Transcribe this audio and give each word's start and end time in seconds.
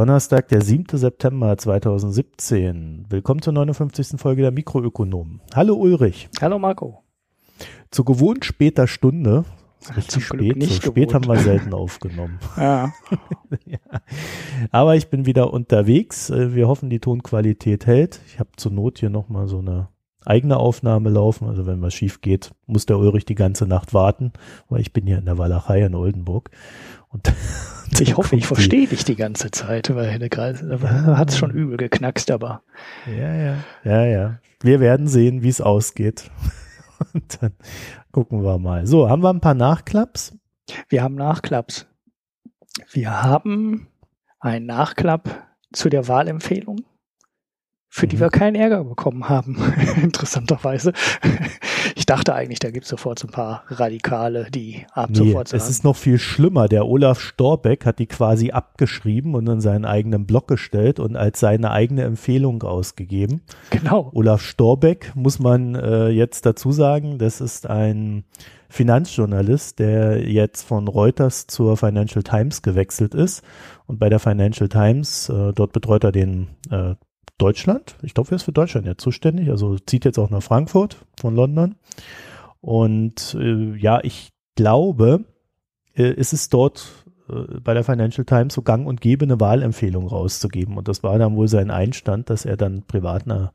Donnerstag, 0.00 0.48
der 0.48 0.62
7. 0.62 0.96
September 0.96 1.58
2017. 1.58 3.04
Willkommen 3.10 3.42
zur 3.42 3.52
59. 3.52 4.18
Folge 4.18 4.40
der 4.40 4.50
Mikroökonomen. 4.50 5.42
Hallo 5.54 5.74
Ulrich. 5.74 6.30
Hallo 6.40 6.58
Marco. 6.58 7.04
Zu 7.90 8.04
gewohnt 8.04 8.46
später 8.46 8.86
Stunde. 8.86 9.44
Richtig 9.94 10.24
spät. 10.24 10.56
Nicht 10.56 10.82
so 10.82 10.92
spät 10.92 11.12
haben 11.12 11.28
wir 11.28 11.36
selten 11.36 11.74
aufgenommen. 11.74 12.38
Ja. 12.56 12.94
ja. 13.66 13.78
Aber 14.70 14.96
ich 14.96 15.10
bin 15.10 15.26
wieder 15.26 15.52
unterwegs. 15.52 16.30
Äh, 16.30 16.54
wir 16.54 16.66
hoffen, 16.66 16.88
die 16.88 17.00
Tonqualität 17.00 17.84
hält. 17.84 18.22
Ich 18.26 18.40
habe 18.40 18.48
zur 18.56 18.72
Not 18.72 19.00
hier 19.00 19.10
nochmal 19.10 19.48
so 19.48 19.58
eine 19.58 19.88
eigene 20.24 20.56
Aufnahme 20.56 21.10
laufen. 21.10 21.46
Also 21.46 21.66
wenn 21.66 21.82
was 21.82 21.94
schief 21.94 22.20
geht, 22.22 22.52
muss 22.66 22.86
der 22.86 22.98
Ulrich 22.98 23.24
die 23.24 23.34
ganze 23.34 23.66
Nacht 23.66 23.94
warten, 23.94 24.32
weil 24.68 24.80
ich 24.80 24.92
bin 24.92 25.06
hier 25.06 25.18
in 25.18 25.26
der 25.26 25.38
Walachei 25.38 25.82
in 25.82 25.94
Oldenburg. 25.94 26.50
Und 27.10 27.32
ich 28.00 28.16
hoffe, 28.16 28.36
ich 28.36 28.46
verstehe 28.46 28.86
dich 28.86 29.04
die 29.04 29.16
ganze 29.16 29.50
Zeit, 29.50 29.94
weil 29.94 30.12
hat 31.16 31.30
es 31.30 31.38
schon 31.38 31.50
übel 31.50 31.76
geknackst, 31.76 32.30
aber. 32.30 32.62
Ja, 33.06 33.34
ja, 33.34 33.56
ja, 33.84 34.04
ja. 34.04 34.38
Wir 34.62 34.80
werden 34.80 35.08
sehen, 35.08 35.42
wie 35.42 35.48
es 35.48 35.60
ausgeht. 35.60 36.30
Und 37.14 37.42
dann 37.42 37.52
gucken 38.12 38.42
wir 38.42 38.58
mal. 38.58 38.86
So, 38.86 39.08
haben 39.08 39.22
wir 39.22 39.30
ein 39.30 39.40
paar 39.40 39.54
Nachklaps? 39.54 40.36
Wir 40.88 41.02
haben 41.02 41.14
Nachklaps. 41.14 41.86
Wir 42.92 43.22
haben 43.22 43.88
einen 44.38 44.66
Nachklapp 44.66 45.48
zu 45.72 45.88
der 45.88 46.08
Wahlempfehlung 46.08 46.84
für 47.92 48.06
die 48.06 48.16
mhm. 48.16 48.20
wir 48.20 48.30
keinen 48.30 48.54
Ärger 48.54 48.84
bekommen 48.84 49.28
haben, 49.28 49.58
interessanterweise. 50.02 50.92
Ich 51.96 52.06
dachte 52.06 52.34
eigentlich, 52.34 52.60
da 52.60 52.70
gibt 52.70 52.84
es 52.84 52.90
sofort 52.90 53.18
so 53.18 53.26
ein 53.26 53.32
paar 53.32 53.64
Radikale, 53.66 54.46
die 54.50 54.86
ab 54.92 55.10
nee, 55.10 55.16
sofort 55.16 55.48
sagen. 55.48 55.62
Es 55.62 55.68
ist 55.68 55.82
noch 55.82 55.96
viel 55.96 56.18
schlimmer. 56.18 56.68
Der 56.68 56.86
Olaf 56.86 57.20
Storbeck 57.20 57.84
hat 57.84 57.98
die 57.98 58.06
quasi 58.06 58.52
abgeschrieben 58.52 59.34
und 59.34 59.48
in 59.48 59.60
seinen 59.60 59.84
eigenen 59.84 60.24
Blog 60.24 60.46
gestellt 60.46 61.00
und 61.00 61.16
als 61.16 61.40
seine 61.40 61.72
eigene 61.72 62.04
Empfehlung 62.04 62.62
ausgegeben. 62.62 63.42
Genau. 63.70 64.10
Olaf 64.14 64.42
Storbeck, 64.42 65.12
muss 65.16 65.40
man 65.40 65.74
äh, 65.74 66.08
jetzt 66.10 66.46
dazu 66.46 66.70
sagen, 66.70 67.18
das 67.18 67.40
ist 67.40 67.68
ein 67.68 68.24
Finanzjournalist, 68.68 69.80
der 69.80 70.28
jetzt 70.30 70.62
von 70.62 70.86
Reuters 70.86 71.48
zur 71.48 71.76
Financial 71.76 72.22
Times 72.22 72.62
gewechselt 72.62 73.16
ist. 73.16 73.42
Und 73.86 73.98
bei 73.98 74.08
der 74.08 74.20
Financial 74.20 74.68
Times, 74.68 75.28
äh, 75.28 75.52
dort 75.52 75.72
betreut 75.72 76.04
er 76.04 76.12
den 76.12 76.50
äh, 76.70 76.94
Deutschland. 77.40 77.96
Ich 78.02 78.14
glaube, 78.14 78.30
er 78.30 78.36
ist 78.36 78.44
für 78.44 78.52
Deutschland 78.52 78.86
ja 78.86 78.96
zuständig. 78.96 79.50
Also 79.50 79.78
zieht 79.78 80.04
jetzt 80.04 80.18
auch 80.18 80.30
nach 80.30 80.42
Frankfurt 80.42 80.98
von 81.18 81.34
London. 81.34 81.76
Und 82.60 83.36
äh, 83.40 83.76
ja, 83.76 84.00
ich 84.02 84.30
glaube, 84.56 85.24
äh, 85.94 86.12
ist 86.12 86.32
es 86.32 86.48
dort 86.48 87.04
äh, 87.28 87.60
bei 87.60 87.74
der 87.74 87.84
Financial 87.84 88.24
Times 88.24 88.54
so 88.54 88.62
gang 88.62 88.86
und 88.86 89.00
gäbe, 89.00 89.24
eine 89.24 89.40
Wahlempfehlung 89.40 90.06
rauszugeben. 90.06 90.76
Und 90.76 90.88
das 90.88 91.02
war 91.02 91.18
dann 91.18 91.36
wohl 91.36 91.48
sein 91.48 91.70
Einstand, 91.70 92.30
dass 92.30 92.44
er 92.44 92.56
dann 92.56 92.82
privat 92.86 93.24
eine 93.24 93.52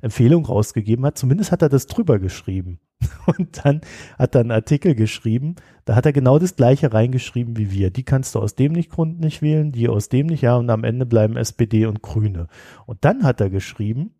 Empfehlung 0.00 0.44
rausgegeben 0.44 1.04
hat. 1.06 1.18
Zumindest 1.18 1.52
hat 1.52 1.62
er 1.62 1.68
das 1.68 1.86
drüber 1.86 2.18
geschrieben. 2.18 2.80
Und 3.38 3.64
dann 3.64 3.80
hat 4.18 4.34
er 4.34 4.40
einen 4.40 4.50
Artikel 4.50 4.94
geschrieben, 4.94 5.56
da 5.84 5.94
hat 5.94 6.06
er 6.06 6.12
genau 6.12 6.38
das 6.38 6.56
gleiche 6.56 6.92
reingeschrieben 6.92 7.56
wie 7.56 7.70
wir. 7.70 7.90
Die 7.90 8.04
kannst 8.04 8.34
du 8.34 8.40
aus 8.40 8.54
dem 8.54 8.72
nicht 8.72 8.90
Grund 8.90 9.20
nicht 9.20 9.42
wählen, 9.42 9.72
die 9.72 9.88
aus 9.88 10.08
dem 10.08 10.26
nicht, 10.26 10.42
ja, 10.42 10.56
und 10.56 10.68
am 10.70 10.84
Ende 10.84 11.06
bleiben 11.06 11.36
SPD 11.36 11.86
und 11.86 12.02
Grüne. 12.02 12.48
Und 12.86 13.04
dann 13.04 13.22
hat 13.22 13.40
er 13.40 13.50
geschrieben, 13.50 14.14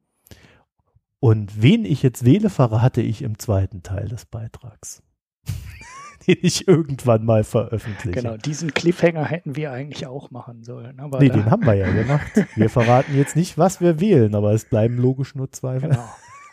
und 1.21 1.63
wen 1.63 1.85
ich 1.85 2.03
jetzt 2.03 2.25
wähle, 2.25 2.49
verrate 2.49 3.03
ich 3.03 3.23
im 3.23 3.39
zweiten 3.39 3.83
Teil 3.83 4.09
des 4.09 4.25
Beitrags. 4.25 5.03
den 6.27 6.37
ich 6.43 6.69
irgendwann 6.69 7.25
mal 7.25 7.43
veröffentliche. 7.43 8.21
Genau, 8.21 8.37
diesen 8.37 8.73
Cliffhanger 8.73 9.25
hätten 9.25 9.57
wir 9.57 9.73
eigentlich 9.73 10.07
auch 10.07 10.31
machen 10.31 10.63
sollen. 10.63 11.01
Aber 11.01 11.19
nee, 11.19 11.31
den 11.31 11.51
haben 11.51 11.65
wir 11.65 11.75
ja 11.75 11.91
gemacht. 11.91 12.47
Wir 12.55 12.71
verraten 12.71 13.17
jetzt 13.17 13.35
nicht, 13.35 13.59
was 13.59 13.81
wir 13.81 13.99
wählen, 13.99 14.35
aber 14.35 14.53
es 14.53 14.67
bleiben 14.67 14.97
logisch 14.99 15.35
nur 15.35 15.51
zwei. 15.51 15.79
Genau. 15.79 16.05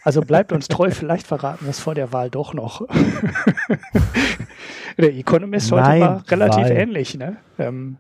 Also 0.06 0.22
bleibt 0.22 0.52
uns 0.52 0.68
treu, 0.68 0.92
vielleicht 0.92 1.26
verraten 1.26 1.66
wir 1.66 1.72
es 1.72 1.80
vor 1.80 1.96
der 1.96 2.14
Wahl 2.14 2.30
doch 2.30 2.54
noch. 2.54 2.88
der 5.00 5.16
Economist 5.16 5.72
heute 5.72 5.82
Nein, 5.82 6.02
war 6.02 6.24
relativ 6.30 6.66
Wahl. 6.66 6.72
ähnlich, 6.72 7.18
ne? 7.18 7.38
Ähm, 7.58 7.98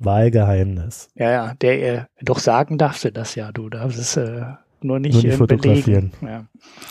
Wahlgeheimnis. 0.00 1.10
Ja, 1.14 1.30
ja, 1.30 1.54
der 1.54 1.82
äh, 1.82 2.04
doch 2.20 2.40
sagen 2.40 2.78
darfst 2.78 3.04
du 3.04 3.12
das 3.12 3.36
ja, 3.36 3.52
du 3.52 3.68
darfst 3.68 3.96
es 3.96 4.16
äh, 4.16 4.42
nur 4.80 4.98
nicht, 4.98 5.14
nur 5.14 5.22
nicht 5.22 5.36
fotografieren. 5.36 6.12
Ja. 6.20 6.46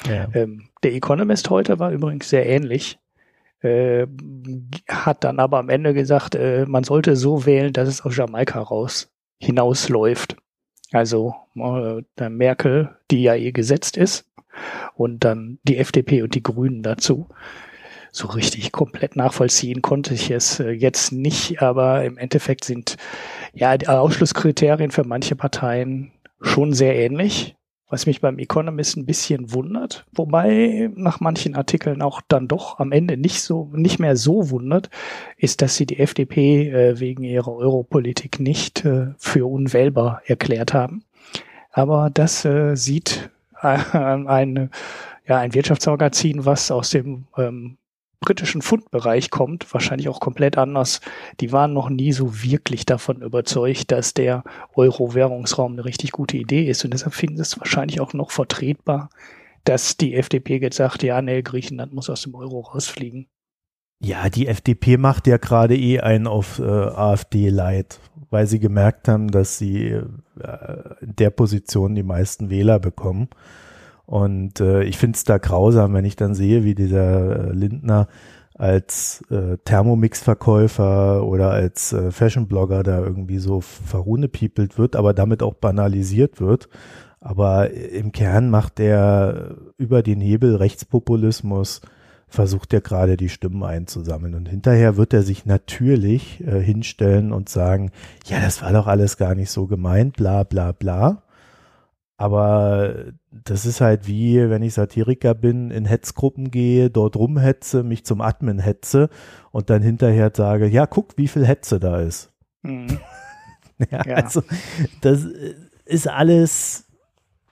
Ja. 0.09 0.27
Ähm, 0.33 0.69
der 0.83 0.93
Economist 0.93 1.49
heute 1.49 1.79
war 1.79 1.91
übrigens 1.91 2.29
sehr 2.29 2.47
ähnlich. 2.47 2.97
Äh, 3.59 4.07
hat 4.87 5.25
dann 5.25 5.39
aber 5.39 5.59
am 5.59 5.67
Ende 5.67 5.93
gesagt, 5.93 6.35
äh, 6.35 6.65
man 6.65 6.85
sollte 6.85 7.17
so 7.17 7.45
wählen, 7.45 7.73
dass 7.73 7.89
es 7.89 8.05
aus 8.05 8.15
Jamaika 8.15 8.61
raus 8.61 9.11
hinausläuft. 9.37 10.37
Also 10.93 11.35
äh, 11.55 12.29
Merkel, 12.29 12.95
die 13.11 13.23
ja 13.23 13.35
eh 13.35 13.51
gesetzt 13.51 13.97
ist, 13.97 14.25
und 14.95 15.23
dann 15.23 15.57
die 15.63 15.77
FDP 15.77 16.21
und 16.21 16.35
die 16.35 16.43
Grünen 16.43 16.83
dazu. 16.83 17.27
So 18.11 18.27
richtig 18.27 18.71
komplett 18.71 19.15
nachvollziehen 19.15 19.81
konnte 19.81 20.13
ich 20.13 20.29
es 20.29 20.59
äh, 20.59 20.69
jetzt 20.69 21.11
nicht, 21.11 21.63
aber 21.63 22.05
im 22.05 22.17
Endeffekt 22.17 22.63
sind 22.63 22.97
ja 23.53 23.75
die 23.75 23.87
Ausschlusskriterien 23.87 24.91
für 24.91 25.03
manche 25.03 25.35
Parteien 25.35 26.11
schon 26.39 26.73
sehr 26.73 26.95
ähnlich 26.95 27.55
was 27.93 28.07
mich 28.07 28.21
beim 28.21 28.39
Economist 28.39 28.97
ein 28.97 29.05
bisschen 29.05 29.53
wundert, 29.53 30.03
wobei 30.13 30.89
nach 30.95 31.19
manchen 31.19 31.55
Artikeln 31.55 32.01
auch 32.01 32.21
dann 32.27 32.47
doch 32.47 32.79
am 32.79 32.91
Ende 32.91 33.17
nicht 33.17 33.43
so, 33.43 33.69
nicht 33.71 33.99
mehr 33.99 34.17
so 34.17 34.49
wundert, 34.49 34.89
ist, 35.37 35.61
dass 35.61 35.75
sie 35.75 35.85
die 35.85 35.99
FDP 35.99 36.71
äh, 36.71 36.99
wegen 36.99 37.23
ihrer 37.23 37.53
Europolitik 37.53 38.39
nicht 38.39 38.83
äh, 38.83 39.09
für 39.19 39.45
unwählbar 39.45 40.23
erklärt 40.25 40.73
haben. 40.73 41.03
Aber 41.71 42.09
das 42.11 42.43
äh, 42.45 42.75
sieht 42.75 43.29
äh, 43.61 43.67
ein, 43.67 44.71
ja, 45.27 45.37
ein 45.37 45.53
Wirtschaftsmagazin, 45.53 46.45
was 46.45 46.71
aus 46.71 46.89
dem 46.89 47.25
ähm, 47.37 47.77
britischen 48.23 48.61
Fundbereich 48.61 49.29
kommt, 49.29 49.71
wahrscheinlich 49.73 50.07
auch 50.09 50.19
komplett 50.19 50.57
anders. 50.57 51.01
Die 51.41 51.51
waren 51.51 51.73
noch 51.73 51.89
nie 51.89 52.13
so 52.13 52.41
wirklich 52.41 52.85
davon 52.85 53.21
überzeugt, 53.21 53.91
dass 53.91 54.13
der 54.13 54.43
Euro-Währungsraum 54.75 55.73
eine 55.73 55.85
richtig 55.85 56.11
gute 56.11 56.37
Idee 56.37 56.69
ist. 56.69 56.85
Und 56.85 56.93
deshalb 56.93 57.13
finden 57.13 57.35
sie 57.35 57.41
es 57.43 57.59
wahrscheinlich 57.59 57.99
auch 57.99 58.13
noch 58.13 58.31
vertretbar, 58.31 59.09
dass 59.65 59.97
die 59.97 60.15
FDP 60.15 60.57
jetzt 60.57 60.77
sagt, 60.77 61.03
ja, 61.03 61.21
nee, 61.21 61.41
Griechenland 61.41 61.93
muss 61.93 62.09
aus 62.09 62.21
dem 62.23 62.35
Euro 62.35 62.61
rausfliegen. 62.61 63.27
Ja, 63.99 64.29
die 64.29 64.47
FDP 64.47 64.97
macht 64.97 65.27
ja 65.27 65.37
gerade 65.37 65.77
eh 65.77 65.99
einen 65.99 66.27
auf 66.27 66.59
äh, 66.59 66.63
AfD-Leid, 66.63 67.99
weil 68.29 68.47
sie 68.47 68.59
gemerkt 68.59 69.07
haben, 69.07 69.29
dass 69.29 69.57
sie 69.57 69.87
äh, 69.87 70.01
in 71.01 71.15
der 71.15 71.29
Position 71.29 71.95
die 71.95 72.03
meisten 72.03 72.49
Wähler 72.49 72.79
bekommen. 72.79 73.29
Und 74.05 74.59
äh, 74.59 74.83
ich 74.83 74.97
finde 74.97 75.15
es 75.15 75.23
da 75.23 75.37
grausam, 75.37 75.93
wenn 75.93 76.05
ich 76.05 76.15
dann 76.15 76.35
sehe, 76.35 76.63
wie 76.63 76.75
dieser 76.75 77.49
äh, 77.49 77.51
Lindner 77.53 78.07
als 78.55 79.23
äh, 79.31 79.57
Thermomix-Verkäufer 79.65 81.25
oder 81.25 81.51
als 81.51 81.93
äh, 81.93 82.11
Fashion-Blogger 82.11 82.83
da 82.83 82.99
irgendwie 82.99 83.39
so 83.39 83.61
verhunepiepelt 83.61 84.77
wird, 84.77 84.95
aber 84.95 85.13
damit 85.13 85.41
auch 85.41 85.55
banalisiert 85.55 86.39
wird. 86.39 86.69
Aber 87.19 87.71
im 87.71 88.11
Kern 88.11 88.49
macht 88.49 88.77
der 88.79 89.55
über 89.77 90.03
den 90.03 90.19
Hebel 90.19 90.57
Rechtspopulismus, 90.57 91.81
versucht 92.27 92.73
er 92.73 92.81
gerade 92.81 93.15
die 93.15 93.29
Stimmen 93.29 93.63
einzusammeln. 93.63 94.35
Und 94.35 94.49
hinterher 94.49 94.97
wird 94.97 95.13
er 95.13 95.23
sich 95.23 95.45
natürlich 95.45 96.45
äh, 96.45 96.59
hinstellen 96.59 97.31
und 97.31 97.47
sagen, 97.47 97.91
ja, 98.25 98.41
das 98.41 98.61
war 98.61 98.73
doch 98.73 98.87
alles 98.87 99.17
gar 99.17 99.35
nicht 99.35 99.51
so 99.51 99.67
gemeint, 99.67 100.17
bla 100.17 100.43
bla 100.43 100.73
bla. 100.73 101.23
Aber 102.17 102.93
das 103.31 103.65
ist 103.65 103.81
halt 103.81 104.07
wie, 104.07 104.49
wenn 104.49 104.61
ich 104.61 104.75
Satiriker 104.75 105.33
bin, 105.33 105.71
in 105.71 105.85
Hetzgruppen 105.85 106.51
gehe, 106.51 106.89
dort 106.89 107.15
rumhetze, 107.15 107.83
mich 107.83 108.05
zum 108.05 108.21
Admin 108.21 108.59
hetze 108.59 109.09
und 109.51 109.69
dann 109.69 109.81
hinterher 109.81 110.31
sage, 110.33 110.67
ja, 110.67 110.85
guck, 110.85 111.17
wie 111.17 111.27
viel 111.27 111.45
Hetze 111.45 111.79
da 111.79 111.99
ist. 112.01 112.31
Mhm. 112.61 112.99
ja, 113.91 114.05
ja, 114.05 114.15
Also, 114.15 114.43
das 115.01 115.25
ist 115.85 116.07
alles 116.07 116.87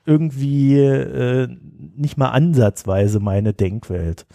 irgendwie 0.05 0.79
äh, 0.79 1.47
nicht 1.95 2.17
mal 2.17 2.29
ansatzweise 2.29 3.19
meine 3.19 3.53
Denkwelt. 3.53 4.25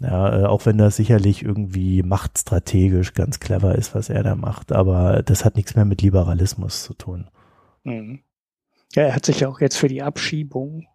Ja, 0.00 0.40
äh, 0.40 0.44
auch 0.44 0.64
wenn 0.64 0.78
das 0.78 0.96
sicherlich 0.96 1.44
irgendwie 1.44 2.02
machtstrategisch 2.02 3.12
ganz 3.12 3.38
clever 3.38 3.74
ist, 3.74 3.94
was 3.94 4.08
er 4.08 4.22
da 4.22 4.34
macht, 4.34 4.72
aber 4.72 5.22
das 5.22 5.44
hat 5.44 5.56
nichts 5.56 5.76
mehr 5.76 5.84
mit 5.84 6.02
Liberalismus 6.02 6.84
zu 6.84 6.94
tun. 6.94 7.28
Mhm. 7.84 8.20
Ja, 8.94 9.04
er 9.04 9.14
hat 9.14 9.26
sich 9.26 9.40
ja 9.40 9.48
auch 9.48 9.60
jetzt 9.60 9.76
für 9.76 9.88
die 9.88 10.02
Abschiebung 10.02 10.86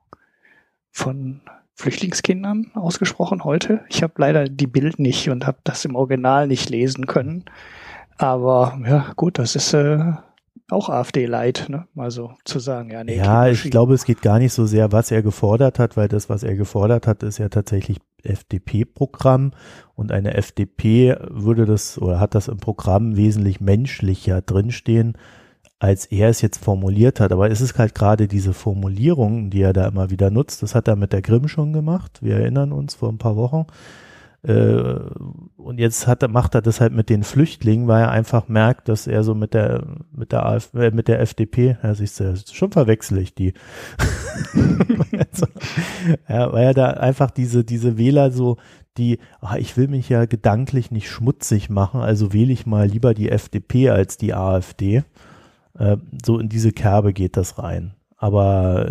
von 0.92 1.42
Flüchtlingskindern 1.76 2.72
ausgesprochen 2.74 3.44
heute. 3.44 3.82
Ich 3.90 4.02
habe 4.02 4.14
leider 4.18 4.46
die 4.46 4.68
Bild 4.68 5.00
nicht 5.00 5.30
und 5.30 5.46
habe 5.46 5.58
das 5.64 5.86
im 5.86 5.96
Original 5.96 6.48
nicht 6.48 6.70
lesen 6.70 7.06
können. 7.06 7.46
Aber 8.18 8.80
ja, 8.86 9.12
gut, 9.16 9.40
das 9.40 9.56
ist 9.56 9.74
äh, 9.74 10.14
auch 10.70 10.90
AfD-Light, 10.90 11.68
ne? 11.70 11.88
Also 11.96 12.34
zu 12.46 12.60
sagen, 12.60 12.90
ja, 12.90 13.04
nee. 13.04 13.18
Ja, 13.18 13.48
ich 13.48 13.70
glaube, 13.70 13.94
es 13.94 14.06
geht 14.06 14.22
gar 14.22 14.40
nicht 14.40 14.54
so 14.54 14.66
sehr, 14.66 14.92
was 14.92 15.12
er 15.12 15.22
gefordert 15.22 15.80
hat, 15.80 15.98
weil 15.98 16.08
das, 16.08 16.30
was 16.30 16.44
er 16.44 16.56
gefordert 16.56 17.08
hat, 17.08 17.24
ist 17.24 17.38
ja 17.38 17.50
tatsächlich 17.50 18.00
FDP-Programm 18.24 19.52
und 19.96 20.12
eine 20.12 20.34
FDP 20.34 21.16
würde 21.30 21.66
das 21.66 22.00
oder 22.00 22.20
hat 22.20 22.36
das 22.36 22.48
im 22.48 22.58
Programm 22.58 23.16
wesentlich 23.16 23.62
menschlicher 23.62 24.42
drinstehen, 24.42 25.18
als 25.80 26.06
er 26.06 26.30
es 26.30 26.42
jetzt 26.42 26.64
formuliert 26.64 27.20
hat. 27.20 27.32
Aber 27.32 27.50
es 27.50 27.62
ist 27.62 27.78
halt 27.78 27.96
gerade 27.96 28.28
diese 28.28 28.54
Formulierung, 28.54 29.50
die 29.50 29.62
er 29.62 29.74
da 29.74 29.88
immer 29.88 30.10
wieder 30.10 30.30
nutzt. 30.32 30.64
Das 30.64 30.76
hat 30.76 30.88
er 30.88 30.96
mit 30.96 31.14
der 31.14 31.22
Grimm 31.22 31.48
schon 31.48 31.74
gemacht. 31.74 32.20
Wir 32.22 32.38
erinnern 32.38 32.72
uns 32.72 32.96
vor 32.96 33.10
ein 33.10 33.18
paar 33.18 33.36
Wochen. 33.36 33.66
Äh, 34.44 35.00
und 35.58 35.80
jetzt 35.80 36.06
hat 36.08 36.30
macht 36.30 36.54
er 36.54 36.62
das 36.62 36.80
halt 36.80 36.94
mit 36.94 37.10
den 37.10 37.24
Flüchtlingen, 37.24 37.88
weil 37.88 38.04
er 38.04 38.12
einfach 38.12 38.48
merkt, 38.48 38.90
dass 38.90 39.08
er 39.08 39.24
so 39.24 39.34
mit 39.34 39.56
der, 39.56 39.84
mit 40.12 40.32
der 40.32 40.46
AfD, 40.46 40.88
äh, 40.88 40.92
mit 40.92 41.08
der 41.08 41.20
FDP, 41.20 41.78
ja, 41.82 41.96
siehst 41.96 42.20
du, 42.20 42.36
schon 42.52 42.72
verwechsel 42.72 43.18
ich 43.18 43.34
die. 43.34 43.54
ja, 46.30 46.54
weil 46.54 46.64
er 46.64 46.74
da 46.76 46.92
einfach 46.92 47.32
diese, 47.32 47.64
diese 47.64 47.98
Wähler 47.98 48.30
so, 48.30 48.58
die, 48.98 49.18
ach, 49.42 49.56
ich 49.56 49.76
will 49.78 49.88
mich 49.88 50.10
ja 50.10 50.26
gedanklich 50.26 50.92
nicht 50.92 51.10
schmutzig 51.10 51.70
machen, 51.70 52.02
also 52.02 52.32
wähle 52.32 52.54
ich 52.54 52.68
mal 52.68 52.88
lieber 52.88 53.16
die 53.16 53.30
FDP 53.30 53.90
als 53.90 54.18
die 54.18 54.34
AfD. 54.36 55.04
Äh, 55.78 55.98
so 56.24 56.40
in 56.40 56.50
diese 56.50 56.72
Kerbe 56.72 57.14
geht 57.14 57.38
das 57.38 57.60
rein. 57.60 57.96
Aber 58.18 58.88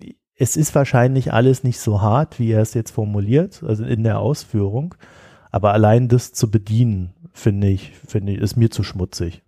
äh, 0.00 0.06
es 0.36 0.56
ist 0.56 0.74
wahrscheinlich 0.74 1.32
alles 1.32 1.62
nicht 1.62 1.78
so 1.78 2.00
hart, 2.00 2.38
wie 2.38 2.50
er 2.50 2.62
es 2.62 2.74
jetzt 2.74 2.90
formuliert, 2.90 3.62
also 3.62 3.84
in 3.84 4.02
der 4.02 4.18
Ausführung. 4.18 4.94
Aber 5.50 5.72
allein 5.72 6.08
das 6.08 6.32
zu 6.32 6.50
bedienen, 6.50 7.14
finde 7.32 7.68
ich, 7.68 7.92
finde 8.06 8.32
ich, 8.32 8.38
ist 8.38 8.56
mir 8.56 8.70
zu 8.70 8.82
schmutzig. 8.82 9.42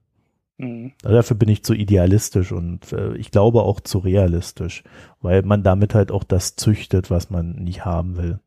Mhm. 0.58 0.92
Also 1.02 1.16
dafür 1.16 1.36
bin 1.36 1.48
ich 1.48 1.64
zu 1.64 1.74
idealistisch 1.74 2.52
und 2.52 2.92
äh, 2.92 3.16
ich 3.16 3.30
glaube 3.30 3.62
auch 3.62 3.80
zu 3.80 3.98
realistisch, 3.98 4.84
weil 5.20 5.42
man 5.42 5.62
damit 5.62 5.94
halt 5.94 6.12
auch 6.12 6.24
das 6.24 6.56
züchtet, 6.56 7.10
was 7.10 7.30
man 7.30 7.56
nicht 7.56 7.84
haben 7.84 8.16
will. 8.16 8.38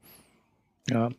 Ja. 0.90 1.10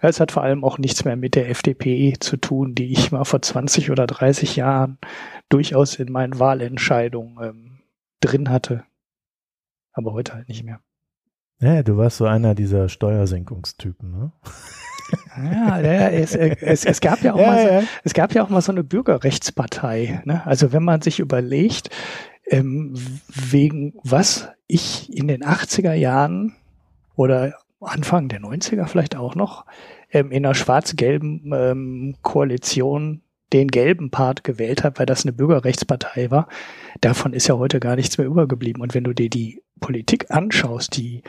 Es 0.00 0.20
hat 0.20 0.32
vor 0.32 0.42
allem 0.42 0.64
auch 0.64 0.78
nichts 0.78 1.04
mehr 1.04 1.16
mit 1.16 1.34
der 1.34 1.50
FDP 1.50 2.14
zu 2.18 2.36
tun, 2.36 2.74
die 2.74 2.92
ich 2.92 3.12
mal 3.12 3.24
vor 3.24 3.42
20 3.42 3.90
oder 3.90 4.06
30 4.06 4.56
Jahren 4.56 4.98
durchaus 5.48 5.96
in 5.96 6.10
meinen 6.10 6.38
Wahlentscheidungen 6.38 7.36
ähm, 7.42 7.78
drin 8.20 8.50
hatte 8.50 8.84
aber 9.94 10.12
heute 10.12 10.34
halt 10.34 10.48
nicht 10.48 10.64
mehr. 10.64 10.80
Ja, 11.60 11.82
du 11.82 11.96
warst 11.96 12.18
so 12.18 12.26
einer 12.26 12.54
dieser 12.54 12.88
Steuersenkungstypen, 12.88 14.10
ne? 14.10 14.32
Ja, 15.36 15.80
ja 15.80 16.08
es, 16.08 16.34
es, 16.34 16.84
es, 16.84 17.00
gab 17.00 17.22
ja 17.22 17.34
auch 17.34 17.38
ja, 17.40 17.46
mal 17.46 17.62
so, 17.62 17.68
ja. 17.68 17.82
es 18.02 18.14
gab 18.14 18.34
ja 18.34 18.42
auch 18.42 18.48
mal 18.48 18.60
so 18.60 18.72
eine 18.72 18.82
Bürgerrechtspartei. 18.82 20.22
Ne? 20.24 20.44
Also 20.46 20.72
wenn 20.72 20.82
man 20.82 21.02
sich 21.02 21.20
überlegt, 21.20 21.90
ähm, 22.46 22.94
wegen 23.28 23.94
was 24.02 24.48
ich 24.66 25.14
in 25.16 25.28
den 25.28 25.44
80er 25.44 25.92
Jahren 25.92 26.56
oder 27.14 27.54
Anfang 27.84 28.28
der 28.28 28.40
90er 28.40 28.86
vielleicht 28.86 29.16
auch 29.16 29.34
noch 29.34 29.64
ähm, 30.10 30.30
in 30.30 30.44
einer 30.44 30.54
schwarz-gelben 30.54 31.52
ähm, 31.54 32.16
Koalition 32.22 33.22
den 33.52 33.68
gelben 33.68 34.10
Part 34.10 34.42
gewählt 34.42 34.82
habe, 34.82 34.98
weil 34.98 35.06
das 35.06 35.24
eine 35.24 35.32
Bürgerrechtspartei 35.32 36.30
war, 36.30 36.48
davon 37.00 37.32
ist 37.32 37.46
ja 37.46 37.56
heute 37.56 37.78
gar 37.78 37.94
nichts 37.94 38.18
mehr 38.18 38.26
übergeblieben. 38.26 38.82
Und 38.82 38.94
wenn 38.94 39.04
du 39.04 39.12
dir 39.12 39.30
die 39.30 39.62
Politik 39.80 40.30
anschaust, 40.30 40.96
die 40.96 41.22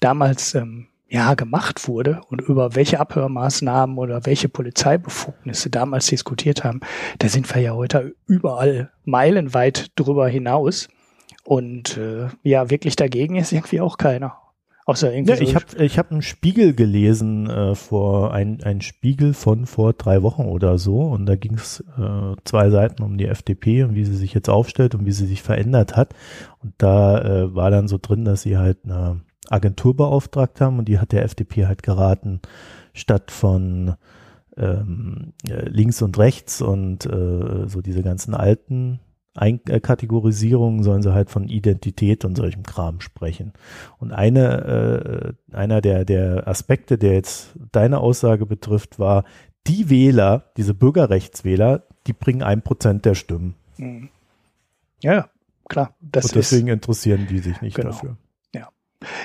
damals 0.00 0.54
ähm, 0.54 0.88
ja 1.08 1.34
gemacht 1.34 1.88
wurde 1.88 2.20
und 2.28 2.40
über 2.40 2.74
welche 2.74 3.00
Abhörmaßnahmen 3.00 3.96
oder 3.96 4.26
welche 4.26 4.48
Polizeibefugnisse 4.48 5.70
damals 5.70 6.06
diskutiert 6.06 6.64
haben, 6.64 6.80
da 7.18 7.28
sind 7.28 7.52
wir 7.54 7.62
ja 7.62 7.74
heute 7.74 8.14
überall 8.26 8.90
meilenweit 9.04 9.92
drüber 9.94 10.28
hinaus. 10.28 10.88
Und 11.44 11.96
äh, 11.96 12.28
ja, 12.42 12.70
wirklich 12.70 12.96
dagegen 12.96 13.36
ist 13.36 13.52
irgendwie 13.52 13.80
auch 13.80 13.96
keiner. 13.96 14.36
Außer 14.88 15.12
irgendwie 15.12 15.32
ja, 15.32 15.36
so 15.36 15.42
ich 15.42 15.54
habe 15.54 15.84
ich 15.84 15.98
hab 15.98 16.10
einen 16.10 16.22
Spiegel 16.22 16.72
gelesen 16.72 17.46
äh, 17.50 17.74
vor 17.74 18.32
ein, 18.32 18.62
ein 18.62 18.80
Spiegel 18.80 19.34
von 19.34 19.66
vor 19.66 19.92
drei 19.92 20.22
Wochen 20.22 20.46
oder 20.46 20.78
so. 20.78 21.02
Und 21.02 21.26
da 21.26 21.36
ging 21.36 21.56
es 21.56 21.84
äh, 21.98 22.36
zwei 22.44 22.70
Seiten 22.70 23.02
um 23.02 23.18
die 23.18 23.26
FDP 23.26 23.82
und 23.82 23.94
wie 23.94 24.06
sie 24.06 24.16
sich 24.16 24.32
jetzt 24.32 24.48
aufstellt 24.48 24.94
und 24.94 25.04
wie 25.04 25.12
sie 25.12 25.26
sich 25.26 25.42
verändert 25.42 25.94
hat. 25.94 26.14
Und 26.62 26.72
da 26.78 27.20
äh, 27.20 27.54
war 27.54 27.70
dann 27.70 27.86
so 27.86 27.98
drin, 28.00 28.24
dass 28.24 28.40
sie 28.40 28.56
halt 28.56 28.78
eine 28.84 29.20
Agentur 29.50 29.94
beauftragt 29.94 30.62
haben. 30.62 30.78
Und 30.78 30.88
die 30.88 30.98
hat 30.98 31.12
der 31.12 31.22
FDP 31.22 31.66
halt 31.66 31.82
geraten, 31.82 32.40
statt 32.94 33.30
von 33.30 33.96
ähm, 34.56 35.34
links 35.44 36.00
und 36.00 36.16
rechts 36.16 36.62
und 36.62 37.04
äh, 37.04 37.68
so 37.68 37.82
diese 37.82 38.02
ganzen 38.02 38.32
alten 38.32 39.00
Kategorisierungen 39.38 40.82
sollen 40.82 41.02
sie 41.02 41.12
halt 41.12 41.30
von 41.30 41.48
Identität 41.48 42.24
und 42.24 42.36
solchem 42.36 42.62
Kram 42.62 43.00
sprechen. 43.00 43.52
Und 43.98 44.12
eine, 44.12 45.34
äh, 45.50 45.54
einer 45.56 45.80
der, 45.80 46.04
der 46.04 46.48
Aspekte, 46.48 46.98
der 46.98 47.14
jetzt 47.14 47.54
deine 47.72 48.00
Aussage 48.00 48.46
betrifft, 48.46 48.98
war, 48.98 49.24
die 49.66 49.90
Wähler, 49.90 50.50
diese 50.56 50.74
Bürgerrechtswähler, 50.74 51.84
die 52.06 52.12
bringen 52.12 52.42
ein 52.42 52.62
Prozent 52.62 53.04
der 53.04 53.14
Stimmen. 53.14 53.54
Mhm. 53.76 54.08
Ja, 55.02 55.28
klar. 55.68 55.94
Das 56.00 56.26
und 56.26 56.34
deswegen 56.34 56.68
ist, 56.68 56.74
interessieren 56.74 57.26
die 57.28 57.38
sich 57.38 57.60
nicht 57.60 57.76
genau. 57.76 57.90
dafür. 57.90 58.16
Ja. 58.54 58.68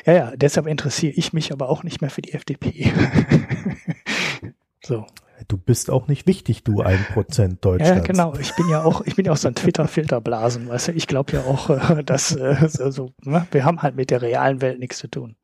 ja, 0.05 0.13
ja, 0.13 0.35
deshalb 0.35 0.67
interessiere 0.67 1.13
ich 1.13 1.33
mich 1.33 1.51
aber 1.51 1.69
auch 1.69 1.83
nicht 1.83 2.01
mehr 2.01 2.09
für 2.09 2.21
die 2.21 2.33
FDP. 2.33 2.91
so. 4.83 5.05
Du 5.47 5.57
bist 5.57 5.89
auch 5.89 6.07
nicht 6.07 6.27
wichtig, 6.27 6.63
du 6.63 6.81
ein 6.81 6.99
Prozent 7.13 7.63
Deutschlands. 7.63 8.07
Ja, 8.07 8.13
genau. 8.13 8.33
Ich 8.39 8.55
bin 8.55 8.69
ja 8.69 8.83
auch, 8.83 9.01
ich 9.05 9.15
bin 9.15 9.25
ja 9.25 9.31
auch 9.31 9.37
so 9.37 9.47
ein 9.47 9.55
Twitter-Filterblasen, 9.55 10.69
weißt 10.69 10.89
du. 10.89 10.91
Ich 10.93 11.07
glaube 11.07 11.33
ja 11.33 11.41
auch, 11.41 11.69
äh, 11.69 12.03
dass 12.03 12.35
äh, 12.35 12.67
so, 12.67 13.11
ne? 13.23 13.47
wir 13.51 13.65
haben 13.65 13.81
halt 13.81 13.95
mit 13.95 14.09
der 14.09 14.21
realen 14.21 14.61
Welt 14.61 14.79
nichts 14.79 14.97
zu 14.97 15.07
tun. 15.07 15.35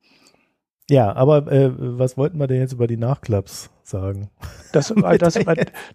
Ja, 0.90 1.14
aber 1.14 1.50
äh, 1.52 1.70
was 1.76 2.16
wollten 2.16 2.38
wir 2.38 2.48
denn 2.48 2.58
jetzt 2.60 2.72
über 2.72 2.88
die 2.88 2.96
Nachklaps 2.96 3.70
sagen? 3.84 4.28
Dass, 4.72 4.90
äh, 4.90 5.18
dass, 5.18 5.38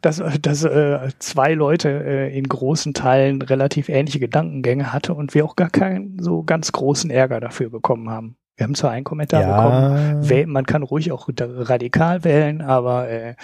dass, 0.01 0.23
dass 0.41 0.63
äh, 0.63 1.09
zwei 1.19 1.53
Leute 1.53 1.89
äh, 1.89 2.37
in 2.37 2.47
großen 2.47 2.93
Teilen 2.93 3.41
relativ 3.41 3.89
ähnliche 3.89 4.19
Gedankengänge 4.19 4.93
hatte 4.93 5.13
und 5.13 5.33
wir 5.33 5.43
auch 5.43 5.57
gar 5.57 5.69
keinen 5.69 6.17
so 6.19 6.43
ganz 6.43 6.71
großen 6.71 7.09
Ärger 7.09 7.41
dafür 7.41 7.69
bekommen 7.69 8.09
haben. 8.09 8.37
Wir 8.57 8.65
haben 8.65 8.75
zwar 8.75 8.91
einen 8.91 9.03
Kommentar 9.03 9.41
ja. 9.41 10.19
bekommen, 10.19 10.51
man 10.51 10.65
kann 10.65 10.83
ruhig 10.83 11.11
auch 11.11 11.27
radikal 11.37 12.23
wählen, 12.23 12.61
aber 12.61 13.09
äh, 13.09 13.35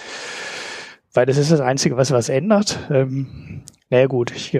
weil 1.14 1.26
das 1.26 1.38
ist 1.38 1.52
das 1.52 1.60
Einzige, 1.60 1.98
was 1.98 2.12
was 2.12 2.30
ändert. 2.30 2.80
Ähm, 2.90 3.64
naja 3.90 4.08
gut, 4.08 4.32
ich, 4.32 4.58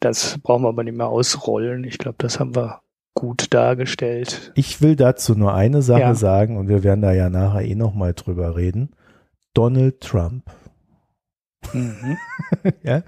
das 0.00 0.38
brauchen 0.42 0.62
wir 0.62 0.68
aber 0.68 0.84
nicht 0.84 0.96
mehr 0.96 1.08
ausrollen. 1.08 1.84
Ich 1.84 1.96
glaube, 1.96 2.16
das 2.18 2.38
haben 2.38 2.54
wir 2.54 2.82
gut 3.14 3.54
dargestellt. 3.54 4.52
Ich 4.54 4.82
will 4.82 4.96
dazu 4.96 5.34
nur 5.34 5.54
eine 5.54 5.80
Sache 5.80 6.00
ja. 6.00 6.14
sagen 6.14 6.58
und 6.58 6.68
wir 6.68 6.82
werden 6.84 7.00
da 7.00 7.12
ja 7.12 7.30
nachher 7.30 7.62
eh 7.62 7.74
nochmal 7.74 8.12
drüber 8.12 8.56
reden. 8.56 8.90
Donald 9.54 10.00
Trump. 10.00 10.50
Mhm. 11.72 12.16
ja. 12.82 13.02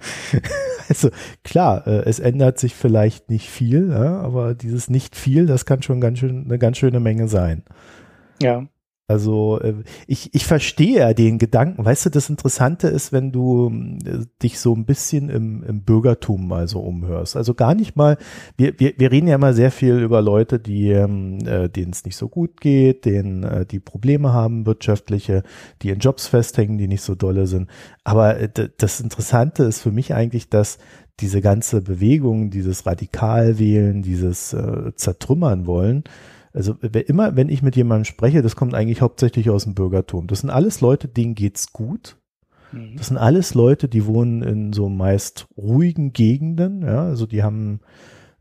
Also 0.89 1.11
klar, 1.45 1.87
äh, 1.87 2.03
es 2.05 2.19
ändert 2.19 2.59
sich 2.59 2.75
vielleicht 2.75 3.29
nicht 3.31 3.49
viel, 3.51 3.91
ja, 3.91 4.21
aber 4.21 4.55
dieses 4.55 4.89
nicht 4.89 5.17
viel, 5.17 5.47
das 5.47 5.67
kann 5.67 5.83
schon 5.83 6.01
ganz 6.01 6.19
schön 6.19 6.45
eine 6.45 6.59
ganz 6.59 6.79
schöne 6.79 7.01
Menge 7.01 7.29
sein. 7.29 7.65
Ja. 8.41 8.67
Also 9.09 9.61
äh, 9.61 9.75
ich, 10.09 10.35
ich 10.35 10.47
verstehe 10.47 10.99
ja 10.99 11.15
den 11.15 11.39
Gedanken. 11.39 11.85
Weißt 11.85 12.07
du, 12.07 12.11
das 12.11 12.29
Interessante 12.29 12.89
ist, 12.89 13.13
wenn 13.13 13.31
du 13.31 13.71
äh, 14.05 14.25
dich 14.43 14.59
so 14.59 14.75
ein 14.75 14.85
bisschen 14.85 15.29
im, 15.29 15.63
im 15.63 15.83
Bürgertum 15.83 16.49
mal 16.49 16.67
so 16.67 16.81
umhörst. 16.81 17.37
Also 17.37 17.55
gar 17.55 17.77
nicht 17.77 17.95
mal, 17.95 18.19
wir, 18.57 18.81
wir, 18.81 18.95
wir 18.97 19.13
reden 19.13 19.29
ja 19.29 19.37
immer 19.37 19.55
sehr 19.55 19.71
viel 19.71 19.99
über 19.99 20.23
Leute, 20.23 20.59
die 20.59 20.91
ähm, 20.91 21.39
äh, 21.47 21.69
denen 21.69 21.93
es 21.93 22.05
nicht 22.05 22.17
so 22.17 22.29
gut 22.29 22.61
geht, 22.61 23.05
denen 23.05 23.45
äh, 23.45 23.65
die 23.65 23.79
Probleme 23.79 24.33
haben, 24.33 24.67
wirtschaftliche, 24.67 25.45
die 25.83 25.91
in 25.91 26.01
Jobs 26.01 26.27
festhängen, 26.27 26.77
die 26.77 26.89
nicht 26.89 27.03
so 27.03 27.15
dolle 27.15 27.47
sind. 27.47 27.71
Aber 28.03 28.41
äh, 28.41 28.49
das 28.77 29.01
Interessante 29.01 29.63
ist 29.63 29.83
für 29.83 29.93
mich 29.93 30.15
eigentlich, 30.15 30.49
dass 30.49 30.79
diese 31.21 31.41
ganze 31.41 31.81
Bewegung, 31.81 32.51
dieses 32.51 32.87
Radikalwählen, 32.87 34.03
dieses 34.03 34.53
äh, 34.53 34.93
Zertrümmern 34.97 35.67
wollen, 35.67 36.03
also 36.57 36.73
immer, 36.73 37.37
wenn 37.37 37.51
ich 37.51 37.63
mit 37.63 37.77
jemandem 37.77 38.07
spreche, 38.07 38.41
das 38.41 38.57
kommt 38.57 38.75
eigentlich 38.75 39.03
hauptsächlich 39.03 39.51
aus 39.51 39.65
dem 39.65 39.75
Bürgertum. 39.75 40.27
Das 40.27 40.41
sind 40.41 40.49
alles 40.49 40.81
Leute, 40.81 41.07
denen 41.07 41.35
geht's 41.35 41.75
gut. 41.75 42.17
Mhm. 42.73 42.97
Das 42.97 43.09
sind 43.09 43.19
alles 43.19 43.53
Leute, 43.53 43.89
die 43.89 44.07
wohnen 44.07 44.43
in 44.43 44.73
so 44.73 44.89
meist 44.89 45.49
ruhigen 45.59 46.15
Gegenden. 46.15 46.81
Ja, 46.81 47.05
also 47.05 47.27
die 47.27 47.43
haben 47.43 47.81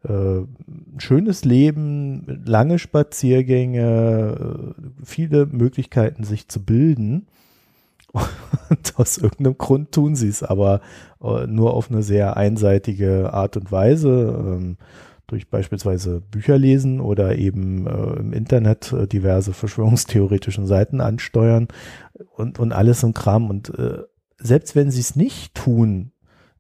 äh, 0.06 0.40
ein 0.40 0.96
schönes 0.98 1.44
Leben, 1.44 2.42
lange 2.46 2.80
Spaziergänge, 2.80 4.74
äh, 4.78 4.82
viele 5.04 5.46
Möglichkeiten, 5.48 6.24
sich 6.24 6.48
zu 6.48 6.64
bilden. 6.64 7.28
Und 8.70 8.94
aus 8.96 9.18
irgendeinem 9.18 9.58
Grund 9.58 9.92
tun 9.92 10.16
sie 10.16 10.30
es 10.30 10.42
aber 10.42 10.80
äh, 11.22 11.48
nur 11.48 11.74
auf 11.74 11.92
eine 11.92 12.02
sehr 12.02 12.38
einseitige 12.38 13.34
Art 13.34 13.58
und 13.58 13.74
Weise. 13.74 14.58
Ähm, 14.58 14.78
durch 15.28 15.50
beispielsweise 15.50 16.22
Bücher 16.22 16.58
lesen 16.58 17.00
oder 17.00 17.38
eben 17.38 17.88
äh, 17.88 18.20
im 18.20 18.34
Internet 18.34 18.94
äh, 18.94 19.08
diverse 19.08 19.54
verschwörungstheoretischen 19.54 20.68
Seiten 20.68 21.02
ansteuern 21.02 21.68
und, 22.36 22.60
und 22.60 22.74
alles 22.74 23.04
im 23.04 23.14
Kram. 23.14 23.50
Und 23.50 23.70
äh, 23.78 24.04
selbst 24.38 24.76
wenn 24.76 24.92
sie 24.92 25.02
es 25.02 25.16
nicht 25.16 25.56
tun, 25.56 26.12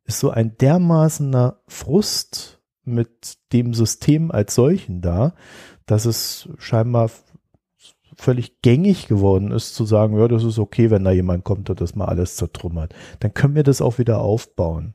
ist 0.05 0.19
so 0.19 0.29
ein 0.29 0.57
dermaßener 0.57 1.59
Frust 1.67 2.61
mit 2.83 3.37
dem 3.51 3.73
System 3.73 4.31
als 4.31 4.55
solchen 4.55 5.01
da, 5.01 5.33
dass 5.85 6.05
es 6.05 6.49
scheinbar 6.57 7.09
völlig 8.17 8.61
gängig 8.61 9.07
geworden 9.07 9.51
ist, 9.51 9.75
zu 9.75 9.85
sagen, 9.85 10.17
ja, 10.17 10.27
das 10.27 10.43
ist 10.43 10.59
okay, 10.59 10.89
wenn 10.89 11.03
da 11.03 11.11
jemand 11.11 11.43
kommt 11.43 11.69
und 11.69 11.81
das 11.81 11.95
mal 11.95 12.05
alles 12.05 12.35
zertrümmert. 12.37 12.93
Dann 13.19 13.33
können 13.33 13.55
wir 13.55 13.63
das 13.63 13.81
auch 13.81 13.97
wieder 13.97 14.19
aufbauen. 14.19 14.93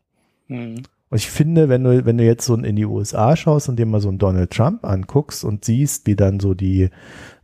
Mhm. 0.49 0.83
Und 1.11 1.17
ich 1.17 1.29
finde, 1.29 1.69
wenn 1.69 1.83
du, 1.83 2.05
wenn 2.07 2.19
du 2.19 2.25
jetzt 2.25 2.47
so 2.47 2.55
in 2.55 2.77
die 2.77 2.87
USA 2.87 3.37
schaust 3.37 3.69
und 3.69 3.79
dir 3.79 3.87
mal 3.87 4.01
so 4.01 4.09
einen 4.09 4.19
Donald 4.19 4.53
Trump 4.53 4.85
anguckst 4.85 5.45
und 5.45 5.65
siehst, 5.65 6.07
wie 6.07 6.15
dann 6.15 6.39
so 6.39 6.55
die, 6.55 6.91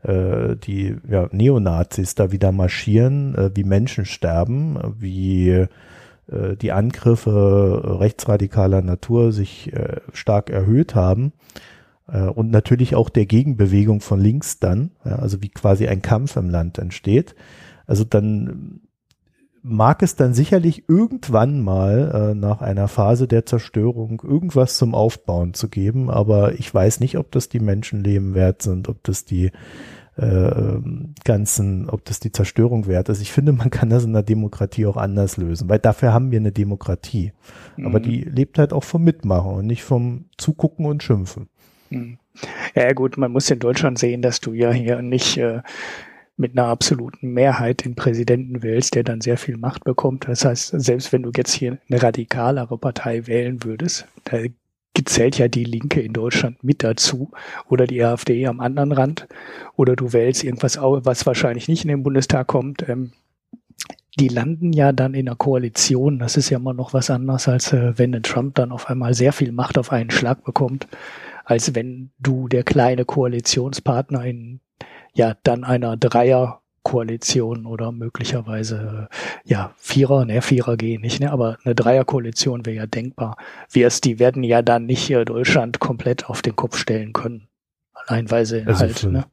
äh, 0.02 0.56
die 0.56 0.96
ja, 1.08 1.28
Neonazis 1.32 2.14
da 2.14 2.30
wieder 2.30 2.52
marschieren, 2.52 3.34
äh, 3.34 3.50
wie 3.54 3.64
Menschen 3.64 4.04
sterben, 4.04 4.78
wie 4.98 5.50
äh, 5.50 5.68
die 6.60 6.70
Angriffe 6.70 7.98
rechtsradikaler 8.00 8.82
Natur 8.82 9.32
sich 9.32 9.72
äh, 9.72 10.00
stark 10.12 10.50
erhöht 10.50 10.94
haben, 10.94 11.32
äh, 12.08 12.22
und 12.22 12.50
natürlich 12.50 12.94
auch 12.94 13.08
der 13.08 13.26
Gegenbewegung 13.26 14.00
von 14.00 14.20
links 14.20 14.58
dann, 14.58 14.90
ja, 15.04 15.16
also 15.16 15.42
wie 15.42 15.48
quasi 15.48 15.88
ein 15.88 16.02
Kampf 16.02 16.36
im 16.36 16.50
Land 16.50 16.78
entsteht. 16.78 17.34
Also 17.86 18.04
dann 18.04 18.80
mag 19.68 20.02
es 20.02 20.14
dann 20.14 20.32
sicherlich 20.32 20.88
irgendwann 20.88 21.60
mal 21.60 22.30
äh, 22.30 22.34
nach 22.34 22.60
einer 22.60 22.88
Phase 22.88 23.26
der 23.26 23.46
Zerstörung 23.46 24.22
irgendwas 24.22 24.76
zum 24.76 24.94
Aufbauen 24.94 25.54
zu 25.54 25.68
geben, 25.68 26.08
aber 26.08 26.54
ich 26.54 26.72
weiß 26.72 27.00
nicht, 27.00 27.18
ob 27.18 27.32
das 27.32 27.48
die 27.48 27.60
Menschenleben 27.60 28.34
wert 28.34 28.62
sind, 28.62 28.88
ob 28.88 29.02
das 29.02 29.24
die 29.24 29.50
äh, 30.16 30.80
ganzen, 31.24 31.90
ob 31.90 32.04
das 32.04 32.20
die 32.20 32.32
Zerstörung 32.32 32.86
wert 32.86 33.08
ist. 33.08 33.20
Ich 33.20 33.32
finde, 33.32 33.52
man 33.52 33.70
kann 33.70 33.90
das 33.90 34.04
in 34.04 34.12
der 34.12 34.22
Demokratie 34.22 34.86
auch 34.86 34.96
anders 34.96 35.36
lösen, 35.36 35.68
weil 35.68 35.78
dafür 35.78 36.12
haben 36.12 36.30
wir 36.30 36.38
eine 36.38 36.52
Demokratie. 36.52 37.32
Mhm. 37.76 37.86
Aber 37.86 38.00
die 38.00 38.20
lebt 38.20 38.58
halt 38.58 38.72
auch 38.72 38.84
vom 38.84 39.04
Mitmachen 39.04 39.50
und 39.50 39.66
nicht 39.66 39.82
vom 39.82 40.26
Zugucken 40.38 40.86
und 40.86 41.02
Schimpfen. 41.02 41.48
Mhm. 41.90 42.18
Ja 42.74 42.92
gut, 42.92 43.16
man 43.16 43.32
muss 43.32 43.50
in 43.50 43.58
Deutschland 43.58 43.98
sehen, 43.98 44.22
dass 44.22 44.40
du 44.40 44.52
ja 44.52 44.70
hier 44.70 45.02
nicht 45.02 45.38
äh, 45.38 45.62
mit 46.36 46.52
einer 46.52 46.66
absoluten 46.66 47.32
Mehrheit 47.32 47.84
den 47.84 47.94
Präsidenten 47.94 48.62
wählst, 48.62 48.94
der 48.94 49.04
dann 49.04 49.20
sehr 49.20 49.38
viel 49.38 49.56
Macht 49.56 49.84
bekommt. 49.84 50.28
Das 50.28 50.44
heißt, 50.44 50.74
selbst 50.76 51.12
wenn 51.12 51.22
du 51.22 51.30
jetzt 51.34 51.52
hier 51.52 51.78
eine 51.88 52.02
radikalere 52.02 52.76
Partei 52.76 53.26
wählen 53.26 53.64
würdest, 53.64 54.06
da 54.24 54.38
zählt 55.04 55.38
ja 55.38 55.48
die 55.48 55.64
Linke 55.64 56.00
in 56.00 56.12
Deutschland 56.12 56.62
mit 56.62 56.82
dazu 56.82 57.30
oder 57.68 57.86
die 57.86 58.02
AfD 58.02 58.46
am 58.46 58.60
anderen 58.60 58.92
Rand 58.92 59.26
oder 59.76 59.96
du 59.96 60.12
wählst 60.12 60.44
irgendwas, 60.44 60.78
was 60.80 61.26
wahrscheinlich 61.26 61.68
nicht 61.68 61.84
in 61.84 61.88
den 61.88 62.02
Bundestag 62.02 62.46
kommt. 62.46 62.88
Ähm, 62.88 63.12
die 64.18 64.28
landen 64.28 64.72
ja 64.72 64.92
dann 64.92 65.14
in 65.14 65.28
einer 65.28 65.36
Koalition. 65.36 66.18
Das 66.18 66.36
ist 66.36 66.48
ja 66.48 66.58
immer 66.58 66.72
noch 66.72 66.94
was 66.94 67.10
anderes, 67.10 67.48
als 67.48 67.72
äh, 67.72 67.98
wenn 67.98 68.12
Trump 68.22 68.54
dann 68.54 68.72
auf 68.72 68.88
einmal 68.88 69.14
sehr 69.14 69.32
viel 69.32 69.52
Macht 69.52 69.76
auf 69.76 69.92
einen 69.92 70.10
Schlag 70.10 70.42
bekommt, 70.44 70.88
als 71.44 71.74
wenn 71.74 72.10
du 72.18 72.48
der 72.48 72.64
kleine 72.64 73.04
Koalitionspartner 73.04 74.24
in 74.24 74.60
ja 75.16 75.34
dann 75.42 75.64
einer 75.64 75.96
Dreier 75.96 76.60
Koalition 76.82 77.66
oder 77.66 77.90
möglicherweise 77.90 79.08
ja 79.44 79.74
Vierer, 79.76 80.24
ne 80.24 80.40
Vierer 80.40 80.76
gehen 80.76 81.00
nicht, 81.00 81.18
ne, 81.18 81.32
aber 81.32 81.58
eine 81.64 81.74
Dreierkoalition 81.74 82.64
wäre 82.64 82.76
ja 82.76 82.86
denkbar. 82.86 83.36
Wir 83.70 83.88
es, 83.88 84.00
die 84.00 84.20
werden 84.20 84.44
ja 84.44 84.62
dann 84.62 84.86
nicht 84.86 85.04
hier 85.04 85.24
Deutschland 85.24 85.80
komplett 85.80 86.26
auf 86.26 86.42
den 86.42 86.54
Kopf 86.54 86.76
stellen 86.76 87.12
können. 87.12 87.48
Alleinweise 87.92 88.62
also 88.66 88.80
halt, 88.82 88.98
für, 89.00 89.08
ne? 89.08 89.24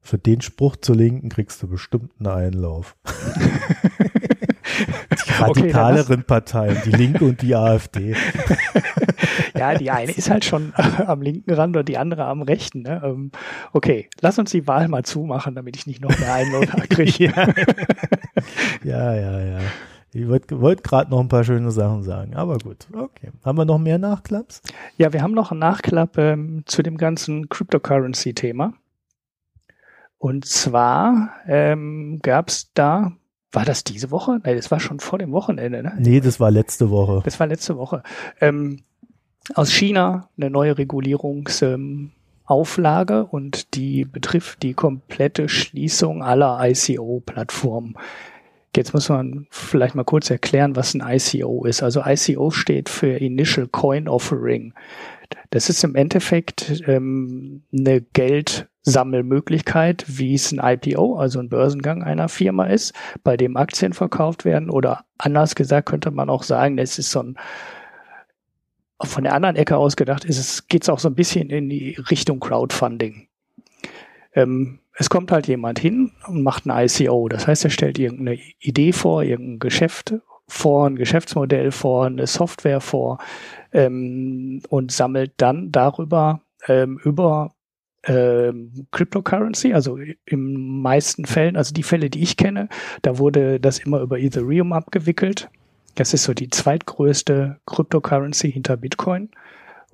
Für 0.00 0.18
den 0.18 0.40
Spruch 0.40 0.76
zur 0.76 0.94
Linken 0.94 1.30
kriegst 1.30 1.60
du 1.62 1.68
bestimmt 1.68 2.12
einen 2.20 2.28
Einlauf. 2.28 2.96
die 4.78 5.32
radikaleren 5.42 6.14
okay, 6.14 6.24
Parteien, 6.26 6.76
die 6.84 6.90
Linke 6.90 7.24
und 7.24 7.42
die 7.42 7.54
AfD. 7.54 8.14
ja, 9.56 9.74
die 9.74 9.90
eine 9.90 10.12
ist 10.12 10.30
halt 10.30 10.44
schon 10.44 10.72
am 11.06 11.22
linken 11.22 11.52
Rand 11.52 11.76
und 11.76 11.88
die 11.88 11.98
andere 11.98 12.24
am 12.24 12.42
rechten. 12.42 12.82
Ne? 12.82 13.00
Ähm, 13.04 13.30
okay, 13.72 14.08
lass 14.20 14.38
uns 14.38 14.50
die 14.50 14.66
Wahl 14.66 14.88
mal 14.88 15.04
zumachen, 15.04 15.54
damit 15.54 15.76
ich 15.76 15.86
nicht 15.86 16.00
noch 16.00 16.16
mehr 16.18 16.34
Einladung 16.34 16.82
kriege. 16.88 17.32
ja, 18.84 19.14
ja, 19.14 19.40
ja. 19.40 19.58
Ich 20.12 20.26
wollte 20.26 20.60
wollt 20.60 20.82
gerade 20.82 21.10
noch 21.10 21.20
ein 21.20 21.28
paar 21.28 21.44
schöne 21.44 21.70
Sachen 21.70 22.02
sagen, 22.02 22.34
aber 22.34 22.56
gut, 22.58 22.88
okay. 22.92 23.30
Haben 23.44 23.58
wir 23.58 23.66
noch 23.66 23.78
mehr 23.78 23.98
Nachklaps? 23.98 24.62
Ja, 24.96 25.12
wir 25.12 25.22
haben 25.22 25.34
noch 25.34 25.50
einen 25.50 25.60
Nachklapp 25.60 26.16
ähm, 26.16 26.62
zu 26.64 26.82
dem 26.82 26.96
ganzen 26.96 27.48
Cryptocurrency-Thema. 27.48 28.72
Und 30.18 30.46
zwar 30.46 31.34
ähm, 31.46 32.18
gab 32.22 32.48
es 32.48 32.72
da, 32.72 33.12
war 33.52 33.64
das 33.64 33.84
diese 33.84 34.10
Woche? 34.10 34.40
Nein, 34.42 34.56
das 34.56 34.70
war 34.70 34.80
schon 34.80 35.00
vor 35.00 35.18
dem 35.18 35.32
Wochenende, 35.32 35.82
ne? 35.82 35.94
Nee, 35.98 36.20
das 36.20 36.38
war 36.38 36.50
letzte 36.50 36.90
Woche. 36.90 37.22
Das 37.24 37.40
war 37.40 37.46
letzte 37.46 37.78
Woche. 37.78 38.02
Ähm, 38.40 38.80
aus 39.54 39.72
China 39.72 40.28
eine 40.36 40.50
neue 40.50 40.76
Regulierungsauflage 40.76 43.24
und 43.24 43.74
die 43.74 44.04
betrifft 44.04 44.62
die 44.62 44.74
komplette 44.74 45.48
Schließung 45.48 46.22
aller 46.22 46.58
ICO-Plattformen. 46.60 47.96
Jetzt 48.76 48.92
muss 48.92 49.08
man 49.08 49.46
vielleicht 49.50 49.94
mal 49.94 50.04
kurz 50.04 50.28
erklären, 50.30 50.76
was 50.76 50.92
ein 50.94 51.02
ICO 51.02 51.64
ist. 51.64 51.82
Also 51.82 52.02
ICO 52.04 52.50
steht 52.50 52.90
für 52.90 53.16
Initial 53.16 53.66
Coin 53.66 54.08
Offering. 54.08 54.74
Das 55.50 55.68
ist 55.70 55.84
im 55.84 55.94
Endeffekt 55.94 56.82
ähm, 56.86 57.62
eine 57.72 58.02
Geldsammelmöglichkeit, 58.88 60.04
wie 60.08 60.34
es 60.34 60.50
ein 60.50 60.60
IPO, 60.62 61.16
also 61.18 61.40
ein 61.40 61.50
Börsengang 61.50 62.02
einer 62.02 62.28
Firma 62.28 62.64
ist, 62.64 62.94
bei 63.22 63.36
dem 63.36 63.58
Aktien 63.58 63.92
verkauft 63.92 64.46
werden. 64.46 64.70
Oder 64.70 65.04
anders 65.18 65.54
gesagt 65.54 65.88
könnte 65.88 66.10
man 66.10 66.30
auch 66.30 66.42
sagen, 66.42 66.78
das 66.78 66.98
ist 66.98 67.10
so 67.10 67.22
ein 67.22 67.38
von 69.00 69.22
der 69.22 69.34
anderen 69.34 69.54
Ecke 69.54 69.76
aus 69.76 69.94
gedacht 69.94 70.24
ist 70.24 70.38
es, 70.38 70.66
geht 70.66 70.82
es 70.82 70.88
auch 70.88 70.98
so 70.98 71.08
ein 71.08 71.14
bisschen 71.14 71.50
in 71.50 71.68
die 71.68 71.96
Richtung 72.10 72.40
Crowdfunding. 72.40 73.28
Ähm, 74.32 74.80
es 74.94 75.08
kommt 75.08 75.30
halt 75.30 75.46
jemand 75.46 75.78
hin 75.78 76.10
und 76.26 76.42
macht 76.42 76.66
ein 76.66 76.86
ICO. 76.86 77.28
Das 77.28 77.46
heißt, 77.46 77.62
er 77.62 77.70
stellt 77.70 78.00
irgendeine 78.00 78.40
Idee 78.58 78.92
vor, 78.92 79.22
irgendein 79.22 79.60
Geschäft 79.60 80.14
vor, 80.48 80.88
ein 80.88 80.96
Geschäftsmodell 80.96 81.70
vor, 81.70 82.06
eine 82.06 82.26
Software 82.26 82.80
vor 82.80 83.18
ähm, 83.72 84.62
und 84.68 84.90
sammelt 84.90 85.34
dann 85.36 85.70
darüber 85.70 86.40
ähm, 86.66 86.98
über 87.04 87.52
ähm, 88.04 88.86
Cryptocurrency, 88.90 89.74
also 89.74 89.98
im 90.24 90.82
meisten 90.82 91.24
Fällen, 91.24 91.56
also 91.56 91.74
die 91.74 91.82
Fälle, 91.82 92.10
die 92.10 92.22
ich 92.22 92.36
kenne, 92.36 92.68
da 93.02 93.18
wurde 93.18 93.60
das 93.60 93.78
immer 93.78 94.00
über 94.00 94.18
Ethereum 94.18 94.72
abgewickelt. 94.72 95.48
Das 95.94 96.14
ist 96.14 96.24
so 96.24 96.32
die 96.32 96.48
zweitgrößte 96.48 97.58
Cryptocurrency 97.66 98.52
hinter 98.52 98.76
Bitcoin. 98.76 99.30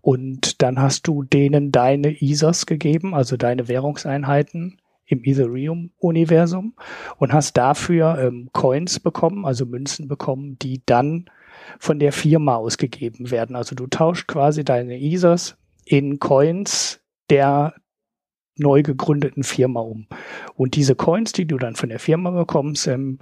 Und 0.02 0.60
dann 0.60 0.80
hast 0.82 1.06
du 1.06 1.22
denen 1.22 1.72
deine 1.72 2.20
ETHers 2.20 2.66
gegeben, 2.66 3.14
also 3.14 3.38
deine 3.38 3.68
Währungseinheiten 3.68 4.78
im 5.06 5.22
Ethereum-Universum 5.24 6.74
und 7.16 7.32
hast 7.32 7.56
dafür 7.56 8.18
ähm, 8.18 8.50
Coins 8.52 9.00
bekommen, 9.00 9.46
also 9.46 9.64
Münzen 9.64 10.08
bekommen, 10.08 10.58
die 10.60 10.82
dann 10.84 11.30
von 11.78 11.98
der 11.98 12.12
Firma 12.12 12.56
ausgegeben 12.56 13.30
werden. 13.30 13.56
Also 13.56 13.74
du 13.74 13.86
tauscht 13.86 14.26
quasi 14.26 14.64
deine 14.64 15.00
ETHers 15.00 15.56
in 15.86 16.18
Coins 16.18 17.00
der 17.30 17.74
neu 18.56 18.82
gegründeten 18.82 19.42
Firma 19.42 19.80
um. 19.80 20.06
Und 20.54 20.74
diese 20.74 20.94
Coins, 20.94 21.32
die 21.32 21.46
du 21.46 21.58
dann 21.58 21.76
von 21.76 21.88
der 21.88 21.98
Firma 21.98 22.30
bekommst, 22.30 22.86
ähm, 22.86 23.18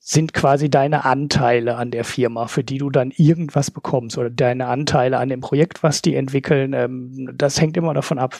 sind 0.00 0.32
quasi 0.32 0.70
deine 0.70 1.04
Anteile 1.04 1.76
an 1.76 1.90
der 1.90 2.04
Firma, 2.04 2.46
für 2.46 2.62
die 2.62 2.78
du 2.78 2.88
dann 2.88 3.10
irgendwas 3.10 3.70
bekommst 3.70 4.16
oder 4.16 4.30
deine 4.30 4.66
Anteile 4.66 5.18
an 5.18 5.28
dem 5.28 5.40
Projekt, 5.40 5.82
was 5.82 6.02
die 6.02 6.14
entwickeln. 6.14 6.72
Ähm, 6.72 7.30
das 7.34 7.60
hängt 7.60 7.76
immer 7.76 7.94
davon 7.94 8.18
ab, 8.18 8.36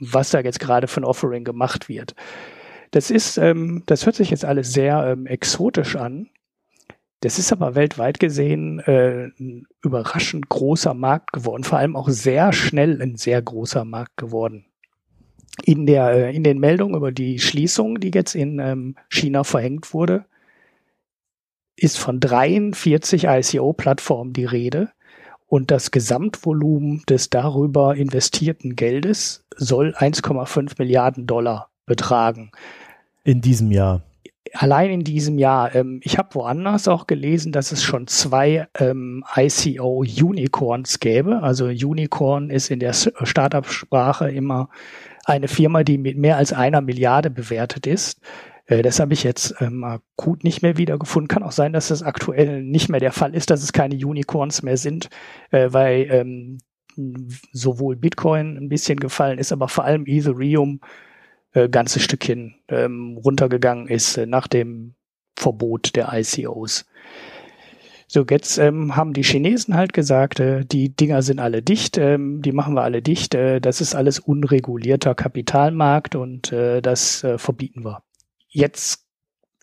was 0.00 0.30
da 0.30 0.40
jetzt 0.40 0.60
gerade 0.60 0.86
für 0.86 1.00
ein 1.00 1.04
Offering 1.04 1.44
gemacht 1.44 1.88
wird. 1.88 2.14
Das 2.90 3.10
ist, 3.10 3.38
ähm, 3.38 3.82
das 3.86 4.06
hört 4.06 4.16
sich 4.16 4.30
jetzt 4.30 4.44
alles 4.44 4.72
sehr 4.72 5.06
ähm, 5.06 5.26
exotisch 5.26 5.96
an. 5.96 6.28
Das 7.20 7.38
ist 7.38 7.52
aber 7.52 7.74
weltweit 7.74 8.20
gesehen 8.20 8.78
äh, 8.80 9.30
ein 9.40 9.66
überraschend 9.82 10.48
großer 10.48 10.94
Markt 10.94 11.32
geworden, 11.32 11.64
vor 11.64 11.78
allem 11.78 11.96
auch 11.96 12.08
sehr 12.08 12.52
schnell 12.52 13.02
ein 13.02 13.16
sehr 13.16 13.42
großer 13.42 13.84
Markt 13.84 14.16
geworden. 14.16 14.67
In 15.64 15.86
der 15.86 16.10
äh, 16.10 16.36
in 16.36 16.44
den 16.44 16.58
Meldungen 16.58 16.94
über 16.94 17.12
die 17.12 17.38
Schließung, 17.38 18.00
die 18.00 18.10
jetzt 18.14 18.34
in 18.34 18.58
ähm, 18.58 18.96
China 19.08 19.44
verhängt 19.44 19.92
wurde, 19.92 20.24
ist 21.76 21.98
von 21.98 22.20
43 22.20 23.24
ICO-Plattformen 23.24 24.32
die 24.32 24.44
Rede 24.44 24.90
und 25.46 25.70
das 25.70 25.90
Gesamtvolumen 25.90 27.02
des 27.08 27.30
darüber 27.30 27.96
investierten 27.96 28.76
Geldes 28.76 29.44
soll 29.56 29.94
1,5 29.96 30.72
Milliarden 30.78 31.26
Dollar 31.26 31.70
betragen. 31.86 32.50
In 33.24 33.40
diesem 33.40 33.72
Jahr. 33.72 34.02
Allein 34.54 34.90
in 34.90 35.04
diesem 35.04 35.38
Jahr. 35.38 35.74
Ähm, 35.74 36.00
ich 36.02 36.18
habe 36.18 36.34
woanders 36.34 36.88
auch 36.88 37.06
gelesen, 37.06 37.52
dass 37.52 37.72
es 37.72 37.82
schon 37.82 38.06
zwei 38.06 38.66
ähm, 38.78 39.24
ICO-Unicorns 39.36 41.00
gäbe. 41.00 41.42
Also 41.42 41.66
Unicorn 41.66 42.50
ist 42.50 42.70
in 42.70 42.80
der 42.80 42.92
Startup-Sprache 42.92 44.30
immer 44.30 44.68
eine 45.28 45.48
Firma, 45.48 45.84
die 45.84 45.98
mit 45.98 46.16
mehr 46.16 46.36
als 46.36 46.52
einer 46.52 46.80
Milliarde 46.80 47.30
bewertet 47.30 47.86
ist. 47.86 48.20
Äh, 48.66 48.82
das 48.82 49.00
habe 49.00 49.12
ich 49.12 49.24
jetzt 49.24 49.54
ähm, 49.60 49.84
akut 49.84 50.44
nicht 50.44 50.62
mehr 50.62 50.76
wiedergefunden. 50.76 51.28
Kann 51.28 51.42
auch 51.42 51.52
sein, 51.52 51.72
dass 51.72 51.88
das 51.88 52.02
aktuell 52.02 52.62
nicht 52.62 52.88
mehr 52.88 53.00
der 53.00 53.12
Fall 53.12 53.34
ist, 53.34 53.50
dass 53.50 53.62
es 53.62 53.72
keine 53.72 53.94
Unicorns 53.94 54.62
mehr 54.62 54.76
sind, 54.76 55.10
äh, 55.50 55.68
weil 55.70 56.06
ähm, 56.10 56.58
sowohl 57.52 57.96
Bitcoin 57.96 58.56
ein 58.56 58.68
bisschen 58.68 58.98
gefallen 58.98 59.38
ist, 59.38 59.52
aber 59.52 59.68
vor 59.68 59.84
allem 59.84 60.04
Ethereum 60.06 60.80
äh, 61.52 61.68
ganzes 61.68 62.02
Stückchen 62.02 62.56
ähm, 62.68 63.18
runtergegangen 63.24 63.88
ist 63.88 64.16
äh, 64.16 64.26
nach 64.26 64.48
dem 64.48 64.94
Verbot 65.36 65.94
der 65.94 66.12
ICOs. 66.12 66.86
So, 68.10 68.24
jetzt 68.28 68.56
ähm, 68.56 68.96
haben 68.96 69.12
die 69.12 69.22
Chinesen 69.22 69.74
halt 69.74 69.92
gesagt, 69.92 70.40
äh, 70.40 70.64
die 70.64 70.88
Dinger 70.88 71.20
sind 71.20 71.40
alle 71.40 71.60
dicht, 71.62 71.98
ähm, 71.98 72.40
die 72.40 72.52
machen 72.52 72.74
wir 72.74 72.82
alle 72.82 73.02
dicht, 73.02 73.34
äh, 73.34 73.60
das 73.60 73.82
ist 73.82 73.94
alles 73.94 74.18
unregulierter 74.18 75.14
Kapitalmarkt 75.14 76.16
und 76.16 76.50
äh, 76.50 76.80
das 76.80 77.22
äh, 77.22 77.36
verbieten 77.36 77.84
wir. 77.84 78.02
Jetzt 78.48 79.04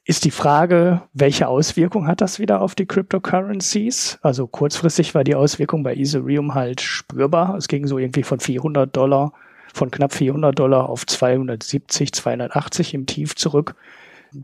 ist 0.04 0.25
die 0.25 0.32
Frage, 0.32 1.02
welche 1.14 1.48
Auswirkung 1.48 2.06
hat 2.08 2.22
das 2.22 2.38
wieder 2.38 2.62
auf 2.62 2.75
die 2.75 2.86
Cryptocurrencies? 2.86 4.20
Also 4.22 4.46
kurzfristig 4.46 5.16
war 5.16 5.24
die 5.24 5.34
Auswirkung 5.34 5.82
bei 5.82 5.96
Ethereum 5.96 6.54
halt 6.54 6.82
spürbar. 6.82 7.56
Es 7.56 7.68
ging 7.68 7.88
so 7.88 7.98
irgendwie 7.98 8.22
von 8.22 8.40
400 8.40 8.96
Dollar, 8.96 9.34
von 9.74 9.90
knapp 9.90 10.14
400 10.14 10.58
Dollar 10.58 10.88
auf 10.88 11.08
270, 11.08 12.14
280 12.14 12.94
im 12.94 13.08
Tief 13.08 13.36
zurück. 13.36 13.74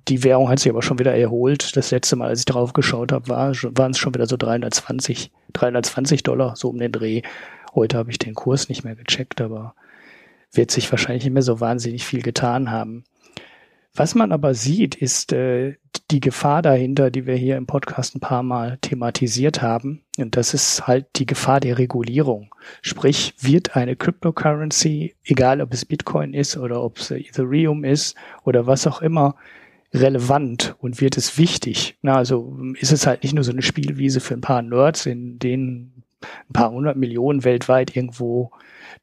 Die 0.07 0.23
Währung 0.23 0.49
hat 0.49 0.59
sich 0.59 0.71
aber 0.71 0.81
schon 0.81 0.99
wieder 0.99 1.13
erholt. 1.13 1.75
Das 1.75 1.91
letzte 1.91 2.15
Mal, 2.15 2.29
als 2.29 2.39
ich 2.39 2.45
drauf 2.45 2.71
geschaut 2.71 3.11
habe, 3.11 3.27
war, 3.27 3.53
waren 3.53 3.91
es 3.91 3.97
schon 3.97 4.13
wieder 4.13 4.25
so 4.25 4.37
320, 4.37 5.31
320 5.53 6.23
Dollar, 6.23 6.55
so 6.55 6.69
um 6.69 6.77
den 6.77 6.91
Dreh. 6.91 7.23
Heute 7.75 7.97
habe 7.97 8.11
ich 8.11 8.17
den 8.17 8.33
Kurs 8.33 8.69
nicht 8.69 8.83
mehr 8.83 8.95
gecheckt, 8.95 9.41
aber 9.41 9.75
wird 10.53 10.71
sich 10.71 10.89
wahrscheinlich 10.91 11.25
nicht 11.25 11.33
mehr 11.33 11.41
so 11.41 11.59
wahnsinnig 11.59 12.05
viel 12.05 12.21
getan 12.21 12.71
haben. 12.71 13.03
Was 13.93 14.15
man 14.15 14.31
aber 14.31 14.53
sieht, 14.53 14.95
ist 14.95 15.33
äh, 15.33 15.75
die 16.11 16.21
Gefahr 16.21 16.61
dahinter, 16.61 17.11
die 17.11 17.25
wir 17.25 17.35
hier 17.35 17.57
im 17.57 17.67
Podcast 17.67 18.15
ein 18.15 18.21
paar 18.21 18.43
Mal 18.43 18.77
thematisiert 18.79 19.61
haben. 19.61 20.01
Und 20.17 20.37
das 20.37 20.53
ist 20.53 20.87
halt 20.87 21.07
die 21.17 21.25
Gefahr 21.25 21.59
der 21.59 21.77
Regulierung. 21.77 22.55
Sprich, 22.81 23.33
wird 23.39 23.75
eine 23.75 23.97
Cryptocurrency, 23.97 25.15
egal 25.25 25.59
ob 25.59 25.73
es 25.73 25.83
Bitcoin 25.83 26.33
ist 26.33 26.55
oder 26.55 26.81
ob 26.81 26.99
es 26.99 27.11
Ethereum 27.11 27.83
ist 27.83 28.15
oder 28.45 28.65
was 28.65 28.87
auch 28.87 29.01
immer, 29.01 29.35
relevant 29.93 30.75
und 30.79 31.01
wird 31.01 31.17
es 31.17 31.37
wichtig. 31.37 31.97
Na, 32.01 32.15
also 32.15 32.57
ist 32.79 32.91
es 32.91 33.05
halt 33.05 33.23
nicht 33.23 33.33
nur 33.33 33.43
so 33.43 33.51
eine 33.51 33.61
Spielwiese 33.61 34.19
für 34.19 34.33
ein 34.33 34.41
paar 34.41 34.61
Nerds, 34.61 35.05
in 35.05 35.39
denen 35.39 36.03
ein 36.21 36.53
paar 36.53 36.71
hundert 36.71 36.97
Millionen 36.97 37.43
weltweit 37.43 37.95
irgendwo 37.95 38.51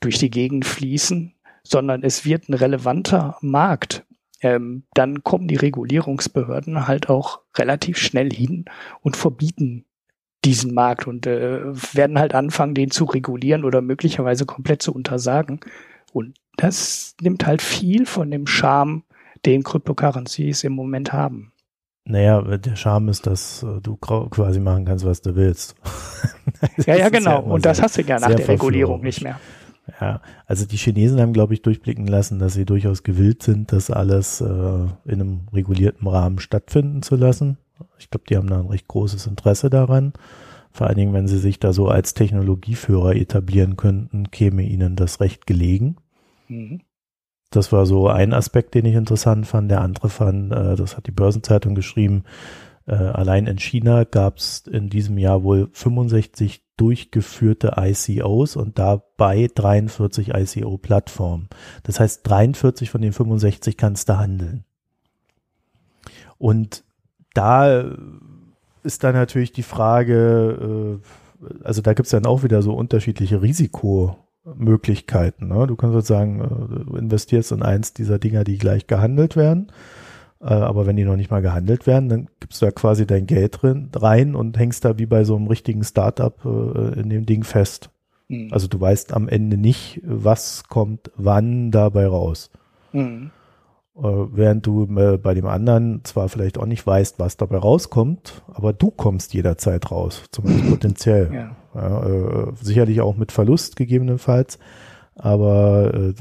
durch 0.01 0.19
die 0.19 0.31
Gegend 0.31 0.65
fließen, 0.65 1.35
sondern 1.63 2.03
es 2.03 2.25
wird 2.25 2.49
ein 2.49 2.55
relevanter 2.55 3.37
Markt. 3.41 4.05
Ähm, 4.41 4.85
dann 4.95 5.25
kommen 5.25 5.49
die 5.49 5.57
Regulierungsbehörden 5.57 6.87
halt 6.87 7.09
auch 7.09 7.41
relativ 7.57 7.99
schnell 7.99 8.33
hin 8.33 8.67
und 9.03 9.17
verbieten 9.17 9.85
diesen 10.45 10.73
Markt 10.73 11.09
und 11.09 11.27
äh, 11.27 11.61
werden 11.95 12.19
halt 12.19 12.35
anfangen, 12.35 12.75
den 12.75 12.93
zu 12.93 13.05
regulieren 13.05 13.65
oder 13.65 13.83
möglicherweise 13.83 14.47
komplett 14.47 14.81
zu 14.81 14.95
untersagen. 14.95 15.61
Und 16.13 16.39
das 16.57 17.17
nimmt 17.21 17.45
halt 17.47 17.61
viel 17.61 18.07
von 18.07 18.31
dem 18.31 18.47
Charme 18.47 19.03
den 19.45 19.63
Cryptocurrencies 19.63 20.65
im 20.65 20.73
Moment 20.73 21.13
haben. 21.13 21.53
Naja, 22.05 22.41
der 22.41 22.75
Charme 22.75 23.11
ist, 23.11 23.27
dass 23.27 23.63
äh, 23.63 23.81
du 23.83 23.97
quasi 23.97 24.61
machen 24.61 24.87
kannst, 24.87 25.05
was 25.05 25.21
du 25.21 25.37
willst. 25.37 25.75
ja, 26.87 26.97
ja, 26.97 27.09
genau. 27.11 27.31
Ja 27.31 27.39
und 27.39 27.67
das 27.67 27.83
hast 27.83 27.99
du 27.99 28.03
ja 28.03 28.19
nach 28.19 28.35
der 28.35 28.49
Regulierung 28.49 29.03
nicht 29.03 29.23
mehr. 29.23 29.39
Ja, 30.01 30.21
also 30.47 30.67
die 30.67 30.77
Chinesen 30.77 31.21
haben, 31.21 31.33
glaube 31.33 31.55
ich, 31.55 31.63
durchblicken 31.63 32.07
lassen, 32.07 32.39
dass 32.39 32.55
sie 32.55 32.65
durchaus 32.65 33.03
gewillt 33.03 33.43
sind, 33.43 33.73
das 33.73 33.91
alles 33.91 34.41
äh, 34.41 34.45
in 34.45 35.21
einem 35.21 35.41
regulierten 35.53 36.07
Rahmen 36.07 36.39
stattfinden 36.39 37.03
zu 37.03 37.17
lassen. 37.17 37.59
Ich 37.99 38.11
glaube, 38.11 38.25
die 38.29 38.37
haben 38.37 38.49
da 38.49 38.61
ein 38.61 38.67
recht 38.67 38.89
großes 38.89 39.27
Interesse 39.27 39.71
daran. 39.71 40.13
Vor 40.73 40.87
allen 40.87 40.97
Dingen, 40.97 41.13
wenn 41.13 41.29
sie 41.29 41.39
sich 41.39 41.59
da 41.59 41.73
so 41.73 41.89
als 41.89 42.15
Technologieführer 42.15 43.17
etablieren 43.17 43.77
könnten, 43.77 44.31
käme 44.31 44.63
ihnen 44.63 44.97
das 44.97 45.21
recht 45.21 45.47
gelegen. 45.47 45.97
Mhm. 46.49 46.81
Das 47.51 47.73
war 47.73 47.87
so 47.87 48.09
ein 48.09 48.35
Aspekt, 48.35 48.75
den 48.75 48.85
ich 48.85 48.95
interessant 48.95 49.47
fand. 49.47 49.71
Der 49.71 49.81
andere 49.81 50.09
fand, 50.11 50.53
äh, 50.53 50.77
das 50.77 50.97
hat 50.97 51.07
die 51.07 51.13
Börsenzeitung 51.13 51.75
geschrieben, 51.75 52.25
äh, 52.89 52.95
allein 52.95 53.47
in 53.47 53.59
China 53.59 54.05
gab 54.05 54.39
es 54.39 54.67
in 54.67 54.89
diesem 54.89 55.19
Jahr 55.19 55.43
wohl 55.43 55.69
65 55.73 56.63
durchgeführte 56.79 57.75
ICOs 57.77 58.57
und 58.57 58.79
dabei 58.79 59.51
43 59.55 60.31
ICO-Plattformen. 60.35 61.49
Das 61.83 62.01
heißt, 62.01 62.27
43 62.27 62.89
von 62.89 63.03
den 63.03 63.13
65 63.13 63.77
kannst 63.77 64.09
du 64.09 64.17
handeln. 64.17 64.65
Und 66.39 66.85
da 67.35 67.85
ist 68.85 69.05
dann 69.05 69.15
natürlich 69.15 69.53
die 69.53 69.63
Frage, 69.63 71.01
äh, 71.43 71.65
also 71.65 71.83
da 71.83 71.93
gibt 71.93 72.07
es 72.07 72.13
dann 72.13 72.25
auch 72.25 72.43
wieder 72.43 72.63
so 72.63 72.73
unterschiedliche 72.73 73.43
Risiko. 73.43 74.17
Möglichkeiten. 74.57 75.49
Ne? 75.49 75.67
Du 75.67 75.77
kannst 75.77 75.95
sozusagen, 75.95 76.41
äh, 76.41 76.85
du 76.85 76.97
investierst 76.97 77.53
in 77.53 77.63
eins 77.63 77.93
dieser 77.93 78.19
Dinger, 78.19 78.45
die 78.45 78.59
gleich 78.59 78.87
gehandelt 78.87 79.37
werden. 79.37 79.73
Äh, 80.41 80.47
aber 80.47 80.87
wenn 80.87 80.97
die 80.97 81.05
noch 81.05 81.17
nicht 81.17 81.31
mal 81.31 81.43
gehandelt 81.43 81.87
werden, 81.87 82.09
dann 82.09 82.29
gibst 82.41 82.63
du 82.63 82.67
da 82.67 82.73
quasi 82.73 83.07
dein 83.07 83.27
Geld 83.27 83.63
drin, 83.63 83.91
rein 83.95 84.35
und 84.35 84.59
hängst 84.59 84.85
da 84.85 84.99
wie 84.99 85.07
bei 85.07 85.25
so 85.25 85.37
einem 85.37 85.49
richtigen 85.49 85.85
Startup 85.85 86.35
äh, 86.45 87.01
in 87.01 87.09
dem 87.11 87.27
Ding 87.27 87.45
fest. 87.45 87.91
Mhm. 88.29 88.49
Also 88.53 88.69
du 88.69 88.81
weißt 88.81 89.13
am 89.13 89.29
Ende 89.29 89.57
nicht, 89.57 90.01
was 90.05 90.65
kommt 90.69 91.11
wann 91.17 91.71
dabei 91.71 92.07
raus. 92.07 92.51
Mhm. 92.93 93.31
Äh, 93.99 94.03
während 94.03 94.65
du 94.65 94.85
äh, 94.97 95.19
bei 95.19 95.35
dem 95.35 95.47
anderen 95.47 96.05
zwar 96.05 96.29
vielleicht 96.29 96.59
auch 96.59 96.67
nicht 96.67 96.87
weißt, 96.87 97.19
was 97.19 97.37
dabei 97.37 97.59
rauskommt, 97.59 98.43
aber 98.47 98.73
du 98.73 98.91
kommst 98.93 99.35
jederzeit 99.35 99.91
raus, 99.91 100.23
zumindest 100.31 100.69
potenziell. 100.71 101.31
Ja. 101.33 101.57
Ja, 101.75 102.07
äh, 102.07 102.53
sicherlich 102.61 103.01
auch 103.01 103.17
mit 103.17 103.33
Verlust 103.33 103.77
gegebenenfalls, 103.77 104.59
aber 105.15 105.93
äh, 105.95 106.15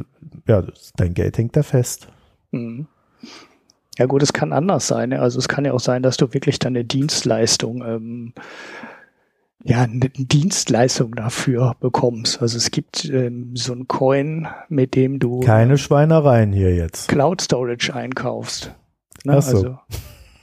ja, 0.48 0.64
dein 0.96 1.14
Geld 1.14 1.38
hängt 1.38 1.56
da 1.56 1.64
fest. 1.64 2.10
Mhm. 2.52 2.88
Ja 3.98 4.06
gut, 4.06 4.22
es 4.22 4.34
kann 4.34 4.54
anders 4.54 4.88
sein. 4.88 5.14
Also 5.14 5.40
es 5.40 5.48
kann 5.48 5.66
ja 5.66 5.74
auch 5.74 5.80
sein, 5.80 6.04
dass 6.04 6.18
du 6.18 6.34
wirklich 6.34 6.60
deine 6.60 6.84
Dienstleistung 6.84 7.84
ähm, 7.84 8.34
ja, 9.68 9.84
eine 9.84 10.10
Dienstleistung 10.10 11.16
dafür 11.16 11.76
bekommst. 11.80 12.42
Also 12.42 12.58
es 12.58 12.72
gibt 12.72 13.06
ähm, 13.06 13.56
so 13.56 13.74
ein 13.74 13.88
Coin, 13.88 14.48
mit 14.70 14.96
dem 14.96 15.20
du 15.20 15.42
keine 15.42 15.78
Schweinereien 15.78 16.54
hier 16.54 16.74
jetzt 16.74 17.10
Cloud 17.10 17.42
Storage 17.42 17.94
einkaufst. 17.94 18.74
Ne? 19.26 19.34
Ach 19.38 19.42
so. 19.42 19.58
Also, 19.58 19.80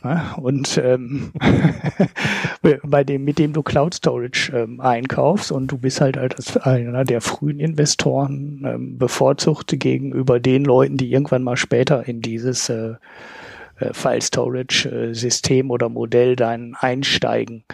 ja, 0.05 0.35
und 0.35 0.77
ähm, 0.85 1.33
bei 2.83 3.05
dem, 3.05 3.25
mit 3.25 3.39
dem 3.39 3.55
du 3.55 3.63
Cloud 3.63 3.95
Storage 3.95 4.53
ähm, 4.55 4.79
einkaufst 4.81 5.51
und 5.51 5.69
du 5.69 5.79
bist 5.79 6.03
halt 6.03 6.19
als 6.19 6.59
einer 6.59 7.05
der 7.05 7.23
frühen 7.23 7.59
Investoren 7.59 8.63
ähm, 8.67 8.99
bevorzugt 8.99 9.75
gegenüber 9.81 10.39
den 10.41 10.67
Leuten, 10.67 10.99
die 10.99 11.11
irgendwann 11.11 11.43
mal 11.43 11.57
später 11.57 12.07
in 12.07 12.21
dieses 12.21 12.69
äh, 12.69 12.97
äh 13.79 13.95
File 13.95 14.21
Storage 14.21 14.91
äh, 14.91 15.15
System 15.15 15.71
oder 15.71 15.89
Modell 15.89 16.37
dann 16.37 16.75
einsteigen. 16.79 17.65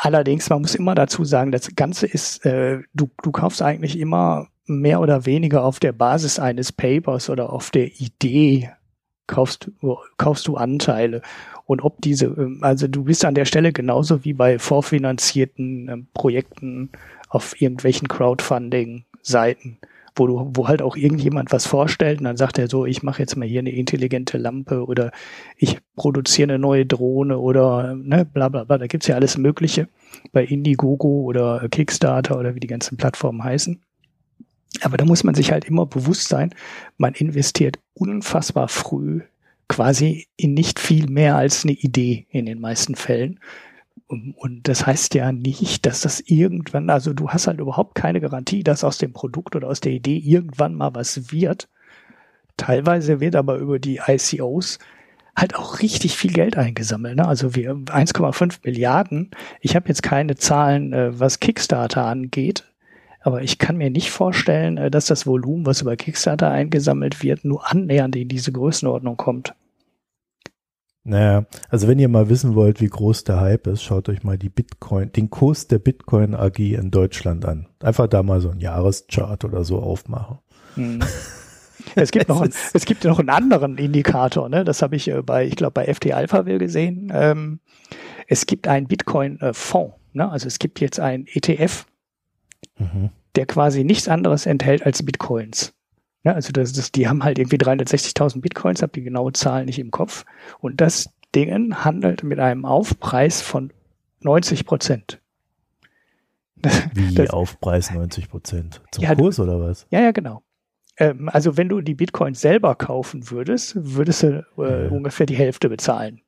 Allerdings, 0.00 0.48
man 0.48 0.62
muss 0.62 0.76
immer 0.76 0.94
dazu 0.94 1.24
sagen, 1.24 1.50
das 1.50 1.74
Ganze 1.74 2.06
ist, 2.06 2.46
äh, 2.46 2.78
du, 2.94 3.10
du 3.22 3.32
kaufst 3.32 3.62
eigentlich 3.62 3.98
immer 3.98 4.46
mehr 4.66 5.00
oder 5.00 5.26
weniger 5.26 5.64
auf 5.64 5.80
der 5.80 5.92
Basis 5.92 6.38
eines 6.38 6.70
Papers 6.70 7.28
oder 7.30 7.52
auf 7.52 7.70
der 7.70 7.86
Idee 8.00 8.70
kaufst, 9.26 9.70
kaufst 10.16 10.46
du 10.46 10.56
Anteile. 10.56 11.22
Und 11.66 11.82
ob 11.82 12.00
diese, 12.00 12.26
ähm, 12.26 12.58
also 12.62 12.86
du 12.86 13.04
bist 13.04 13.24
an 13.24 13.34
der 13.34 13.44
Stelle 13.44 13.72
genauso 13.72 14.24
wie 14.24 14.34
bei 14.34 14.58
vorfinanzierten 14.58 15.88
ähm, 15.88 16.06
Projekten 16.14 16.90
auf 17.28 17.60
irgendwelchen 17.60 18.08
Crowdfunding-Seiten 18.08 19.78
wo 20.18 20.26
du, 20.26 20.50
wo 20.54 20.68
halt 20.68 20.82
auch 20.82 20.96
irgendjemand 20.96 21.52
was 21.52 21.66
vorstellt 21.66 22.18
und 22.18 22.24
dann 22.24 22.36
sagt 22.36 22.58
er 22.58 22.68
so, 22.68 22.86
ich 22.86 23.02
mache 23.02 23.22
jetzt 23.22 23.36
mal 23.36 23.48
hier 23.48 23.60
eine 23.60 23.70
intelligente 23.70 24.38
Lampe 24.38 24.84
oder 24.84 25.12
ich 25.56 25.78
produziere 25.96 26.50
eine 26.50 26.58
neue 26.58 26.86
Drohne 26.86 27.38
oder 27.38 27.94
ne, 27.94 28.24
bla 28.24 28.48
bla 28.48 28.64
bla. 28.64 28.78
Da 28.78 28.86
gibt's 28.86 29.06
ja 29.06 29.14
alles 29.14 29.38
Mögliche 29.38 29.88
bei 30.32 30.44
Indiegogo 30.44 31.22
oder 31.22 31.68
Kickstarter 31.70 32.38
oder 32.38 32.54
wie 32.54 32.60
die 32.60 32.66
ganzen 32.66 32.96
Plattformen 32.96 33.42
heißen. 33.42 33.80
Aber 34.82 34.96
da 34.96 35.04
muss 35.04 35.24
man 35.24 35.34
sich 35.34 35.50
halt 35.50 35.64
immer 35.64 35.86
bewusst 35.86 36.28
sein, 36.28 36.54
man 36.98 37.14
investiert 37.14 37.78
unfassbar 37.94 38.68
früh 38.68 39.22
quasi 39.68 40.26
in 40.36 40.54
nicht 40.54 40.80
viel 40.80 41.08
mehr 41.08 41.36
als 41.36 41.64
eine 41.64 41.72
Idee 41.72 42.26
in 42.30 42.46
den 42.46 42.60
meisten 42.60 42.94
Fällen. 42.94 43.38
Und 44.06 44.68
das 44.68 44.86
heißt 44.86 45.14
ja 45.14 45.32
nicht, 45.32 45.86
dass 45.86 46.00
das 46.02 46.20
irgendwann, 46.20 46.90
also 46.90 47.12
du 47.12 47.28
hast 47.30 47.46
halt 47.46 47.60
überhaupt 47.60 47.94
keine 47.94 48.20
Garantie, 48.20 48.62
dass 48.62 48.84
aus 48.84 48.98
dem 48.98 49.12
Produkt 49.12 49.56
oder 49.56 49.68
aus 49.68 49.80
der 49.80 49.92
Idee 49.92 50.16
irgendwann 50.18 50.74
mal 50.74 50.94
was 50.94 51.32
wird. 51.32 51.68
Teilweise 52.56 53.20
wird 53.20 53.36
aber 53.36 53.56
über 53.56 53.78
die 53.78 54.00
ICOs 54.06 54.78
halt 55.36 55.54
auch 55.54 55.80
richtig 55.80 56.16
viel 56.16 56.32
Geld 56.32 56.56
eingesammelt. 56.56 57.16
Ne? 57.16 57.26
Also 57.26 57.54
wir 57.54 57.72
1,5 57.72 58.58
Milliarden. 58.64 59.30
Ich 59.60 59.76
habe 59.76 59.88
jetzt 59.88 60.02
keine 60.02 60.36
Zahlen, 60.36 60.92
äh, 60.92 61.18
was 61.18 61.40
Kickstarter 61.40 62.04
angeht, 62.04 62.64
Aber 63.20 63.42
ich 63.42 63.58
kann 63.58 63.76
mir 63.76 63.90
nicht 63.90 64.10
vorstellen, 64.10 64.78
äh, 64.78 64.90
dass 64.90 65.06
das 65.06 65.26
Volumen, 65.26 65.66
was 65.66 65.82
über 65.82 65.96
Kickstarter 65.96 66.50
eingesammelt 66.50 67.22
wird, 67.22 67.44
nur 67.44 67.70
annähernd 67.70 68.16
in 68.16 68.28
diese 68.28 68.52
Größenordnung 68.52 69.16
kommt. 69.16 69.54
Naja, 71.08 71.46
also 71.70 71.88
wenn 71.88 71.98
ihr 71.98 72.08
mal 72.10 72.28
wissen 72.28 72.54
wollt, 72.54 72.82
wie 72.82 72.88
groß 72.88 73.24
der 73.24 73.40
Hype 73.40 73.66
ist, 73.66 73.82
schaut 73.82 74.10
euch 74.10 74.24
mal 74.24 74.36
die 74.36 74.50
Bitcoin, 74.50 75.10
den 75.10 75.30
Kurs 75.30 75.66
der 75.66 75.78
Bitcoin 75.78 76.34
AG 76.34 76.58
in 76.58 76.90
Deutschland 76.90 77.46
an. 77.46 77.66
Einfach 77.80 78.08
da 78.08 78.22
mal 78.22 78.42
so 78.42 78.50
ein 78.50 78.60
Jahreschart 78.60 79.42
oder 79.46 79.64
so 79.64 79.78
aufmachen. 79.78 80.38
Hm. 80.74 81.00
Es 81.94 82.10
gibt 82.10 82.28
noch, 82.28 82.44
es 82.44 82.84
gibt 82.84 83.04
noch 83.04 83.18
einen 83.18 83.30
anderen 83.30 83.78
Indikator, 83.78 84.50
ne? 84.50 84.62
Das 84.62 84.82
habe 84.82 84.96
ich 84.96 85.08
äh, 85.08 85.22
bei, 85.22 85.46
ich 85.46 85.56
glaube, 85.56 85.72
bei 85.72 85.94
FT 85.94 86.12
Alpha 86.12 86.44
will 86.44 86.58
gesehen. 86.58 87.10
Ähm, 87.14 87.60
es 88.26 88.44
gibt 88.44 88.68
einen 88.68 88.88
Bitcoin-Fonds, 88.88 89.94
ne? 90.12 90.30
Also 90.30 90.48
es 90.48 90.58
gibt 90.58 90.80
jetzt 90.80 91.00
einen 91.00 91.26
ETF, 91.32 91.86
mhm. 92.78 93.10
der 93.36 93.46
quasi 93.46 93.84
nichts 93.84 94.06
anderes 94.06 94.44
enthält 94.44 94.84
als 94.84 95.02
Bitcoins. 95.02 95.72
Ja, 96.28 96.34
also 96.34 96.52
das, 96.52 96.74
das, 96.74 96.92
die 96.92 97.08
haben 97.08 97.24
halt 97.24 97.38
irgendwie 97.38 97.56
360.000 97.56 98.42
Bitcoins, 98.42 98.82
habe 98.82 98.92
die 98.92 99.02
genaue 99.02 99.32
Zahl 99.32 99.64
nicht 99.64 99.78
im 99.78 99.90
Kopf. 99.90 100.26
Und 100.60 100.78
das 100.78 101.08
Ding 101.34 101.74
handelt 101.74 102.22
mit 102.22 102.38
einem 102.38 102.66
Aufpreis 102.66 103.40
von 103.40 103.72
90 104.20 104.66
Prozent. 104.66 105.22
Wie 106.92 107.14
das, 107.14 107.30
Aufpreis 107.30 107.94
90 107.94 108.28
Prozent? 108.28 108.82
Zum 108.90 109.04
ja, 109.04 109.14
Kurs 109.14 109.40
oder 109.40 109.58
was? 109.58 109.86
Ja, 109.88 110.02
ja, 110.02 110.10
genau. 110.10 110.42
Ähm, 110.98 111.30
also 111.30 111.56
wenn 111.56 111.70
du 111.70 111.80
die 111.80 111.94
Bitcoins 111.94 112.42
selber 112.42 112.74
kaufen 112.74 113.30
würdest, 113.30 113.72
würdest 113.76 114.22
du 114.22 114.44
äh, 114.58 114.84
ja. 114.84 114.90
ungefähr 114.90 115.24
die 115.24 115.36
Hälfte 115.36 115.70
bezahlen. 115.70 116.20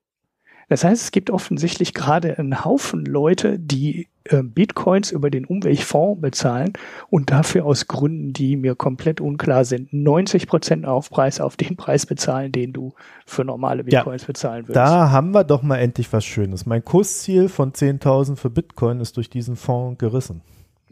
Das 0.70 0.84
heißt, 0.84 1.02
es 1.02 1.10
gibt 1.10 1.30
offensichtlich 1.30 1.94
gerade 1.94 2.38
einen 2.38 2.64
Haufen 2.64 3.04
Leute, 3.04 3.58
die 3.58 4.06
äh, 4.22 4.44
Bitcoins 4.44 5.10
über 5.10 5.28
den 5.28 5.44
Umweltfonds 5.44 6.20
bezahlen 6.20 6.74
und 7.08 7.30
dafür 7.30 7.64
aus 7.64 7.88
Gründen, 7.88 8.32
die 8.32 8.56
mir 8.56 8.76
komplett 8.76 9.20
unklar 9.20 9.64
sind, 9.64 9.92
90 9.92 10.46
Prozent 10.46 10.86
Aufpreis 10.86 11.40
auf 11.40 11.56
den 11.56 11.76
Preis 11.76 12.06
bezahlen, 12.06 12.52
den 12.52 12.72
du 12.72 12.94
für 13.26 13.44
normale 13.44 13.82
Bitcoins 13.82 14.22
ja, 14.22 14.26
bezahlen 14.28 14.68
würdest. 14.68 14.76
Da 14.76 15.10
haben 15.10 15.32
wir 15.32 15.42
doch 15.42 15.62
mal 15.62 15.78
endlich 15.78 16.12
was 16.12 16.24
Schönes. 16.24 16.66
Mein 16.66 16.84
Kursziel 16.84 17.48
von 17.48 17.72
10.000 17.72 18.36
für 18.36 18.50
Bitcoin 18.50 19.00
ist 19.00 19.16
durch 19.16 19.28
diesen 19.28 19.56
Fonds 19.56 19.98
gerissen. 19.98 20.40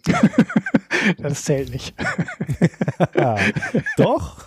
das 1.19 1.45
zählt 1.45 1.73
nicht. 1.73 1.95
ja, 3.15 3.37
doch. 3.97 4.45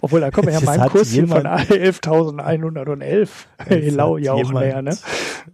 Obwohl, 0.00 0.20
da 0.20 0.30
kommen 0.30 0.48
wir 0.48 0.54
ja 0.54 0.60
mein 0.64 0.88
Kurs 0.88 1.14
von 1.14 1.28
11.111. 1.28 3.90
Lau 3.90 4.16
ja 4.16 4.32
auch 4.32 4.52
mehr, 4.52 4.82
ne? 4.82 4.96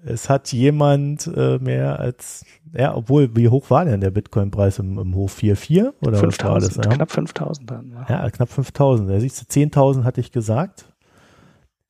Es 0.04 0.28
hat 0.28 0.52
jemand 0.52 1.30
äh, 1.34 1.58
mehr 1.58 1.98
als, 1.98 2.44
ja, 2.72 2.94
obwohl, 2.94 3.34
wie 3.36 3.48
hoch 3.48 3.70
war 3.70 3.84
denn 3.84 4.00
der 4.00 4.10
Bitcoin-Preis 4.10 4.78
im, 4.78 4.98
im 4.98 5.14
Hoch? 5.14 5.30
4,4? 5.30 5.92
Oder 6.00 6.18
5 6.18 6.38
was 6.38 6.46
war 6.46 6.60
das? 6.60 6.76
Ja? 6.76 6.82
Knapp 6.82 7.10
5.000 7.10 7.66
dann. 7.66 7.92
Ja, 8.08 8.08
ja 8.08 8.30
knapp 8.30 8.50
5.000. 8.50 9.08
Da 9.08 9.20
siehst 9.20 9.42
du, 9.42 9.60
10.000 9.60 10.04
hatte 10.04 10.20
ich 10.20 10.32
gesagt. 10.32 10.86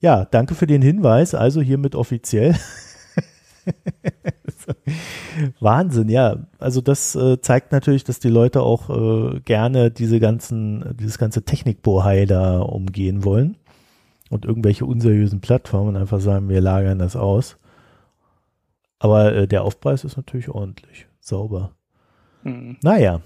Ja, 0.00 0.24
danke 0.24 0.54
für 0.54 0.66
den 0.66 0.82
Hinweis. 0.82 1.34
Also 1.34 1.60
hiermit 1.60 1.94
offiziell. 1.94 2.54
Wahnsinn, 5.60 6.08
ja. 6.08 6.46
Also 6.58 6.80
das 6.80 7.14
äh, 7.14 7.40
zeigt 7.40 7.72
natürlich, 7.72 8.04
dass 8.04 8.18
die 8.18 8.28
Leute 8.28 8.62
auch 8.62 8.90
äh, 8.90 9.40
gerne 9.40 9.90
diese 9.90 10.20
ganzen, 10.20 10.96
dieses 10.98 11.18
ganze 11.18 11.44
Technikbohai 11.44 12.26
da 12.26 12.60
umgehen 12.60 13.24
wollen 13.24 13.56
und 14.30 14.44
irgendwelche 14.44 14.84
unseriösen 14.84 15.40
Plattformen 15.40 15.96
einfach 15.96 16.20
sagen, 16.20 16.48
wir 16.48 16.60
lagern 16.60 16.98
das 16.98 17.16
aus. 17.16 17.56
Aber 18.98 19.32
äh, 19.32 19.48
der 19.48 19.62
Aufpreis 19.62 20.04
ist 20.04 20.16
natürlich 20.16 20.48
ordentlich, 20.48 21.06
sauber. 21.20 21.72
Mhm. 22.42 22.76
Naja, 22.82 23.20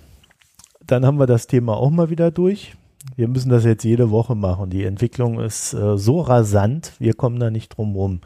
dann 0.86 1.06
haben 1.06 1.18
wir 1.18 1.26
das 1.26 1.46
Thema 1.46 1.76
auch 1.76 1.90
mal 1.90 2.10
wieder 2.10 2.30
durch. 2.30 2.76
Wir 3.16 3.28
müssen 3.28 3.50
das 3.50 3.64
jetzt 3.64 3.84
jede 3.84 4.10
Woche 4.10 4.34
machen. 4.34 4.70
Die 4.70 4.84
Entwicklung 4.84 5.40
ist 5.40 5.74
äh, 5.74 5.98
so 5.98 6.20
rasant, 6.20 6.92
wir 6.98 7.14
kommen 7.14 7.40
da 7.40 7.50
nicht 7.50 7.76
drum 7.76 7.94
rum. 7.94 8.20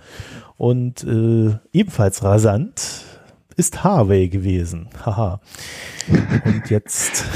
Und 0.56 1.04
äh, 1.04 1.56
ebenfalls 1.72 2.22
rasant 2.22 3.04
ist 3.56 3.84
Harvey 3.84 4.28
gewesen. 4.28 4.88
Haha. 5.04 5.40
Und 6.44 6.70
jetzt. 6.70 7.24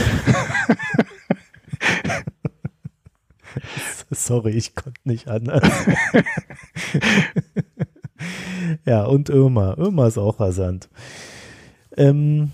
Sorry, 4.10 4.52
ich 4.52 4.74
konnte 4.74 5.00
nicht 5.04 5.28
anders. 5.28 5.62
ja, 8.84 9.04
und 9.04 9.28
Irma. 9.28 9.74
Irma 9.76 10.08
ist 10.08 10.18
auch 10.18 10.40
rasant. 10.40 10.88
Ähm, 11.96 12.50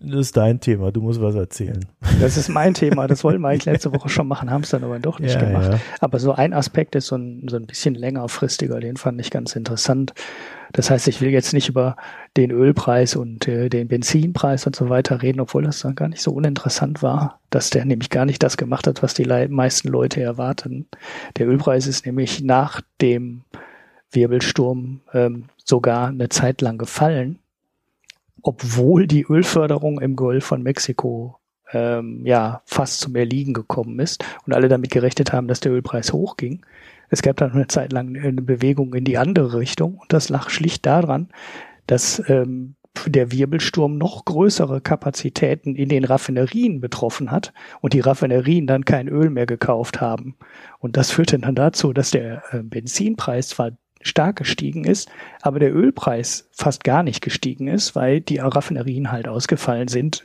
das 0.00 0.20
ist 0.20 0.36
dein 0.36 0.60
Thema, 0.60 0.92
du 0.92 1.00
musst 1.00 1.20
was 1.20 1.34
erzählen. 1.34 1.84
Das 2.20 2.36
ist 2.36 2.48
mein 2.48 2.72
Thema, 2.72 3.08
das 3.08 3.24
wollten 3.24 3.40
wir 3.40 3.48
eigentlich 3.48 3.64
letzte 3.72 3.92
Woche 3.92 4.08
schon 4.08 4.28
machen, 4.28 4.50
haben 4.50 4.62
es 4.62 4.70
dann 4.70 4.84
aber 4.84 5.00
doch 5.00 5.18
nicht 5.18 5.34
ja, 5.34 5.40
gemacht. 5.40 5.72
Ja. 5.72 5.80
Aber 6.00 6.20
so 6.20 6.32
ein 6.32 6.52
Aspekt 6.52 6.94
ist 6.94 7.08
so 7.08 7.16
ein, 7.16 7.48
so 7.48 7.56
ein 7.56 7.66
bisschen 7.66 7.96
längerfristiger, 7.96 8.78
den 8.78 8.96
fand 8.96 9.20
ich 9.20 9.30
ganz 9.30 9.56
interessant. 9.56 10.14
Das 10.72 10.90
heißt, 10.90 11.08
ich 11.08 11.20
will 11.20 11.30
jetzt 11.30 11.52
nicht 11.52 11.68
über 11.68 11.96
den 12.36 12.52
Ölpreis 12.52 13.16
und 13.16 13.48
äh, 13.48 13.68
den 13.68 13.88
Benzinpreis 13.88 14.66
und 14.66 14.76
so 14.76 14.88
weiter 14.88 15.20
reden, 15.22 15.40
obwohl 15.40 15.64
das 15.64 15.80
dann 15.80 15.96
gar 15.96 16.08
nicht 16.08 16.22
so 16.22 16.30
uninteressant 16.32 17.02
war, 17.02 17.40
dass 17.50 17.70
der 17.70 17.84
nämlich 17.84 18.10
gar 18.10 18.24
nicht 18.24 18.42
das 18.42 18.56
gemacht 18.56 18.86
hat, 18.86 19.02
was 19.02 19.14
die 19.14 19.26
meisten 19.48 19.88
Leute 19.88 20.20
erwarten. 20.20 20.86
Der 21.38 21.48
Ölpreis 21.48 21.88
ist 21.88 22.06
nämlich 22.06 22.40
nach 22.40 22.82
dem 23.00 23.42
Wirbelsturm 24.12 25.00
ähm, 25.12 25.44
sogar 25.64 26.08
eine 26.08 26.28
Zeit 26.28 26.60
lang 26.60 26.78
gefallen 26.78 27.40
obwohl 28.42 29.06
die 29.06 29.26
Ölförderung 29.28 30.00
im 30.00 30.16
Golf 30.16 30.44
von 30.44 30.62
Mexiko 30.62 31.38
ähm, 31.72 32.24
ja 32.24 32.62
fast 32.64 33.00
zum 33.00 33.14
Erliegen 33.16 33.54
gekommen 33.54 33.98
ist 34.00 34.24
und 34.46 34.54
alle 34.54 34.68
damit 34.68 34.90
gerechnet 34.90 35.32
haben, 35.32 35.48
dass 35.48 35.60
der 35.60 35.72
Ölpreis 35.72 36.12
hochging. 36.12 36.64
Es 37.10 37.22
gab 37.22 37.36
dann 37.36 37.52
eine 37.52 37.68
Zeit 37.68 37.92
lang 37.92 38.16
eine 38.16 38.42
Bewegung 38.42 38.94
in 38.94 39.04
die 39.04 39.18
andere 39.18 39.58
Richtung 39.58 39.96
und 39.96 40.12
das 40.12 40.28
lag 40.28 40.50
schlicht 40.50 40.86
daran, 40.86 41.28
dass 41.86 42.22
ähm, 42.28 42.74
der 43.06 43.30
Wirbelsturm 43.30 43.96
noch 43.96 44.24
größere 44.24 44.80
Kapazitäten 44.80 45.76
in 45.76 45.88
den 45.88 46.04
Raffinerien 46.04 46.80
betroffen 46.80 47.30
hat 47.30 47.52
und 47.80 47.92
die 47.92 48.00
Raffinerien 48.00 48.66
dann 48.66 48.84
kein 48.84 49.08
Öl 49.08 49.30
mehr 49.30 49.46
gekauft 49.46 50.00
haben. 50.00 50.36
Und 50.80 50.96
das 50.96 51.10
führte 51.10 51.38
dann 51.38 51.54
dazu, 51.54 51.92
dass 51.92 52.10
der 52.10 52.42
äh, 52.50 52.62
Benzinpreis 52.62 53.48
zwar 53.48 53.72
stark 54.08 54.36
gestiegen 54.36 54.84
ist, 54.84 55.10
aber 55.42 55.58
der 55.58 55.74
Ölpreis 55.74 56.48
fast 56.52 56.84
gar 56.84 57.02
nicht 57.02 57.22
gestiegen 57.22 57.68
ist, 57.68 57.94
weil 57.94 58.20
die 58.20 58.38
Raffinerien 58.38 59.12
halt 59.12 59.28
ausgefallen 59.28 59.88
sind 59.88 60.24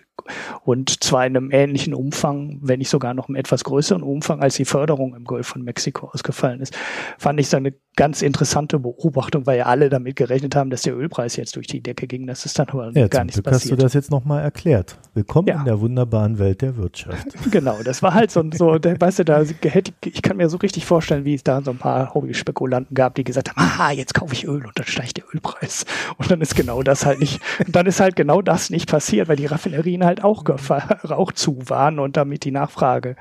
und 0.64 1.04
zwar 1.04 1.26
in 1.26 1.38
einem 1.38 1.52
ähnlichen 1.52 1.94
Umfang, 1.94 2.60
wenn 2.62 2.80
nicht 2.80 2.90
sogar 2.90 3.14
noch 3.14 3.28
einem 3.28 3.36
etwas 3.36 3.64
größeren 3.64 4.04
Umfang, 4.04 4.42
als 4.42 4.56
die 4.56 4.66
Förderung 4.66 5.16
im 5.16 5.26
Golf 5.26 5.48
von 5.48 5.64
Mexiko 5.64 6.08
ausgefallen 6.08 6.62
ist. 6.62 6.76
Fand 7.18 7.40
ich 7.40 7.50
so 7.50 7.58
eine 7.58 7.74
ganz 7.96 8.22
interessante 8.22 8.80
Beobachtung, 8.80 9.46
weil 9.46 9.60
ja 9.60 9.66
alle 9.66 9.90
damit 9.90 10.16
gerechnet 10.16 10.56
haben, 10.56 10.70
dass 10.70 10.82
der 10.82 10.96
Ölpreis 10.96 11.36
jetzt 11.36 11.56
durch 11.56 11.68
die 11.68 11.82
Decke 11.82 12.08
ging. 12.08 12.26
Das 12.26 12.46
ist 12.46 12.58
dann 12.58 12.70
aber 12.70 12.92
ja, 12.92 13.08
gar 13.08 13.24
nicht 13.24 13.42
passiert. 13.44 13.62
hast 13.62 13.72
du 13.72 13.76
das 13.76 13.94
jetzt 13.94 14.10
nochmal 14.10 14.42
erklärt. 14.42 14.98
Willkommen 15.14 15.48
ja. 15.48 15.60
in 15.60 15.66
der 15.66 15.80
wunderbaren 15.80 16.40
Welt 16.40 16.62
der 16.62 16.76
Wirtschaft. 16.78 17.28
genau, 17.52 17.78
das 17.84 18.02
war 18.02 18.14
halt 18.14 18.32
so, 18.32 18.44
so 18.54 18.80
der, 18.80 19.00
weißt 19.00 19.20
du, 19.20 19.26
da 19.26 19.44
hätte, 19.44 19.94
ich 20.06 20.22
kann 20.22 20.38
mir 20.38 20.50
so 20.50 20.58
richtig 20.58 20.86
vorstellen, 20.86 21.26
wie 21.26 21.36
es 21.36 21.44
da 21.44 21.62
so 21.62 21.72
ein 21.72 21.78
paar 21.78 22.14
Hobby-Spekulanten 22.14 22.96
gab, 22.96 23.16
die 23.16 23.24
gesagt 23.24 23.52
haben, 23.52 23.62
ah, 23.62 23.92
jetzt 23.92 24.14
kaufe 24.14 24.34
ich 24.34 24.48
Öl 24.48 24.66
und 24.66 24.78
dann 24.78 24.88
steigt 24.88 25.18
der 25.18 25.26
Ölpreis. 25.34 25.86
Und 26.18 26.32
dann 26.32 26.42
ist 26.42 26.56
genau 26.56 26.82
das 26.82 27.06
halt 27.06 27.20
nicht, 27.20 27.42
dann 27.68 27.86
ist 27.86 28.00
halt 28.00 28.16
genau 28.16 28.42
das 28.42 28.70
nicht 28.70 28.90
passiert, 28.90 29.28
weil 29.28 29.36
die 29.36 29.46
Raffinerien 29.46 30.04
halt 30.04 30.13
auch, 30.22 30.44
auch 31.10 31.32
zu 31.32 31.70
waren 31.70 32.00
und 32.00 32.18
damit 32.18 32.44
die 32.44 32.52
Nachfrage 32.52 33.16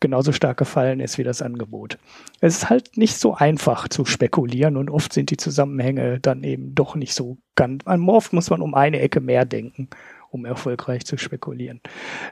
genauso 0.00 0.32
stark 0.32 0.58
gefallen 0.58 1.00
ist 1.00 1.16
wie 1.16 1.24
das 1.24 1.40
Angebot. 1.40 1.98
Es 2.40 2.58
ist 2.58 2.70
halt 2.70 2.96
nicht 2.98 3.16
so 3.18 3.34
einfach 3.34 3.88
zu 3.88 4.04
spekulieren 4.04 4.76
und 4.76 4.90
oft 4.90 5.14
sind 5.14 5.30
die 5.30 5.38
Zusammenhänge 5.38 6.20
dann 6.20 6.44
eben 6.44 6.74
doch 6.74 6.94
nicht 6.94 7.14
so 7.14 7.38
ganz, 7.54 7.84
oft 7.86 8.32
muss 8.34 8.50
man 8.50 8.60
um 8.60 8.74
eine 8.74 9.00
Ecke 9.00 9.20
mehr 9.20 9.46
denken 9.46 9.88
um 10.36 10.44
erfolgreich 10.44 11.04
zu 11.04 11.16
spekulieren. 11.16 11.80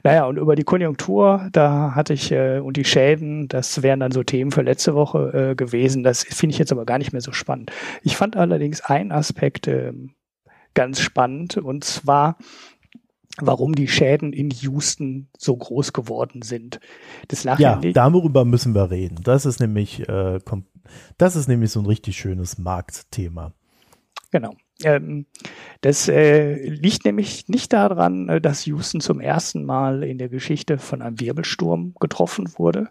Naja, 0.03 0.27
und 0.27 0.37
über 0.37 0.57
die 0.57 0.65
Konjunktur, 0.65 1.49
da 1.53 1.95
hatte 1.95 2.13
ich, 2.13 2.31
äh, 2.33 2.59
und 2.59 2.77
die 2.77 2.85
Schäden, 2.85 3.49
das 3.49 3.83
wären 3.83 4.01
dann 4.01 4.13
so 4.13 4.23
Themen 4.23 4.51
für 4.51 4.63
letzte 4.63 4.95
Woche 4.95 5.51
äh, 5.53 5.55
gewesen. 5.55 6.03
Das 6.05 6.23
finde 6.23 6.53
ich 6.53 6.59
jetzt 6.59 6.73
aber 6.73 6.85
gar 6.85 6.99
nicht 6.99 7.13
mehr 7.13 7.23
so 7.23 7.33
spannend. 7.33 7.73
Ich 8.03 8.17
fand 8.17 8.37
allerdings 8.37 8.81
einen 8.83 9.13
Aspekt 9.13 9.67
äh, 9.69 9.93
ganz 10.75 11.01
spannend, 11.01 11.57
und 11.57 11.85
zwar, 11.85 12.37
warum 13.41 13.75
die 13.75 13.89
Schäden 13.89 14.33
in 14.33 14.51
Houston 14.51 15.29
so 15.37 15.57
groß 15.57 15.93
geworden 15.93 16.43
sind. 16.43 16.81
Das 17.29 17.45
lag 17.45 17.59
ja, 17.59 17.77
darüber 17.77 18.45
müssen 18.45 18.75
wir 18.75 18.91
reden. 18.91 19.19
Das 19.23 19.47
ist 19.47 19.61
nämlich, 19.61 20.09
äh, 20.09 20.39
das 21.19 21.37
ist 21.37 21.49
nämlich 21.49 21.71
so 21.71 21.81
ein 21.81 21.87
richtig 21.87 22.17
schönes 22.17 22.59
Marktthema. 22.59 23.53
Genau. 24.31 24.55
Ähm, 24.83 25.27
das 25.83 26.09
äh, 26.09 26.69
liegt 26.69 27.05
nämlich 27.05 27.49
nicht 27.49 27.73
daran, 27.73 28.29
äh, 28.29 28.41
dass 28.41 28.67
Houston 28.67 29.01
zum 29.01 29.21
ersten 29.21 29.65
Mal 29.65 30.03
in 30.03 30.19
der 30.19 30.29
Geschichte 30.29 30.79
von 30.79 31.03
einem 31.03 31.21
Wirbelsturm 31.21 31.95
getroffen 32.01 32.51
wurde, 32.57 32.89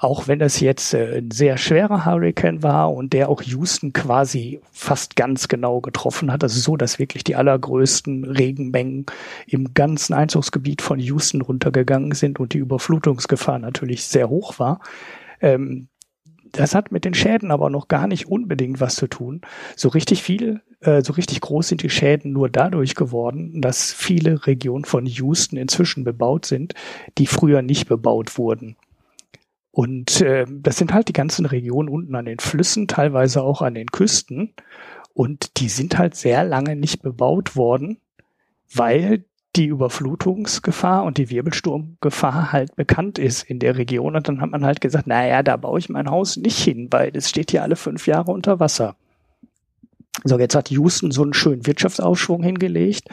auch 0.00 0.28
wenn 0.28 0.38
das 0.38 0.60
jetzt 0.60 0.94
äh, 0.94 1.18
ein 1.18 1.30
sehr 1.30 1.58
schwerer 1.58 2.06
Hurricane 2.06 2.62
war 2.62 2.92
und 2.92 3.12
der 3.12 3.28
auch 3.28 3.42
Houston 3.42 3.92
quasi 3.92 4.60
fast 4.72 5.14
ganz 5.14 5.46
genau 5.46 5.82
getroffen 5.82 6.32
hat, 6.32 6.42
also 6.42 6.58
so, 6.58 6.78
dass 6.78 6.98
wirklich 6.98 7.22
die 7.22 7.36
allergrößten 7.36 8.24
Regenmengen 8.24 9.04
im 9.46 9.74
ganzen 9.74 10.14
Einzugsgebiet 10.14 10.80
von 10.80 10.98
Houston 10.98 11.42
runtergegangen 11.42 12.12
sind 12.12 12.40
und 12.40 12.54
die 12.54 12.58
Überflutungsgefahr 12.58 13.58
natürlich 13.58 14.06
sehr 14.06 14.30
hoch 14.30 14.58
war. 14.58 14.80
Ähm, 15.42 15.88
das 16.50 16.74
hat 16.74 16.92
mit 16.92 17.04
den 17.04 17.12
Schäden 17.12 17.50
aber 17.50 17.68
noch 17.68 17.86
gar 17.86 18.06
nicht 18.06 18.26
unbedingt 18.26 18.80
was 18.80 18.96
zu 18.96 19.06
tun. 19.06 19.42
So 19.76 19.90
richtig 19.90 20.22
viel, 20.22 20.62
äh, 20.80 21.02
so 21.02 21.12
richtig 21.12 21.42
groß 21.42 21.68
sind 21.68 21.82
die 21.82 21.90
Schäden 21.90 22.32
nur 22.32 22.48
dadurch 22.48 22.94
geworden, 22.94 23.60
dass 23.60 23.92
viele 23.92 24.46
Regionen 24.46 24.86
von 24.86 25.04
Houston 25.04 25.58
inzwischen 25.58 26.04
bebaut 26.04 26.46
sind, 26.46 26.72
die 27.18 27.26
früher 27.26 27.60
nicht 27.60 27.86
bebaut 27.86 28.38
wurden. 28.38 28.76
Und 29.72 30.20
äh, 30.20 30.46
das 30.48 30.76
sind 30.76 30.92
halt 30.92 31.08
die 31.08 31.12
ganzen 31.12 31.46
Regionen 31.46 31.88
unten 31.88 32.14
an 32.14 32.24
den 32.24 32.40
Flüssen, 32.40 32.88
teilweise 32.88 33.42
auch 33.42 33.62
an 33.62 33.74
den 33.74 33.86
Küsten. 33.86 34.52
Und 35.14 35.58
die 35.60 35.68
sind 35.68 35.98
halt 35.98 36.14
sehr 36.14 36.44
lange 36.44 36.76
nicht 36.76 37.02
bebaut 37.02 37.56
worden, 37.56 37.98
weil 38.74 39.24
die 39.56 39.66
Überflutungsgefahr 39.66 41.02
und 41.04 41.18
die 41.18 41.30
Wirbelsturmgefahr 41.30 42.52
halt 42.52 42.76
bekannt 42.76 43.18
ist 43.18 43.42
in 43.42 43.58
der 43.58 43.76
Region. 43.76 44.16
Und 44.16 44.28
dann 44.28 44.40
hat 44.40 44.50
man 44.50 44.64
halt 44.64 44.80
gesagt, 44.80 45.06
naja, 45.06 45.42
da 45.42 45.56
baue 45.56 45.78
ich 45.78 45.88
mein 45.88 46.10
Haus 46.10 46.36
nicht 46.36 46.58
hin, 46.58 46.88
weil 46.90 47.10
es 47.14 47.28
steht 47.28 47.50
hier 47.50 47.62
alle 47.62 47.76
fünf 47.76 48.06
Jahre 48.06 48.30
unter 48.30 48.60
Wasser. 48.60 48.96
So, 50.24 50.38
jetzt 50.38 50.54
hat 50.54 50.70
Houston 50.70 51.10
so 51.10 51.22
einen 51.22 51.34
schönen 51.34 51.66
Wirtschaftsaufschwung 51.66 52.42
hingelegt 52.42 53.08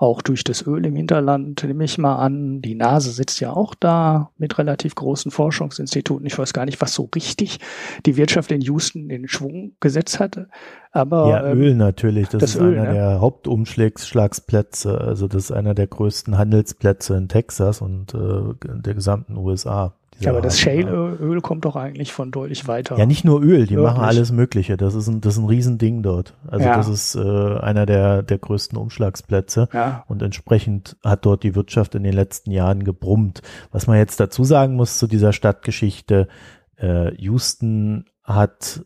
auch 0.00 0.22
durch 0.22 0.44
das 0.44 0.66
Öl 0.66 0.86
im 0.86 0.96
Hinterland, 0.96 1.62
nehme 1.62 1.84
ich 1.84 1.98
mal 1.98 2.16
an. 2.16 2.62
Die 2.62 2.74
Nase 2.74 3.10
sitzt 3.10 3.38
ja 3.40 3.52
auch 3.52 3.74
da 3.74 4.30
mit 4.38 4.56
relativ 4.56 4.94
großen 4.94 5.30
Forschungsinstituten. 5.30 6.26
Ich 6.26 6.38
weiß 6.38 6.54
gar 6.54 6.64
nicht, 6.64 6.80
was 6.80 6.94
so 6.94 7.10
richtig 7.14 7.60
die 8.06 8.16
Wirtschaft 8.16 8.50
in 8.50 8.62
Houston 8.62 9.10
in 9.10 9.28
Schwung 9.28 9.72
gesetzt 9.78 10.18
hatte. 10.18 10.48
Aber 10.90 11.28
ja, 11.28 11.46
ähm, 11.46 11.58
Öl 11.58 11.74
natürlich. 11.74 12.28
Das, 12.30 12.40
das 12.40 12.54
ist 12.54 12.62
Öl, 12.62 12.78
einer 12.78 12.88
ne? 12.88 12.94
der 12.94 13.20
Hauptumschlagsplätze. 13.20 14.98
Also 14.98 15.28
das 15.28 15.44
ist 15.44 15.52
einer 15.52 15.74
der 15.74 15.86
größten 15.86 16.38
Handelsplätze 16.38 17.14
in 17.16 17.28
Texas 17.28 17.82
und 17.82 18.14
äh, 18.14 18.54
der 18.62 18.94
gesamten 18.94 19.36
USA. 19.36 19.99
Ja, 20.20 20.32
aber 20.32 20.40
das 20.40 20.58
Shale-Öl 20.58 21.40
kommt 21.40 21.64
doch 21.64 21.76
eigentlich 21.76 22.12
von 22.12 22.30
deutlich 22.30 22.68
weiter. 22.68 22.98
Ja, 22.98 23.06
nicht 23.06 23.24
nur 23.24 23.42
Öl, 23.42 23.66
die 23.66 23.76
Wirklich? 23.76 23.94
machen 23.94 24.04
alles 24.04 24.32
Mögliche. 24.32 24.76
Das 24.76 24.94
ist 24.94 25.08
ein, 25.08 25.20
das 25.20 25.34
ist 25.34 25.40
ein 25.40 25.46
Riesending 25.46 26.02
dort. 26.02 26.34
Also 26.46 26.66
ja. 26.66 26.76
das 26.76 26.88
ist 26.88 27.14
äh, 27.14 27.20
einer 27.20 27.86
der, 27.86 28.22
der 28.22 28.38
größten 28.38 28.76
Umschlagsplätze. 28.76 29.68
Ja. 29.72 30.04
Und 30.08 30.22
entsprechend 30.22 30.96
hat 31.02 31.24
dort 31.24 31.42
die 31.42 31.54
Wirtschaft 31.54 31.94
in 31.94 32.02
den 32.02 32.12
letzten 32.12 32.50
Jahren 32.50 32.84
gebrummt. 32.84 33.42
Was 33.72 33.86
man 33.86 33.96
jetzt 33.96 34.20
dazu 34.20 34.44
sagen 34.44 34.74
muss 34.76 34.98
zu 34.98 35.06
dieser 35.06 35.32
Stadtgeschichte, 35.32 36.28
äh, 36.76 37.14
Houston 37.16 38.04
hat 38.24 38.84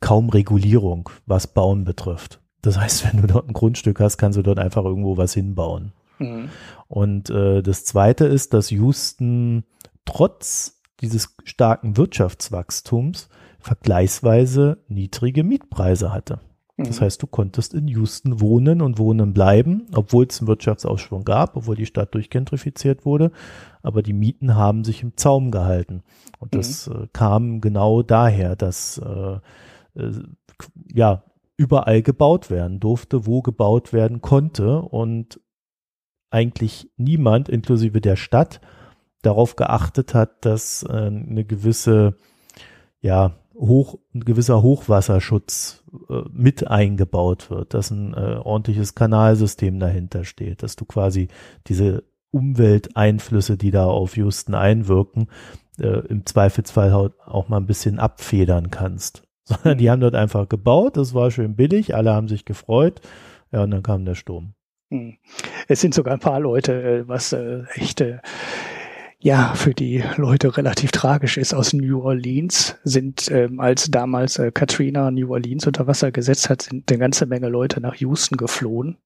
kaum 0.00 0.28
Regulierung, 0.30 1.10
was 1.26 1.46
Bauen 1.46 1.84
betrifft. 1.84 2.40
Das 2.62 2.78
heißt, 2.78 3.12
wenn 3.12 3.20
du 3.20 3.26
dort 3.26 3.48
ein 3.48 3.52
Grundstück 3.52 4.00
hast, 4.00 4.18
kannst 4.18 4.38
du 4.38 4.42
dort 4.42 4.58
einfach 4.58 4.84
irgendwo 4.84 5.16
was 5.16 5.34
hinbauen. 5.34 5.92
Mhm. 6.18 6.48
Und 6.88 7.30
äh, 7.30 7.62
das 7.62 7.84
Zweite 7.84 8.26
ist, 8.26 8.54
dass 8.54 8.70
Houston 8.70 9.64
trotz 10.04 10.80
dieses 11.00 11.34
starken 11.44 11.96
Wirtschaftswachstums 11.96 13.28
vergleichsweise 13.58 14.78
niedrige 14.88 15.44
Mietpreise 15.44 16.12
hatte. 16.12 16.40
Das 16.76 17.00
mhm. 17.00 17.04
heißt, 17.04 17.22
du 17.22 17.26
konntest 17.26 17.74
in 17.74 17.86
Houston 17.88 18.40
wohnen 18.40 18.80
und 18.80 18.98
wohnen 18.98 19.32
bleiben, 19.32 19.86
obwohl 19.94 20.26
es 20.26 20.40
einen 20.40 20.48
Wirtschaftsausschwung 20.48 21.24
gab, 21.24 21.56
obwohl 21.56 21.76
die 21.76 21.86
Stadt 21.86 22.14
durchgentrifiziert 22.14 23.04
wurde. 23.04 23.30
Aber 23.82 24.02
die 24.02 24.14
Mieten 24.14 24.56
haben 24.56 24.84
sich 24.84 25.02
im 25.02 25.16
Zaum 25.16 25.50
gehalten. 25.50 26.02
Und 26.38 26.54
das 26.54 26.88
mhm. 26.88 26.94
äh, 26.94 27.06
kam 27.12 27.60
genau 27.60 28.02
daher, 28.02 28.56
dass 28.56 28.98
äh, 28.98 29.38
äh, 29.94 30.12
ja 30.92 31.24
überall 31.56 32.02
gebaut 32.02 32.50
werden 32.50 32.80
durfte, 32.80 33.26
wo 33.26 33.42
gebaut 33.42 33.92
werden 33.92 34.20
konnte 34.20 34.80
und 34.80 35.40
eigentlich 36.30 36.90
niemand, 36.96 37.50
inklusive 37.50 38.00
der 38.00 38.16
Stadt, 38.16 38.60
darauf 39.22 39.56
geachtet 39.56 40.14
hat, 40.14 40.44
dass 40.44 40.82
äh, 40.82 40.92
eine 40.92 41.44
gewisse, 41.44 42.16
ja, 43.00 43.34
hoch, 43.54 43.98
ein 44.14 44.24
gewisser 44.24 44.62
Hochwasserschutz 44.62 45.84
äh, 46.10 46.22
mit 46.32 46.66
eingebaut 46.66 47.50
wird, 47.50 47.74
dass 47.74 47.90
ein 47.90 48.14
äh, 48.14 48.40
ordentliches 48.42 48.94
Kanalsystem 48.94 49.78
dahinter 49.78 50.24
steht, 50.24 50.62
dass 50.62 50.76
du 50.76 50.84
quasi 50.84 51.28
diese 51.66 52.04
Umwelteinflüsse, 52.30 53.56
die 53.56 53.70
da 53.70 53.86
auf 53.86 54.16
Houston 54.16 54.54
einwirken, 54.54 55.28
äh, 55.78 56.06
im 56.08 56.26
Zweifelsfall 56.26 57.12
auch 57.24 57.48
mal 57.48 57.58
ein 57.58 57.66
bisschen 57.66 57.98
abfedern 57.98 58.70
kannst. 58.70 59.22
Sondern 59.44 59.78
die 59.78 59.90
haben 59.90 60.00
dort 60.00 60.14
einfach 60.14 60.48
gebaut, 60.48 60.96
das 60.96 61.14
war 61.14 61.30
schön 61.30 61.56
billig, 61.56 61.94
alle 61.94 62.12
haben 62.12 62.28
sich 62.28 62.44
gefreut, 62.44 63.00
ja, 63.50 63.62
und 63.62 63.70
dann 63.70 63.82
kam 63.82 64.04
der 64.04 64.14
Sturm. 64.14 64.54
Hm. 64.90 65.18
Es 65.68 65.80
sind 65.80 65.94
sogar 65.94 66.14
ein 66.14 66.20
paar 66.20 66.40
Leute, 66.40 67.04
was 67.06 67.32
echte 67.74 68.22
ja 69.22 69.54
für 69.54 69.72
die 69.72 70.02
Leute 70.16 70.56
relativ 70.56 70.90
tragisch 70.90 71.38
ist 71.38 71.54
aus 71.54 71.72
New 71.72 72.02
Orleans, 72.02 72.76
sind 72.84 73.30
ähm, 73.30 73.60
als 73.60 73.90
damals 73.90 74.38
äh, 74.38 74.50
Katrina 74.52 75.10
New 75.10 75.32
Orleans 75.32 75.66
unter 75.66 75.86
Wasser 75.86 76.10
gesetzt 76.10 76.50
hat, 76.50 76.62
sind 76.62 76.90
eine 76.90 76.98
ganze 76.98 77.26
Menge 77.26 77.48
Leute 77.48 77.80
nach 77.80 77.94
Houston 77.94 78.36
geflohen 78.36 78.98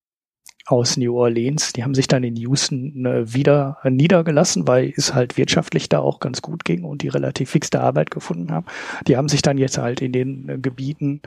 aus 0.66 0.96
New 0.96 1.16
Orleans. 1.16 1.72
Die 1.74 1.85
haben 1.85 1.94
sich 1.94 2.09
dann 2.09 2.24
in 2.24 2.35
Houston 2.37 3.05
äh, 3.07 3.33
wieder 3.33 3.79
äh, 3.85 3.90
niedergelassen, 3.90 4.66
weil 4.66 4.92
es 4.96 5.14
halt 5.14 5.37
wirtschaftlich 5.37 5.88
da 5.88 6.00
auch 6.00 6.18
ganz 6.18 6.42
gut 6.42 6.64
ging 6.64 6.85
und 6.85 7.02
die 7.02 7.09
relativ 7.09 7.50
fixte 7.50 7.81
Arbeit 7.81 8.11
gefunden 8.11 8.50
haben. 8.50 8.66
Die 9.07 9.16
haben 9.16 9.29
sich 9.29 9.42
dann 9.42 9.59
jetzt 9.59 9.79
halt 9.79 10.00
in 10.00 10.12
den 10.12 10.48
äh, 10.48 10.59
Gebieten 10.59 11.22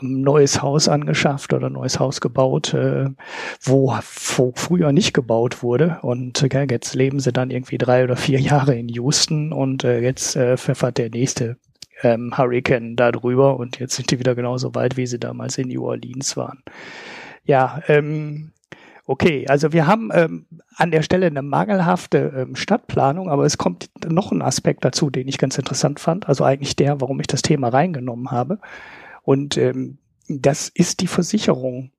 neues 0.00 0.62
Haus 0.62 0.88
angeschafft 0.88 1.52
oder 1.52 1.70
neues 1.70 1.98
Haus 1.98 2.20
gebaut, 2.20 2.74
äh, 2.74 3.10
wo, 3.60 3.94
wo 4.36 4.52
früher 4.54 4.92
nicht 4.92 5.14
gebaut 5.14 5.62
wurde. 5.62 5.98
Und 6.02 6.42
äh, 6.42 6.66
jetzt 6.70 6.94
leben 6.94 7.20
sie 7.20 7.32
dann 7.32 7.50
irgendwie 7.50 7.78
drei 7.78 8.04
oder 8.04 8.16
vier 8.16 8.40
Jahre 8.40 8.74
in 8.74 8.88
Houston 8.88 9.52
und 9.52 9.84
äh, 9.84 10.00
jetzt 10.00 10.36
äh, 10.36 10.56
pfeffert 10.56 10.98
der 10.98 11.10
nächste 11.10 11.56
ähm, 12.02 12.36
Hurricane 12.36 12.96
da 12.96 13.12
drüber 13.12 13.56
und 13.58 13.78
jetzt 13.78 13.96
sind 13.96 14.10
die 14.10 14.18
wieder 14.18 14.34
genauso 14.34 14.74
weit, 14.74 14.96
wie 14.96 15.06
sie 15.06 15.18
damals 15.18 15.58
in 15.58 15.68
New 15.68 15.84
Orleans 15.84 16.36
waren. 16.36 16.62
Ja, 17.44 17.82
ähm, 17.88 18.52
okay, 19.06 19.46
also 19.48 19.72
wir 19.72 19.86
haben 19.86 20.10
ähm, 20.12 20.46
an 20.76 20.90
der 20.90 21.02
Stelle 21.02 21.26
eine 21.26 21.42
mangelhafte 21.42 22.32
ähm, 22.36 22.56
Stadtplanung, 22.56 23.28
aber 23.28 23.44
es 23.44 23.58
kommt 23.58 23.90
noch 24.06 24.32
ein 24.32 24.42
Aspekt 24.42 24.84
dazu, 24.84 25.10
den 25.10 25.28
ich 25.28 25.38
ganz 25.38 25.58
interessant 25.58 26.00
fand, 26.00 26.28
also 26.28 26.44
eigentlich 26.44 26.76
der, 26.76 27.00
warum 27.00 27.20
ich 27.20 27.26
das 27.26 27.42
Thema 27.42 27.68
reingenommen 27.68 28.30
habe. 28.30 28.58
Und 29.22 29.56
ähm, 29.56 29.98
das 30.28 30.68
ist 30.68 31.00
die 31.00 31.06
Versicherung. 31.06 31.90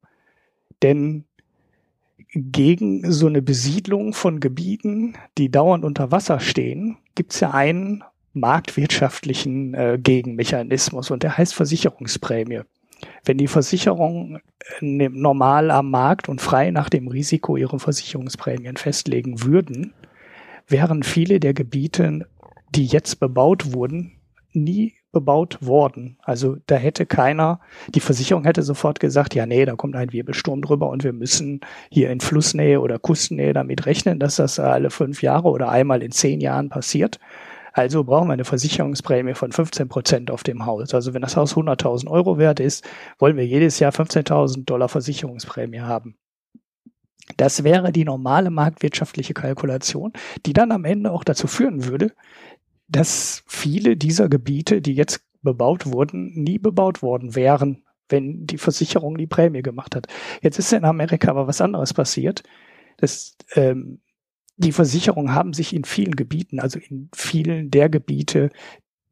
Denn 0.81 1.25
gegen 2.33 3.11
so 3.11 3.27
eine 3.27 3.41
Besiedlung 3.41 4.13
von 4.13 4.39
Gebieten, 4.39 5.15
die 5.37 5.49
dauernd 5.49 5.85
unter 5.85 6.11
Wasser 6.11 6.39
stehen, 6.39 6.97
gibt 7.15 7.33
es 7.33 7.39
ja 7.39 7.51
einen 7.51 8.03
marktwirtschaftlichen 8.33 9.73
äh, 9.75 9.99
Gegenmechanismus 10.01 11.11
und 11.11 11.23
der 11.23 11.37
heißt 11.37 11.53
Versicherungsprämie. 11.53 12.61
Wenn 13.23 13.37
die 13.37 13.47
Versicherungen 13.47 14.41
äh, 14.81 15.09
normal 15.09 15.69
am 15.69 15.91
Markt 15.91 16.29
und 16.29 16.41
frei 16.41 16.71
nach 16.71 16.89
dem 16.89 17.07
Risiko 17.07 17.55
ihre 17.57 17.79
Versicherungsprämien 17.79 18.77
festlegen 18.77 19.43
würden, 19.43 19.93
wären 20.67 21.03
viele 21.03 21.39
der 21.39 21.53
Gebiete, 21.53 22.27
die 22.73 22.85
jetzt 22.85 23.19
bebaut 23.19 23.73
wurden, 23.73 24.13
nie 24.53 24.95
bebaut 25.13 25.59
worden. 25.61 26.17
Also 26.23 26.57
da 26.67 26.75
hätte 26.75 27.05
keiner, 27.05 27.61
die 27.95 28.01
Versicherung 28.01 28.43
hätte 28.43 28.63
sofort 28.63 28.99
gesagt, 28.99 29.33
ja 29.35 29.45
nee, 29.45 29.63
da 29.63 29.75
kommt 29.75 29.95
ein 29.95 30.11
Wirbelsturm 30.11 30.61
drüber 30.61 30.89
und 30.89 31.05
wir 31.05 31.13
müssen 31.13 31.61
hier 31.89 32.09
in 32.11 32.19
Flussnähe 32.19 32.81
oder 32.81 32.99
Kustnähe 32.99 33.53
damit 33.53 33.85
rechnen, 33.85 34.19
dass 34.19 34.35
das 34.35 34.59
alle 34.59 34.89
fünf 34.89 35.21
Jahre 35.21 35.49
oder 35.49 35.69
einmal 35.69 36.03
in 36.03 36.11
zehn 36.11 36.41
Jahren 36.41 36.67
passiert. 36.67 37.19
Also 37.71 38.03
brauchen 38.03 38.27
wir 38.27 38.33
eine 38.33 38.45
Versicherungsprämie 38.45 39.33
von 39.33 39.51
15 39.51 39.87
Prozent 39.87 40.31
auf 40.31 40.43
dem 40.43 40.65
Haus. 40.65 40.93
Also 40.93 41.13
wenn 41.13 41.21
das 41.23 41.37
Haus 41.37 41.55
100.000 41.55 42.07
Euro 42.07 42.37
wert 42.37 42.59
ist, 42.59 42.85
wollen 43.17 43.37
wir 43.37 43.47
jedes 43.47 43.79
Jahr 43.79 43.91
15.000 43.91 44.65
Dollar 44.65 44.89
Versicherungsprämie 44.89 45.81
haben. 45.81 46.15
Das 47.37 47.63
wäre 47.63 47.91
die 47.91 48.03
normale 48.03 48.49
marktwirtschaftliche 48.51 49.33
Kalkulation, 49.33 50.13
die 50.45 50.53
dann 50.53 50.71
am 50.71 50.85
Ende 50.85 51.11
auch 51.11 51.23
dazu 51.23 51.47
führen 51.47 51.85
würde, 51.85 52.11
dass 52.87 53.43
viele 53.47 53.97
dieser 53.97 54.29
Gebiete, 54.29 54.81
die 54.81 54.93
jetzt 54.93 55.23
bebaut 55.41 55.85
wurden, 55.85 56.31
nie 56.33 56.57
bebaut 56.57 57.01
worden 57.01 57.35
wären, 57.35 57.83
wenn 58.09 58.45
die 58.45 58.57
Versicherung 58.57 59.17
die 59.17 59.27
Prämie 59.27 59.61
gemacht 59.61 59.95
hat. 59.95 60.07
Jetzt 60.41 60.59
ist 60.59 60.73
in 60.73 60.85
Amerika 60.85 61.29
aber 61.29 61.47
was 61.47 61.61
anderes 61.61 61.93
passiert. 61.93 62.43
Das, 62.97 63.35
ähm, 63.55 63.99
die 64.57 64.71
Versicherungen 64.71 65.33
haben 65.33 65.53
sich 65.53 65.73
in 65.73 65.83
vielen 65.83 66.15
Gebieten, 66.15 66.59
also 66.59 66.79
in 66.79 67.09
vielen 67.13 67.71
der 67.71 67.89
Gebiete, 67.89 68.51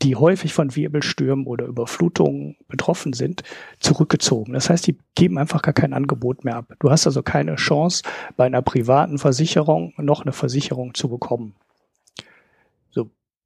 die 0.02 0.16
häufig 0.16 0.54
von 0.54 0.76
Wirbelstürmen 0.76 1.46
oder 1.46 1.66
Überflutungen 1.66 2.58
betroffen 2.68 3.14
sind, 3.14 3.44
zurückgezogen. 3.80 4.54
Das 4.54 4.70
heißt, 4.70 4.88
die 4.88 4.98
geben 5.16 5.38
einfach 5.38 5.62
gar 5.62 5.74
kein 5.74 5.94
Angebot 5.94 6.44
mehr 6.44 6.56
ab. 6.56 6.74
Du 6.80 6.90
hast 6.90 7.06
also 7.06 7.22
keine 7.22 7.56
Chance, 7.56 8.04
bei 8.36 8.46
einer 8.46 8.62
privaten 8.62 9.20
Versicherung 9.20 9.94
noch 9.98 10.22
eine 10.22 10.32
Versicherung 10.32 10.94
zu 10.94 11.10
bekommen. 11.10 11.56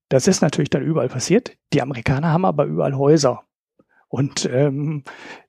Das 0.10 0.28
ist 0.28 0.42
natürlich 0.42 0.70
dann 0.70 0.84
überall 0.84 1.10
passiert. 1.10 1.58
Die 1.74 1.82
Amerikaner 1.82 2.32
haben 2.32 2.46
aber 2.46 2.66
überall 2.66 2.98
Häuser. 2.98 3.44
Und 4.08 4.48
ähm, 4.52 5.04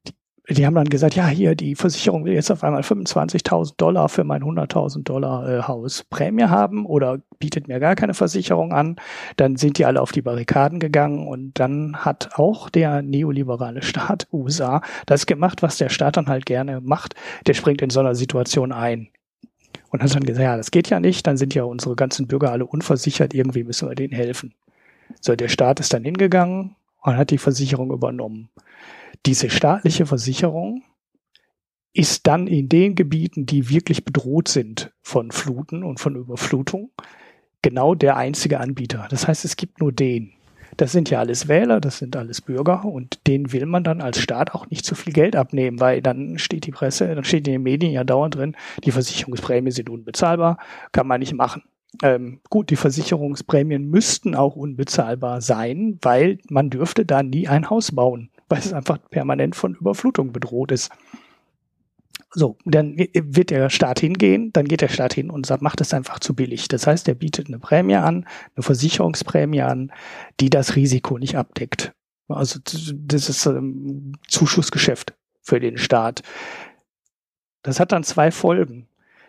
die, 0.06 0.14
die 0.54 0.64
haben 0.64 0.74
dann 0.74 0.88
gesagt, 0.88 1.14
ja, 1.14 1.26
hier, 1.26 1.54
die 1.54 1.74
Versicherung 1.74 2.24
will 2.24 2.32
jetzt 2.32 2.50
auf 2.50 2.64
einmal 2.64 2.82
25.000 2.82 3.74
Dollar 3.76 4.08
für 4.08 4.24
mein 4.24 4.42
100.000 4.42 5.02
Dollar 5.02 5.48
äh, 5.48 5.62
Haus 5.62 6.04
Prämie 6.04 6.44
haben 6.44 6.86
oder 6.86 7.18
bietet 7.38 7.68
mir 7.68 7.80
gar 7.80 7.96
keine 7.96 8.14
Versicherung 8.14 8.72
an. 8.72 8.96
Dann 9.36 9.56
sind 9.56 9.78
die 9.78 9.84
alle 9.84 10.00
auf 10.00 10.12
die 10.12 10.22
Barrikaden 10.22 10.78
gegangen 10.78 11.26
und 11.26 11.58
dann 11.58 11.96
hat 11.96 12.30
auch 12.34 12.70
der 12.70 13.02
neoliberale 13.02 13.82
Staat 13.82 14.28
USA 14.32 14.80
das 15.06 15.26
gemacht, 15.26 15.62
was 15.62 15.78
der 15.78 15.88
Staat 15.88 16.16
dann 16.16 16.28
halt 16.28 16.46
gerne 16.46 16.80
macht. 16.80 17.14
Der 17.46 17.54
springt 17.54 17.82
in 17.82 17.90
so 17.90 18.00
einer 18.00 18.14
Situation 18.14 18.72
ein. 18.72 19.08
Und 19.96 20.02
hat 20.02 20.14
dann 20.14 20.24
gesagt, 20.24 20.42
ja, 20.42 20.56
das 20.56 20.70
geht 20.70 20.90
ja 20.90 21.00
nicht, 21.00 21.26
dann 21.26 21.37
sind 21.37 21.54
ja 21.54 21.64
unsere 21.64 21.96
ganzen 21.96 22.26
Bürger 22.26 22.52
alle 22.52 22.66
unversichert, 22.66 23.32
irgendwie 23.35 23.64
müssen 23.64 23.88
wir 23.88 23.94
denen 23.94 24.12
helfen. 24.12 24.54
So, 25.20 25.35
der 25.35 25.48
Staat 25.48 25.80
ist 25.80 25.92
dann 25.94 26.04
hingegangen 26.04 26.76
und 27.00 27.16
hat 27.16 27.30
die 27.30 27.38
Versicherung 27.38 27.90
übernommen 27.90 28.50
diese 29.26 29.50
staatliche 29.50 30.06
Versicherung 30.06 30.85
ist 31.92 32.26
dann 32.26 32.46
in 32.46 32.68
den 32.68 32.94
Gebieten, 32.94 33.46
die 33.46 33.70
wirklich 33.70 34.04
bedroht 34.04 34.48
sind 34.48 34.92
von 35.02 35.30
Fluten 35.30 35.82
und 35.82 35.98
von 35.98 36.14
Überflutung, 36.14 36.90
genau 37.62 37.94
der 37.94 38.16
einzige 38.16 38.61
Anbieter. 38.61 39.06
Das 39.11 39.26
heißt, 39.26 39.44
es 39.44 39.56
gibt 39.56 39.80
nur 39.80 39.92
den. 39.92 40.32
Das 40.76 40.92
sind 40.92 41.10
ja 41.10 41.20
alles 41.20 41.48
Wähler, 41.48 41.80
das 41.80 41.98
sind 41.98 42.16
alles 42.16 42.40
Bürger 42.40 42.84
und 42.84 43.26
denen 43.26 43.52
will 43.52 43.66
man 43.66 43.84
dann 43.84 44.00
als 44.00 44.20
Staat 44.20 44.54
auch 44.54 44.68
nicht 44.68 44.84
zu 44.84 44.94
viel 44.94 45.12
Geld 45.12 45.36
abnehmen, 45.36 45.80
weil 45.80 46.02
dann 46.02 46.38
steht 46.38 46.66
die 46.66 46.72
Presse, 46.72 47.14
dann 47.14 47.24
steht 47.24 47.46
in 47.46 47.54
den 47.54 47.62
Medien 47.62 47.92
ja 47.92 48.04
dauernd 48.04 48.34
drin, 48.34 48.56
die 48.84 48.92
Versicherungsprämien 48.92 49.72
sind 49.72 49.88
unbezahlbar, 49.88 50.58
kann 50.92 51.06
man 51.06 51.20
nicht 51.20 51.34
machen. 51.34 51.62
Ähm, 52.02 52.40
gut, 52.50 52.68
die 52.70 52.76
Versicherungsprämien 52.76 53.88
müssten 53.88 54.34
auch 54.34 54.54
unbezahlbar 54.54 55.40
sein, 55.40 55.98
weil 56.02 56.38
man 56.50 56.68
dürfte 56.68 57.06
da 57.06 57.22
nie 57.22 57.48
ein 57.48 57.70
Haus 57.70 57.92
bauen 57.92 58.30
weil 58.48 58.58
es 58.58 58.72
einfach 58.72 58.98
permanent 59.10 59.56
von 59.56 59.74
Überflutung 59.74 60.32
bedroht 60.32 60.72
ist. 60.72 60.90
So, 62.38 62.59
dann 62.66 62.99
wird 62.99 63.49
der 63.49 63.70
Staat 63.70 63.99
hingehen, 63.99 64.53
dann 64.53 64.66
geht 64.66 64.83
der 64.83 64.88
Staat 64.88 65.14
hin 65.14 65.31
und 65.31 65.46
sagt, 65.46 65.62
macht 65.62 65.81
es 65.81 65.94
einfach 65.94 66.18
zu 66.18 66.35
billig. 66.35 66.68
Das 66.68 66.87
heißt, 66.87 67.09
er 67.09 67.14
bietet 67.14 67.46
eine 67.46 67.59
Prämie 67.59 67.94
an, 67.94 68.27
eine 68.55 68.62
Versicherungsprämie 68.62 69.62
an, 69.62 69.90
die 70.38 70.51
das 70.51 70.77
Risiko 70.77 71.16
nicht 71.16 71.38
abdeckt. 71.38 71.94
Also 72.29 72.61
das 72.62 73.31
ist 73.31 73.46
ein 73.46 74.18
Zuschussgeschäft 74.29 75.14
für 75.40 75.61
den 75.61 75.79
Staat. 75.79 76.20
Das 77.62 77.81
hat 77.81 77.92
dann 77.92 78.05
zwei 78.05 78.31
Folgen. 78.31 78.87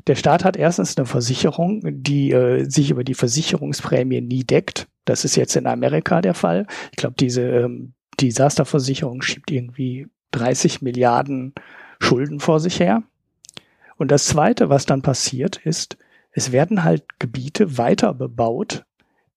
Der 0.08 0.16
Staat 0.16 0.44
hat 0.44 0.58
erstens 0.58 0.98
eine 0.98 1.06
Versicherung, 1.06 1.84
die 1.86 2.34
äh, 2.34 2.70
sich 2.70 2.92
über 2.92 3.06
die 3.06 3.14
Versicherungsprämie 3.14 4.20
nie 4.20 4.44
deckt. 4.44 4.90
Das 5.06 5.24
ist 5.24 5.38
jetzt 5.38 5.56
in 5.56 5.66
Amerika 5.66 6.20
der 6.20 6.34
Fall. 6.34 6.68
Ich 6.92 6.98
glaube, 6.98 7.16
diese 7.18 7.44
ähm, 7.44 7.94
Desasterversicherung 8.20 9.22
schiebt 9.22 9.50
irgendwie 9.50 10.08
30 10.32 10.82
Milliarden 10.82 11.54
Schulden 12.00 12.40
vor 12.40 12.60
sich 12.60 12.80
her. 12.80 13.04
Und 13.98 14.12
das 14.12 14.28
Zweite, 14.28 14.70
was 14.70 14.86
dann 14.86 15.02
passiert, 15.02 15.58
ist, 15.58 15.98
es 16.32 16.52
werden 16.52 16.84
halt 16.84 17.20
Gebiete 17.20 17.78
weiter 17.78 18.14
bebaut, 18.14 18.86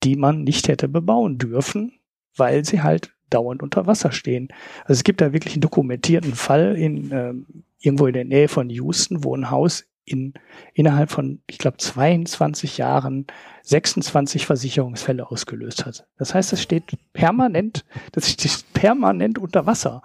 die 0.02 0.16
man 0.16 0.44
nicht 0.44 0.68
hätte 0.68 0.88
bebauen 0.88 1.38
dürfen, 1.38 1.92
weil 2.36 2.64
sie 2.64 2.82
halt 2.82 3.12
dauernd 3.30 3.62
unter 3.62 3.86
Wasser 3.86 4.12
stehen. 4.12 4.48
Also 4.82 4.94
es 4.94 5.04
gibt 5.04 5.20
da 5.20 5.32
wirklich 5.32 5.54
einen 5.54 5.62
dokumentierten 5.62 6.34
Fall 6.34 6.76
in 6.76 7.10
ähm, 7.12 7.46
irgendwo 7.80 8.06
in 8.06 8.14
der 8.14 8.24
Nähe 8.24 8.48
von 8.48 8.68
Houston, 8.70 9.24
wo 9.24 9.34
ein 9.34 9.50
Haus 9.50 9.84
in, 10.04 10.34
innerhalb 10.74 11.10
von, 11.10 11.40
ich 11.46 11.58
glaube, 11.58 11.76
22 11.76 12.78
Jahren 12.78 13.26
26 13.62 14.46
Versicherungsfälle 14.46 15.30
ausgelöst 15.30 15.86
hat. 15.86 16.06
Das 16.18 16.34
heißt, 16.34 16.52
es 16.52 16.62
steht 16.62 16.92
permanent, 17.12 17.84
das 18.12 18.30
steht 18.30 18.64
permanent 18.72 19.38
unter 19.38 19.66
Wasser. 19.66 20.02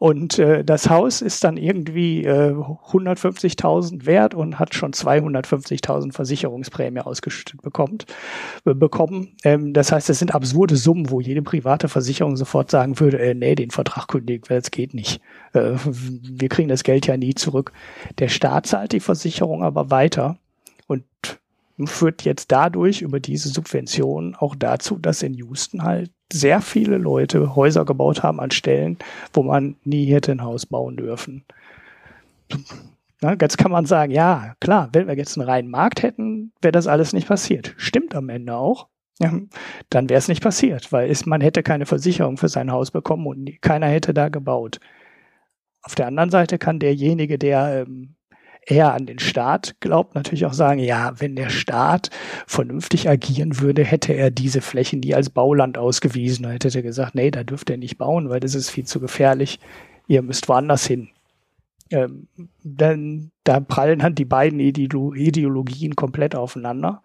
Und 0.00 0.38
äh, 0.38 0.64
das 0.64 0.88
Haus 0.88 1.20
ist 1.20 1.44
dann 1.44 1.58
irgendwie 1.58 2.24
äh, 2.24 2.54
150.000 2.54 4.06
wert 4.06 4.34
und 4.34 4.58
hat 4.58 4.74
schon 4.74 4.92
250.000 4.94 6.14
Versicherungsprämie 6.14 7.00
ausgeschüttet 7.00 7.60
bekommt, 7.60 8.06
äh, 8.64 8.72
bekommen. 8.72 9.36
Ähm, 9.44 9.74
das 9.74 9.92
heißt, 9.92 10.08
es 10.08 10.18
sind 10.18 10.34
absurde 10.34 10.76
Summen, 10.76 11.10
wo 11.10 11.20
jede 11.20 11.42
private 11.42 11.88
Versicherung 11.88 12.38
sofort 12.38 12.70
sagen 12.70 12.98
würde, 12.98 13.18
äh, 13.18 13.34
nee, 13.34 13.54
den 13.54 13.70
Vertrag 13.70 14.08
kündigen, 14.08 14.48
weil 14.48 14.56
es 14.56 14.70
geht 14.70 14.94
nicht. 14.94 15.20
Äh, 15.52 15.72
wir 15.84 16.48
kriegen 16.48 16.70
das 16.70 16.82
Geld 16.82 17.06
ja 17.06 17.18
nie 17.18 17.34
zurück. 17.34 17.72
Der 18.18 18.28
Staat 18.28 18.68
zahlt 18.68 18.92
die 18.92 19.00
Versicherung 19.00 19.62
aber 19.62 19.90
weiter 19.90 20.38
und 20.86 21.04
führt 21.84 22.22
jetzt 22.22 22.52
dadurch 22.52 23.02
über 23.02 23.20
diese 23.20 23.50
Subvention 23.50 24.34
auch 24.34 24.54
dazu, 24.54 24.96
dass 24.96 25.22
in 25.22 25.34
Houston 25.34 25.82
halt 25.82 26.10
sehr 26.32 26.60
viele 26.60 26.98
Leute 26.98 27.54
Häuser 27.56 27.84
gebaut 27.84 28.22
haben 28.22 28.40
an 28.40 28.50
Stellen, 28.50 28.98
wo 29.32 29.42
man 29.42 29.76
nie 29.84 30.06
hätte 30.06 30.32
ein 30.32 30.42
Haus 30.42 30.66
bauen 30.66 30.96
dürfen. 30.96 31.44
Na, 33.20 33.36
jetzt 33.38 33.58
kann 33.58 33.70
man 33.70 33.86
sagen, 33.86 34.12
ja, 34.12 34.54
klar, 34.60 34.88
wenn 34.92 35.06
wir 35.06 35.16
jetzt 35.16 35.36
einen 35.36 35.48
reinen 35.48 35.70
Markt 35.70 36.02
hätten, 36.02 36.52
wäre 36.62 36.72
das 36.72 36.86
alles 36.86 37.12
nicht 37.12 37.28
passiert. 37.28 37.74
Stimmt 37.76 38.14
am 38.14 38.28
Ende 38.28 38.56
auch. 38.56 38.88
Ja, 39.18 39.34
dann 39.90 40.08
wäre 40.08 40.18
es 40.18 40.28
nicht 40.28 40.42
passiert, 40.42 40.92
weil 40.92 41.10
es, 41.10 41.26
man 41.26 41.42
hätte 41.42 41.62
keine 41.62 41.84
Versicherung 41.84 42.38
für 42.38 42.48
sein 42.48 42.72
Haus 42.72 42.90
bekommen 42.90 43.26
und 43.26 43.60
keiner 43.60 43.86
hätte 43.86 44.14
da 44.14 44.30
gebaut. 44.30 44.80
Auf 45.82 45.94
der 45.94 46.06
anderen 46.06 46.30
Seite 46.30 46.56
kann 46.58 46.78
derjenige, 46.78 47.38
der 47.38 47.82
ähm, 47.86 48.14
eher 48.70 48.94
an 48.94 49.06
den 49.06 49.18
Staat 49.18 49.76
glaubt, 49.80 50.14
natürlich 50.14 50.46
auch 50.46 50.52
sagen, 50.52 50.80
ja, 50.80 51.12
wenn 51.18 51.36
der 51.36 51.50
Staat 51.50 52.10
vernünftig 52.46 53.08
agieren 53.08 53.60
würde, 53.60 53.84
hätte 53.84 54.12
er 54.12 54.30
diese 54.30 54.60
Flächen 54.60 55.00
nie 55.00 55.14
als 55.14 55.30
Bauland 55.30 55.78
ausgewiesen. 55.78 56.48
Hätte 56.48 56.70
er 56.72 56.82
gesagt, 56.82 57.14
nee, 57.14 57.30
da 57.30 57.42
dürft 57.44 57.70
ihr 57.70 57.78
nicht 57.78 57.98
bauen, 57.98 58.30
weil 58.30 58.40
das 58.40 58.54
ist 58.54 58.70
viel 58.70 58.84
zu 58.84 59.00
gefährlich. 59.00 59.58
Ihr 60.06 60.22
müsst 60.22 60.48
woanders 60.48 60.86
hin. 60.86 61.08
Ähm, 61.90 62.28
dann, 62.62 63.32
da 63.44 63.60
prallen 63.60 63.98
dann 63.98 64.14
die 64.14 64.24
beiden 64.24 64.60
Ideologien 64.60 65.96
komplett 65.96 66.36
aufeinander 66.36 67.02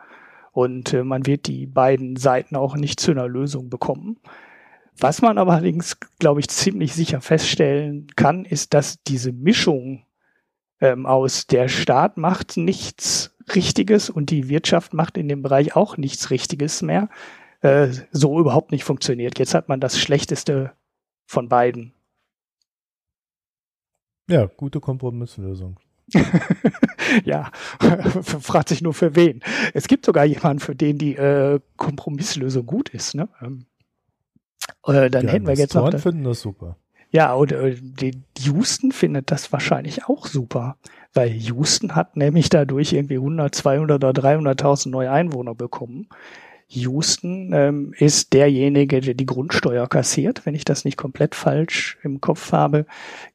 und 0.51 0.93
äh, 0.93 1.03
man 1.03 1.25
wird 1.25 1.47
die 1.47 1.65
beiden 1.65 2.15
Seiten 2.15 2.55
auch 2.55 2.75
nicht 2.75 2.99
zu 2.99 3.11
einer 3.11 3.27
Lösung 3.27 3.69
bekommen. 3.69 4.17
Was 4.97 5.21
man 5.21 5.37
aber 5.37 5.53
allerdings, 5.53 5.97
glaube 6.19 6.39
ich, 6.39 6.47
ziemlich 6.47 6.93
sicher 6.93 7.19
feststellen 7.19 8.07
kann, 8.15 8.45
ist, 8.45 8.73
dass 8.73 9.03
diese 9.03 9.33
Mischung 9.33 10.05
ähm, 10.81 11.05
aus. 11.05 11.47
Der 11.47 11.67
Staat 11.67 12.17
macht 12.17 12.57
nichts 12.57 13.35
Richtiges 13.53 14.09
und 14.09 14.29
die 14.29 14.49
Wirtschaft 14.49 14.93
macht 14.93 15.17
in 15.17 15.27
dem 15.27 15.41
Bereich 15.41 15.75
auch 15.75 15.97
nichts 15.97 16.29
Richtiges 16.29 16.81
mehr. 16.81 17.09
Äh, 17.61 17.89
so 18.11 18.39
überhaupt 18.39 18.71
nicht 18.71 18.83
funktioniert. 18.83 19.39
Jetzt 19.39 19.53
hat 19.53 19.69
man 19.69 19.79
das 19.79 19.99
Schlechteste 19.99 20.71
von 21.25 21.49
beiden. 21.49 21.93
Ja, 24.29 24.45
gute 24.45 24.79
Kompromisslösung. 24.79 25.79
ja, 27.23 27.51
fragt 28.21 28.69
sich 28.69 28.81
nur 28.81 28.93
für 28.93 29.15
wen. 29.15 29.41
Es 29.73 29.87
gibt 29.87 30.05
sogar 30.05 30.25
jemanden, 30.25 30.59
für 30.59 30.75
den 30.75 30.97
die 30.97 31.15
äh, 31.15 31.59
Kompromisslösung 31.77 32.65
gut 32.65 32.89
ist. 32.89 33.15
Ne? 33.15 33.29
Ähm, 33.41 33.65
äh, 34.85 35.09
dann 35.09 35.25
ja, 35.25 35.33
hätten 35.33 35.47
wir 35.47 35.55
jetzt 35.55 35.73
noch. 35.73 35.97
finden 35.99 36.23
das 36.23 36.41
super. 36.41 36.77
Ja, 37.15 37.33
und 37.33 37.53
äh, 37.53 37.77
die 37.79 38.11
Houston 38.39 38.91
findet 38.91 39.31
das 39.31 39.53
wahrscheinlich 39.53 40.03
auch 40.09 40.27
super, 40.27 40.75
weil 41.13 41.29
Houston 41.29 41.95
hat 41.95 42.17
nämlich 42.17 42.49
dadurch 42.49 42.91
irgendwie 42.91 43.15
100, 43.15 43.55
200 43.55 44.03
oder 44.03 44.21
300.000 44.21 44.89
neue 44.89 45.09
Einwohner 45.09 45.55
bekommen. 45.55 46.09
Houston 46.67 47.53
ähm, 47.53 47.93
ist 47.97 48.33
derjenige, 48.33 48.99
der 48.99 49.13
die 49.13 49.25
Grundsteuer 49.25 49.87
kassiert. 49.87 50.45
Wenn 50.45 50.55
ich 50.55 50.65
das 50.65 50.83
nicht 50.83 50.97
komplett 50.97 51.35
falsch 51.35 51.97
im 52.03 52.19
Kopf 52.19 52.51
habe, 52.51 52.85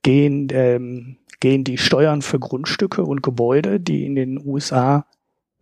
gehen, 0.02 0.48
ähm, 0.52 1.16
gehen 1.40 1.64
die 1.64 1.78
Steuern 1.78 2.20
für 2.20 2.38
Grundstücke 2.38 3.02
und 3.02 3.22
Gebäude, 3.22 3.80
die 3.80 4.04
in 4.04 4.14
den 4.14 4.46
USA 4.46 5.06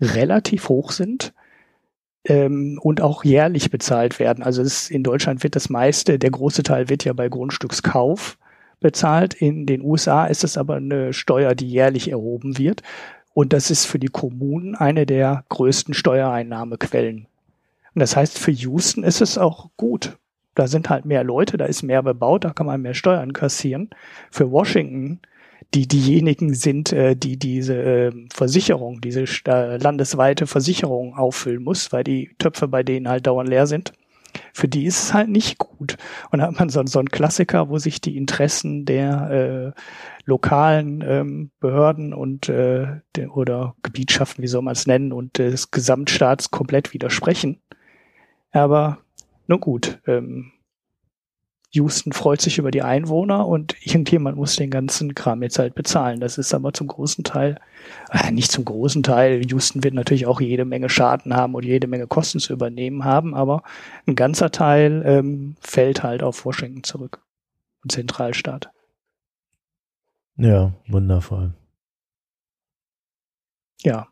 relativ 0.01 0.69
hoch 0.69 0.91
sind, 0.91 1.35
ähm, 2.29 2.79
und 2.81 3.01
auch 3.01 3.25
jährlich 3.25 3.71
bezahlt 3.71 4.21
werden. 4.21 4.45
Also 4.45 4.63
es, 4.63 4.91
in 4.91 5.03
Deutschland 5.03 5.43
wird 5.43 5.57
das 5.57 5.71
meiste, 5.71 6.19
der 6.19 6.31
große 6.31 6.63
Teil 6.63 6.89
wird 6.89 7.05
ja 7.05 7.13
bei 7.15 7.29
Grundstückskauf 7.29 8.39
bezahlt. 8.81 9.35
In 9.35 9.67
den 9.67 9.83
USA 9.83 10.27
ist 10.27 10.45
es 10.45 10.57
aber 10.57 10.77
eine 10.77 11.13
Steuer, 11.13 11.55
die 11.55 11.69
jährlich 11.69 12.11
erhoben 12.11 12.59
wird. 12.59 12.83
Und 13.35 13.53
das 13.53 13.71
ist 13.71 13.87
für 13.87 13.99
die 13.99 14.09
Kommunen 14.09 14.75
eine 14.75 15.07
der 15.07 15.45
größten 15.49 15.95
Steuereinnahmequellen. 15.95 17.27
Und 17.95 18.01
das 18.01 18.17
heißt, 18.17 18.39
für 18.39 18.51
Houston 18.51 19.05
ist 19.05 19.21
es 19.21 19.39
auch 19.39 19.71
gut. 19.77 20.19
Da 20.55 20.67
sind 20.67 20.91
halt 20.91 21.05
mehr 21.05 21.25
Leute, 21.25 21.57
da 21.57 21.65
ist 21.65 21.83
mehr 21.83 22.03
bebaut, 22.03 22.45
da 22.45 22.51
kann 22.51 22.67
man 22.67 22.83
mehr 22.83 22.95
Steuern 22.95 23.33
kassieren. 23.33 23.91
Für 24.31 24.51
Washington 24.51 25.21
die 25.75 25.87
diejenigen 25.87 26.55
sind, 26.55 26.93
äh, 26.93 27.15
die 27.17 27.39
diese 27.39 27.75
äh, 27.75 28.13
Versicherung, 28.33 29.01
diese 29.01 29.25
äh, 29.47 29.77
landesweite 29.77 30.47
Versicherung 30.47 31.15
auffüllen 31.15 31.63
muss, 31.63 31.93
weil 31.93 32.05
die 32.05 32.35
Töpfe 32.39 32.69
bei 32.69 32.83
denen 32.83 33.09
halt 33.09 33.27
dauernd 33.27 33.49
leer 33.49 33.67
sind. 33.67 33.93
für 34.53 34.69
die 34.69 34.85
ist 34.87 35.03
es 35.03 35.15
halt 35.15 35.29
nicht 35.29 35.59
gut. 35.59 35.97
Und 36.31 36.41
da 36.41 36.47
hat 36.47 36.59
man 36.59 36.69
so, 36.69 36.85
so 36.87 36.99
einen 36.99 37.11
Klassiker, 37.11 37.69
wo 37.69 37.79
sich 37.79 38.01
die 38.01 38.17
Interessen 38.17 38.85
der 38.85 39.75
äh, 39.77 39.81
lokalen 40.25 41.03
ähm, 41.07 41.51
Behörden 41.61 42.13
und 42.13 42.49
äh, 42.49 42.87
der, 43.17 43.37
oder 43.37 43.75
Gebietschaften, 43.83 44.43
wie 44.43 44.49
soll 44.49 44.63
man 44.63 44.73
es 44.73 44.87
nennen, 44.87 45.13
und 45.13 45.39
des 45.39 45.71
Gesamtstaats 45.71 46.51
komplett 46.51 46.93
widersprechen. 46.93 47.61
Aber 48.51 48.99
nun 49.47 49.61
gut, 49.61 50.01
ähm, 50.07 50.53
Houston 51.71 52.13
freut 52.13 52.41
sich 52.41 52.59
über 52.59 52.71
die 52.71 52.83
Einwohner 52.83 53.47
und 53.47 53.77
irgendjemand 53.85 54.39
muss 54.39 54.57
den 54.57 54.71
ganzen 54.71 55.15
Kram 55.15 55.43
jetzt 55.43 55.59
halt 55.59 55.75
bezahlen. 55.75 56.19
Das 56.21 56.39
ist 56.39 56.55
aber 56.55 56.73
zum 56.73 56.87
großen 56.87 57.25
Teil, 57.25 57.61
äh, 58.11 58.31
nicht 58.31 58.51
zum 58.51 58.65
großen 58.65 59.03
Teil, 59.03 59.43
Houston 59.51 59.85
wird 59.85 59.95
natürlich 59.95 60.27
auch 60.27 60.41
jede 60.41 60.65
Menge 60.65 60.89
Schaden 60.89 61.35
haben 61.35 61.55
und 61.55 61.65
jede 61.65 61.87
Menge 61.87 62.07
Kosten 62.07 62.39
zu 62.39 62.55
übernehmen 62.55 63.05
haben, 63.05 63.35
aber 63.35 63.63
ein 64.07 64.15
ganzer 64.15 64.51
Teil 64.51 65.03
ähm, 65.05 65.57
fällt 65.61 66.03
halt 66.03 66.23
auf 66.23 66.45
Washington 66.47 66.85
zurück 66.85 67.21
und 67.83 67.93
Zentralstaat. 67.93 68.71
Ja, 70.37 70.73
wundervoll. 70.87 71.53
Ja. 73.83 74.09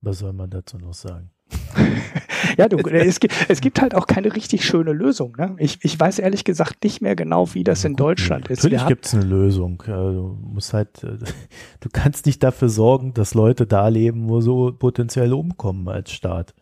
Was 0.00 0.18
soll 0.18 0.32
man 0.32 0.50
dazu 0.50 0.78
noch 0.78 0.94
sagen? 0.94 1.30
ja, 2.58 2.68
du, 2.68 2.78
es, 2.78 3.20
gibt, 3.20 3.34
es 3.48 3.60
gibt 3.60 3.80
halt 3.80 3.94
auch 3.94 4.06
keine 4.06 4.34
richtig 4.34 4.64
schöne 4.64 4.92
Lösung. 4.92 5.36
Ne? 5.36 5.54
Ich, 5.58 5.78
ich 5.82 5.98
weiß 5.98 6.18
ehrlich 6.18 6.44
gesagt 6.44 6.82
nicht 6.84 7.00
mehr 7.00 7.16
genau, 7.16 7.54
wie 7.54 7.64
das 7.64 7.84
in 7.84 7.94
Deutschland 7.94 8.48
ist. 8.48 8.62
Natürlich 8.62 8.86
gibt 8.86 9.06
es 9.06 9.14
eine 9.14 9.24
Lösung. 9.24 9.82
Du 9.86 10.38
musst 10.42 10.72
halt, 10.72 11.02
äh, 11.04 11.18
du 11.80 11.88
kannst 11.92 12.26
nicht 12.26 12.42
dafür 12.42 12.68
sorgen, 12.68 13.14
dass 13.14 13.34
Leute 13.34 13.66
da 13.66 13.88
leben, 13.88 14.28
wo 14.28 14.40
so 14.40 14.72
potenziell 14.72 15.32
umkommen 15.32 15.88
als 15.88 16.12
Staat. 16.12 16.54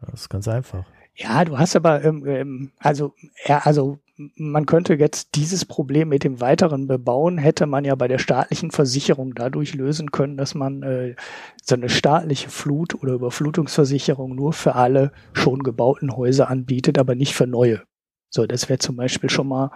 Das 0.00 0.22
ist 0.22 0.28
ganz 0.28 0.48
einfach. 0.48 0.84
Ja, 1.16 1.44
du 1.44 1.58
hast 1.58 1.76
aber, 1.76 2.04
ähm, 2.04 2.24
ähm 2.26 2.70
also, 2.78 3.14
ja, 3.46 3.58
also 3.58 3.98
man 4.16 4.66
könnte 4.66 4.94
jetzt 4.94 5.34
dieses 5.34 5.64
Problem 5.64 6.08
mit 6.08 6.22
dem 6.22 6.40
weiteren 6.40 6.86
Bebauen 6.86 7.36
hätte 7.36 7.66
man 7.66 7.84
ja 7.84 7.94
bei 7.96 8.06
der 8.06 8.18
staatlichen 8.18 8.70
Versicherung 8.70 9.34
dadurch 9.34 9.74
lösen 9.74 10.12
können, 10.12 10.36
dass 10.36 10.54
man 10.54 10.82
äh, 10.82 11.16
so 11.62 11.74
eine 11.74 11.88
staatliche 11.88 12.48
Flut- 12.48 12.94
oder 12.94 13.14
Überflutungsversicherung 13.14 14.34
nur 14.34 14.52
für 14.52 14.76
alle 14.76 15.12
schon 15.32 15.62
gebauten 15.62 16.16
Häuser 16.16 16.48
anbietet, 16.48 16.98
aber 16.98 17.14
nicht 17.14 17.34
für 17.34 17.46
neue. 17.46 17.82
So, 18.30 18.46
das 18.46 18.68
wäre 18.68 18.78
zum 18.78 18.96
Beispiel 18.96 19.30
schon 19.30 19.48
mal 19.48 19.72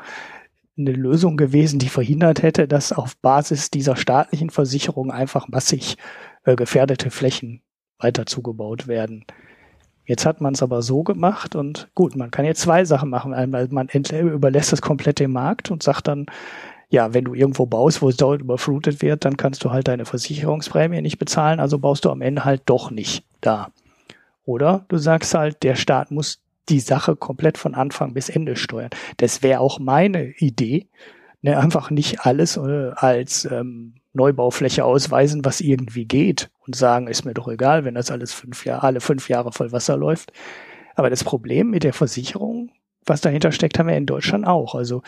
eine 0.76 0.93
Lösung 0.93 1.36
gewesen, 1.36 1.80
die 1.80 1.89
verhindert 1.89 2.43
hätte, 2.43 2.68
dass 2.68 2.93
auf 2.93 3.16
Basis 3.16 3.70
dieser 3.70 3.97
staatlichen 3.97 4.51
Versicherung 4.51 5.11
einfach 5.11 5.49
massig 5.49 5.97
äh, 6.45 6.55
gefährdete 6.55 7.11
Flächen 7.11 7.62
weiter 7.99 8.26
zugebaut 8.26 8.86
werden. 8.86 9.24
Jetzt 10.09 10.25
hat 10.25 10.41
man 10.41 10.55
es 10.55 10.63
aber 10.63 10.81
so 10.81 11.03
gemacht 11.03 11.55
und 11.55 11.89
gut, 11.95 12.17
man 12.17 12.31
kann 12.31 12.47
jetzt 12.47 12.63
zwei 12.63 12.87
Sachen 12.87 13.11
machen. 13.11 13.35
Einmal 13.35 13.69
man 13.71 13.89
überlässt 13.89 14.73
das 14.73 14.81
komplett 14.81 15.21
dem 15.21 15.33
Markt 15.33 15.71
und 15.71 15.83
sagt 15.83 16.09
dann, 16.09 16.25
ja, 16.89 17.13
wenn 17.13 17.27
du 17.27 17.35
irgendwo 17.35 17.67
baust, 17.67 18.01
wo 18.01 18.09
es 18.09 18.17
dort 18.17 18.41
überflutet 18.41 19.03
wird, 19.03 19.27
dann 19.27 19.37
kannst 19.37 19.63
du 19.65 19.71
halt 19.71 19.87
deine 19.87 20.07
Versicherungsprämie 20.07 21.03
nicht 21.03 21.19
bezahlen, 21.19 21.61
also 21.61 21.79
baust 21.79 22.07
du 22.07 22.11
am 22.11 22.23
Ende 22.23 22.47
halt 22.47 22.63
doch 22.65 22.91
nicht 22.91 23.23
da. 23.43 23.69
Oder 24.47 24.87
du 24.89 24.97
sagst 24.97 25.35
halt, 25.35 25.63
der 25.63 25.77
Staat 25.77 26.11
muss 26.11 26.41
die 26.71 26.81
Sache 26.81 27.15
komplett 27.15 27.59
von 27.59 27.75
Anfang 27.75 28.15
bis 28.15 28.31
Ende 28.31 28.57
steuern. 28.57 28.91
Das 29.19 29.43
wäre 29.43 29.61
auch 29.61 29.79
meine 29.79 30.31
Idee. 30.39 30.87
Ne, 31.43 31.59
einfach 31.59 31.91
nicht 31.91 32.23
alles 32.23 32.57
äh, 32.57 32.93
als 32.97 33.45
ähm, 33.45 33.95
Neubaufläche 34.19 34.85
ausweisen, 34.85 35.45
was 35.45 35.61
irgendwie 35.61 36.05
geht 36.05 36.51
und 36.66 36.77
sagen, 36.77 37.09
ist 37.09 37.25
mir 37.25 37.35
doch 37.35 37.49
egal, 37.49 37.85
wenn 37.85 37.95
das 37.95 38.11
alles 38.11 38.35
fünf 38.35 38.66
Jahre, 38.66 38.83
alle 38.83 39.01
fünf 39.01 39.29
Jahre 39.29 39.53
voll 39.53 39.73
Wasser 39.73 39.97
läuft. 39.97 40.33
Aber 40.95 41.09
das 41.09 41.25
Problem 41.25 41.71
mit 41.71 41.85
der 41.85 41.93
Versicherung, 41.93 42.71
was 43.07 43.21
dahinter 43.21 43.53
steckt, 43.53 43.79
haben 43.79 43.89
wir 43.89 43.97
in 43.97 44.07
Deutschland 44.07 44.47
auch. 44.47 44.75
Also 44.75 45.03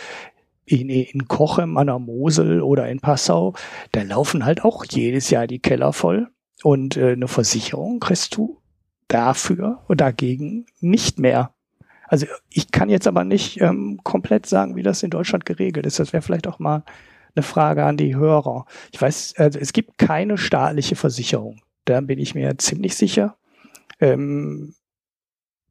in, 0.64 0.88
in 0.88 1.26
Kochem 1.26 1.76
an 1.76 1.88
der 1.88 1.98
Mosel 1.98 2.62
oder 2.62 2.88
in 2.88 3.00
Passau, 3.00 3.54
da 3.92 4.02
laufen 4.02 4.44
halt 4.44 4.64
auch 4.64 4.84
jedes 4.88 5.30
Jahr 5.30 5.46
die 5.46 5.58
Keller 5.58 5.92
voll. 5.92 6.28
Und 6.62 6.96
äh, 6.96 7.12
eine 7.12 7.28
Versicherung 7.28 8.00
kriegst 8.00 8.36
du 8.36 8.60
dafür 9.08 9.82
und 9.88 10.00
dagegen 10.00 10.66
nicht 10.80 11.18
mehr. 11.18 11.52
Also 12.06 12.26
ich 12.48 12.70
kann 12.70 12.88
jetzt 12.88 13.06
aber 13.06 13.24
nicht 13.24 13.60
ähm, 13.60 14.00
komplett 14.02 14.46
sagen, 14.46 14.76
wie 14.76 14.82
das 14.82 15.02
in 15.02 15.10
Deutschland 15.10 15.44
geregelt 15.44 15.86
ist. 15.86 15.98
Das 15.98 16.12
wäre 16.12 16.22
vielleicht 16.22 16.46
auch 16.46 16.58
mal 16.58 16.84
eine 17.34 17.42
Frage 17.42 17.84
an 17.84 17.96
die 17.96 18.16
Hörer. 18.16 18.66
Ich 18.92 19.00
weiß, 19.00 19.34
also 19.36 19.58
es 19.58 19.72
gibt 19.72 19.98
keine 19.98 20.38
staatliche 20.38 20.96
Versicherung. 20.96 21.60
Da 21.84 22.00
bin 22.00 22.18
ich 22.18 22.34
mir 22.34 22.56
ziemlich 22.58 22.96
sicher. 22.96 23.36
Ähm, 24.00 24.74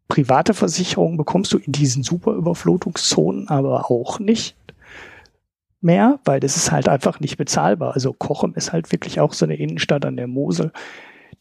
private 0.07 0.53
Versicherungen 0.53 1.17
bekommst 1.17 1.53
du 1.53 1.57
in 1.57 1.71
diesen 1.71 2.03
Superüberflutungszonen 2.03 3.47
aber 3.47 3.89
auch 3.89 4.19
nicht 4.19 4.55
mehr, 5.81 6.19
weil 6.25 6.39
das 6.39 6.57
ist 6.57 6.71
halt 6.71 6.89
einfach 6.89 7.19
nicht 7.19 7.37
bezahlbar. 7.37 7.93
Also 7.93 8.13
Kochem 8.13 8.53
ist 8.55 8.73
halt 8.73 8.91
wirklich 8.91 9.19
auch 9.19 9.33
so 9.33 9.45
eine 9.45 9.55
Innenstadt 9.55 10.05
an 10.05 10.17
der 10.17 10.27
Mosel. 10.27 10.71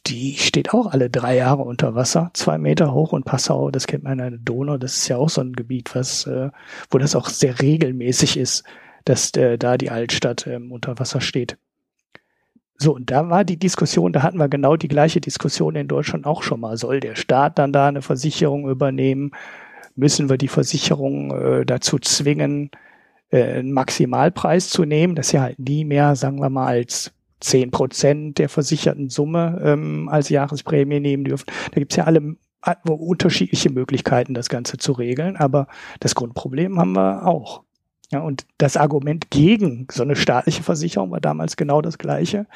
Die 0.07 0.37
steht 0.37 0.73
auch 0.73 0.87
alle 0.87 1.11
drei 1.11 1.37
Jahre 1.37 1.63
unter 1.63 1.95
Wasser, 1.95 2.31
zwei 2.35 2.57
Meter 2.57 2.95
hoch 2.95 3.13
und 3.13 3.25
Passau, 3.25 3.71
das 3.71 3.87
kennt 3.87 4.05
man 4.05 4.21
eine 4.21 4.39
Donau, 4.39 4.77
das 4.77 4.97
ist 4.97 5.09
ja 5.09 5.17
auch 5.17 5.29
so 5.29 5.41
ein 5.41 5.55
Gebiet, 5.55 5.95
was, 5.95 6.27
äh, 6.27 6.51
wo 6.91 6.99
das 6.99 7.17
auch 7.17 7.29
sehr 7.29 7.61
regelmäßig 7.61 8.37
ist 8.37 8.65
dass 9.09 9.31
äh, 9.37 9.57
da 9.57 9.79
die 9.79 9.91
Altstadt 9.91 10.47
ähm, 10.47 10.71
unter 10.71 10.99
Wasser 10.99 11.21
steht. 11.21 11.57
So, 12.77 12.95
und 12.95 13.11
da 13.11 13.29
war 13.29 13.45
die 13.45 13.59
Diskussion, 13.59 14.13
da 14.13 14.23
hatten 14.23 14.39
wir 14.39 14.49
genau 14.49 14.77
die 14.77 14.87
gleiche 14.87 15.21
Diskussion 15.21 15.75
in 15.75 15.89
Deutschland 15.89 16.27
auch 16.27 16.43
schon 16.43 16.61
mal. 16.61 16.77
Soll 16.77 17.01
der 17.01 17.17
Staat 17.17 17.59
dann 17.59 17.73
da 17.73 17.89
eine 17.89 18.03
Versicherung 18.03 18.69
übernehmen? 18.69 19.33
Müssen 19.97 20.29
wir 20.29 20.37
die 20.37 20.49
Versicherung 20.49 21.33
äh, 21.33 21.67
dazu 21.67 21.99
zwingen, 21.99 22.71
äh, 23.31 23.43
einen 23.43 23.73
Maximalpreis 23.73 24.69
zu 24.69 24.85
nehmen, 24.85 25.17
dass 25.17 25.31
sie 25.31 25.41
halt 25.41 25.59
nie 25.59 25.85
mehr, 25.85 26.15
sagen 26.15 26.41
wir 26.41 26.51
mal, 26.51 26.67
als 26.67 27.13
zehn 27.41 27.71
Prozent 27.71 28.39
der 28.39 28.49
versicherten 28.49 29.09
Summe 29.09 29.61
ähm, 29.65 30.09
als 30.09 30.29
Jahresprämie 30.29 31.01
nehmen 31.01 31.25
dürfen. 31.25 31.47
Da 31.73 31.81
gibt's 31.81 31.97
ja 31.97 32.05
alle 32.05 32.37
unterschiedliche 32.87 33.71
Möglichkeiten, 33.71 34.35
das 34.35 34.49
Ganze 34.49 34.77
zu 34.77 34.93
regeln, 34.93 35.37
aber 35.37 35.67
das 36.01 36.15
Grundproblem 36.15 36.79
haben 36.79 36.93
wir 36.93 37.27
auch. 37.27 37.63
Ja, 38.11 38.21
und 38.21 38.47
das 38.57 38.77
Argument 38.77 39.31
gegen 39.31 39.87
so 39.91 40.03
eine 40.03 40.17
staatliche 40.17 40.63
Versicherung 40.63 41.11
war 41.11 41.21
damals 41.21 41.57
genau 41.57 41.83
das 41.83 41.99
gleiche. 41.99 42.47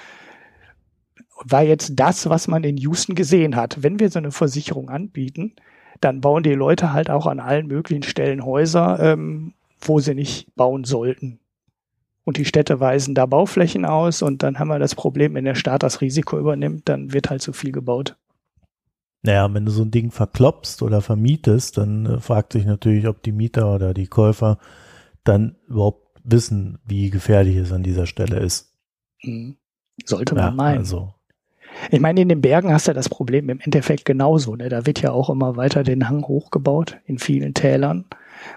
War 1.45 1.63
jetzt 1.63 1.93
das, 1.97 2.29
was 2.29 2.49
man 2.49 2.65
in 2.65 2.79
Houston 2.79 3.15
gesehen 3.15 3.57
hat. 3.57 3.83
Wenn 3.83 4.01
wir 4.01 4.11
so 4.11 4.19
eine 4.19 4.31
Versicherung 4.31 4.89
anbieten, 4.89 5.55
dann 6.01 6.21
bauen 6.21 6.43
die 6.43 6.55
Leute 6.55 6.93
halt 6.93 7.11
auch 7.11 7.27
an 7.27 7.41
allen 7.41 7.67
möglichen 7.67 8.03
Stellen 8.03 8.45
Häuser, 8.45 8.99
ähm, 9.01 9.53
wo 9.81 10.01
sie 10.01 10.15
nicht 10.15 10.55
bauen 10.57 10.85
sollten. 10.85 11.39
Und 12.25 12.37
die 12.37 12.45
Städte 12.45 12.81
weisen 12.81 13.15
da 13.15 13.27
Bauflächen 13.27 13.85
aus 13.85 14.23
und 14.23 14.43
dann 14.43 14.59
haben 14.59 14.69
wir 14.69 14.79
das 14.79 14.95
Problem, 14.95 15.35
wenn 15.35 15.45
der 15.45 15.57
Staat 15.57 15.83
das 15.83 16.01
Risiko 16.01 16.39
übernimmt, 16.39 16.89
dann 16.89 17.13
wird 17.13 17.31
halt 17.31 17.43
zu 17.43 17.53
viel 17.53 17.73
gebaut. 17.73 18.17
Naja, 19.23 19.53
wenn 19.53 19.65
du 19.65 19.71
so 19.71 19.83
ein 19.83 19.91
Ding 19.91 20.11
verklopst 20.11 20.83
oder 20.83 21.01
vermietest, 21.01 21.79
dann 21.79 22.07
äh, 22.07 22.21
fragt 22.21 22.53
sich 22.53 22.65
natürlich, 22.65 23.07
ob 23.07 23.23
die 23.23 23.33
Mieter 23.33 23.73
oder 23.73 23.95
die 23.95 24.09
Käufer 24.09 24.59
dann 25.25 25.57
überhaupt 25.69 26.21
wissen, 26.25 26.79
wie 26.85 27.11
gefährlich 27.11 27.57
es 27.57 27.73
an 27.73 27.83
dieser 27.83 28.07
Stelle 28.07 28.39
ist. 28.39 28.75
Mhm. 29.23 29.57
Sollte 30.05 30.35
man 30.35 30.45
ja, 30.45 30.51
meinen. 30.51 30.79
Also. 30.79 31.15
Ich 31.91 32.01
meine, 32.01 32.21
in 32.21 32.29
den 32.29 32.41
Bergen 32.41 32.73
hast 32.73 32.89
du 32.89 32.93
das 32.93 33.09
Problem 33.09 33.49
im 33.49 33.61
Endeffekt 33.61 34.05
genauso. 34.05 34.57
Ne? 34.57 34.69
Da 34.69 34.87
wird 34.87 35.01
ja 35.01 35.11
auch 35.13 35.31
immer 35.31 35.57
weiter 35.57 35.83
den 35.83 36.09
Hang 36.09 36.23
hochgebaut 36.23 36.99
in 37.07 37.19
vielen 37.19 37.55
Tälern. 37.55 38.05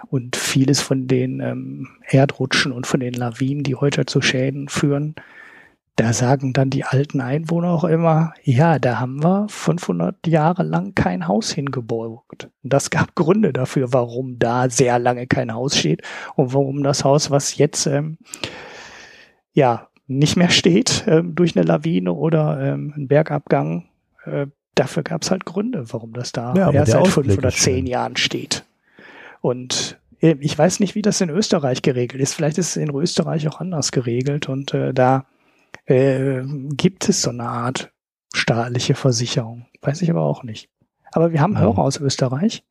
Und 0.10 0.36
vieles 0.36 0.82
von 0.82 1.08
den 1.08 1.40
ähm, 1.42 1.88
Erdrutschen 2.08 2.72
und 2.72 2.88
von 2.88 3.00
den 3.00 3.14
Lawinen, 3.14 3.64
die 3.64 3.76
heute 3.76 4.08
zu 4.08 4.20
Schäden 4.20 4.68
führen, 4.68 5.14
da 5.96 6.12
sagen 6.12 6.52
dann 6.52 6.70
die 6.70 6.84
alten 6.84 7.22
Einwohner 7.22 7.70
auch 7.70 7.86
immer, 7.86 8.34
ja, 8.44 8.80
da 8.80 9.00
haben 9.00 9.24
wir 9.24 9.48
500 9.48 10.28
Jahre 10.28 10.64
lang 10.64 10.94
kein 10.94 11.28
Haus 11.28 11.52
hingebaut. 11.52 12.50
Und 12.64 12.74
das 12.74 12.90
gab 12.90 13.16
Gründe 13.16 13.54
dafür, 13.54 13.94
warum 13.94 14.38
da 14.38 14.70
sehr 14.70 15.00
lange 15.00 15.26
kein 15.26 15.54
Haus 15.54 15.78
steht 15.78 16.02
und 16.36 16.54
warum 16.54 16.84
das 16.84 17.06
Haus, 17.06 17.32
was 17.32 17.58
jetzt 17.58 17.86
ähm, 17.86 18.18
ja 19.54 19.88
nicht 20.08 20.36
mehr 20.36 20.50
steht 20.50 21.06
ähm, 21.08 21.34
durch 21.34 21.56
eine 21.56 21.66
Lawine 21.66 22.12
oder 22.12 22.60
ähm, 22.60 22.94
einen 22.96 23.08
Bergabgang, 23.08 23.86
äh, 24.26 24.48
dafür 24.76 25.04
gab 25.04 25.24
es 25.24 25.32
halt 25.32 25.46
Gründe, 25.46 25.86
warum 25.94 26.12
das 26.12 26.34
da 26.34 26.54
ja, 26.56 26.72
erst 26.72 26.92
seit 26.92 27.08
fünf 27.08 27.38
oder 27.38 27.50
zehn 27.50 27.88
Jahren 27.88 28.18
steht. 28.18 28.66
Und 29.40 29.98
äh, 30.20 30.36
ich 30.42 30.58
weiß 30.58 30.82
nicht, 30.82 30.96
wie 30.96 31.02
das 31.02 31.22
in 31.22 31.30
Österreich 31.30 31.82
geregelt 31.82 32.22
ist. 32.22 32.34
Vielleicht 32.34 32.58
ist 32.58 32.72
es 32.72 32.78
in 32.78 32.94
Österreich 32.94 33.48
auch 33.48 33.62
anders 33.62 33.94
geregelt 33.94 34.50
und 34.50 34.74
äh, 34.74 34.94
da 34.94 35.26
äh, 35.86 36.42
gibt 36.72 37.10
es 37.10 37.22
so 37.22 37.30
eine 37.30 37.48
Art 37.48 37.92
staatliche 38.34 38.96
Versicherung. 38.96 39.66
Weiß 39.82 40.02
ich 40.02 40.10
aber 40.10 40.22
auch 40.22 40.44
nicht. 40.44 40.70
Aber 41.12 41.32
wir 41.32 41.42
haben 41.42 41.58
Hörer 41.58 41.80
aus 41.80 42.00
Österreich, 42.00 42.64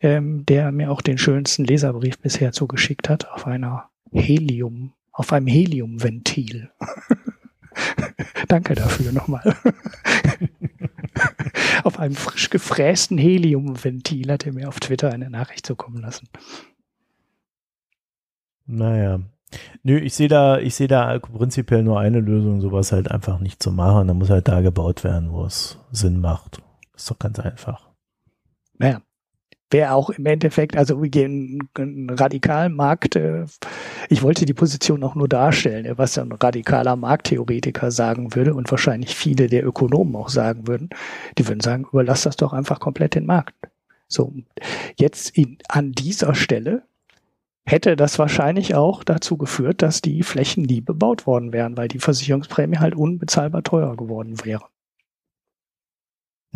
ähm, 0.00 0.44
der 0.46 0.70
mir 0.70 0.90
auch 0.90 1.02
den 1.02 1.18
schönsten 1.18 1.64
Leserbrief 1.64 2.18
bisher 2.18 2.52
zugeschickt 2.52 3.08
hat 3.08 3.28
auf 3.30 3.46
einer 3.46 3.90
Helium, 4.12 4.92
auf 5.12 5.32
einem 5.32 5.46
Heliumventil. 5.46 6.70
Danke 8.48 8.74
dafür 8.74 9.12
nochmal. 9.12 9.42
auf 11.84 11.98
einem 11.98 12.14
frisch 12.14 12.50
gefrästen 12.50 13.18
Heliumventil 13.18 14.30
hat 14.30 14.46
er 14.46 14.52
mir 14.52 14.68
auf 14.68 14.78
Twitter 14.78 15.12
eine 15.12 15.30
Nachricht 15.30 15.66
zukommen 15.66 16.00
lassen. 16.00 16.28
Naja. 18.66 19.20
Nö, 19.82 19.98
ich 19.98 20.14
sehe 20.14 20.28
da, 20.28 20.58
ich 20.58 20.74
sehe 20.74 20.88
da 20.88 21.18
prinzipiell 21.18 21.82
nur 21.82 22.00
eine 22.00 22.20
Lösung, 22.20 22.60
sowas 22.60 22.92
halt 22.92 23.10
einfach 23.10 23.38
nicht 23.40 23.62
zu 23.62 23.70
machen. 23.70 24.08
Da 24.08 24.14
muss 24.14 24.30
halt 24.30 24.48
da 24.48 24.60
gebaut 24.60 25.04
werden, 25.04 25.32
wo 25.32 25.44
es 25.44 25.78
Sinn 25.90 26.20
macht. 26.20 26.62
Ist 26.96 27.10
doch 27.10 27.18
ganz 27.18 27.38
einfach. 27.38 27.88
Naja, 28.78 29.00
wäre 29.70 29.92
auch 29.92 30.10
im 30.10 30.24
Endeffekt, 30.26 30.76
also 30.76 31.02
wir 31.02 31.10
gehen 31.10 31.68
einen 31.76 32.08
radikalen 32.10 32.74
Markt, 32.74 33.16
äh, 33.16 33.44
ich 34.08 34.22
wollte 34.22 34.44
die 34.44 34.54
Position 34.54 35.02
auch 35.02 35.14
nur 35.14 35.28
darstellen, 35.28 35.92
was 35.96 36.16
ein 36.18 36.32
radikaler 36.32 36.96
Markttheoretiker 36.96 37.90
sagen 37.90 38.34
würde 38.34 38.54
und 38.54 38.70
wahrscheinlich 38.70 39.16
viele 39.16 39.48
der 39.48 39.66
Ökonomen 39.66 40.14
auch 40.16 40.28
sagen 40.28 40.68
würden. 40.68 40.90
Die 41.38 41.46
würden 41.48 41.60
sagen, 41.60 41.86
überlass 41.90 42.22
das 42.22 42.36
doch 42.36 42.52
einfach 42.52 42.80
komplett 42.80 43.14
den 43.14 43.26
Markt. 43.26 43.54
So, 44.06 44.32
jetzt 44.98 45.36
in, 45.36 45.58
an 45.68 45.92
dieser 45.92 46.34
Stelle 46.34 46.84
hätte 47.66 47.96
das 47.96 48.18
wahrscheinlich 48.18 48.74
auch 48.74 49.04
dazu 49.04 49.36
geführt, 49.36 49.82
dass 49.82 50.02
die 50.02 50.22
Flächen 50.22 50.64
nie 50.64 50.80
bebaut 50.80 51.26
worden 51.26 51.52
wären, 51.52 51.76
weil 51.76 51.88
die 51.88 51.98
Versicherungsprämie 51.98 52.78
halt 52.78 52.94
unbezahlbar 52.94 53.62
teuer 53.62 53.96
geworden 53.96 54.44
wäre. 54.44 54.66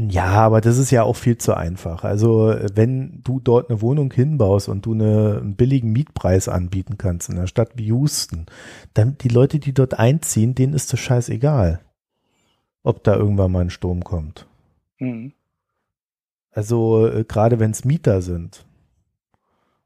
Ja, 0.00 0.26
aber 0.26 0.60
das 0.60 0.78
ist 0.78 0.92
ja 0.92 1.02
auch 1.02 1.16
viel 1.16 1.38
zu 1.38 1.54
einfach. 1.54 2.04
Also 2.04 2.54
wenn 2.72 3.20
du 3.24 3.40
dort 3.40 3.68
eine 3.68 3.82
Wohnung 3.82 4.12
hinbaust 4.12 4.68
und 4.68 4.86
du 4.86 4.92
eine, 4.92 5.38
einen 5.40 5.56
billigen 5.56 5.90
Mietpreis 5.90 6.48
anbieten 6.48 6.98
kannst 6.98 7.28
in 7.28 7.36
einer 7.36 7.48
Stadt 7.48 7.72
wie 7.74 7.86
Houston, 7.86 8.46
dann 8.94 9.18
die 9.18 9.28
Leute, 9.28 9.58
die 9.58 9.72
dort 9.72 9.98
einziehen, 9.98 10.54
denen 10.54 10.72
ist 10.72 10.92
das 10.92 11.00
scheißegal, 11.00 11.80
ob 12.84 13.02
da 13.02 13.16
irgendwann 13.16 13.50
mal 13.50 13.62
ein 13.62 13.70
Sturm 13.70 14.04
kommt. 14.04 14.46
Mhm. 15.00 15.32
Also 16.52 17.08
äh, 17.08 17.24
gerade 17.24 17.58
wenn 17.58 17.72
es 17.72 17.84
Mieter 17.84 18.22
sind. 18.22 18.67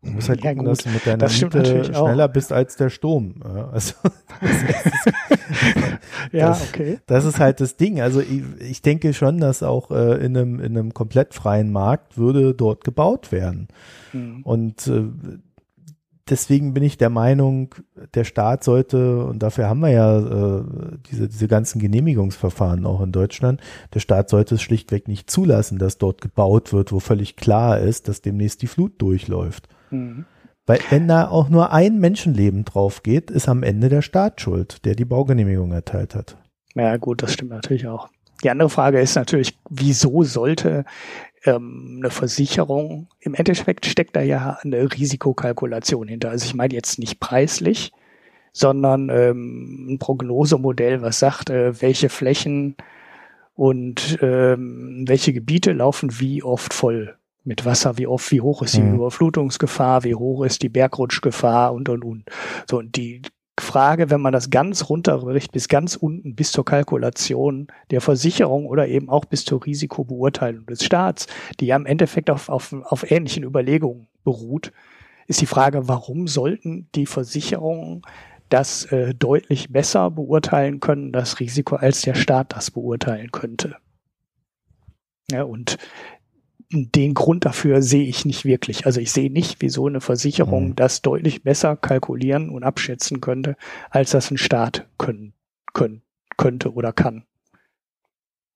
Du 0.03 0.11
musst 0.11 0.29
halt 0.29 0.43
gucken, 0.43 0.59
ja, 0.59 0.65
dass 0.65 0.79
du 0.79 0.91
mit 0.91 1.07
deiner 1.07 1.29
Miete 1.29 1.85
schneller 1.85 2.25
auch. 2.25 2.33
bist 2.33 2.53
als 2.53 2.75
der 2.75 2.91
Sturm. 2.91 3.35
Also, 3.73 3.95
ja, 6.33 6.49
das, 6.49 6.69
okay. 6.69 6.99
Das 7.07 7.25
ist 7.25 7.39
halt 7.39 7.61
das 7.61 7.77
Ding. 7.77 8.01
Also 8.01 8.21
ich, 8.21 8.43
ich 8.59 8.83
denke 8.83 9.15
schon, 9.15 9.39
dass 9.39 9.63
auch 9.63 9.93
äh, 9.93 10.25
in, 10.25 10.37
einem, 10.37 10.59
in 10.59 10.77
einem 10.77 10.93
komplett 10.93 11.35
freien 11.35 11.71
Markt 11.71 12.19
würde 12.19 12.53
dort 12.53 12.83
gebaut 12.83 13.31
werden. 13.31 13.69
Mhm. 14.13 14.43
Und 14.43 14.89
äh, 14.89 15.05
deswegen 16.29 16.75
bin 16.75 16.83
ich 16.83 16.99
der 16.99 17.11
Meinung, 17.11 17.75
der 18.15 18.25
Staat 18.25 18.65
sollte, 18.65 19.25
und 19.25 19.41
dafür 19.41 19.69
haben 19.69 19.81
wir 19.81 19.91
ja 19.91 20.19
äh, 20.19 20.65
diese, 21.11 21.29
diese 21.29 21.47
ganzen 21.47 21.79
Genehmigungsverfahren 21.81 22.87
auch 22.87 23.03
in 23.03 23.13
Deutschland, 23.13 23.61
der 23.95 24.01
Staat 24.01 24.31
sollte 24.31 24.57
es 24.57 24.63
schlichtweg 24.63 25.07
nicht 25.07 25.31
zulassen, 25.31 25.79
dass 25.79 25.99
dort 25.99 26.21
gebaut 26.21 26.73
wird, 26.73 26.91
wo 26.91 26.99
völlig 26.99 27.37
klar 27.37 27.79
ist, 27.79 28.09
dass 28.09 28.21
demnächst 28.21 28.63
die 28.63 28.67
Flut 28.67 29.01
durchläuft. 29.01 29.69
Mhm. 29.93 30.27
Weil 30.67 30.81
wenn 30.91 31.09
da 31.09 31.29
auch 31.29 31.49
nur 31.49 31.73
ein 31.73 31.99
Menschenleben 31.99 32.65
drauf 32.65 33.03
geht, 33.03 33.31
ist 33.31 33.49
am 33.49 33.63
Ende 33.63 33.89
der 33.89 34.03
Staat 34.03 34.41
schuld, 34.41 34.85
der 34.85 34.95
die 34.95 35.05
Baugenehmigung 35.05 35.73
erteilt 35.73 36.15
hat. 36.15 36.37
Ja 36.75 36.97
gut, 36.97 37.23
das 37.23 37.33
stimmt 37.33 37.51
natürlich 37.51 37.87
auch. 37.89 38.09
Die 38.45 38.51
andere 38.51 38.71
Frage 38.71 39.01
ist 39.01 39.15
natürlich, 39.17 39.59
wieso 39.69 40.23
sollte 40.23 40.85
ähm, 41.45 41.99
eine 41.99 42.11
Versicherung, 42.11 43.09
im 43.21 43.35
Endeffekt 43.35 43.87
steckt 43.87 44.17
da 44.17 44.21
ja 44.21 44.59
eine 44.63 44.93
Risikokalkulation 44.93 46.09
hinter. 46.09 46.31
Also 46.31 46.47
ich 46.47 46.55
meine 46.55 46.75
jetzt 46.75 46.99
nicht 46.99 47.21
preislich, 47.21 47.93
sondern 48.53 49.09
ähm, 49.11 49.89
ein 49.91 49.99
Prognosemodell, 49.99 51.03
was 51.03 51.19
sagt, 51.19 51.51
äh, 51.51 51.81
welche 51.81 52.09
Flächen 52.09 52.77
und 53.55 54.19
ähm, 54.23 55.05
welche 55.07 55.33
Gebiete 55.33 55.73
laufen 55.73 56.21
wie 56.21 56.43
oft 56.43 56.73
voll 56.73 57.17
mit 57.45 57.65
Wasser, 57.65 57.99
wie 57.99 58.07
oft, 58.07 58.31
wie 58.31 58.41
hoch 58.41 58.63
ist 58.63 58.77
die 58.77 58.83
mhm. 58.83 58.97
Überflutungsgefahr, 58.97 60.05
wie 60.05 60.15
hoch 60.15 60.45
ist 60.45 60.63
die 60.63 60.69
Bergrutschgefahr 60.69 61.73
und 61.73 61.89
und 61.89 62.05
und. 62.05 62.25
So 62.69 62.79
und 62.79 62.97
die 62.97 63.23
Frage, 63.61 64.11
wenn 64.11 64.21
man 64.21 64.33
das 64.33 64.51
ganz 64.51 64.89
runterbricht 64.89 65.53
bis 65.53 65.69
ganz 65.69 65.97
unten, 65.97 66.35
bis 66.35 66.53
zur 66.53 66.65
Kalkulation 66.65 67.67
der 67.91 68.01
Versicherung 68.01 68.67
oder 68.67 68.89
eben 68.89 69.09
auch 69.09 69.25
bis 69.25 69.45
zur 69.45 69.65
Risikobeurteilung 69.65 70.67
des 70.67 70.85
Staats, 70.85 71.27
die 71.61 71.67
ja 71.67 71.77
im 71.77 71.87
Endeffekt 71.87 72.31
auf, 72.31 72.49
auf, 72.49 72.73
auf 72.85 73.11
ähnlichen 73.11 73.45
Überlegungen 73.45 74.09
beruht, 74.25 74.73
ist 75.27 75.41
die 75.41 75.47
Frage, 75.47 75.89
warum 75.89 76.29
sollten 76.29 76.89
die 76.95 77.07
Versicherungen 77.07 78.03
das 78.49 78.85
äh, 78.87 79.15
deutlich 79.15 79.73
besser 79.73 80.11
beurteilen 80.11 80.81
können, 80.81 81.13
das 81.13 81.41
Risiko, 81.41 81.77
als 81.77 82.03
der 82.03 82.15
Staat 82.15 82.53
das 82.55 82.71
beurteilen 82.71 83.31
könnte. 83.33 83.77
Ja, 85.31 85.45
und 85.45 85.79
den 86.73 87.15
Grund 87.15 87.45
dafür 87.45 87.83
sehe 87.83 88.07
ich 88.07 88.25
nicht 88.25 88.45
wirklich. 88.45 88.87
Also 88.87 89.01
ich 89.01 89.13
sehe 89.13 89.31
nicht, 89.31 89.57
wieso 89.61 89.87
eine 89.87 90.01
Versicherung 90.01 90.69
mhm. 90.69 90.77
das 90.77 91.03
deutlich 91.03 91.43
besser 91.43 91.77
kalkulieren 91.77 92.51
und 92.51 92.65
abschätzen 92.65 93.21
könnte, 93.21 93.57
als 93.91 94.11
das 94.11 94.31
ein 94.31 94.39
Staat 94.39 94.87
können, 94.99 95.35
können 95.75 96.03
könnte 96.37 96.73
oder 96.73 96.93
kann. 96.93 97.25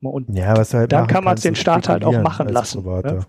Und 0.00 0.36
ja, 0.36 0.56
was 0.56 0.72
halt 0.72 0.92
dann 0.92 1.06
kann 1.06 1.24
man 1.24 1.36
es 1.36 1.42
den 1.42 1.56
Staat 1.56 1.88
halt 1.88 2.04
auch 2.04 2.20
machen 2.20 2.48
lassen. 2.48 2.84
Ne? 2.84 3.26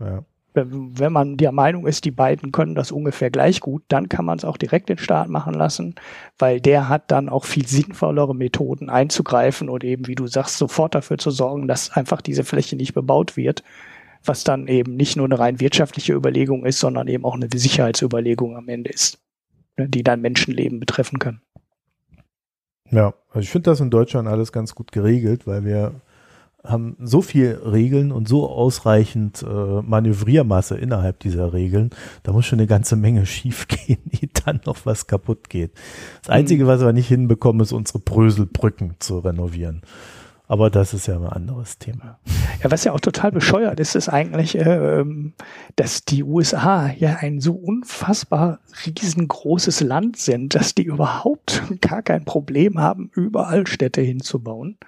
Ja. 0.00 0.24
Wenn 0.54 1.12
man 1.12 1.36
der 1.36 1.52
Meinung 1.52 1.86
ist, 1.86 2.04
die 2.04 2.10
beiden 2.10 2.52
können 2.52 2.74
das 2.74 2.90
ungefähr 2.90 3.30
gleich 3.30 3.60
gut, 3.60 3.82
dann 3.88 4.08
kann 4.08 4.24
man 4.24 4.38
es 4.38 4.44
auch 4.44 4.56
direkt 4.56 4.88
den 4.88 4.98
Staat 4.98 5.28
machen 5.28 5.54
lassen, 5.54 5.94
weil 6.38 6.60
der 6.60 6.88
hat 6.88 7.10
dann 7.10 7.28
auch 7.28 7.44
viel 7.44 7.66
sinnvollere 7.66 8.34
Methoden 8.34 8.90
einzugreifen 8.90 9.68
und 9.68 9.84
eben, 9.84 10.06
wie 10.06 10.16
du 10.16 10.26
sagst, 10.26 10.58
sofort 10.58 10.94
dafür 10.94 11.16
zu 11.16 11.30
sorgen, 11.30 11.68
dass 11.68 11.92
einfach 11.92 12.20
diese 12.20 12.44
Fläche 12.44 12.76
nicht 12.76 12.92
bebaut 12.92 13.36
wird 13.36 13.62
was 14.28 14.44
dann 14.44 14.68
eben 14.68 14.96
nicht 14.96 15.16
nur 15.16 15.26
eine 15.26 15.38
rein 15.38 15.60
wirtschaftliche 15.60 16.12
Überlegung 16.12 16.64
ist, 16.64 16.78
sondern 16.78 17.08
eben 17.08 17.24
auch 17.24 17.34
eine 17.34 17.48
Sicherheitsüberlegung 17.52 18.56
am 18.56 18.68
Ende 18.68 18.90
ist, 18.90 19.18
ne, 19.76 19.88
die 19.88 20.02
dann 20.02 20.20
Menschenleben 20.20 20.80
betreffen 20.80 21.18
kann. 21.18 21.40
Ja, 22.90 23.14
also 23.28 23.40
ich 23.40 23.50
finde 23.50 23.70
das 23.70 23.80
in 23.80 23.90
Deutschland 23.90 24.28
alles 24.28 24.52
ganz 24.52 24.74
gut 24.74 24.92
geregelt, 24.92 25.46
weil 25.46 25.64
wir 25.64 26.00
haben 26.64 26.96
so 27.00 27.22
viel 27.22 27.60
Regeln 27.64 28.10
und 28.10 28.28
so 28.28 28.48
ausreichend 28.48 29.42
äh, 29.42 29.82
Manövriermasse 29.82 30.76
innerhalb 30.76 31.20
dieser 31.20 31.52
Regeln, 31.52 31.90
da 32.24 32.32
muss 32.32 32.46
schon 32.46 32.58
eine 32.58 32.66
ganze 32.66 32.96
Menge 32.96 33.26
schiefgehen, 33.26 34.00
die 34.04 34.28
dann 34.44 34.60
noch 34.66 34.84
was 34.84 35.06
kaputt 35.06 35.48
geht. 35.48 35.72
Das 36.22 36.30
Einzige, 36.30 36.64
mhm. 36.64 36.68
was 36.68 36.80
wir 36.80 36.92
nicht 36.92 37.08
hinbekommen, 37.08 37.62
ist 37.62 37.72
unsere 37.72 38.00
Bröselbrücken 38.00 38.96
zu 38.98 39.18
renovieren. 39.20 39.82
Aber 40.48 40.70
das 40.70 40.94
ist 40.94 41.06
ja 41.06 41.16
ein 41.16 41.26
anderes 41.26 41.78
Thema. 41.78 42.18
Ja, 42.62 42.70
was 42.70 42.82
ja 42.82 42.92
auch 42.92 43.00
total 43.00 43.30
bescheuert 43.30 43.78
ist, 43.80 43.94
ist 43.94 44.08
eigentlich, 44.08 44.56
äh, 44.56 45.04
dass 45.76 46.06
die 46.06 46.24
USA 46.24 46.90
ja 46.90 47.18
ein 47.20 47.40
so 47.40 47.52
unfassbar 47.52 48.58
riesengroßes 48.86 49.82
Land 49.82 50.16
sind, 50.16 50.54
dass 50.54 50.74
die 50.74 50.84
überhaupt 50.84 51.62
gar 51.82 52.02
kein 52.02 52.24
Problem 52.24 52.80
haben, 52.80 53.10
überall 53.14 53.66
Städte 53.66 54.00
hinzubauen. 54.00 54.78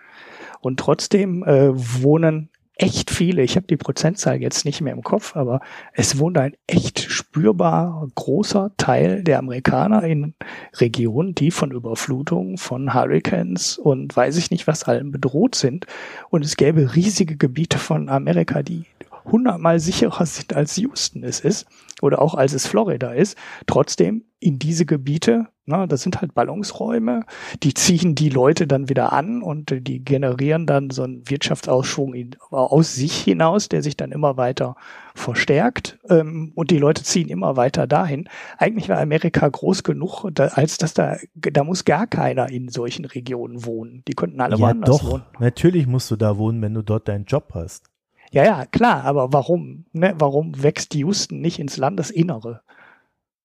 Und 0.61 0.81
trotzdem 0.81 1.45
äh, 1.45 1.71
wohnen 1.75 2.49
echt 2.81 3.11
viele, 3.11 3.43
ich 3.43 3.57
habe 3.57 3.67
die 3.67 3.77
Prozentzahl 3.77 4.41
jetzt 4.41 4.65
nicht 4.65 4.81
mehr 4.81 4.95
im 4.95 5.03
Kopf, 5.03 5.37
aber 5.37 5.61
es 5.93 6.19
wohnt 6.19 6.39
ein 6.39 6.57
echt 6.67 7.01
spürbar 7.01 8.09
großer 8.15 8.73
Teil 8.79 9.23
der 9.23 9.39
Amerikaner 9.39 10.03
in 10.05 10.35
Regionen, 10.77 11.35
die 11.35 11.51
von 11.51 11.73
Überflutungen, 11.73 12.57
von 12.57 12.95
Hurricanes 12.95 13.77
und 13.77 14.17
weiß 14.17 14.39
ich 14.39 14.51
nicht 14.51 14.67
was 14.67 14.85
allem 14.85 15.13
bedroht 15.13 15.55
sind. 15.55 15.87
Und 16.31 16.43
es 16.43 16.57
gäbe 16.57 16.95
riesige 16.95 17.37
Gebiete 17.37 17.79
von 17.79 18.09
Amerika, 18.09 18.63
die 18.63 18.85
hundertmal 19.31 19.81
sicherer 19.81 20.27
sind 20.27 20.55
als 20.55 20.77
Houston 20.77 21.23
es 21.23 21.41
ist 21.41 21.67
oder 22.03 22.21
auch 22.21 22.35
als 22.35 22.53
es 22.53 22.67
Florida 22.67 23.13
ist. 23.13 23.37
Trotzdem 23.67 24.25
in 24.41 24.59
diese 24.59 24.87
Gebiete, 24.87 25.49
na, 25.67 25.87
das 25.87 26.03
sind 26.03 26.21
halt 26.21 26.35
Ballungsräume, 26.35 27.25
die 27.63 27.75
ziehen 27.75 28.15
die 28.15 28.31
Leute 28.31 28.67
dann 28.67 28.89
wieder 28.89 29.13
an 29.13 29.43
und 29.43 29.87
die 29.87 30.03
generieren 30.03 30.67
dann 30.67 30.89
so 30.89 31.03
einen 31.03 31.29
Wirtschaftsausschwung 31.29 32.15
in, 32.15 32.37
aus 32.51 32.95
sich 32.95 33.19
hinaus, 33.19 33.69
der 33.69 33.83
sich 33.83 33.99
dann 33.99 34.13
immer 34.13 34.39
weiter 34.39 34.77
verstärkt 35.15 35.99
ähm, 36.09 36.53
und 36.55 36.71
die 36.71 36.79
Leute 36.79 37.03
ziehen 37.03 37.29
immer 37.29 37.57
weiter 37.57 37.87
dahin. 37.87 38.29
Eigentlich 38.57 38.89
war 38.89 38.99
Amerika 38.99 39.47
groß 39.47 39.83
genug, 39.83 40.25
da, 40.33 40.47
als 40.47 40.79
dass 40.79 40.95
da, 40.95 41.19
da 41.35 41.63
muss 41.63 41.85
gar 41.85 42.07
keiner 42.07 42.49
in 42.49 42.71
solchen 42.71 43.05
Regionen 43.05 43.67
wohnen. 43.67 44.03
Die 44.09 44.15
könnten 44.15 44.41
alle 44.41 44.57
ja, 44.57 44.61
woanders 44.63 44.99
doch. 44.99 45.11
wohnen. 45.11 45.23
Natürlich 45.39 45.87
musst 45.87 46.11
du 46.11 46.17
da 46.17 46.39
wohnen, 46.39 46.63
wenn 46.63 46.73
du 46.73 46.83
dort 46.83 47.09
deinen 47.09 47.27
Job 47.27 47.51
hast. 47.53 47.91
Ja, 48.33 48.45
ja, 48.45 48.67
klar, 48.67 49.05
aber 49.05 49.33
warum? 49.33 49.87
Ne? 49.93 50.15
Warum 50.19 50.63
wächst 50.63 50.95
Houston 50.95 51.41
nicht 51.41 51.59
ins 51.59 51.77
Landesinnere? 51.77 52.63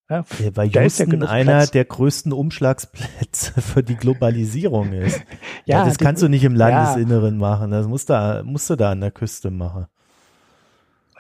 Ja, 0.10 0.24
ja, 0.38 0.56
weil 0.56 0.70
Houston 0.70 1.22
ja 1.22 1.28
einer 1.28 1.52
Platz. 1.54 1.72
der 1.72 1.86
größten 1.86 2.32
Umschlagsplätze 2.32 3.60
für 3.62 3.82
die 3.82 3.96
Globalisierung 3.96 4.94
ist. 4.94 5.24
ja, 5.66 5.84
das 5.84 5.98
kannst 5.98 6.22
du 6.22 6.28
nicht 6.28 6.44
im 6.44 6.56
Landesinneren 6.56 7.38
machen. 7.38 7.72
Das 7.72 7.88
musst 7.88 8.10
du, 8.10 8.44
musst 8.46 8.70
du 8.70 8.76
da 8.76 8.92
an 8.92 9.02
der 9.02 9.12
Küste 9.12 9.50
machen. 9.50 9.88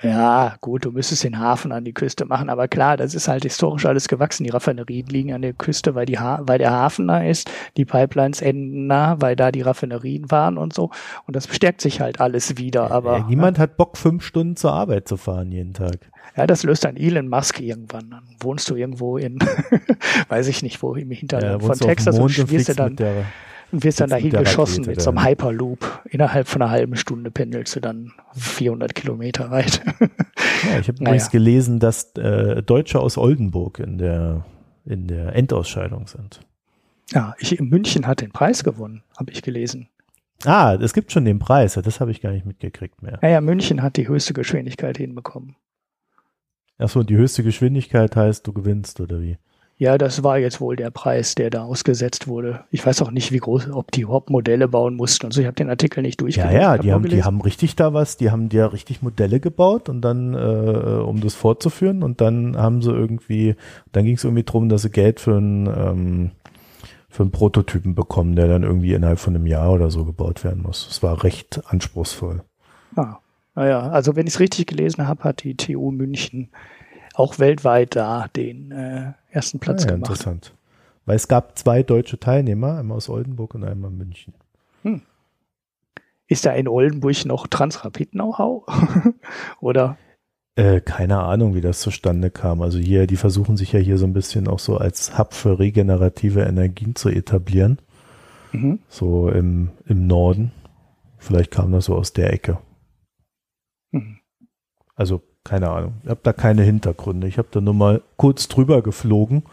Ja, 0.01 0.55
gut, 0.59 0.83
du 0.83 0.91
müsstest 0.91 1.23
den 1.23 1.39
Hafen 1.39 1.71
an 1.71 1.85
die 1.85 1.93
Küste 1.93 2.25
machen, 2.25 2.49
aber 2.49 2.67
klar, 2.67 2.97
das 2.97 3.15
ist 3.15 3.27
halt 3.27 3.43
historisch 3.43 3.85
alles 3.85 4.07
gewachsen. 4.07 4.43
Die 4.43 4.49
Raffinerien 4.49 5.07
liegen 5.07 5.33
an 5.33 5.41
der 5.41 5.53
Küste, 5.53 5.95
weil, 5.95 6.05
die 6.05 6.19
ha 6.19 6.41
weil 6.43 6.57
der 6.57 6.71
Hafen 6.71 7.07
da 7.07 7.23
ist, 7.23 7.49
die 7.77 7.85
Pipelines 7.85 8.41
enden 8.41 8.87
nah, 8.87 9.21
weil 9.21 9.35
da 9.35 9.51
die 9.51 9.61
Raffinerien 9.61 10.29
waren 10.29 10.57
und 10.57 10.73
so. 10.73 10.91
Und 11.27 11.35
das 11.35 11.47
bestärkt 11.47 11.79
sich 11.79 12.01
halt 12.01 12.19
alles 12.19 12.57
wieder. 12.57 12.91
Aber 12.91 13.19
ja, 13.19 13.25
niemand 13.27 13.57
ja. 13.57 13.63
hat 13.63 13.77
Bock, 13.77 13.97
fünf 13.97 14.23
Stunden 14.23 14.57
zur 14.57 14.73
Arbeit 14.73 15.07
zu 15.07 15.15
fahren 15.15 15.51
jeden 15.51 15.73
Tag. 15.73 16.11
Ja, 16.35 16.45
das 16.45 16.63
löst 16.63 16.83
dann 16.83 16.97
Elon 16.97 17.29
Musk 17.29 17.61
irgendwann. 17.61 18.09
Dann 18.09 18.23
wohnst 18.41 18.69
du 18.69 18.75
irgendwo 18.75 19.17
in, 19.17 19.39
weiß 20.27 20.47
ich 20.49 20.61
nicht, 20.61 20.83
wo 20.83 20.93
im 20.95 21.11
Hinterland 21.11 21.61
ja, 21.61 21.67
von 21.67 21.79
Texas 21.79 22.19
und 22.19 22.51
wirst 22.51 22.69
du 22.69 22.75
dann 22.75 22.97
und 23.71 23.83
wirst 23.83 23.99
dann 23.99 24.09
dahin 24.09 24.31
geschossen 24.31 24.85
mit 24.85 25.01
so 25.01 25.09
einem 25.09 25.23
Hyperloop. 25.23 26.03
Innerhalb 26.09 26.47
von 26.47 26.61
einer 26.61 26.71
halben 26.71 26.95
Stunde 26.95 27.31
pendelst 27.31 27.75
du 27.75 27.79
dann 27.79 28.13
400 28.33 28.95
Kilometer 28.95 29.51
weit. 29.51 29.81
ja, 29.85 30.79
ich 30.79 30.87
habe 30.87 30.97
naja. 30.99 31.11
übrigens 31.11 31.31
gelesen, 31.31 31.79
dass 31.79 32.15
äh, 32.15 32.61
Deutsche 32.63 32.99
aus 32.99 33.17
Oldenburg 33.17 33.79
in 33.79 33.97
der, 33.97 34.45
in 34.85 35.07
der 35.07 35.35
Endausscheidung 35.35 36.07
sind. 36.07 36.39
Ja, 37.11 37.35
ich, 37.39 37.59
München 37.59 38.07
hat 38.07 38.21
den 38.21 38.31
Preis 38.31 38.63
gewonnen, 38.63 39.03
habe 39.17 39.31
ich 39.31 39.41
gelesen. 39.41 39.89
Ah, 40.43 40.75
es 40.75 40.93
gibt 40.93 41.11
schon 41.11 41.25
den 41.25 41.39
Preis, 41.39 41.73
das 41.73 41.99
habe 41.99 42.11
ich 42.11 42.21
gar 42.21 42.31
nicht 42.31 42.45
mitgekriegt 42.45 43.01
mehr. 43.01 43.19
Ja, 43.21 43.29
ja, 43.29 43.41
München 43.41 43.81
hat 43.81 43.97
die 43.97 44.07
höchste 44.07 44.33
Geschwindigkeit 44.33 44.97
hinbekommen. 44.97 45.55
Achso, 46.77 47.03
die 47.03 47.15
höchste 47.15 47.43
Geschwindigkeit 47.43 48.15
heißt, 48.15 48.45
du 48.45 48.53
gewinnst, 48.53 48.99
oder 48.99 49.21
wie? 49.21 49.37
Ja, 49.77 49.97
das 49.97 50.23
war 50.23 50.37
jetzt 50.37 50.61
wohl 50.61 50.77
der 50.77 50.89
Preis, 50.89 51.35
der 51.35 51.49
da 51.49 51.63
ausgesetzt 51.63 52.29
wurde. 52.29 52.63
Ich 52.71 52.85
weiß 52.85 53.01
auch 53.01 53.11
nicht, 53.11 53.33
wie 53.33 53.39
groß, 53.39 53.71
ob 53.71 53.91
die 53.91 54.01
überhaupt 54.01 54.29
Modelle 54.29 54.69
bauen 54.69 54.95
mussten. 54.95 55.25
Also 55.25 55.41
ich 55.41 55.47
habe 55.47 55.55
den 55.55 55.69
Artikel 55.69 56.01
nicht 56.01 56.21
durchgelesen. 56.21 56.55
Ja, 56.55 56.75
ja, 56.75 56.77
die 56.77 56.93
haben, 56.93 57.09
die 57.09 57.23
haben 57.23 57.41
richtig 57.41 57.75
da 57.75 57.93
was, 57.93 58.15
die 58.15 58.31
haben 58.31 58.47
ja 58.53 58.67
richtig 58.67 59.01
Modelle 59.01 59.41
gebaut 59.41 59.89
und 59.89 60.01
dann, 60.01 60.33
äh, 60.33 60.37
um 60.37 61.19
das 61.19 61.35
fortzuführen 61.35 62.03
und 62.03 62.21
dann 62.21 62.55
haben 62.55 62.81
sie 62.81 62.91
irgendwie, 62.91 63.55
dann 63.91 64.05
ging 64.05 64.15
es 64.15 64.23
irgendwie 64.23 64.43
drum, 64.43 64.69
dass 64.69 64.83
sie 64.83 64.91
Geld 64.91 65.19
für 65.19 65.35
einen, 65.35 65.67
ähm, 65.67 66.31
für 67.09 67.23
einen 67.23 67.31
Prototypen 67.31 67.95
bekommen, 67.95 68.37
der 68.37 68.47
dann 68.47 68.63
irgendwie 68.63 68.93
innerhalb 68.93 69.19
von 69.19 69.35
einem 69.35 69.45
Jahr 69.45 69.73
oder 69.73 69.91
so 69.91 70.05
gebaut 70.05 70.45
werden 70.45 70.63
muss. 70.63 70.87
Es 70.89 71.03
war 71.03 71.25
recht 71.25 71.61
anspruchsvoll. 71.65 72.43
Ah, 72.95 73.17
naja, 73.55 73.89
also 73.89 74.15
wenn 74.15 74.25
ich 74.25 74.35
es 74.35 74.39
richtig 74.39 74.67
gelesen 74.67 75.07
habe, 75.07 75.23
hat 75.25 75.43
die 75.43 75.55
TU 75.55 75.91
München 75.91 76.49
auch 77.15 77.39
weltweit 77.39 77.95
da 77.95 78.27
den 78.35 78.71
äh, 78.71 79.13
ersten 79.29 79.59
Platz 79.59 79.83
ah, 79.83 79.87
ja, 79.87 79.95
gemacht. 79.95 80.11
Interessant. 80.11 80.53
Weil 81.05 81.15
es 81.15 81.27
gab 81.27 81.57
zwei 81.57 81.83
deutsche 81.83 82.19
Teilnehmer, 82.19 82.77
einmal 82.79 82.97
aus 82.97 83.09
Oldenburg 83.09 83.55
und 83.55 83.63
einmal 83.63 83.91
München. 83.91 84.33
Hm. 84.83 85.01
Ist 86.27 86.45
da 86.45 86.51
in 86.51 86.67
Oldenburg 86.67 87.25
noch 87.25 87.47
Transrapid-Know-how? 87.47 88.65
Oder? 89.59 89.97
Äh, 90.55 90.81
keine 90.81 91.19
Ahnung, 91.19 91.53
wie 91.53 91.61
das 91.61 91.81
zustande 91.81 92.31
kam. 92.31 92.61
Also 92.61 92.79
hier, 92.79 93.07
die 93.07 93.17
versuchen 93.17 93.57
sich 93.57 93.73
ja 93.73 93.79
hier 93.79 93.97
so 93.97 94.05
ein 94.05 94.13
bisschen 94.13 94.47
auch 94.47 94.59
so 94.59 94.77
als 94.77 95.17
Hub 95.17 95.33
für 95.33 95.59
regenerative 95.59 96.41
Energien 96.41 96.95
zu 96.95 97.09
etablieren. 97.09 97.79
Mhm. 98.51 98.79
So 98.89 99.29
im, 99.29 99.71
im 99.85 100.07
Norden. 100.07 100.51
Vielleicht 101.17 101.51
kam 101.51 101.71
das 101.71 101.85
so 101.85 101.95
aus 101.95 102.13
der 102.13 102.33
Ecke. 102.33 102.57
Mhm. 103.91 104.19
Also 104.95 105.21
keine 105.45 105.69
Ahnung. 105.69 105.93
Ich 106.03 106.09
habe 106.09 106.19
da 106.23 106.33
keine 106.33 106.63
Hintergründe. 106.63 107.27
Ich 107.27 107.37
habe 107.37 107.47
da 107.51 107.61
nur 107.61 107.75
mal 107.75 108.01
kurz 108.17 108.49
drüber 108.49 108.81
geflogen, 108.81 109.43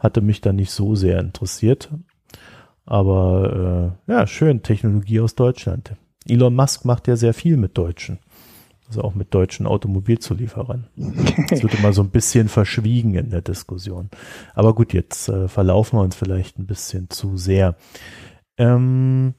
hatte 0.00 0.20
mich 0.20 0.40
da 0.40 0.52
nicht 0.52 0.72
so 0.72 0.96
sehr 0.96 1.20
interessiert. 1.20 1.90
Aber 2.84 3.94
äh, 4.08 4.12
ja, 4.12 4.26
schön, 4.26 4.62
Technologie 4.62 5.20
aus 5.20 5.36
Deutschland. 5.36 5.92
Elon 6.26 6.54
Musk 6.54 6.84
macht 6.84 7.06
ja 7.06 7.16
sehr 7.16 7.34
viel 7.34 7.56
mit 7.56 7.76
Deutschen. 7.78 8.18
Also 8.88 9.02
auch 9.02 9.14
mit 9.14 9.32
deutschen 9.32 9.66
Automobilzulieferern. 9.66 10.88
Das 11.48 11.62
wird 11.62 11.74
immer 11.74 11.92
so 11.92 12.02
ein 12.02 12.10
bisschen 12.10 12.48
verschwiegen 12.48 13.14
in 13.14 13.30
der 13.30 13.40
Diskussion. 13.40 14.10
Aber 14.54 14.74
gut, 14.74 14.92
jetzt 14.92 15.28
äh, 15.28 15.48
verlaufen 15.48 15.98
wir 15.98 16.02
uns 16.02 16.16
vielleicht 16.16 16.58
ein 16.58 16.66
bisschen 16.66 17.08
zu 17.08 17.36
sehr. 17.36 17.76
Ähm, 18.58 19.34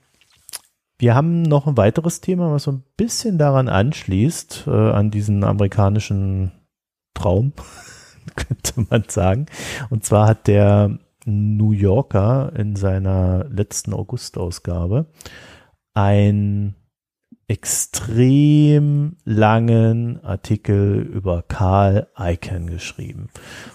wir 1.03 1.15
haben 1.15 1.41
noch 1.41 1.67
ein 1.67 1.75
weiteres 1.75 2.21
Thema, 2.21 2.49
was 2.53 2.63
so 2.63 2.71
ein 2.71 2.83
bisschen 2.95 3.37
daran 3.37 3.67
anschließt, 3.67 4.67
äh, 4.67 4.71
an 4.71 5.11
diesen 5.11 5.43
amerikanischen 5.43 6.53
Traum, 7.13 7.51
könnte 8.37 8.85
man 8.89 9.03
sagen. 9.09 9.47
Und 9.89 10.05
zwar 10.05 10.29
hat 10.29 10.47
der 10.47 10.97
New 11.25 11.71
Yorker 11.71 12.53
in 12.55 12.77
seiner 12.77 13.43
letzten 13.49 13.93
August-Ausgabe 13.93 15.07
ein 15.93 16.75
extrem 17.47 19.17
langen 19.25 20.23
Artikel 20.23 21.01
über 21.01 21.43
Karl 21.45 22.07
Icahn 22.17 22.67
geschrieben. 22.67 23.27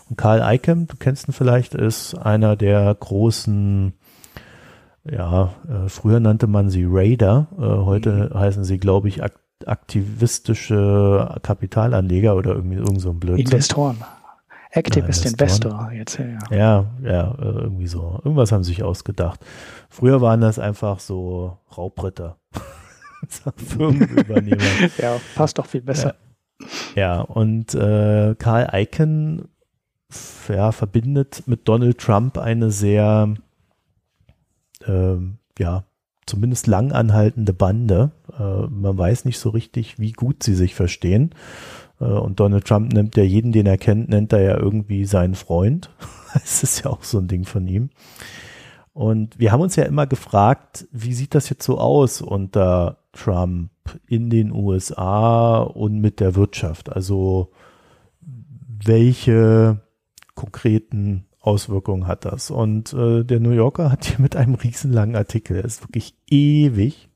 Und 0.09 0.17
Karl 0.17 0.41
Icahn, 0.55 0.87
du 0.87 0.97
kennst 0.97 1.29
ihn 1.29 1.33
vielleicht, 1.33 1.75
ist 1.75 2.15
einer 2.15 2.57
der 2.57 2.95
großen 2.95 3.93
ja, 5.05 5.55
äh, 5.69 5.89
früher 5.89 6.21
nannte 6.21 6.47
man 6.47 6.71
sie 6.71 6.87
Raider, 6.89 7.49
äh, 7.59 7.63
heute 7.63 8.31
mhm. 8.33 8.39
heißen 8.39 8.65
sie, 8.65 8.79
glaube 8.79 9.09
ich, 9.09 9.23
ak 9.23 9.41
aktivistische 9.67 11.35
Kapitalanleger 11.43 12.37
oder 12.37 12.55
irgendwie 12.55 12.77
irgend 12.77 13.01
so 13.01 13.11
ein 13.11 13.19
Blödsinn. 13.19 13.45
Investoren. 13.45 13.97
Activist 14.71 15.25
ja, 15.25 15.31
Investor 15.31 15.91
jetzt, 15.93 16.19
ja. 16.19 16.57
Ja, 16.57 16.85
ja, 17.03 17.35
äh, 17.41 17.45
irgendwie 17.45 17.89
so. 17.89 18.21
Irgendwas 18.23 18.53
haben 18.53 18.63
sie 18.63 18.71
sich 18.71 18.83
ausgedacht. 18.83 19.41
Früher 19.89 20.21
waren 20.21 20.41
das 20.41 20.59
einfach 20.59 21.01
so 21.01 21.59
Raubritter. 21.77 22.37
Firmenübernehmer. 23.57 24.63
ja, 24.99 25.17
passt 25.35 25.59
doch 25.59 25.67
viel 25.67 25.83
besser. 25.83 26.15
Ja, 26.95 27.17
ja 27.17 27.21
und 27.21 27.75
äh, 27.75 28.35
Karl 28.39 28.69
Icahn 28.73 29.49
ja, 30.49 30.73
verbindet 30.73 31.43
mit 31.47 31.67
Donald 31.69 31.99
Trump 31.99 32.39
eine 32.39 32.71
sehr 32.71 33.35
ja, 35.59 35.85
zumindest 36.29 36.67
langanhaltende 36.67 37.53
Bande. 37.53 38.13
Äh, 38.39 38.67
man 38.69 38.97
weiß 38.97 39.25
nicht 39.25 39.39
so 39.39 39.51
richtig, 39.51 39.99
wie 39.99 40.13
gut 40.13 40.43
sie 40.43 40.55
sich 40.55 40.75
verstehen. 40.75 41.35
Äh, 42.01 42.05
und 42.05 42.41
Donald 42.41 42.67
Trump 42.67 42.93
nimmt 42.93 43.17
ja 43.17 43.23
jeden, 43.23 43.53
den 43.53 43.67
er 43.67 43.79
kennt, 43.79 44.09
nennt 44.09 44.33
er 44.33 44.43
ja 44.43 44.57
irgendwie 44.57 45.05
seinen 45.05 45.35
Freund. 45.35 45.91
das 46.35 46.63
ist 46.63 46.85
ja 46.85 46.91
auch 46.91 47.03
so 47.03 47.19
ein 47.19 47.29
Ding 47.29 47.45
von 47.45 47.67
ihm. 47.67 47.91
Und 48.93 49.39
wir 49.39 49.53
haben 49.53 49.61
uns 49.61 49.77
ja 49.77 49.85
immer 49.85 50.07
gefragt, 50.07 50.89
wie 50.91 51.15
sieht 51.15 51.35
das 51.35 51.49
jetzt 51.51 51.65
so 51.65 51.79
aus 51.79 52.21
unter 52.21 52.99
Trump 53.13 53.71
in 54.07 54.29
den 54.29 54.53
USA 54.53 55.61
und 55.61 56.01
mit 56.01 56.21
der 56.21 56.35
Wirtschaft? 56.35 56.91
Also 56.91 57.53
welche 58.21 59.81
konkreten 60.35 61.28
Auswirkungen 61.49 62.07
hat 62.07 62.27
das. 62.27 62.51
Und 62.51 62.93
äh, 62.93 63.25
der 63.25 63.41
New 63.41 63.53
Yorker 63.53 63.91
hat 63.91 64.05
hier 64.05 64.21
mit 64.21 64.37
einem 64.37 64.55
riesenlangen 64.55 65.17
Artikel, 65.17 65.55
der 65.55 65.65
ist 65.65 65.83
wirklich 65.83 66.15
ewig. 66.29 67.09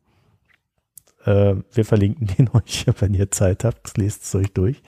Äh, 1.25 1.57
wir 1.71 1.85
verlinken 1.85 2.29
den 2.39 2.49
euch, 2.55 2.87
wenn 2.99 3.15
ihr 3.15 3.31
Zeit 3.31 3.65
habt, 3.65 3.97
lest 3.99 4.25
es 4.25 4.35
euch 4.35 4.53
durch. 4.53 4.83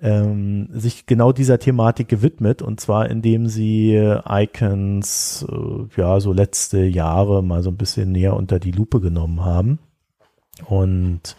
Ähm, 0.00 0.68
sich 0.72 1.06
genau 1.06 1.32
dieser 1.32 1.58
Thematik 1.58 2.08
gewidmet 2.08 2.62
und 2.62 2.80
zwar 2.80 3.10
indem 3.10 3.48
sie 3.48 3.96
Icons 4.28 5.44
äh, 5.50 6.00
ja 6.00 6.20
so 6.20 6.32
letzte 6.32 6.84
Jahre 6.84 7.42
mal 7.42 7.64
so 7.64 7.70
ein 7.70 7.76
bisschen 7.76 8.12
näher 8.12 8.36
unter 8.36 8.60
die 8.60 8.70
Lupe 8.70 9.00
genommen 9.00 9.44
haben 9.44 9.80
und 10.66 11.34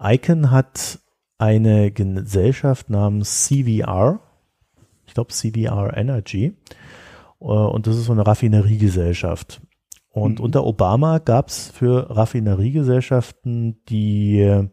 Icon 0.00 0.52
hat 0.52 1.00
eine 1.38 1.90
Gesellschaft 1.90 2.90
namens 2.90 3.46
CVR 3.46 4.20
glaube 5.16 5.32
CBR 5.32 5.96
Energy. 5.96 6.54
Äh, 7.40 7.44
und 7.44 7.86
das 7.86 7.96
ist 7.96 8.04
so 8.04 8.12
eine 8.12 8.26
Raffineriegesellschaft. 8.26 9.60
Und 10.10 10.38
mhm. 10.38 10.44
unter 10.44 10.64
Obama 10.64 11.18
gab 11.18 11.48
es 11.48 11.68
für 11.68 12.08
Raffineriegesellschaften 12.16 13.82
die 13.88 14.68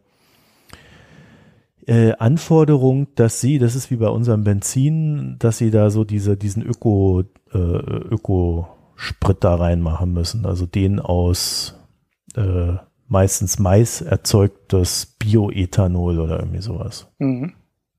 äh, 1.86 2.12
Anforderung, 2.18 3.08
dass 3.14 3.40
sie, 3.40 3.58
das 3.58 3.74
ist 3.74 3.90
wie 3.90 3.96
bei 3.96 4.08
unserem 4.08 4.44
Benzin, 4.44 5.36
dass 5.38 5.58
sie 5.58 5.70
da 5.70 5.90
so 5.90 6.04
diese, 6.04 6.36
diesen 6.36 6.62
Öko, 6.62 7.24
äh, 7.52 7.58
Ökosprit 7.58 9.44
da 9.44 9.56
reinmachen 9.56 10.12
müssen. 10.12 10.46
Also 10.46 10.64
den 10.66 10.98
aus 10.98 11.78
äh, 12.36 12.74
meistens 13.06 13.58
Mais 13.58 14.00
erzeugtes 14.00 15.14
Bioethanol 15.18 16.20
oder 16.20 16.38
irgendwie 16.40 16.62
sowas. 16.62 17.06
Mhm. 17.18 17.52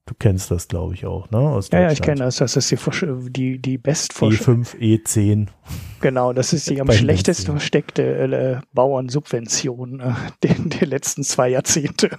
Du 0.07 0.13
kennst 0.13 0.51
das, 0.51 0.67
glaube 0.67 0.93
ich, 0.93 1.07
auch, 1.07 1.31
ne? 1.31 1.39
Aus 1.39 1.69
ja, 1.71 1.81
ja, 1.81 1.91
ich 1.91 1.99
kenne 1.99 2.19
das. 2.19 2.35
Das 2.35 2.55
ist 2.55 2.69
die, 2.69 2.77
die, 3.31 3.59
die 3.59 3.77
Bestforschung. 3.79 4.61
E5, 4.63 5.03
E10. 5.03 5.47
Genau, 5.99 6.31
das 6.31 6.53
ist 6.53 6.69
die 6.69 6.79
am 6.81 6.91
schlechtesten 6.91 7.51
versteckte 7.51 8.03
äh, 8.03 8.61
Bauernsubvention 8.71 10.01
äh, 10.01 10.13
der, 10.43 10.53
der 10.53 10.87
letzten 10.87 11.23
zwei 11.23 11.49
Jahrzehnte. 11.49 12.11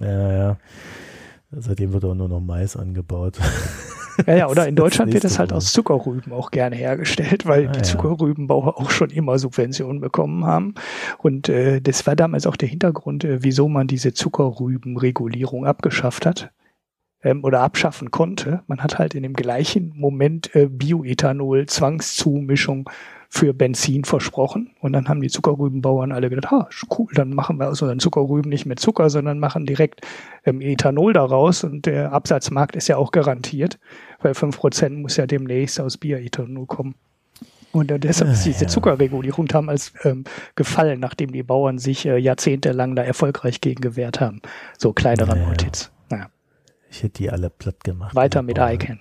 ja, 0.00 0.32
ja. 0.32 0.58
Seitdem 1.50 1.92
wird 1.92 2.06
auch 2.06 2.14
nur 2.14 2.28
noch 2.28 2.40
Mais 2.40 2.74
angebaut. 2.74 3.38
Ja, 4.26 4.36
ja, 4.36 4.48
oder 4.48 4.66
in 4.66 4.76
Deutschland 4.76 5.12
wird 5.12 5.24
das 5.24 5.38
halt 5.38 5.52
aus 5.52 5.72
Zuckerrüben 5.72 6.32
auch 6.32 6.50
gerne 6.50 6.76
hergestellt, 6.76 7.46
weil 7.46 7.68
ah, 7.68 7.72
die 7.72 7.82
Zuckerrübenbauer 7.82 8.78
auch 8.78 8.90
schon 8.90 9.10
immer 9.10 9.38
Subventionen 9.38 10.00
bekommen 10.00 10.44
haben. 10.44 10.74
Und 11.18 11.48
äh, 11.48 11.80
das 11.80 12.06
war 12.06 12.16
damals 12.16 12.46
auch 12.46 12.56
der 12.56 12.68
Hintergrund, 12.68 13.24
äh, 13.24 13.42
wieso 13.42 13.68
man 13.68 13.86
diese 13.86 14.14
Zuckerrübenregulierung 14.14 15.66
abgeschafft 15.66 16.26
hat 16.26 16.50
ähm, 17.22 17.44
oder 17.44 17.60
abschaffen 17.60 18.10
konnte. 18.10 18.62
Man 18.66 18.82
hat 18.82 18.98
halt 18.98 19.14
in 19.14 19.22
dem 19.22 19.34
gleichen 19.34 19.92
Moment 19.96 20.54
äh, 20.54 20.66
Bioethanol, 20.66 21.66
Zwangszumischung 21.66 22.88
für 23.28 23.52
Benzin 23.52 24.04
versprochen. 24.04 24.70
Und 24.80 24.92
dann 24.92 25.08
haben 25.08 25.20
die 25.20 25.28
Zuckerrübenbauern 25.28 26.12
alle 26.12 26.30
gedacht, 26.30 26.52
ah, 26.52 26.68
cool, 26.96 27.08
dann 27.14 27.30
machen 27.30 27.58
wir 27.58 27.68
aus 27.68 27.82
unseren 27.82 27.98
Zuckerrüben 27.98 28.48
nicht 28.48 28.66
mehr 28.66 28.76
Zucker, 28.76 29.10
sondern 29.10 29.38
machen 29.38 29.66
direkt 29.66 30.06
ähm, 30.44 30.60
Ethanol 30.60 31.12
daraus. 31.12 31.64
Und 31.64 31.86
der 31.86 32.12
Absatzmarkt 32.12 32.76
ist 32.76 32.88
ja 32.88 32.96
auch 32.96 33.10
garantiert, 33.10 33.78
weil 34.20 34.34
fünf 34.34 34.58
Prozent 34.58 34.98
muss 34.98 35.16
ja 35.16 35.26
demnächst 35.26 35.80
aus 35.80 35.96
Bioethanol 35.98 36.66
kommen. 36.66 36.94
Und 37.72 37.92
deshalb 38.04 38.30
ist 38.32 38.46
diese 38.46 38.66
Zuckerregulierung 38.66 39.46
damals 39.46 39.92
ähm, 40.04 40.24
gefallen, 40.54 40.98
nachdem 40.98 41.32
die 41.32 41.42
Bauern 41.42 41.78
sich 41.78 42.06
äh, 42.06 42.16
jahrzehntelang 42.16 42.96
da 42.96 43.02
erfolgreich 43.02 43.60
gegen 43.60 43.82
gewehrt 43.82 44.20
haben. 44.20 44.40
So 44.78 44.94
kleinere 44.94 45.36
ja, 45.36 45.46
Notiz. 45.46 45.90
Naja. 46.08 46.30
Ich 46.90 47.02
hätte 47.02 47.18
die 47.18 47.30
alle 47.30 47.50
platt 47.50 47.84
gemacht. 47.84 48.14
Weiter 48.14 48.42
mit 48.42 48.58
Icon. 48.58 49.00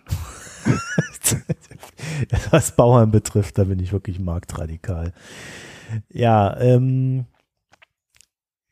Was 2.51 2.75
Bauern 2.75 3.11
betrifft, 3.11 3.57
da 3.57 3.63
bin 3.63 3.79
ich 3.79 3.93
wirklich 3.93 4.19
marktradikal. 4.19 5.13
Ja, 6.09 6.59
ähm, 6.59 7.25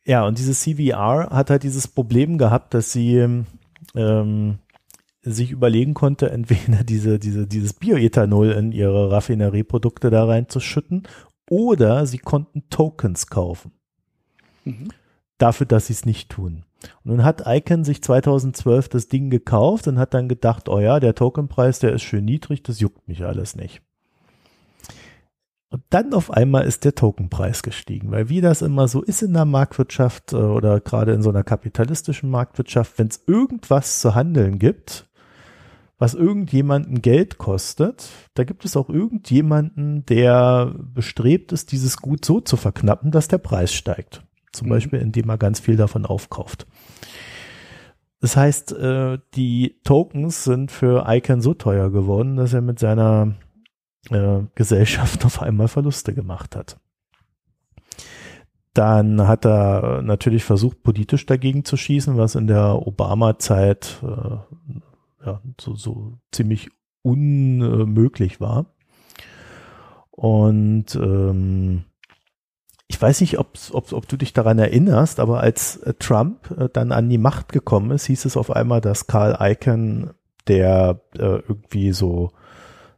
ja, 0.04 0.26
und 0.26 0.38
dieses 0.38 0.60
CVR 0.60 1.30
hat 1.30 1.50
halt 1.50 1.62
dieses 1.62 1.88
Problem 1.88 2.36
gehabt, 2.36 2.74
dass 2.74 2.92
sie 2.92 3.44
ähm, 3.94 4.58
sich 5.24 5.50
überlegen 5.50 5.94
konnte, 5.94 6.30
entweder 6.30 6.84
diese, 6.84 7.18
diese, 7.18 7.46
dieses 7.46 7.72
Bioethanol 7.74 8.50
in 8.52 8.72
ihre 8.72 9.10
Raffinerieprodukte 9.10 10.10
da 10.10 10.24
reinzuschütten 10.24 11.04
oder 11.48 12.06
sie 12.06 12.18
konnten 12.18 12.64
Tokens 12.70 13.26
kaufen. 13.26 13.72
Mhm. 14.64 14.88
Dafür, 15.38 15.66
dass 15.66 15.88
sie 15.88 15.92
es 15.94 16.06
nicht 16.06 16.30
tun. 16.30 16.64
Und 17.02 17.12
nun 17.12 17.24
hat 17.24 17.44
Icon 17.46 17.84
sich 17.84 18.02
2012 18.02 18.88
das 18.88 19.08
Ding 19.08 19.30
gekauft 19.30 19.88
und 19.88 19.98
hat 19.98 20.14
dann 20.14 20.28
gedacht, 20.28 20.68
oh 20.68 20.80
ja, 20.80 21.00
der 21.00 21.14
Tokenpreis, 21.14 21.78
der 21.78 21.92
ist 21.92 22.02
schön 22.02 22.24
niedrig, 22.24 22.62
das 22.62 22.80
juckt 22.80 23.08
mich 23.08 23.24
alles 23.24 23.56
nicht. 23.56 23.82
Und 25.70 25.82
dann 25.90 26.14
auf 26.14 26.30
einmal 26.30 26.66
ist 26.66 26.84
der 26.84 26.94
Tokenpreis 26.94 27.64
gestiegen, 27.64 28.12
weil 28.12 28.28
wie 28.28 28.40
das 28.40 28.62
immer 28.62 28.86
so 28.86 29.02
ist 29.02 29.22
in 29.22 29.32
der 29.32 29.44
Marktwirtschaft 29.44 30.32
äh, 30.32 30.36
oder 30.36 30.78
gerade 30.78 31.12
in 31.12 31.22
so 31.22 31.30
einer 31.30 31.42
kapitalistischen 31.42 32.30
Marktwirtschaft, 32.30 32.96
wenn 32.98 33.08
es 33.08 33.24
irgendwas 33.26 34.00
zu 34.00 34.14
handeln 34.14 34.60
gibt, 34.60 35.08
was 36.04 36.12
irgendjemanden 36.12 37.00
Geld 37.00 37.38
kostet, 37.38 38.10
da 38.34 38.44
gibt 38.44 38.66
es 38.66 38.76
auch 38.76 38.90
irgendjemanden, 38.90 40.04
der 40.04 40.74
bestrebt 40.76 41.50
ist, 41.50 41.72
dieses 41.72 41.96
Gut 41.96 42.26
so 42.26 42.42
zu 42.42 42.58
verknappen, 42.58 43.10
dass 43.10 43.26
der 43.26 43.38
Preis 43.38 43.72
steigt. 43.72 44.22
Zum 44.52 44.66
mhm. 44.66 44.72
Beispiel, 44.72 44.98
indem 44.98 45.30
er 45.30 45.38
ganz 45.38 45.60
viel 45.60 45.76
davon 45.76 46.04
aufkauft. 46.04 46.66
Das 48.20 48.36
heißt, 48.36 48.72
äh, 48.72 49.18
die 49.34 49.80
Tokens 49.82 50.44
sind 50.44 50.70
für 50.70 51.06
Icon 51.08 51.40
so 51.40 51.54
teuer 51.54 51.90
geworden, 51.90 52.36
dass 52.36 52.52
er 52.52 52.60
mit 52.60 52.78
seiner 52.78 53.36
äh, 54.10 54.40
Gesellschaft 54.54 55.24
auf 55.24 55.40
einmal 55.40 55.68
Verluste 55.68 56.12
gemacht 56.12 56.54
hat. 56.54 56.78
Dann 58.74 59.26
hat 59.26 59.46
er 59.46 60.02
natürlich 60.02 60.44
versucht, 60.44 60.82
politisch 60.82 61.24
dagegen 61.24 61.64
zu 61.64 61.78
schießen, 61.78 62.18
was 62.18 62.34
in 62.34 62.46
der 62.46 62.86
Obama-Zeit 62.86 64.02
äh, 64.02 64.36
ja, 65.24 65.40
so, 65.60 65.74
so 65.74 66.18
ziemlich 66.32 66.70
unmöglich 67.02 68.40
war. 68.40 68.66
Und 70.10 70.94
ähm, 70.94 71.84
ich 72.86 73.00
weiß 73.00 73.20
nicht, 73.20 73.38
ob, 73.38 73.58
ob, 73.72 73.92
ob 73.92 74.08
du 74.08 74.16
dich 74.16 74.32
daran 74.32 74.58
erinnerst, 74.58 75.18
aber 75.18 75.40
als 75.40 75.76
äh, 75.78 75.94
Trump 75.94 76.50
äh, 76.56 76.68
dann 76.72 76.92
an 76.92 77.08
die 77.08 77.18
Macht 77.18 77.52
gekommen 77.52 77.90
ist, 77.90 78.06
hieß 78.06 78.24
es 78.24 78.36
auf 78.36 78.50
einmal, 78.50 78.80
dass 78.80 79.06
Karl 79.06 79.36
Icahn 79.40 80.14
der 80.46 81.00
äh, 81.14 81.40
irgendwie 81.48 81.92
so 81.92 82.30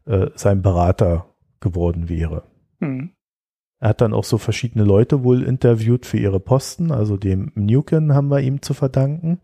äh, 0.05 0.29
sein 0.35 0.63
Berater 0.63 1.27
geworden 1.61 2.09
wäre. 2.09 2.43
Mhm. 2.81 3.13
Er 3.79 3.91
hat 3.91 4.01
dann 4.01 4.15
auch 4.15 4.25
so 4.25 4.39
verschiedene 4.39 4.85
Leute 4.85 5.23
wohl 5.23 5.43
interviewt 5.43 6.07
für 6.07 6.19
ihre 6.19 6.41
Posten, 6.41 6.91
also 6.91 7.17
dem 7.17 7.53
Newken 7.55 8.15
haben 8.15 8.29
wir 8.29 8.41
ihm 8.41 8.63
zu 8.63 8.75
verdanken. 8.75 9.41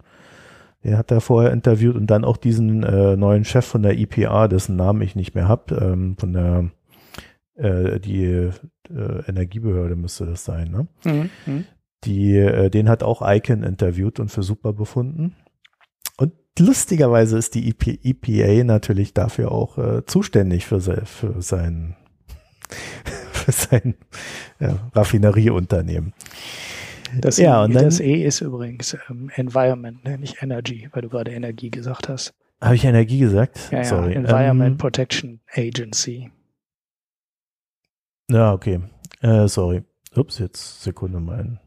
Den 0.85 0.99
hat 0.99 1.11
er 1.11 1.20
vorher 1.20 1.53
interviewt 1.53 1.97
und 1.97 2.09
dann 2.09 2.24
auch 2.24 2.37
diesen 2.37 2.83
äh, 2.83 3.16
neuen 3.16 3.45
Chef 3.45 3.64
von 3.64 3.83
der 3.83 3.99
IPA, 3.99 4.49
dessen 4.49 4.76
Namen 4.76 5.03
ich 5.03 5.14
nicht 5.14 5.35
mehr 5.35 5.49
habe, 5.49 5.74
ähm, 5.76 6.16
von 6.18 6.33
der 6.33 6.70
äh, 7.55 8.01
die 8.01 8.24
äh, 8.24 8.51
Energiebehörde 9.28 9.97
müsste 9.97 10.26
das 10.26 10.45
sein, 10.45 10.70
ne? 10.70 10.89
Mhm. 11.05 11.30
mhm. 11.47 11.64
Die, 12.05 12.37
äh, 12.37 12.68
den 12.68 12.89
hat 12.89 13.05
auch 13.05 13.22
Icon 13.24 13.62
interviewt 13.62 14.18
und 14.18 14.28
für 14.28 14.43
super 14.43 14.72
befunden. 14.72 15.37
Und 16.16 16.33
lustigerweise 16.59 17.39
ist 17.39 17.55
die 17.55 17.68
EP, 17.68 17.87
EPA 18.03 18.64
natürlich 18.64 19.14
dafür 19.14 19.53
auch 19.53 19.78
äh, 19.78 20.05
zuständig 20.05 20.66
für, 20.66 20.80
se, 20.80 21.03
für 21.05 21.41
sein, 21.43 21.95
für 23.33 23.53
sein 23.53 23.95
ja, 24.59 24.91
Raffinerieunternehmen. 24.95 26.12
Das, 27.21 27.37
ja, 27.37 27.63
und 27.63 27.75
dann, 27.75 27.85
das 27.85 28.01
E 28.01 28.25
ist 28.25 28.41
übrigens 28.41 28.97
ähm, 29.09 29.31
Environment, 29.35 30.03
ne? 30.05 30.19
nicht 30.19 30.43
Energy, 30.43 30.89
weil 30.93 31.03
du 31.03 31.09
gerade 31.09 31.31
Energie 31.33 31.71
gesagt 31.71 32.09
hast. 32.09 32.35
Habe 32.61 32.77
ich 32.77 32.85
Energie 32.85 33.19
gesagt? 33.19 33.69
Ja, 33.71 33.79
ja 33.79 33.85
Sorry. 33.85 34.15
Environment 34.15 34.73
ähm, 34.73 34.79
Protection 34.79 35.41
Agency. 35.53 36.31
Ja, 38.31 38.53
okay. 38.53 38.81
Äh, 39.21 39.49
sorry. 39.49 39.83
Ups, 40.15 40.39
jetzt 40.39 40.83
Sekunde 40.83 41.21
mal. 41.21 41.61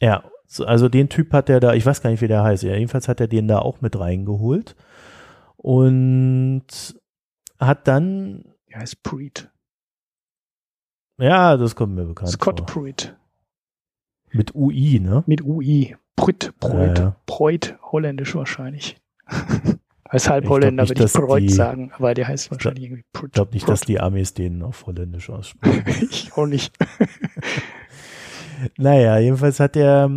Ja, 0.00 0.24
also 0.64 0.88
den 0.88 1.08
Typ 1.08 1.32
hat 1.32 1.48
er 1.48 1.60
da, 1.60 1.74
ich 1.74 1.84
weiß 1.84 2.02
gar 2.02 2.10
nicht, 2.10 2.20
wie 2.20 2.28
der 2.28 2.42
heißt. 2.42 2.62
Ja, 2.62 2.74
jedenfalls 2.74 3.08
hat 3.08 3.20
er 3.20 3.28
den 3.28 3.48
da 3.48 3.58
auch 3.58 3.80
mit 3.80 3.98
reingeholt 3.98 4.76
und 5.56 6.66
hat 7.58 7.88
dann. 7.88 8.44
Er 8.66 8.80
heißt 8.80 9.02
Pruitt. 9.02 9.50
Ja, 11.18 11.56
das 11.56 11.74
kommt 11.74 11.94
mir 11.94 12.04
bekannt 12.04 12.30
Scott 12.30 12.60
vor. 12.60 12.66
Pruitt. 12.66 13.16
Mit 14.36 14.54
UI, 14.54 15.00
ne? 15.00 15.24
Mit 15.26 15.42
UI. 15.42 15.96
Pruitt, 16.16 16.52
Pruitt, 16.60 16.98
ja. 16.98 17.16
Preuth, 17.26 17.76
holländisch 17.92 18.34
wahrscheinlich. 18.34 18.96
Als 20.08 20.30
Halbholländer 20.30 20.88
würde 20.88 21.04
ich 21.04 21.12
Preut 21.12 21.50
sagen, 21.50 21.90
aber 21.96 22.14
der 22.14 22.28
heißt 22.28 22.50
wahrscheinlich 22.50 22.84
irgendwie 22.84 23.04
Prut. 23.12 23.30
Ich 23.30 23.32
glaube 23.32 23.52
nicht, 23.52 23.68
dass 23.68 23.80
die 23.80 24.00
Amis 24.00 24.34
den 24.34 24.62
auf 24.62 24.86
Holländisch 24.86 25.30
aussprechen. 25.30 25.84
ich 26.10 26.32
auch 26.34 26.46
nicht. 26.46 26.76
naja, 28.78 29.18
jedenfalls 29.18 29.58
hat 29.58 29.76
er 29.76 30.08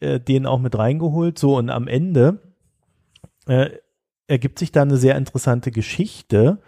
äh, 0.00 0.18
den 0.18 0.46
auch 0.46 0.58
mit 0.58 0.76
reingeholt. 0.76 1.38
So, 1.38 1.56
und 1.56 1.70
am 1.70 1.86
Ende 1.86 2.40
äh, 3.46 3.70
ergibt 4.26 4.58
sich 4.58 4.72
da 4.72 4.82
eine 4.82 4.96
sehr 4.96 5.16
interessante 5.16 5.70
Geschichte. 5.70 6.58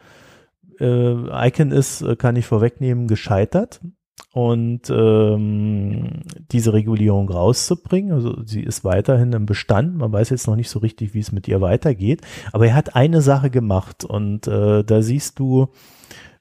Äh, 0.79 1.49
Icon 1.49 1.73
ist, 1.73 2.03
äh, 2.03 2.15
kann 2.15 2.37
ich 2.37 2.47
vorwegnehmen, 2.47 3.09
gescheitert 3.09 3.81
und 4.39 4.89
ähm, 4.89 6.21
diese 6.53 6.73
Regulierung 6.73 7.29
rauszubringen. 7.29 8.13
Also 8.13 8.41
sie 8.45 8.63
ist 8.63 8.85
weiterhin 8.85 9.33
im 9.33 9.47
Bestand. 9.47 9.97
Man 9.97 10.13
weiß 10.13 10.31
jetzt 10.31 10.47
noch 10.47 10.55
nicht 10.55 10.71
so 10.71 10.79
richtig, 10.79 11.13
wie 11.13 11.19
es 11.19 11.33
mit 11.33 11.49
ihr 11.49 11.61
weitergeht. 11.61 12.23
Aber 12.53 12.69
er 12.69 12.77
hat 12.77 12.95
eine 12.95 13.21
Sache 13.21 13.51
gemacht 13.51 14.05
und 14.05 14.47
äh, 14.47 14.85
da 14.85 15.03
siehst 15.03 15.41
du, 15.41 15.71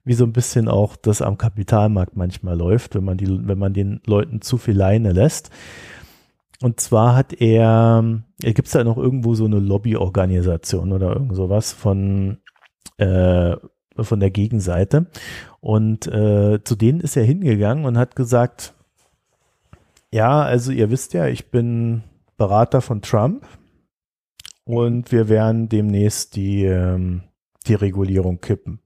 wie 0.04 0.14
so 0.14 0.26
ein 0.26 0.32
bisschen 0.32 0.68
auch 0.68 0.96
das 0.96 1.24
am 1.24 1.40
Kapitalmarkt 1.40 2.16
manchmal 2.16 2.56
läuft, 2.56 2.94
wenn 2.94 3.04
man 3.04 3.18
die, 3.18 3.48
wenn 3.48 3.58
man 3.58 3.74
den 3.74 4.00
Leuten 4.06 4.42
zu 4.42 4.60
viel 4.60 4.78
Leine 4.78 5.12
lässt. 5.12 5.50
Und 6.62 6.80
zwar 6.80 7.16
hat 7.16 7.34
er, 7.34 8.22
er 8.44 8.54
gibt 8.54 8.68
es 8.68 8.74
da 8.74 8.84
noch 8.84 8.98
irgendwo 8.98 9.34
so 9.34 9.46
eine 9.46 9.58
Lobbyorganisation 9.58 10.94
oder 10.94 11.14
irgend 11.14 11.36
sowas 11.36 11.74
von 11.74 12.38
äh, 12.98 13.56
von 14.04 14.20
der 14.20 14.32
Gegenseite. 14.32 15.08
Und 15.60 16.08
äh, 16.08 16.64
zu 16.64 16.76
denen 16.76 17.00
ist 17.00 17.18
er 17.18 17.24
hingegangen 17.24 17.86
und 17.86 17.98
hat 17.98 18.16
gesagt, 18.16 18.74
ja, 20.12 20.42
also 20.42 20.72
ihr 20.72 20.90
wisst 20.90 21.14
ja, 21.14 21.28
ich 21.28 21.52
bin 21.52 22.04
Berater 22.38 22.82
von 22.82 23.02
Trump 23.02 23.46
und 24.64 25.12
wir 25.12 25.30
werden 25.30 25.70
demnächst 25.70 26.36
die, 26.36 26.64
ähm, 26.66 27.24
die 27.66 27.74
Regulierung 27.74 28.40
kippen. 28.40 28.80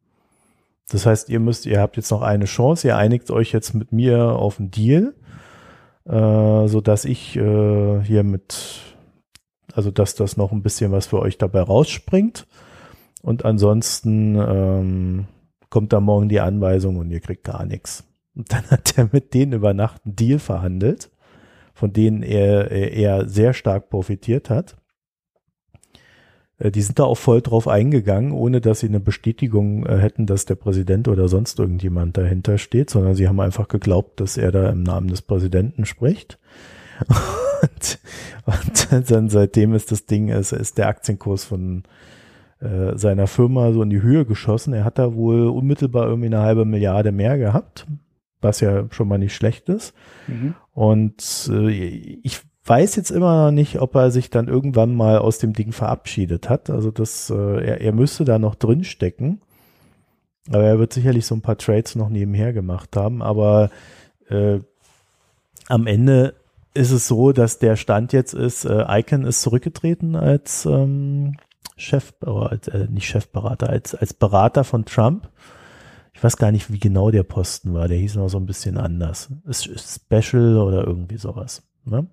Das 0.89 1.05
heißt, 1.05 1.29
ihr 1.29 1.39
müsst, 1.39 1.65
ihr 1.65 1.79
habt 1.79 1.95
jetzt 1.95 2.11
noch 2.11 2.21
eine 2.21 2.45
Chance, 2.45 2.87
ihr 2.87 2.97
einigt 2.97 3.31
euch 3.31 3.51
jetzt 3.51 3.73
mit 3.73 3.91
mir 3.91 4.33
auf 4.35 4.59
einen 4.59 4.71
Deal, 4.71 5.13
äh, 6.05 6.67
so 6.67 6.81
ich 7.05 7.35
äh, 7.37 8.01
hier 8.03 8.23
mit, 8.23 8.81
also 9.73 9.91
dass 9.91 10.15
das 10.15 10.37
noch 10.37 10.51
ein 10.51 10.63
bisschen 10.63 10.91
was 10.91 11.07
für 11.07 11.19
euch 11.19 11.37
dabei 11.37 11.61
rausspringt. 11.61 12.47
Und 13.21 13.45
ansonsten 13.45 14.35
ähm, 14.35 15.27
kommt 15.69 15.93
da 15.93 15.99
morgen 15.99 16.29
die 16.29 16.39
Anweisung 16.39 16.97
und 16.97 17.11
ihr 17.11 17.19
kriegt 17.19 17.43
gar 17.43 17.65
nichts. 17.65 18.03
Und 18.35 18.51
dann 18.51 18.65
hat 18.69 18.97
er 18.97 19.09
mit 19.11 19.33
denen 19.33 19.53
über 19.53 19.73
Nacht 19.73 20.01
einen 20.05 20.15
Deal 20.15 20.39
verhandelt, 20.39 21.11
von 21.73 21.93
denen 21.93 22.23
er, 22.23 22.71
er 22.71 23.27
sehr 23.27 23.53
stark 23.53 23.89
profitiert 23.89 24.49
hat. 24.49 24.77
Äh, 26.57 26.71
die 26.71 26.81
sind 26.81 26.99
da 26.99 27.03
auch 27.03 27.17
voll 27.17 27.41
drauf 27.41 27.67
eingegangen, 27.67 28.31
ohne 28.31 28.61
dass 28.61 28.79
sie 28.79 28.87
eine 28.87 28.99
Bestätigung 28.99 29.85
äh, 29.85 29.97
hätten, 29.97 30.25
dass 30.25 30.45
der 30.45 30.55
Präsident 30.55 31.07
oder 31.07 31.27
sonst 31.27 31.59
irgendjemand 31.59 32.17
dahinter 32.17 32.57
steht, 32.57 32.89
sondern 32.89 33.15
sie 33.15 33.27
haben 33.27 33.39
einfach 33.39 33.67
geglaubt, 33.67 34.19
dass 34.19 34.37
er 34.37 34.51
da 34.51 34.69
im 34.69 34.83
Namen 34.83 35.07
des 35.07 35.21
Präsidenten 35.21 35.85
spricht. 35.85 36.39
Und, 37.61 37.99
und 38.47 39.11
dann 39.11 39.29
seitdem 39.29 39.75
ist 39.75 39.91
das 39.91 40.07
Ding, 40.07 40.29
ist, 40.29 40.51
ist 40.51 40.79
der 40.79 40.87
Aktienkurs 40.87 41.43
von 41.43 41.83
äh, 42.61 42.97
seiner 42.97 43.27
Firma 43.27 43.71
so 43.73 43.81
in 43.81 43.89
die 43.89 44.01
Höhe 44.01 44.25
geschossen. 44.25 44.73
Er 44.73 44.85
hat 44.85 44.99
da 44.99 45.15
wohl 45.15 45.47
unmittelbar 45.47 46.07
irgendwie 46.07 46.27
eine 46.27 46.41
halbe 46.41 46.65
Milliarde 46.65 47.11
mehr 47.11 47.37
gehabt, 47.37 47.87
was 48.39 48.59
ja 48.59 48.85
schon 48.91 49.07
mal 49.07 49.17
nicht 49.17 49.35
schlecht 49.35 49.69
ist. 49.69 49.93
Mhm. 50.27 50.55
Und 50.73 51.49
äh, 51.51 51.69
ich 51.69 52.39
weiß 52.65 52.95
jetzt 52.95 53.11
immer 53.11 53.45
noch 53.45 53.51
nicht, 53.51 53.81
ob 53.81 53.95
er 53.95 54.11
sich 54.11 54.29
dann 54.29 54.47
irgendwann 54.47 54.95
mal 54.95 55.17
aus 55.17 55.39
dem 55.39 55.53
Ding 55.53 55.71
verabschiedet 55.71 56.49
hat. 56.49 56.69
Also 56.69 56.91
das, 56.91 57.29
äh, 57.29 57.65
er, 57.65 57.81
er 57.81 57.93
müsste 57.93 58.25
da 58.25 58.39
noch 58.39 58.55
drin 58.55 58.83
stecken. 58.83 59.41
Aber 60.49 60.63
er 60.63 60.79
wird 60.79 60.93
sicherlich 60.93 61.25
so 61.25 61.35
ein 61.35 61.41
paar 61.41 61.57
Trades 61.57 61.95
noch 61.95 62.09
nebenher 62.09 62.53
gemacht 62.53 62.95
haben. 62.95 63.21
Aber 63.21 63.69
äh, 64.29 64.59
am 65.67 65.87
Ende 65.87 66.35
ist 66.73 66.91
es 66.91 67.07
so, 67.07 67.31
dass 67.31 67.59
der 67.59 67.75
Stand 67.75 68.13
jetzt 68.13 68.33
ist, 68.33 68.65
äh, 68.65 68.85
Icon 68.99 69.23
ist 69.23 69.41
zurückgetreten 69.41 70.15
als 70.15 70.65
ähm, 70.65 71.35
Chef, 71.81 72.13
als, 72.21 72.67
äh, 72.67 72.87
nicht 72.89 73.07
Chefberater, 73.07 73.69
als, 73.69 73.95
als 73.95 74.13
Berater 74.13 74.63
von 74.63 74.85
Trump. 74.85 75.29
Ich 76.13 76.23
weiß 76.23 76.37
gar 76.37 76.51
nicht, 76.51 76.71
wie 76.71 76.79
genau 76.79 77.09
der 77.09 77.23
Posten 77.23 77.73
war. 77.73 77.87
Der 77.87 77.97
hieß 77.97 78.15
noch 78.15 78.29
so 78.29 78.37
ein 78.37 78.45
bisschen 78.45 78.77
anders. 78.77 79.29
Special 79.49 80.57
oder 80.57 80.85
irgendwie 80.85 81.17
sowas. 81.17 81.63
Ne? 81.85 82.07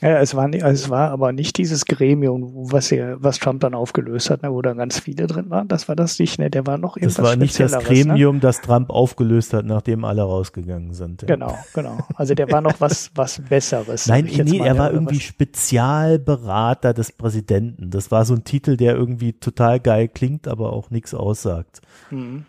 Ja, 0.00 0.20
es 0.20 0.36
war, 0.36 0.48
es 0.54 0.90
war 0.90 1.10
aber 1.10 1.32
nicht 1.32 1.58
dieses 1.58 1.84
Gremium, 1.84 2.52
was 2.70 2.92
er, 2.92 3.20
was 3.20 3.40
Trump 3.40 3.60
dann 3.62 3.74
aufgelöst 3.74 4.30
hat, 4.30 4.44
ne, 4.44 4.52
wo 4.52 4.62
da 4.62 4.72
ganz 4.74 5.00
viele 5.00 5.26
drin 5.26 5.50
waren. 5.50 5.66
Das 5.66 5.88
war 5.88 5.96
das 5.96 6.20
nicht, 6.20 6.38
ne? 6.38 6.50
Der 6.50 6.66
war 6.66 6.78
noch 6.78 6.96
irgendwas 6.96 7.16
Das 7.16 7.24
war 7.24 7.34
nicht 7.34 7.58
das 7.58 7.72
ne? 7.72 7.78
Gremium, 7.78 8.36
ne? 8.36 8.40
das 8.40 8.60
Trump 8.60 8.90
aufgelöst 8.90 9.54
hat, 9.54 9.64
nachdem 9.64 10.04
alle 10.04 10.22
rausgegangen 10.22 10.94
sind. 10.94 11.22
Ja. 11.22 11.28
Genau, 11.28 11.58
genau. 11.74 11.98
Also 12.14 12.34
der 12.34 12.48
war 12.52 12.60
noch 12.60 12.74
was, 12.80 13.10
was 13.16 13.40
Besseres. 13.40 14.06
Nein, 14.06 14.28
nee, 14.30 14.58
er 14.58 14.78
war 14.78 14.92
irgendwie. 14.92 15.18
Spezialberater 15.18 16.94
des 16.94 17.10
Präsidenten. 17.10 17.90
Das 17.90 18.12
war 18.12 18.24
so 18.24 18.34
ein 18.34 18.44
Titel, 18.44 18.76
der 18.76 18.94
irgendwie 18.94 19.32
total 19.32 19.80
geil 19.80 20.06
klingt, 20.06 20.46
aber 20.46 20.72
auch 20.72 20.90
nichts 20.90 21.12
aussagt. 21.12 21.80
Mhm. 22.10 22.44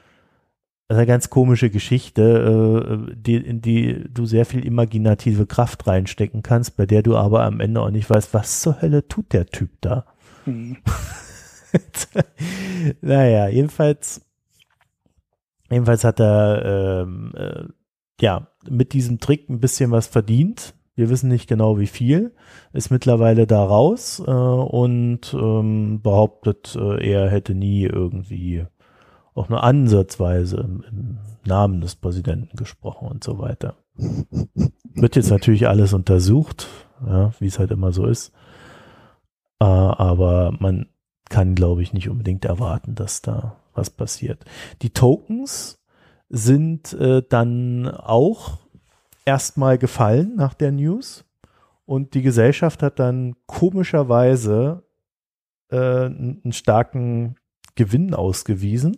Das 0.89 0.95
ist 0.95 1.01
eine 1.01 1.07
ganz 1.07 1.29
komische 1.29 1.69
Geschichte, 1.69 3.07
äh, 3.11 3.15
die, 3.15 3.35
in 3.35 3.61
die 3.61 4.05
du 4.11 4.25
sehr 4.25 4.43
viel 4.43 4.65
imaginative 4.65 5.45
Kraft 5.45 5.85
reinstecken 5.85 6.41
kannst, 6.41 6.77
bei 6.77 6.87
der 6.87 7.03
du 7.03 7.15
aber 7.15 7.43
am 7.43 7.59
Ende 7.59 7.79
auch 7.79 7.91
nicht 7.91 8.09
weißt, 8.09 8.33
was 8.33 8.61
zur 8.61 8.81
Hölle 8.81 9.07
tut 9.07 9.31
der 9.31 9.45
Typ 9.45 9.69
da. 9.81 10.07
Mhm. 10.47 10.77
naja, 13.01 13.49
jedenfalls, 13.49 14.25
jedenfalls 15.69 16.03
hat 16.03 16.19
er 16.19 17.03
ähm, 17.03 17.33
äh, 17.35 17.65
ja 18.19 18.47
mit 18.67 18.93
diesem 18.93 19.19
Trick 19.19 19.47
ein 19.47 19.59
bisschen 19.59 19.91
was 19.91 20.07
verdient. 20.07 20.73
Wir 20.95 21.11
wissen 21.11 21.29
nicht 21.29 21.47
genau 21.47 21.77
wie 21.77 21.85
viel, 21.85 22.33
ist 22.73 22.89
mittlerweile 22.89 23.45
da 23.45 23.63
raus 23.63 24.23
äh, 24.25 24.31
und 24.31 25.35
ähm, 25.35 26.01
behauptet, 26.01 26.75
äh, 26.75 27.11
er 27.11 27.29
hätte 27.29 27.53
nie 27.53 27.83
irgendwie 27.83 28.65
auch 29.35 29.49
nur 29.49 29.63
ansatzweise 29.63 30.57
im, 30.57 30.83
im 30.89 31.17
Namen 31.45 31.81
des 31.81 31.95
Präsidenten 31.95 32.55
gesprochen 32.57 33.07
und 33.07 33.23
so 33.23 33.39
weiter. 33.39 33.75
Wird 34.93 35.15
jetzt 35.15 35.29
natürlich 35.29 35.67
alles 35.67 35.93
untersucht, 35.93 36.67
ja, 37.05 37.31
wie 37.39 37.47
es 37.47 37.59
halt 37.59 37.71
immer 37.71 37.91
so 37.91 38.05
ist. 38.05 38.31
Äh, 39.59 39.65
aber 39.65 40.53
man 40.59 40.87
kann, 41.29 41.55
glaube 41.55 41.81
ich, 41.81 41.93
nicht 41.93 42.09
unbedingt 42.09 42.45
erwarten, 42.45 42.95
dass 42.95 43.21
da 43.21 43.57
was 43.73 43.89
passiert. 43.89 44.45
Die 44.81 44.89
Tokens 44.89 45.79
sind 46.29 46.93
äh, 46.93 47.23
dann 47.27 47.87
auch 47.87 48.59
erstmal 49.25 49.77
gefallen 49.77 50.35
nach 50.35 50.53
der 50.53 50.71
News 50.71 51.25
und 51.85 52.13
die 52.13 52.21
Gesellschaft 52.21 52.83
hat 52.83 52.99
dann 52.99 53.35
komischerweise 53.47 54.83
äh, 55.69 56.05
einen 56.05 56.51
starken 56.51 57.35
Gewinn 57.75 58.13
ausgewiesen 58.13 58.97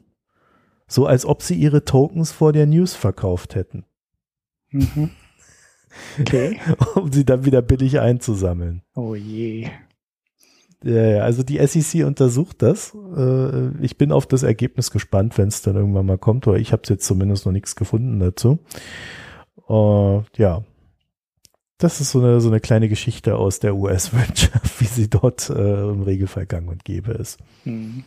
so 0.91 1.05
als 1.05 1.25
ob 1.25 1.41
sie 1.41 1.55
ihre 1.55 1.85
Tokens 1.85 2.33
vor 2.33 2.51
der 2.51 2.65
News 2.65 2.93
verkauft 2.95 3.55
hätten. 3.55 3.85
Mhm. 4.71 5.11
Okay. 6.19 6.59
um 6.95 7.11
sie 7.11 7.23
dann 7.23 7.45
wieder 7.45 7.61
billig 7.61 7.99
einzusammeln. 7.99 8.81
Oh 8.93 9.15
je. 9.15 9.69
Ja, 10.83 11.19
also 11.19 11.43
die 11.43 11.65
SEC 11.65 12.05
untersucht 12.05 12.61
das. 12.61 12.95
Äh, 13.15 13.69
ich 13.81 13.97
bin 13.97 14.11
auf 14.11 14.25
das 14.25 14.43
Ergebnis 14.43 14.91
gespannt, 14.91 15.37
wenn 15.37 15.47
es 15.47 15.61
dann 15.61 15.75
irgendwann 15.75 16.05
mal 16.05 16.17
kommt, 16.17 16.47
aber 16.47 16.57
ich 16.59 16.73
habe 16.73 16.81
jetzt 16.87 17.05
zumindest 17.05 17.45
noch 17.45 17.53
nichts 17.53 17.75
gefunden 17.75 18.19
dazu. 18.19 18.59
Uh, 19.69 20.23
ja, 20.37 20.63
das 21.77 22.01
ist 22.01 22.11
so 22.11 22.19
eine, 22.19 22.41
so 22.41 22.49
eine 22.49 22.59
kleine 22.59 22.89
Geschichte 22.89 23.37
aus 23.37 23.59
der 23.59 23.75
US-Wirtschaft, 23.75 24.79
wie 24.81 24.85
sie 24.85 25.09
dort 25.09 25.49
äh, 25.49 25.89
im 25.89 26.01
Regelfall 26.01 26.47
gang 26.47 26.69
und 26.69 26.83
gäbe 26.83 27.13
ist. 27.13 27.39
Hm. 27.63 28.03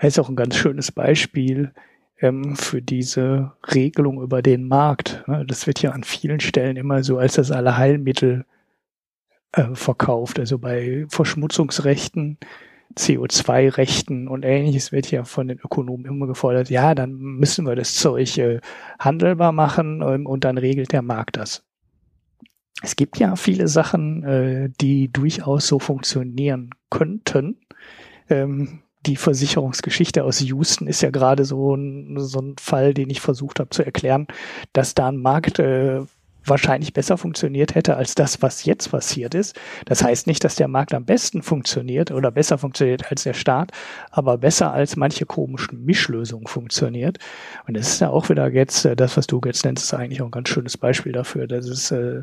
Das 0.00 0.08
ist 0.08 0.18
auch 0.20 0.28
ein 0.28 0.36
ganz 0.36 0.56
schönes 0.56 0.92
Beispiel, 0.92 1.72
ähm, 2.20 2.56
für 2.56 2.82
diese 2.82 3.52
Regelung 3.74 4.22
über 4.22 4.42
den 4.42 4.68
Markt. 4.68 5.24
Ne? 5.26 5.44
Das 5.46 5.66
wird 5.66 5.82
ja 5.82 5.90
an 5.90 6.04
vielen 6.04 6.40
Stellen 6.40 6.76
immer 6.76 7.02
so 7.02 7.18
als 7.18 7.34
das 7.34 7.50
Allerheilmittel 7.50 8.44
äh, 9.52 9.74
verkauft. 9.74 10.38
Also 10.38 10.58
bei 10.58 11.06
Verschmutzungsrechten, 11.08 12.38
CO2-Rechten 12.96 14.28
und 14.28 14.44
ähnliches 14.44 14.92
wird 14.92 15.10
ja 15.10 15.24
von 15.24 15.48
den 15.48 15.58
Ökonomen 15.58 16.06
immer 16.06 16.26
gefordert, 16.26 16.70
ja, 16.70 16.94
dann 16.94 17.14
müssen 17.14 17.66
wir 17.66 17.74
das 17.74 17.94
Zeug 17.94 18.38
äh, 18.38 18.60
handelbar 18.98 19.52
machen 19.52 20.02
ähm, 20.02 20.26
und 20.26 20.44
dann 20.44 20.56
regelt 20.56 20.92
der 20.92 21.02
Markt 21.02 21.36
das. 21.36 21.64
Es 22.82 22.94
gibt 22.96 23.18
ja 23.18 23.36
viele 23.36 23.68
Sachen, 23.68 24.22
äh, 24.24 24.70
die 24.80 25.10
durchaus 25.10 25.66
so 25.66 25.78
funktionieren 25.78 26.70
könnten. 26.90 27.58
Ähm, 28.28 28.82
die 29.06 29.16
Versicherungsgeschichte 29.16 30.24
aus 30.24 30.40
Houston 30.40 30.88
ist 30.88 31.02
ja 31.02 31.10
gerade 31.10 31.44
so 31.44 31.74
ein, 31.74 32.18
so 32.18 32.40
ein 32.40 32.56
Fall, 32.58 32.94
den 32.94 33.10
ich 33.10 33.20
versucht 33.20 33.60
habe 33.60 33.70
zu 33.70 33.84
erklären, 33.84 34.26
dass 34.72 34.94
da 34.94 35.08
ein 35.08 35.16
Markt 35.16 35.58
äh, 35.58 36.00
wahrscheinlich 36.44 36.92
besser 36.92 37.18
funktioniert 37.18 37.74
hätte 37.74 37.96
als 37.96 38.14
das, 38.14 38.40
was 38.42 38.64
jetzt 38.64 38.90
passiert 38.90 39.34
ist. 39.34 39.58
Das 39.84 40.02
heißt 40.02 40.26
nicht, 40.26 40.44
dass 40.44 40.54
der 40.54 40.68
Markt 40.68 40.94
am 40.94 41.04
besten 41.04 41.42
funktioniert 41.42 42.10
oder 42.10 42.30
besser 42.30 42.58
funktioniert 42.58 43.10
als 43.10 43.24
der 43.24 43.34
Staat, 43.34 43.72
aber 44.10 44.38
besser 44.38 44.72
als 44.72 44.96
manche 44.96 45.26
komischen 45.26 45.84
Mischlösungen 45.84 46.46
funktioniert. 46.46 47.18
Und 47.66 47.76
das 47.76 47.88
ist 47.88 48.00
ja 48.00 48.10
auch 48.10 48.28
wieder 48.28 48.48
jetzt, 48.48 48.84
äh, 48.84 48.96
das, 48.96 49.16
was 49.16 49.26
du 49.26 49.40
jetzt 49.44 49.64
nennst, 49.64 49.84
ist 49.84 49.94
eigentlich 49.94 50.22
auch 50.22 50.26
ein 50.26 50.32
ganz 50.32 50.48
schönes 50.48 50.76
Beispiel 50.76 51.12
dafür, 51.12 51.46
dass 51.46 51.66
es 51.66 51.90
äh, 51.90 52.22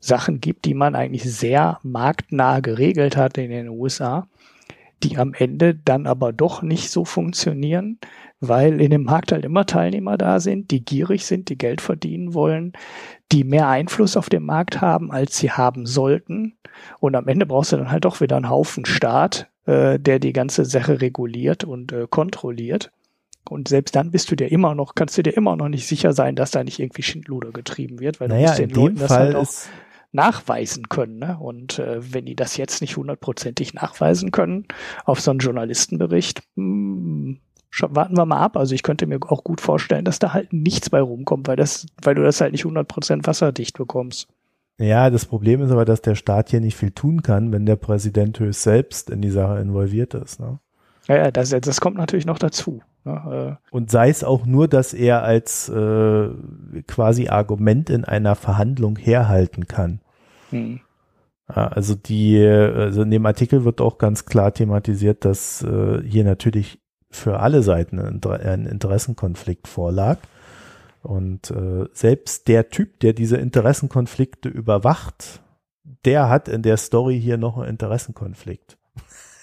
Sachen 0.00 0.40
gibt, 0.40 0.66
die 0.66 0.74
man 0.74 0.94
eigentlich 0.94 1.24
sehr 1.24 1.78
marktnah 1.82 2.60
geregelt 2.60 3.16
hat 3.16 3.38
in 3.38 3.50
den 3.50 3.68
USA 3.68 4.26
die 5.04 5.18
am 5.18 5.34
Ende 5.34 5.74
dann 5.74 6.06
aber 6.06 6.32
doch 6.32 6.62
nicht 6.62 6.90
so 6.90 7.04
funktionieren, 7.04 7.98
weil 8.40 8.80
in 8.80 8.90
dem 8.90 9.04
Markt 9.04 9.32
halt 9.32 9.44
immer 9.44 9.66
Teilnehmer 9.66 10.18
da 10.18 10.40
sind, 10.40 10.70
die 10.70 10.84
gierig 10.84 11.26
sind, 11.26 11.48
die 11.48 11.58
Geld 11.58 11.80
verdienen 11.80 12.34
wollen, 12.34 12.72
die 13.30 13.44
mehr 13.44 13.68
Einfluss 13.68 14.16
auf 14.16 14.28
den 14.28 14.44
Markt 14.44 14.80
haben, 14.80 15.12
als 15.12 15.38
sie 15.38 15.50
haben 15.50 15.86
sollten. 15.86 16.56
Und 16.98 17.14
am 17.14 17.28
Ende 17.28 17.46
brauchst 17.46 17.72
du 17.72 17.76
dann 17.76 17.90
halt 17.90 18.04
doch 18.04 18.20
wieder 18.20 18.36
einen 18.36 18.50
Haufen 18.50 18.84
Staat, 18.84 19.48
äh, 19.66 19.98
der 19.98 20.18
die 20.18 20.32
ganze 20.32 20.64
Sache 20.64 21.00
reguliert 21.00 21.64
und 21.64 21.92
äh, 21.92 22.06
kontrolliert. 22.08 22.90
Und 23.48 23.68
selbst 23.68 23.94
dann 23.94 24.10
bist 24.10 24.30
du 24.30 24.36
dir 24.36 24.50
immer 24.50 24.74
noch, 24.74 24.94
kannst 24.94 25.18
du 25.18 25.22
dir 25.22 25.36
immer 25.36 25.54
noch 25.56 25.68
nicht 25.68 25.86
sicher 25.86 26.12
sein, 26.12 26.34
dass 26.34 26.50
da 26.50 26.64
nicht 26.64 26.80
irgendwie 26.80 27.02
Schindluder 27.02 27.50
getrieben 27.50 28.00
wird, 28.00 28.18
weil 28.18 28.28
naja, 28.28 28.40
du 28.40 28.46
musst 28.46 28.58
den 28.58 28.70
Leuten 28.70 28.96
das 28.96 29.10
halt 29.10 29.34
auch 29.36 29.52
nachweisen 30.14 30.88
können. 30.88 31.18
Ne? 31.18 31.36
Und 31.38 31.78
äh, 31.78 32.12
wenn 32.12 32.26
die 32.26 32.36
das 32.36 32.56
jetzt 32.56 32.80
nicht 32.80 32.96
hundertprozentig 32.96 33.74
nachweisen 33.74 34.30
können 34.30 34.66
auf 35.04 35.20
so 35.20 35.30
einen 35.30 35.40
Journalistenbericht, 35.40 36.42
mh, 36.54 36.64
hm, 36.64 37.40
warten 37.80 38.16
wir 38.16 38.24
mal 38.24 38.40
ab. 38.40 38.56
Also 38.56 38.74
ich 38.74 38.82
könnte 38.82 39.06
mir 39.06 39.18
auch 39.26 39.44
gut 39.44 39.60
vorstellen, 39.60 40.04
dass 40.04 40.20
da 40.20 40.32
halt 40.32 40.52
nichts 40.52 40.90
bei 40.90 41.00
rumkommt, 41.00 41.48
weil 41.48 41.56
das, 41.56 41.86
weil 42.02 42.14
du 42.14 42.22
das 42.22 42.40
halt 42.40 42.52
nicht 42.52 42.64
hundertprozent 42.64 43.26
wasserdicht 43.26 43.76
bekommst. 43.76 44.28
Ja, 44.78 45.10
das 45.10 45.26
Problem 45.26 45.62
ist 45.62 45.70
aber, 45.70 45.84
dass 45.84 46.02
der 46.02 46.14
Staat 46.14 46.50
hier 46.50 46.60
nicht 46.60 46.76
viel 46.76 46.90
tun 46.90 47.22
kann, 47.22 47.52
wenn 47.52 47.66
der 47.66 47.76
Präsident 47.76 48.38
höchst 48.40 48.62
selbst 48.62 49.10
in 49.10 49.22
die 49.22 49.30
Sache 49.30 49.60
involviert 49.60 50.14
ist. 50.14 50.40
Ne? 50.40 50.58
Ja, 51.06 51.16
ja 51.16 51.30
das, 51.30 51.50
das 51.50 51.80
kommt 51.80 51.96
natürlich 51.96 52.26
noch 52.26 52.38
dazu. 52.38 52.82
Ne? 53.04 53.58
Äh. 53.60 53.74
Und 53.74 53.90
sei 53.90 54.08
es 54.08 54.24
auch 54.24 54.46
nur, 54.46 54.66
dass 54.66 54.92
er 54.92 55.22
als 55.22 55.68
äh, 55.68 56.28
quasi 56.86 57.28
Argument 57.28 57.90
in 57.90 58.04
einer 58.04 58.34
Verhandlung 58.34 58.96
herhalten 58.96 59.68
kann. 59.68 60.00
Hm. 60.54 60.80
Also 61.46 61.94
die, 61.94 62.42
also 62.42 63.02
in 63.02 63.10
dem 63.10 63.26
Artikel 63.26 63.64
wird 63.64 63.82
auch 63.82 63.98
ganz 63.98 64.24
klar 64.24 64.54
thematisiert, 64.54 65.26
dass 65.26 65.62
äh, 65.62 66.02
hier 66.02 66.24
natürlich 66.24 66.80
für 67.10 67.40
alle 67.40 67.62
Seiten 67.62 67.98
ein 67.98 68.66
Interessenkonflikt 68.66 69.68
vorlag. 69.68 70.18
Und 71.02 71.50
äh, 71.50 71.84
selbst 71.92 72.48
der 72.48 72.70
Typ, 72.70 72.98
der 73.00 73.12
diese 73.12 73.36
Interessenkonflikte 73.36 74.48
überwacht, 74.48 75.42
der 76.06 76.30
hat 76.30 76.48
in 76.48 76.62
der 76.62 76.78
Story 76.78 77.20
hier 77.20 77.36
noch 77.36 77.58
einen 77.58 77.68
Interessenkonflikt. 77.68 78.78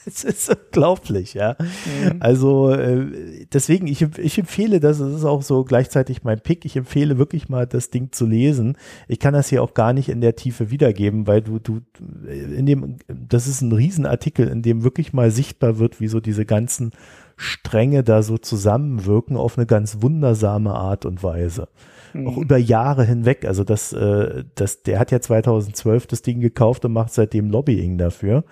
es 0.06 0.24
ist 0.24 0.50
unglaublich, 0.50 1.34
ja. 1.34 1.56
Mhm. 1.60 2.18
Also 2.20 2.72
äh, 2.72 3.46
deswegen, 3.54 3.88
ich, 3.88 4.02
ich 4.18 4.38
empfehle 4.38 4.80
das, 4.80 5.00
es 5.00 5.18
ist 5.18 5.26
auch 5.26 5.42
so 5.42 5.64
gleichzeitig 5.64 6.24
mein 6.24 6.40
Pick, 6.40 6.66
ich 6.66 6.76
empfehle 6.76 7.18
wirklich 7.18 7.50
mal 7.50 7.68
das 7.68 7.90
Ding 7.90 8.12
zu 8.12 8.26
lesen. 8.26 8.78
Ich 9.08 9.20
kann 9.20 9.34
das 9.34 9.50
hier 9.50 9.62
auch 9.62 9.74
gar 9.74 9.94
nicht 9.94 10.10
in 10.10 10.22
der 10.22 10.36
Tiefe 10.36 10.72
wiedergeben, 10.72 11.28
weil 11.28 11.42
du, 11.42 11.60
du, 11.60 11.82
in 12.28 12.66
dem, 12.66 12.98
das 13.08 13.48
ist 13.48 13.62
ein 13.62 13.72
Riesenartikel, 13.72 14.48
in 14.48 14.62
dem 14.62 14.84
wirklich 14.84 15.14
mal 15.14 15.32
sichtbar 15.32 15.78
wird, 15.78 16.00
wie 16.00 16.08
so 16.08 16.20
diese 16.20 16.46
ganzen 16.46 16.92
Stränge 17.38 18.04
da 18.04 18.24
so 18.24 18.38
zusammenwirken 18.38 19.38
auf 19.38 19.58
eine 19.58 19.66
ganz 19.66 20.02
wundersame 20.02 20.74
Art 20.74 21.06
und 21.06 21.24
Weise. 21.24 21.68
Mhm. 22.14 22.28
Auch 22.28 22.38
über 22.38 22.58
Jahre 22.58 23.04
hinweg. 23.04 23.46
Also 23.46 23.64
das, 23.64 23.94
äh, 23.94 24.44
das, 24.56 24.84
der 24.84 25.00
hat 25.00 25.12
ja 25.12 25.22
2012 25.22 26.08
das 26.08 26.22
Ding 26.22 26.40
gekauft 26.40 26.86
und 26.86 26.94
macht 26.94 27.14
seitdem 27.14 27.50
Lobbying 27.50 27.98
dafür 27.98 28.44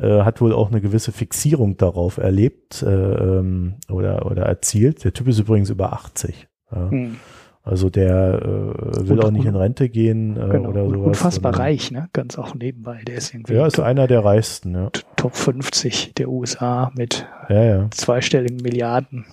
äh, 0.00 0.22
hat 0.22 0.40
wohl 0.40 0.52
auch 0.52 0.70
eine 0.70 0.80
gewisse 0.80 1.12
Fixierung 1.12 1.76
darauf 1.76 2.18
erlebt 2.18 2.82
äh, 2.82 2.88
ähm, 2.88 3.74
oder, 3.90 4.26
oder 4.26 4.42
erzielt. 4.42 5.04
Der 5.04 5.12
Typ 5.12 5.28
ist 5.28 5.38
übrigens 5.38 5.70
über 5.70 5.92
80. 5.92 6.48
Ja. 6.72 6.90
Hm. 6.90 7.16
Also 7.62 7.90
der 7.90 8.40
äh, 8.40 9.08
will 9.08 9.18
und, 9.18 9.24
auch 9.24 9.30
nicht 9.30 9.44
in 9.44 9.54
Rente 9.54 9.90
gehen 9.90 10.36
äh, 10.36 10.48
genau, 10.48 10.70
oder 10.70 10.88
sowas. 10.88 11.06
Unfassbar 11.08 11.52
und, 11.52 11.58
reich, 11.58 11.90
ne? 11.90 12.08
Ganz 12.14 12.38
auch 12.38 12.54
nebenbei. 12.54 13.02
Der 13.06 13.16
ist 13.16 13.34
irgendwie. 13.34 13.54
Ja, 13.54 13.66
ist 13.66 13.78
einer 13.78 14.06
der 14.06 14.24
reichsten, 14.24 14.74
ja. 14.74 14.90
Top 15.16 15.36
50 15.36 16.14
der 16.14 16.30
USA 16.30 16.90
mit 16.96 17.26
ja, 17.50 17.64
ja. 17.64 17.90
zweistelligen 17.90 18.58
Milliarden 18.62 19.26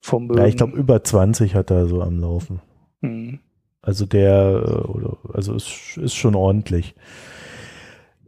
Vermögen. 0.00 0.38
Ja, 0.38 0.46
ich 0.46 0.56
glaube 0.56 0.76
über 0.76 1.02
20 1.02 1.56
hat 1.56 1.70
er 1.70 1.86
so 1.86 2.00
am 2.02 2.20
Laufen. 2.20 2.60
Hm. 3.04 3.38
Also 3.82 4.06
der, 4.06 4.62
äh, 4.66 5.32
also 5.34 5.54
ist, 5.54 5.98
ist 5.98 6.14
schon 6.14 6.34
ordentlich. 6.34 6.94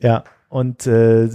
Ja, 0.03 0.25
und 0.49 0.87
äh, 0.87 1.29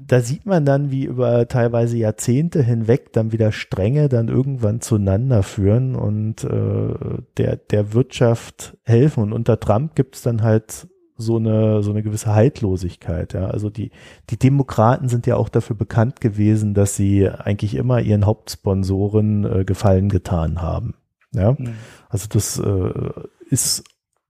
da 0.00 0.20
sieht 0.20 0.46
man 0.46 0.64
dann, 0.64 0.90
wie 0.90 1.04
über 1.04 1.48
teilweise 1.48 1.98
Jahrzehnte 1.98 2.62
hinweg 2.62 3.12
dann 3.12 3.32
wieder 3.32 3.52
Stränge 3.52 4.08
dann 4.08 4.28
irgendwann 4.28 4.80
zueinander 4.80 5.42
führen 5.42 5.96
und 5.96 6.44
äh, 6.44 6.94
der, 7.36 7.56
der 7.56 7.92
Wirtschaft 7.92 8.76
helfen. 8.84 9.24
Und 9.24 9.32
unter 9.32 9.60
Trump 9.60 9.94
gibt 9.96 10.16
es 10.16 10.22
dann 10.22 10.42
halt 10.42 10.86
so 11.16 11.36
eine, 11.36 11.82
so 11.82 11.90
eine 11.90 12.02
gewisse 12.02 12.32
Haltlosigkeit. 12.32 13.34
Ja. 13.34 13.48
Also 13.48 13.70
die, 13.70 13.90
die 14.30 14.38
Demokraten 14.38 15.08
sind 15.08 15.26
ja 15.26 15.36
auch 15.36 15.48
dafür 15.48 15.76
bekannt 15.76 16.20
gewesen, 16.20 16.74
dass 16.74 16.94
sie 16.94 17.28
eigentlich 17.28 17.74
immer 17.74 18.00
ihren 18.00 18.24
Hauptsponsoren 18.24 19.44
äh, 19.44 19.64
Gefallen 19.64 20.08
getan 20.08 20.62
haben. 20.62 20.94
Ja. 21.32 21.52
Mhm. 21.52 21.74
Also 22.08 22.26
das 22.28 22.58
äh, 22.58 23.10
ist 23.50 23.84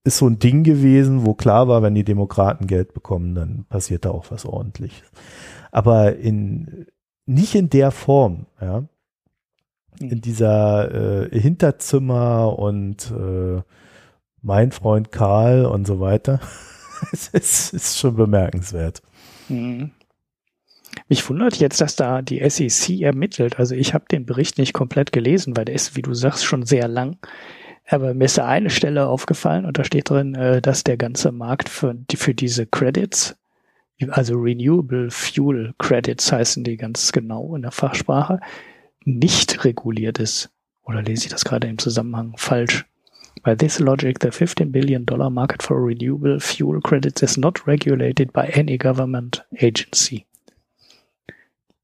ist 0.05 0.19
so 0.19 0.27
ein 0.27 0.39
Ding 0.39 0.65
gewesen, 0.65 1.25
wo 1.25 1.35
klar 1.35 1.69
war, 1.69 1.83
wenn 1.83 1.95
die 1.95 2.05
Demokraten 2.05 2.67
Geld 2.67 2.95
bekommen, 2.95 3.35
dann 3.35 3.65
passiert 3.69 4.05
da 4.05 4.11
auch 4.11 4.31
was 4.31 4.45
ordentliches. 4.45 5.07
Aber 5.71 6.17
in, 6.17 6.87
nicht 7.27 7.55
in 7.55 7.71
der 7.71 7.91
Form, 7.91 8.47
ja. 8.61 8.85
In 10.01 10.11
hm. 10.11 10.21
dieser 10.21 11.31
äh, 11.33 11.41
Hinterzimmer 11.41 12.59
und 12.59 13.11
äh, 13.11 13.63
mein 14.41 14.73
Freund 14.73 15.13
Karl 15.13 15.67
und 15.67 15.87
so 15.87 16.01
weiter. 16.01 16.41
es 17.13 17.29
ist, 17.29 17.75
ist 17.75 17.99
schon 17.99 18.17
bemerkenswert. 18.17 19.03
Mhm. 19.49 19.91
Mich 21.09 21.29
wundert 21.29 21.57
jetzt, 21.57 21.81
dass 21.81 21.97
da 21.97 22.23
die 22.23 22.49
SEC 22.49 23.01
ermittelt. 23.01 23.59
Also 23.59 23.75
ich 23.75 23.95
habe 23.95 24.05
den 24.11 24.27
Bericht 24.27 24.59
nicht 24.59 24.73
komplett 24.73 25.13
gelesen, 25.13 25.57
weil 25.57 25.65
der 25.65 25.75
ist, 25.75 25.97
wie 25.97 26.03
du 26.03 26.15
sagst, 26.15 26.45
schon 26.45 26.65
sehr 26.65 26.89
lang. 26.89 27.17
Aber 27.89 28.13
mir 28.13 28.27
ist 28.27 28.37
da 28.37 28.47
eine 28.47 28.69
Stelle 28.69 29.07
aufgefallen 29.07 29.65
und 29.65 29.79
da 29.79 29.85
steht 29.85 30.11
drin, 30.11 30.35
äh, 30.35 30.61
dass 30.61 30.85
der 30.85 30.99
ganze 30.99 31.33
Markt 31.33 31.71
für, 31.71 31.97
für 32.15 32.35
diese 32.35 32.67
Credits, 32.67 33.37
also 34.11 34.35
Renewable 34.35 35.11
Fuel 35.11 35.75
Credits 35.79 36.31
heißen 36.31 36.65
die 36.65 36.77
ganz 36.77 37.11
genau 37.13 37.57
in 37.57 37.63
der 37.63 37.71
Fachsprache, 37.71 38.41
nicht 39.05 39.65
reguliert 39.65 40.19
ist. 40.19 40.51
Oder 40.85 41.03
lese 41.03 41.25
ich 41.25 41.31
das 41.31 41.45
gerade 41.45 41.67
im 41.67 41.79
Zusammenhang 41.79 42.35
falsch? 42.37 42.85
By 43.43 43.57
this 43.57 43.79
logic, 43.79 44.19
the 44.21 44.31
15 44.31 44.71
billion 44.71 45.07
dollar 45.07 45.31
market 45.31 45.63
for 45.63 45.83
renewable 45.83 46.41
fuel 46.41 46.81
credits 46.81 47.23
is 47.23 47.37
not 47.37 47.67
regulated 47.67 48.33
by 48.33 48.49
any 48.55 48.77
government 48.77 49.45
agency. 49.61 50.27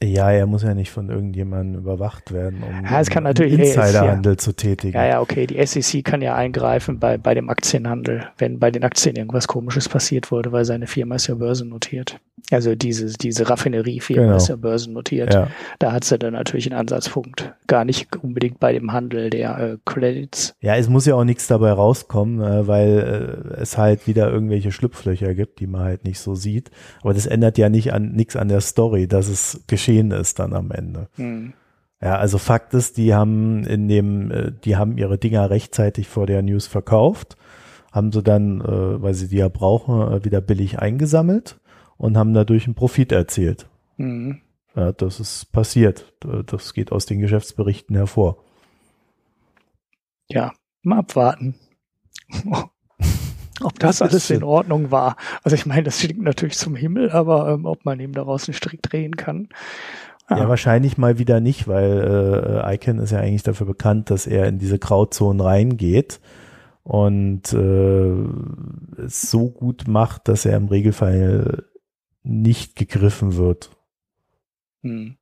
Ja, 0.05 0.31
er 0.31 0.47
muss 0.47 0.63
ja 0.63 0.75
nicht 0.75 0.91
von 0.91 1.09
irgendjemandem 1.09 1.81
überwacht 1.81 2.33
werden, 2.33 2.63
um 2.63 2.85
ja, 2.85 3.01
es 3.01 3.11
kann 3.11 3.25
natürlich, 3.25 3.59
Insiderhandel 3.59 4.33
ja, 4.33 4.39
zu 4.39 4.53
tätigen. 4.53 4.97
Ja, 4.97 5.07
ja, 5.07 5.21
okay. 5.21 5.47
Die 5.47 5.65
SEC 5.65 6.05
kann 6.05 6.21
ja 6.21 6.35
eingreifen 6.35 6.99
bei, 6.99 7.17
bei 7.17 7.35
dem 7.35 7.49
Aktienhandel, 7.49 8.29
wenn 8.39 8.59
bei 8.59 8.71
den 8.71 8.85
Aktien 8.85 9.17
irgendwas 9.17 9.49
Komisches 9.49 9.89
passiert 9.89 10.31
wurde, 10.31 10.53
weil 10.53 10.65
seine 10.65 10.87
Firma 10.87 11.15
ist 11.15 11.27
ja 11.27 11.35
börsennotiert. 11.35 12.21
Also 12.51 12.75
diese, 12.75 13.07
diese 13.07 13.49
Raffineriefirma 13.49 14.23
genau. 14.23 14.37
ist 14.37 14.49
ja 14.49 14.57
börsennotiert. 14.57 15.33
Ja. 15.33 15.49
Da 15.79 15.93
hat 15.93 16.05
sie 16.05 16.19
dann 16.19 16.35
natürlich 16.35 16.71
einen 16.71 16.79
Ansatzpunkt. 16.79 17.55
Gar 17.67 17.87
nicht 17.87 18.15
unbedingt 18.17 18.61
bei 18.61 18.73
dem 18.73 18.93
Handel 18.93 19.31
der 19.31 19.59
äh, 19.59 19.77
Credits. 19.87 20.55
Ja, 20.61 20.77
es 20.77 20.89
muss 20.89 21.07
ja 21.07 21.15
auch 21.15 21.25
nichts 21.25 21.47
dabei 21.47 21.73
rauskommen, 21.73 22.43
äh, 22.43 22.67
weil 22.67 23.55
äh, 23.57 23.61
es 23.63 23.79
halt 23.79 24.07
wieder 24.07 24.31
irgendwelche 24.31 24.73
Schlupflöcher 24.73 25.35
gibt, 25.35 25.61
die 25.61 25.67
man 25.67 25.83
halt 25.83 26.05
nicht 26.05 26.19
so 26.19 26.35
sieht. 26.35 26.71
Aber 27.01 27.15
das 27.15 27.27
ändert 27.27 27.57
ja 27.57 27.71
nicht 27.71 27.95
an 27.95 28.13
nichts 28.13 28.37
an 28.37 28.49
der 28.49 28.61
Story, 28.61 29.09
dass 29.09 29.29
es 29.29 29.63
geschehen 29.95 30.11
ist 30.11 30.39
dann 30.39 30.53
am 30.53 30.71
Ende. 30.71 31.09
Hm. 31.17 31.53
Ja, 32.01 32.17
also 32.17 32.39
Fakt 32.39 32.75
ist, 32.75 32.97
die 32.97 33.15
haben 33.15 33.65
in 33.65 33.89
dem, 33.89 34.31
äh, 34.31 34.53
die 34.65 34.77
haben 34.77 34.99
ihre 34.99 35.19
Dinger 35.19 35.49
rechtzeitig 35.51 36.09
vor 36.09 36.27
der 36.27 36.43
News 36.43 36.67
verkauft, 36.67 37.37
haben 37.93 38.13
sie 38.13 38.23
dann, 38.23 38.61
äh, 38.61 39.03
weil 39.03 39.15
sie 39.15 39.29
die 39.29 39.39
ja 39.39 39.49
brauchen, 39.49 40.13
äh, 40.13 40.25
wieder 40.25 40.41
billig 40.41 40.79
eingesammelt 40.79 41.59
und 41.97 42.17
haben 42.17 42.35
dadurch 42.35 42.67
einen 42.67 42.75
Profit 42.75 43.13
erzielt. 43.13 43.69
Mhm. 43.97 44.41
Ja, 44.75 44.93
das 44.93 45.21
ist 45.21 45.53
passiert. 45.53 46.13
Das 46.47 46.75
geht 46.75 46.91
aus 46.91 47.07
den 47.07 47.21
Geschäftsberichten 47.21 47.95
hervor. 47.95 48.43
Ja, 50.29 50.53
mal 50.83 50.99
abwarten. 50.99 51.55
Ob 53.65 53.79
das, 53.79 53.99
das 53.99 54.11
alles 54.11 54.31
in 54.31 54.43
Ordnung 54.43 54.91
war. 54.91 55.17
Also 55.43 55.55
ich 55.55 55.67
meine, 55.67 55.85
das 55.85 56.01
stinkt 56.01 56.23
natürlich 56.23 56.57
zum 56.57 56.77
Himmel, 56.77 57.11
aber 57.11 57.49
ähm, 57.51 57.65
ob 57.65 57.85
man 57.85 58.01
eben 58.01 58.13
daraus 58.13 58.49
einen 58.49 58.55
Strick 58.55 58.83
drehen 58.83 59.17
kann. 59.17 59.49
Ja. 60.31 60.39
ja, 60.39 60.49
wahrscheinlich 60.49 60.97
mal 60.97 61.19
wieder 61.19 61.41
nicht, 61.41 61.69
weil 61.69 62.63
äh, 62.65 62.75
Icon 62.75 62.99
ist 62.99 63.11
ja 63.11 63.19
eigentlich 63.19 63.43
dafür 63.43 63.67
bekannt, 63.67 64.11
dass 64.11 64.27
er 64.27 64.47
in 64.47 64.59
diese 64.59 64.79
Grauzonen 64.79 65.41
reingeht 65.41 66.21
und 66.83 67.53
äh, 67.53 69.03
es 69.03 69.31
so 69.31 69.51
gut 69.51 69.87
macht, 69.87 70.29
dass 70.29 70.45
er 70.45 70.57
im 70.57 70.69
Regelfall 70.69 71.65
nicht 72.23 72.77
gegriffen 72.77 73.37
wird. 73.37 73.71
Hm. 74.83 75.17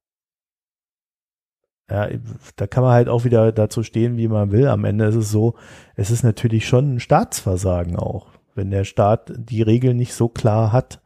Ja, 1.91 2.09
da 2.57 2.67
kann 2.67 2.83
man 2.83 2.93
halt 2.93 3.09
auch 3.09 3.25
wieder 3.25 3.53
dazu 3.53 3.83
stehen, 3.83 4.17
wie 4.17 4.29
man 4.29 4.51
will. 4.51 4.67
Am 4.69 4.85
Ende 4.85 5.05
ist 5.05 5.15
es 5.15 5.31
so, 5.31 5.55
es 5.95 6.11
ist 6.11 6.23
natürlich 6.23 6.67
schon 6.67 6.95
ein 6.95 7.01
Staatsversagen 7.01 7.97
auch, 7.97 8.29
wenn 8.55 8.71
der 8.71 8.85
Staat 8.85 9.33
die 9.37 9.63
Regeln 9.63 9.97
nicht 9.97 10.15
so 10.15 10.29
klar 10.29 10.73
hat. 10.73 11.01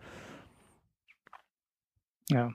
Ja. 2.29 2.51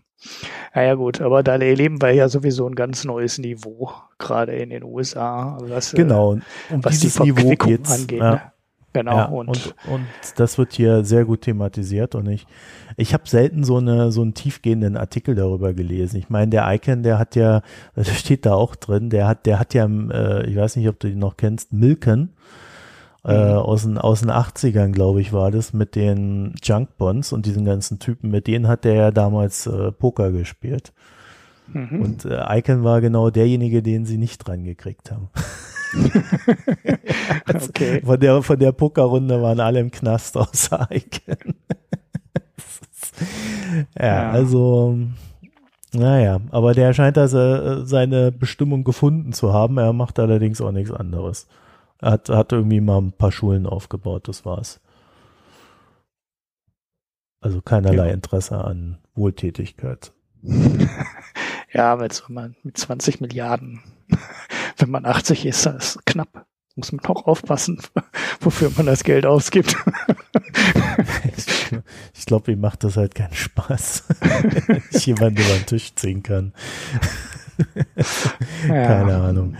Ja, 0.75 0.83
ja 0.83 0.93
gut, 0.93 1.19
aber 1.19 1.41
da 1.41 1.53
erleben 1.53 2.01
wir 2.01 2.11
ja 2.13 2.29
sowieso 2.29 2.67
ein 2.67 2.75
ganz 2.75 3.05
neues 3.05 3.39
Niveau, 3.39 3.91
gerade 4.19 4.55
in 4.55 4.69
den 4.69 4.83
USA. 4.83 5.57
Was, 5.61 5.93
genau, 5.93 6.37
um 6.69 6.83
was 6.83 6.99
dieses 6.99 7.15
die 7.15 7.31
Niveau 7.31 7.55
geht's. 7.55 7.91
angeht. 7.91 8.19
Ja. 8.19 8.31
Ne? 8.31 8.41
Genau. 8.93 9.15
Ja, 9.15 9.25
und, 9.25 9.47
und, 9.47 9.75
und, 9.87 10.05
das 10.35 10.57
wird 10.57 10.73
hier 10.73 11.05
sehr 11.05 11.23
gut 11.23 11.41
thematisiert 11.41 12.13
und 12.13 12.27
ich, 12.27 12.45
ich 12.97 13.13
habe 13.13 13.27
selten 13.27 13.63
so 13.63 13.77
eine 13.77 14.11
so 14.11 14.21
einen 14.21 14.33
tiefgehenden 14.33 14.97
Artikel 14.97 15.33
darüber 15.33 15.73
gelesen. 15.73 16.17
Ich 16.17 16.29
meine, 16.29 16.51
der 16.51 16.69
Icon, 16.73 17.01
der 17.01 17.17
hat 17.17 17.37
ja, 17.37 17.61
das 17.95 18.09
steht 18.19 18.45
da 18.45 18.53
auch 18.53 18.75
drin, 18.75 19.09
der 19.09 19.27
hat, 19.27 19.45
der 19.45 19.59
hat 19.59 19.73
ja, 19.73 19.85
äh, 19.85 20.45
ich 20.45 20.57
weiß 20.57 20.75
nicht, 20.75 20.89
ob 20.89 20.99
du 20.99 21.07
ihn 21.07 21.19
noch 21.19 21.37
kennst, 21.37 21.71
Milken 21.71 22.33
äh, 23.23 23.51
mhm. 23.51 23.57
aus, 23.57 23.83
den, 23.83 23.97
aus 23.97 24.21
den 24.21 24.31
80ern, 24.31 24.91
glaube 24.91 25.21
ich, 25.21 25.31
war 25.31 25.51
das, 25.51 25.73
mit 25.73 25.95
den 25.95 26.55
Junk 26.63 26.97
Bonds 26.97 27.33
und 27.33 27.45
diesen 27.45 27.65
ganzen 27.65 27.99
Typen, 27.99 28.31
mit 28.31 28.47
denen 28.47 28.67
hat 28.67 28.83
der 28.83 28.93
ja 28.93 29.11
damals 29.11 29.67
äh, 29.67 29.91
Poker 29.91 30.31
gespielt. 30.31 30.91
Mhm. 31.67 32.01
Und 32.01 32.25
äh, 32.25 32.57
Icon 32.57 32.83
war 32.83 33.01
genau 33.01 33.29
derjenige, 33.29 33.83
den 33.83 34.05
sie 34.05 34.17
nicht 34.17 34.39
dran 34.39 34.63
gekriegt 34.63 35.11
haben. 35.11 35.29
okay. 37.47 38.01
Von 38.03 38.19
der, 38.19 38.41
von 38.41 38.59
der 38.59 38.71
Pokerrunde 38.71 39.41
waren 39.41 39.59
alle 39.59 39.79
im 39.79 39.91
Knast 39.91 40.37
außer 40.37 40.87
Icon. 40.91 41.55
ja, 43.97 44.05
ja, 44.05 44.31
also, 44.31 44.97
naja, 45.93 46.39
aber 46.51 46.73
der 46.73 46.93
scheint 46.93 47.17
also 47.17 47.37
äh, 47.37 47.85
seine 47.85 48.31
Bestimmung 48.31 48.83
gefunden 48.83 49.33
zu 49.33 49.53
haben. 49.53 49.77
Er 49.77 49.93
macht 49.93 50.19
allerdings 50.19 50.61
auch 50.61 50.71
nichts 50.71 50.91
anderes. 50.91 51.47
Er 52.01 52.11
hat, 52.11 52.29
hat 52.29 52.51
irgendwie 52.51 52.81
mal 52.81 52.97
ein 52.97 53.13
paar 53.13 53.31
Schulen 53.31 53.65
aufgebaut, 53.65 54.27
das 54.27 54.45
war's. 54.45 54.81
Also 57.39 57.61
keinerlei 57.61 58.07
ja. 58.07 58.13
Interesse 58.13 58.63
an 58.63 58.99
Wohltätigkeit. 59.15 60.11
ja, 61.73 61.95
mit, 61.95 62.23
mit 62.63 62.77
20 62.77 63.21
Milliarden 63.21 63.81
wenn 64.77 64.89
man 64.89 65.05
80 65.05 65.45
ist, 65.45 65.65
das 65.65 65.95
ist 65.95 66.05
knapp. 66.05 66.45
Muss 66.75 66.93
man 66.93 67.03
auch 67.05 67.27
aufpassen, 67.27 67.81
wofür 68.39 68.71
man 68.77 68.85
das 68.85 69.03
Geld 69.03 69.25
ausgibt. 69.25 69.75
ich, 72.13 72.25
glaube, 72.25 72.53
ihm 72.53 72.61
macht 72.61 72.85
das 72.85 72.95
halt 72.95 73.13
keinen 73.13 73.33
Spaß, 73.33 74.05
wenn 74.67 74.81
ich 74.89 75.05
jemanden 75.05 75.41
über 75.41 75.53
den 75.53 75.65
Tisch 75.65 75.93
ziehen 75.95 76.23
kann. 76.23 76.53
ja. 78.67 78.85
Keine 78.85 79.17
Ahnung. 79.17 79.55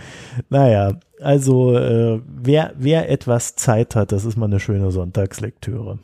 Naja, 0.48 0.98
also 1.20 1.76
äh, 1.76 2.20
wer, 2.26 2.72
wer 2.76 3.10
etwas 3.10 3.54
Zeit 3.56 3.96
hat, 3.96 4.12
das 4.12 4.24
ist 4.24 4.36
mal 4.36 4.46
eine 4.46 4.60
schöne 4.60 4.90
Sonntagslektüre. 4.90 5.98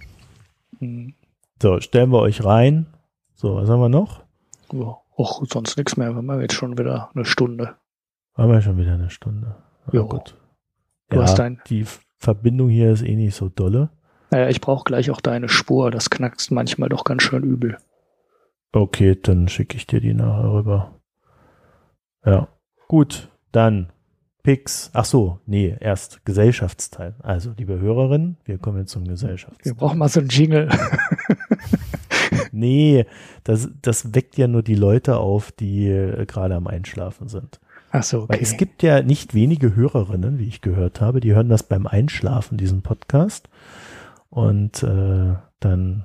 Mhm. 0.80 1.14
So, 1.60 1.80
stellen 1.80 2.10
wir 2.10 2.20
euch 2.20 2.44
rein. 2.44 2.86
So, 3.34 3.56
was 3.56 3.68
haben 3.68 3.80
wir 3.80 3.88
noch? 3.88 4.22
Ja, 4.72 4.98
auch 5.16 5.42
sonst 5.50 5.76
nichts 5.76 5.96
mehr. 5.96 6.10
Wir 6.10 6.16
haben 6.16 6.40
jetzt 6.40 6.54
schon 6.54 6.78
wieder 6.78 7.10
eine 7.14 7.24
Stunde. 7.24 7.74
Haben 8.34 8.52
wir 8.52 8.62
schon 8.62 8.78
wieder 8.78 8.94
eine 8.94 9.10
Stunde. 9.10 9.56
Ja, 9.92 10.02
gut. 10.02 10.36
Du 11.08 11.16
ja, 11.16 11.22
hast 11.22 11.38
dein 11.38 11.60
die 11.68 11.84
Verbindung 12.18 12.68
hier 12.68 12.92
ist 12.92 13.02
eh 13.02 13.16
nicht 13.16 13.34
so 13.34 13.48
dolle. 13.48 13.90
Naja, 14.30 14.48
ich 14.48 14.60
brauche 14.60 14.84
gleich 14.84 15.10
auch 15.10 15.20
deine 15.20 15.48
Spur. 15.48 15.90
Das 15.90 16.10
knackst 16.10 16.50
manchmal 16.50 16.88
doch 16.88 17.04
ganz 17.04 17.22
schön 17.22 17.42
übel. 17.42 17.78
Okay, 18.72 19.18
dann 19.20 19.48
schicke 19.48 19.76
ich 19.76 19.86
dir 19.86 20.00
die 20.00 20.14
nachher 20.14 20.52
rüber. 20.52 20.97
Ja. 22.30 22.48
Gut, 22.88 23.28
dann 23.52 23.88
Picks. 24.42 24.90
Ach 24.94 25.04
so, 25.04 25.40
nee, 25.46 25.76
erst 25.78 26.24
Gesellschaftsteil. 26.24 27.14
Also, 27.22 27.52
liebe 27.58 27.78
Hörerinnen, 27.78 28.38
wir 28.44 28.58
kommen 28.58 28.78
jetzt 28.78 28.92
zum 28.92 29.04
Gesellschaftsteil. 29.04 29.72
Wir 29.72 29.74
brauchen 29.74 29.98
mal 29.98 30.08
so 30.08 30.20
einen 30.20 30.30
Jingle. 30.30 30.68
nee, 32.52 33.04
das, 33.44 33.68
das 33.82 34.14
weckt 34.14 34.38
ja 34.38 34.48
nur 34.48 34.62
die 34.62 34.74
Leute 34.74 35.18
auf, 35.18 35.52
die 35.52 35.88
äh, 35.88 36.24
gerade 36.24 36.54
am 36.54 36.66
Einschlafen 36.66 37.28
sind. 37.28 37.60
Ach 37.90 38.02
so, 38.02 38.22
okay. 38.22 38.34
Weil 38.34 38.42
es 38.42 38.56
gibt 38.56 38.82
ja 38.82 39.02
nicht 39.02 39.34
wenige 39.34 39.74
Hörerinnen, 39.74 40.38
wie 40.38 40.48
ich 40.48 40.60
gehört 40.60 41.00
habe, 41.00 41.20
die 41.20 41.34
hören 41.34 41.48
das 41.48 41.62
beim 41.62 41.86
Einschlafen, 41.86 42.58
diesen 42.58 42.82
Podcast. 42.82 43.48
Und 44.30 44.82
äh, 44.82 45.34
dann 45.60 46.04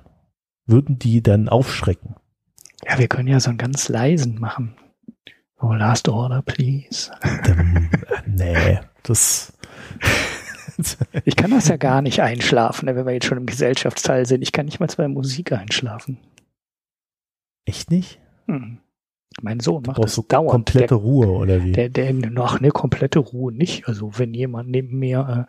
würden 0.66 0.98
die 0.98 1.22
dann 1.22 1.50
aufschrecken. 1.50 2.16
Ja, 2.86 3.00
wir 3.00 3.08
können 3.08 3.28
ja 3.28 3.40
so 3.40 3.50
einen 3.50 3.58
ganz 3.58 3.90
leisen 3.90 4.40
machen. 4.40 4.76
Oh, 5.64 5.72
last 5.72 6.10
order, 6.10 6.42
please. 6.42 7.10
Dann, 7.46 7.90
nee, 8.26 8.80
das. 9.04 9.54
ich 11.24 11.38
kann 11.38 11.52
das 11.52 11.70
ja 11.70 11.78
gar 11.78 12.02
nicht 12.02 12.22
einschlafen, 12.22 12.88
wenn 12.88 13.06
wir 13.06 13.14
jetzt 13.14 13.28
schon 13.28 13.38
im 13.38 13.46
Gesellschaftsteil 13.46 14.26
sind. 14.26 14.42
Ich 14.42 14.52
kann 14.52 14.66
nicht 14.66 14.82
mal 14.82 14.90
zwei 14.90 15.08
Musik 15.08 15.54
einschlafen. 15.54 16.18
Echt 17.64 17.92
nicht? 17.92 18.20
Hm. 18.48 18.80
Mein 19.42 19.62
Sohn 19.62 19.84
macht 19.88 20.04
das 20.04 20.16
so 20.16 20.26
dauernd. 20.28 20.52
Komplette 20.52 20.88
der, 20.88 20.98
Ruhe 20.98 21.28
oder 21.28 21.64
wie? 21.64 21.72
Der, 21.72 21.88
der, 21.88 22.12
noch 22.12 22.60
eine 22.60 22.72
komplette 22.72 23.20
Ruhe 23.20 23.54
nicht. 23.54 23.88
Also 23.88 24.20
wenn 24.20 24.34
jemand 24.34 24.70
neben 24.70 25.00
mir 25.00 25.48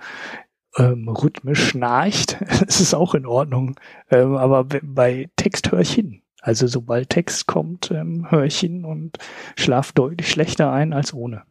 äh, 0.77 0.83
ähm, 0.85 1.09
rhythmisch 1.09 1.71
schnarcht, 1.71 2.41
ist 2.69 2.79
es 2.79 2.95
auch 2.95 3.17
in 3.17 3.27
Ordnung. 3.27 3.75
Ähm, 4.13 4.37
aber 4.37 4.65
bei 4.65 5.29
Text 5.35 5.73
höre 5.73 5.81
ich 5.81 5.93
hin. 5.93 6.23
Also 6.45 6.67
sobald 6.67 7.09
Text 7.09 7.47
kommt, 7.47 7.91
ähm, 7.91 8.31
höre 8.31 8.45
ich 8.45 8.59
hin 8.59 8.85
und 8.85 9.17
schlaf 9.57 9.93
deutlich 9.93 10.29
schlechter 10.29 10.71
ein 10.71 10.93
als 10.93 11.15
ohne. 11.15 11.43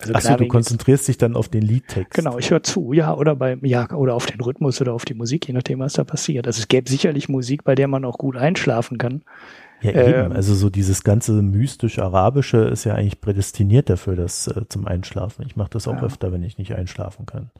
Also 0.00 0.14
Achso, 0.14 0.34
du 0.34 0.48
konzentrierst 0.48 1.06
dich 1.06 1.16
dann 1.16 1.36
auf 1.36 1.48
den 1.48 1.62
Liedtext. 1.62 2.14
Genau, 2.14 2.36
ich 2.36 2.50
höre 2.50 2.64
zu, 2.64 2.92
ja, 2.92 3.14
oder 3.14 3.36
beim, 3.36 3.64
ja, 3.64 3.88
oder 3.92 4.16
auf 4.16 4.26
den 4.26 4.40
Rhythmus 4.40 4.80
oder 4.80 4.94
auf 4.94 5.04
die 5.04 5.14
Musik, 5.14 5.46
je 5.46 5.54
nachdem, 5.54 5.78
was 5.78 5.92
da 5.92 6.02
passiert. 6.02 6.48
Also 6.48 6.58
es 6.58 6.66
gäbe 6.66 6.90
sicherlich 6.90 7.28
Musik, 7.28 7.62
bei 7.62 7.76
der 7.76 7.86
man 7.86 8.04
auch 8.04 8.18
gut 8.18 8.36
einschlafen 8.36 8.98
kann. 8.98 9.22
Ja, 9.80 9.92
eben. 9.92 10.26
Ähm, 10.26 10.32
also 10.32 10.56
so 10.56 10.70
dieses 10.70 11.04
ganze 11.04 11.40
mystisch-arabische 11.40 12.58
ist 12.64 12.84
ja 12.84 12.94
eigentlich 12.94 13.20
prädestiniert 13.20 13.90
dafür, 13.90 14.16
das 14.16 14.48
äh, 14.48 14.66
zum 14.68 14.88
Einschlafen. 14.88 15.44
Ich 15.46 15.54
mache 15.54 15.70
das 15.70 15.86
auch 15.86 15.96
ja. 15.96 16.02
öfter, 16.02 16.32
wenn 16.32 16.42
ich 16.42 16.58
nicht 16.58 16.74
einschlafen 16.74 17.26
kann. 17.26 17.50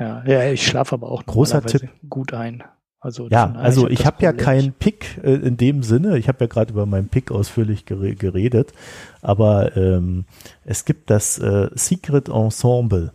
Ja, 0.00 0.24
ja 0.26 0.50
ich 0.50 0.66
schlafe 0.66 0.96
aber 0.96 1.12
auch 1.12 1.24
Großer 1.24 1.62
Tipp. 1.62 1.88
gut 2.08 2.34
ein. 2.34 2.64
Also 3.00 3.28
ja, 3.28 3.52
also 3.52 3.88
ich 3.88 4.04
habe 4.04 4.16
hab 4.16 4.22
ja 4.22 4.32
keinen 4.34 4.72
Pick 4.74 5.18
äh, 5.24 5.32
in 5.32 5.56
dem 5.56 5.82
Sinne. 5.82 6.18
Ich 6.18 6.28
habe 6.28 6.44
ja 6.44 6.46
gerade 6.46 6.72
über 6.72 6.84
meinen 6.84 7.08
Pick 7.08 7.30
ausführlich 7.30 7.86
gere 7.86 8.14
geredet, 8.14 8.74
aber 9.22 9.74
ähm, 9.74 10.26
es 10.66 10.84
gibt 10.84 11.08
das 11.08 11.38
äh, 11.38 11.70
Secret 11.74 12.28
Ensemble. 12.28 13.12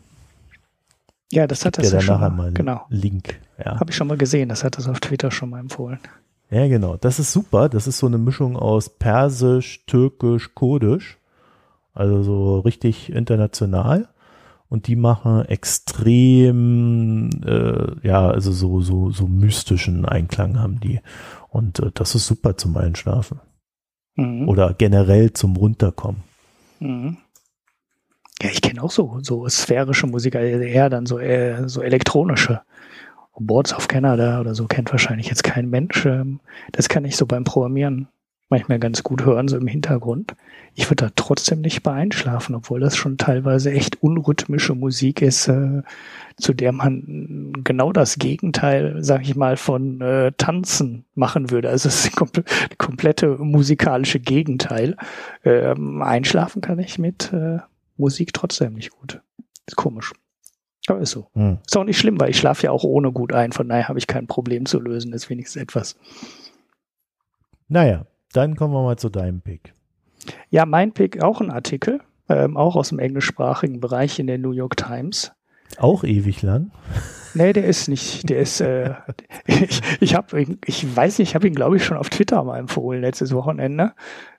Ja, 1.31 1.45
das 1.45 1.65
hat 1.65 1.77
das 1.77 1.91
ja 1.91 2.01
schon 2.01 2.19
mal. 2.35 2.51
Genau. 2.53 2.81
Link. 2.89 3.39
Ja. 3.63 3.79
Habe 3.79 3.91
ich 3.91 3.95
schon 3.95 4.07
mal 4.07 4.17
gesehen. 4.17 4.49
Das 4.49 4.63
hat 4.63 4.77
das 4.77 4.87
auf 4.87 4.99
Twitter 4.99 5.31
schon 5.31 5.49
mal 5.51 5.59
empfohlen. 5.59 5.99
Ja, 6.49 6.67
genau. 6.67 6.97
Das 6.97 7.19
ist 7.19 7.31
super. 7.31 7.69
Das 7.69 7.87
ist 7.87 7.97
so 7.97 8.07
eine 8.07 8.17
Mischung 8.17 8.55
aus 8.55 8.89
Persisch, 8.89 9.85
Türkisch, 9.85 10.53
Kurdisch. 10.55 11.17
Also 11.93 12.23
so 12.23 12.59
richtig 12.59 13.11
international. 13.11 14.07
Und 14.67 14.87
die 14.87 14.95
machen 14.95 15.45
extrem, 15.45 17.29
äh, 17.45 18.07
ja, 18.07 18.27
also 18.27 18.51
so, 18.51 18.81
so, 18.81 19.11
so 19.11 19.27
mystischen 19.27 20.05
Einklang 20.05 20.59
haben 20.59 20.79
die. 20.79 21.01
Und 21.49 21.79
äh, 21.79 21.91
das 21.93 22.15
ist 22.15 22.27
super 22.27 22.57
zum 22.57 22.75
Einschlafen. 22.75 23.39
Mhm. 24.15 24.49
Oder 24.49 24.73
generell 24.73 25.33
zum 25.33 25.55
Runterkommen. 25.55 26.23
Mhm. 26.79 27.17
Ja, 28.41 28.49
ich 28.49 28.61
kenne 28.61 28.83
auch 28.83 28.91
so, 28.91 29.19
so 29.21 29.47
sphärische 29.47 30.07
Musik, 30.07 30.35
also 30.35 30.59
eher 30.59 30.89
dann 30.89 31.05
so, 31.05 31.19
eher 31.19 31.69
so 31.69 31.81
elektronische. 31.81 32.61
Boards 33.37 33.73
of 33.73 33.87
Canada 33.87 34.39
oder 34.39 34.55
so 34.55 34.65
kennt 34.65 34.91
wahrscheinlich 34.91 35.27
jetzt 35.27 35.43
kein 35.43 35.69
Mensch. 35.69 36.05
Ähm, 36.05 36.39
das 36.71 36.89
kann 36.89 37.05
ich 37.05 37.17
so 37.17 37.25
beim 37.25 37.43
Programmieren 37.43 38.07
manchmal 38.49 38.79
ganz 38.79 39.03
gut 39.03 39.25
hören, 39.25 39.47
so 39.47 39.57
im 39.57 39.67
Hintergrund. 39.67 40.35
Ich 40.75 40.89
würde 40.89 41.05
da 41.05 41.11
trotzdem 41.15 41.61
nicht 41.61 41.83
bei 41.83 41.93
einschlafen, 41.93 42.53
obwohl 42.53 42.79
das 42.79 42.95
schon 42.95 43.17
teilweise 43.17 43.71
echt 43.71 44.03
unrhythmische 44.03 44.75
Musik 44.75 45.21
ist, 45.21 45.47
äh, 45.47 45.81
zu 46.37 46.53
der 46.53 46.71
man 46.71 47.53
genau 47.63 47.91
das 47.91 48.19
Gegenteil, 48.19 48.97
sag 48.99 49.21
ich 49.21 49.35
mal, 49.35 49.57
von 49.57 50.01
äh, 50.01 50.31
Tanzen 50.37 51.05
machen 51.15 51.49
würde. 51.49 51.69
Also 51.69 51.87
es 51.87 51.95
ist 51.95 52.07
das 52.07 52.15
komple 52.15 52.43
komplette 52.77 53.37
musikalische 53.37 54.19
Gegenteil. 54.19 54.95
Ähm, 55.43 56.01
einschlafen 56.01 56.61
kann 56.61 56.79
ich 56.79 56.99
mit 56.99 57.33
äh, 57.33 57.59
Musik 57.97 58.33
trotzdem 58.33 58.73
nicht 58.73 58.91
gut. 58.91 59.21
Ist 59.65 59.75
komisch. 59.75 60.13
Aber 60.87 60.99
ist 60.99 61.11
so. 61.11 61.27
Hm. 61.33 61.57
Ist 61.65 61.75
auch 61.75 61.83
nicht 61.83 61.97
schlimm, 61.97 62.19
weil 62.19 62.29
ich 62.29 62.37
schlafe 62.37 62.63
ja 62.63 62.71
auch 62.71 62.83
ohne 62.83 63.11
gut 63.11 63.33
ein. 63.33 63.53
Von 63.53 63.69
daher 63.69 63.87
habe 63.87 63.97
ich 63.97 64.05
kein 64.05 64.27
Problem 64.27 64.67
zu 64.67 64.79
lösen. 64.79 65.11
Das 65.11 65.23
ist 65.23 65.29
wenigstens 65.29 65.61
etwas. 65.61 65.95
Naja, 67.67 68.05
dann 68.35 68.55
kommen 68.55 68.73
wir 68.73 68.83
mal 68.83 68.97
zu 68.97 69.09
deinem 69.09 69.41
Pick. 69.41 69.73
Ja, 70.49 70.65
mein 70.65 70.93
Pick 70.93 71.21
auch 71.21 71.41
ein 71.41 71.51
Artikel, 71.51 72.01
ähm, 72.29 72.57
auch 72.57 72.75
aus 72.75 72.89
dem 72.89 72.99
englischsprachigen 72.99 73.79
Bereich 73.79 74.19
in 74.19 74.27
der 74.27 74.37
New 74.37 74.51
York 74.51 74.77
Times. 74.77 75.31
Auch 75.77 76.03
ewig 76.03 76.41
lang? 76.41 76.71
Nee, 77.33 77.51
der 77.51 77.65
ist 77.65 77.89
nicht. 77.89 78.29
Der 78.29 78.39
ist, 78.39 78.61
äh, 78.61 78.93
ich, 79.45 79.81
ich 79.99 80.15
habe, 80.15 80.45
ich 80.65 80.95
weiß 80.95 81.19
nicht, 81.19 81.29
ich 81.29 81.35
habe 81.35 81.47
ihn, 81.47 81.55
glaube 81.55 81.75
ich, 81.75 81.83
schon 81.83 81.97
auf 81.97 82.09
Twitter 82.09 82.41
mal 82.43 82.57
empfohlen 82.57 83.01
letztes 83.01 83.33
Wochenende. 83.33 83.91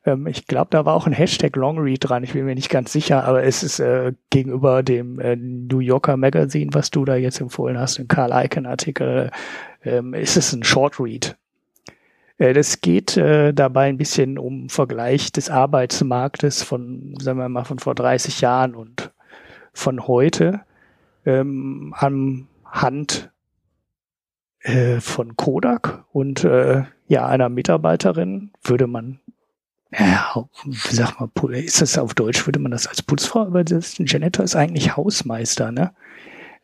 Ähm, 0.04 0.26
ich 0.26 0.46
glaube, 0.46 0.68
da 0.70 0.86
war 0.86 0.94
auch 0.94 1.06
ein 1.06 1.12
Hashtag 1.12 1.54
Longread 1.56 1.98
dran, 2.00 2.24
ich 2.24 2.32
bin 2.32 2.46
mir 2.46 2.54
nicht 2.54 2.70
ganz 2.70 2.92
sicher, 2.92 3.24
aber 3.24 3.42
es 3.42 3.62
ist 3.62 3.80
äh, 3.80 4.14
gegenüber 4.30 4.82
dem 4.82 5.18
äh, 5.20 5.36
New 5.36 5.80
Yorker 5.80 6.16
Magazine, 6.16 6.70
was 6.72 6.90
du 6.90 7.04
da 7.04 7.16
jetzt 7.16 7.40
empfohlen 7.40 7.78
hast, 7.78 7.98
im 7.98 8.08
Carl 8.08 8.32
Icahn-Artikel, 8.32 9.30
ähm, 9.84 10.14
ist 10.14 10.36
es 10.36 10.52
ein 10.52 10.64
Shortread. 10.64 11.36
Äh, 12.38 12.52
das 12.52 12.80
geht 12.80 13.16
äh, 13.16 13.52
dabei 13.52 13.88
ein 13.88 13.98
bisschen 13.98 14.38
um 14.38 14.68
Vergleich 14.68 15.32
des 15.32 15.50
Arbeitsmarktes 15.50 16.62
von, 16.62 17.14
sagen 17.20 17.38
wir 17.38 17.48
mal, 17.48 17.64
von 17.64 17.78
vor 17.78 17.94
30 17.94 18.40
Jahren 18.40 18.74
und 18.74 19.12
von 19.72 20.06
heute 20.06 20.60
ähm, 21.24 21.94
anhand 21.96 23.30
äh, 24.60 25.00
von 25.00 25.36
Kodak 25.36 26.04
und 26.12 26.44
äh, 26.44 26.84
ja 27.08 27.26
einer 27.26 27.48
Mitarbeiterin 27.48 28.52
würde 28.62 28.86
man 28.86 29.20
ja, 29.92 30.44
wie 30.64 30.94
sagt 30.94 31.20
man, 31.20 31.52
ist 31.52 31.80
das 31.80 31.96
auf 31.96 32.12
Deutsch, 32.14 32.46
würde 32.46 32.58
man 32.58 32.72
das 32.72 32.86
als 32.86 33.02
Putzfrau 33.02 33.46
übersetzen? 33.46 34.04
Janitor 34.06 34.44
ist 34.44 34.56
eigentlich 34.56 34.96
Hausmeister, 34.96 35.70
ne? 35.70 35.92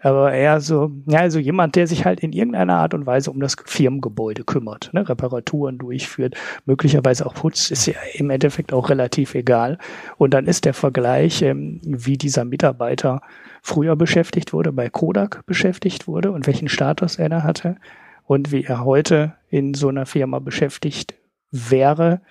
Aber 0.03 0.33
eher 0.33 0.61
so, 0.61 0.91
ja, 1.07 1.21
also 1.21 1.39
jemand, 1.39 1.77
der 1.77 1.87
sich 1.87 2.05
halt 2.05 2.21
in 2.21 2.33
irgendeiner 2.33 2.77
Art 2.77 2.93
und 2.93 3.07
Weise 3.07 3.31
um 3.31 3.39
das 3.41 3.57
Firmengebäude 3.65 4.43
kümmert, 4.43 4.91
ne, 4.93 5.09
Reparaturen 5.09 5.79
durchführt, 5.79 6.35
möglicherweise 6.67 7.25
auch 7.25 7.35
putzt, 7.35 7.71
ist 7.71 7.87
ja 7.87 7.95
im 8.15 8.31
Endeffekt 8.31 8.73
auch 8.73 8.91
relativ 8.91 9.35
egal. 9.35 9.79
Und 10.19 10.35
dann 10.35 10.47
ist 10.47 10.65
der 10.65 10.75
Vergleich, 10.75 11.43
ähm, 11.43 11.81
wie 11.85 12.19
dieser 12.19 12.45
Mitarbeiter 12.45 13.23
früher 13.63 13.95
beschäftigt 13.95 14.53
wurde, 14.53 14.73
bei 14.73 14.91
Kodak 14.91 15.47
beschäftigt 15.47 16.09
wurde 16.09 16.33
und 16.33 16.49
welchen 16.49 16.69
Status 16.69 17.17
er 17.17 17.29
da 17.29 17.45
hatte 17.45 17.77
und 18.25 18.51
wie 18.51 18.65
er 18.65 18.85
heute 18.85 19.35
in 19.51 19.73
so 19.75 19.89
einer 19.89 20.07
Firma 20.07 20.41
beschäftigt 20.41 21.15
wäre, 21.53 22.23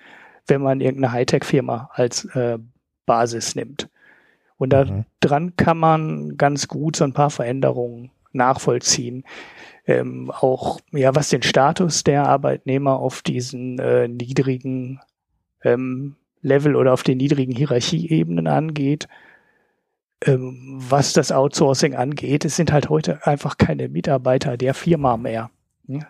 wenn 0.46 0.60
man 0.60 0.82
irgendeine 0.82 1.12
Hightech-Firma 1.12 1.90
als 1.94 2.26
äh, 2.34 2.58
Basis 3.06 3.54
nimmt. 3.54 3.88
Und 4.62 4.70
da 4.70 4.84
mhm. 4.84 5.56
kann 5.56 5.76
man 5.76 6.36
ganz 6.36 6.68
gut 6.68 6.94
so 6.94 7.02
ein 7.02 7.12
paar 7.12 7.30
Veränderungen 7.30 8.12
nachvollziehen. 8.30 9.24
Ähm, 9.86 10.30
auch 10.30 10.78
ja, 10.92 11.16
was 11.16 11.30
den 11.30 11.42
Status 11.42 12.04
der 12.04 12.28
Arbeitnehmer 12.28 13.00
auf 13.00 13.22
diesen 13.22 13.80
äh, 13.80 14.06
niedrigen 14.06 15.00
ähm, 15.64 16.14
Level 16.42 16.76
oder 16.76 16.92
auf 16.92 17.02
den 17.02 17.18
niedrigen 17.18 17.56
Hierarchieebenen 17.56 18.46
angeht. 18.46 19.08
Ähm, 20.24 20.76
was 20.78 21.12
das 21.12 21.32
Outsourcing 21.32 21.96
angeht, 21.96 22.44
es 22.44 22.54
sind 22.54 22.70
halt 22.70 22.88
heute 22.88 23.26
einfach 23.26 23.58
keine 23.58 23.88
Mitarbeiter 23.88 24.56
der 24.56 24.74
Firma 24.74 25.16
mehr, 25.16 25.50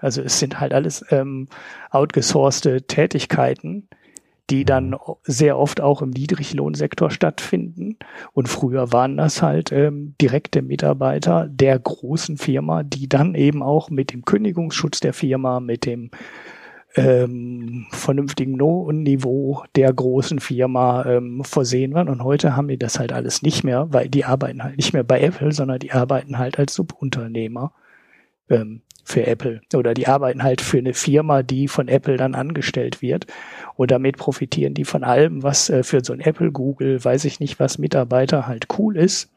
Also 0.03 0.20
es 0.20 0.39
sind 0.39 0.61
halt 0.61 0.74
alles 0.74 1.07
ähm, 1.09 1.49
outgesourcete 1.91 2.83
Tätigkeiten, 2.83 3.89
die 4.51 4.64
dann 4.64 4.97
sehr 5.23 5.59
oft 5.59 5.81
auch 5.81 6.02
im 6.02 6.10
Niedriglohnsektor 6.10 7.10
stattfinden. 7.10 7.97
Und 8.32 8.48
früher 8.48 8.93
waren 8.93 9.16
das 9.16 9.43
halt 9.43 9.73
ähm, 9.73 10.14
direkte 10.20 10.62
Mitarbeiter 10.62 11.48
der 11.48 11.78
großen 11.78 12.36
Firma, 12.36 12.82
die 12.82 13.09
dann 13.09 13.35
eben 13.35 13.62
auch 13.62 13.90
mit 13.90 14.12
dem 14.12 14.24
Kündigungsschutz 14.24 15.01
der 15.01 15.12
Firma, 15.12 15.60
mit 15.60 15.86
dem 15.86 16.10
ähm, 16.94 17.86
vernünftigen 17.90 18.55
Lohnniveau 18.55 19.64
der 19.77 19.93
großen 19.93 20.40
Firma 20.40 21.06
ähm, 21.06 21.43
versehen 21.44 21.94
waren. 21.94 22.09
Und 22.09 22.23
heute 22.23 22.56
haben 22.56 22.69
die 22.69 22.78
das 22.78 22.98
halt 22.98 23.12
alles 23.12 23.43
nicht 23.43 23.64
mehr, 23.64 23.93
weil 23.93 24.09
die 24.09 24.24
arbeiten 24.24 24.62
halt 24.62 24.77
nicht 24.77 24.93
mehr 24.93 25.05
bei 25.05 25.20
Apple, 25.20 25.52
sondern 25.52 25.78
die 25.78 25.93
arbeiten 25.93 26.39
halt 26.39 26.59
als 26.59 26.74
Subunternehmer 26.74 27.73
ähm, 28.51 28.82
für 29.05 29.27
Apple 29.27 29.61
oder 29.74 29.95
die 29.95 30.07
arbeiten 30.07 30.43
halt 30.43 30.61
für 30.61 30.79
eine 30.79 30.95
Firma, 30.95 31.43
die 31.43 31.69
von 31.69 31.89
Apple 31.89 32.16
dann 32.16 32.35
angestellt 32.35 33.03
wird 33.03 33.27
und 33.74 33.91
damit 33.91 34.16
profitieren 34.16 34.74
die 34.74 34.85
von 34.85 35.05
allem, 35.05 35.43
was 35.43 35.70
äh, 35.70 35.83
für 35.83 36.05
so 36.05 36.12
ein 36.12 36.20
Apple, 36.20 36.53
Google, 36.53 37.05
weiß 37.05 37.24
ich 37.24 37.41
nicht, 37.41 37.59
was 37.59 37.79
Mitarbeiter 37.79 38.47
halt 38.47 38.66
cool 38.79 38.97
ist. 38.97 39.31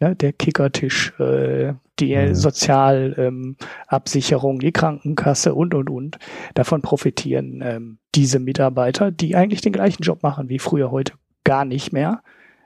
Ja, 0.00 0.14
der 0.14 0.32
Kickertisch, 0.32 1.12
äh, 1.20 1.74
die 2.00 2.16
mhm. 2.16 2.34
Sozialabsicherung, 2.34 4.54
ähm, 4.54 4.60
die 4.60 4.72
Krankenkasse 4.72 5.54
und, 5.54 5.74
und, 5.74 5.88
und. 5.88 6.18
Davon 6.54 6.82
profitieren 6.82 7.62
ähm, 7.62 7.98
diese 8.14 8.40
Mitarbeiter, 8.40 9.12
die 9.12 9.36
eigentlich 9.36 9.60
den 9.60 9.72
gleichen 9.72 10.02
Job 10.02 10.22
machen 10.22 10.48
wie 10.48 10.58
früher, 10.58 10.90
heute 10.90 11.12
gar 11.44 11.64
nicht 11.64 11.92
mehr, 11.92 12.22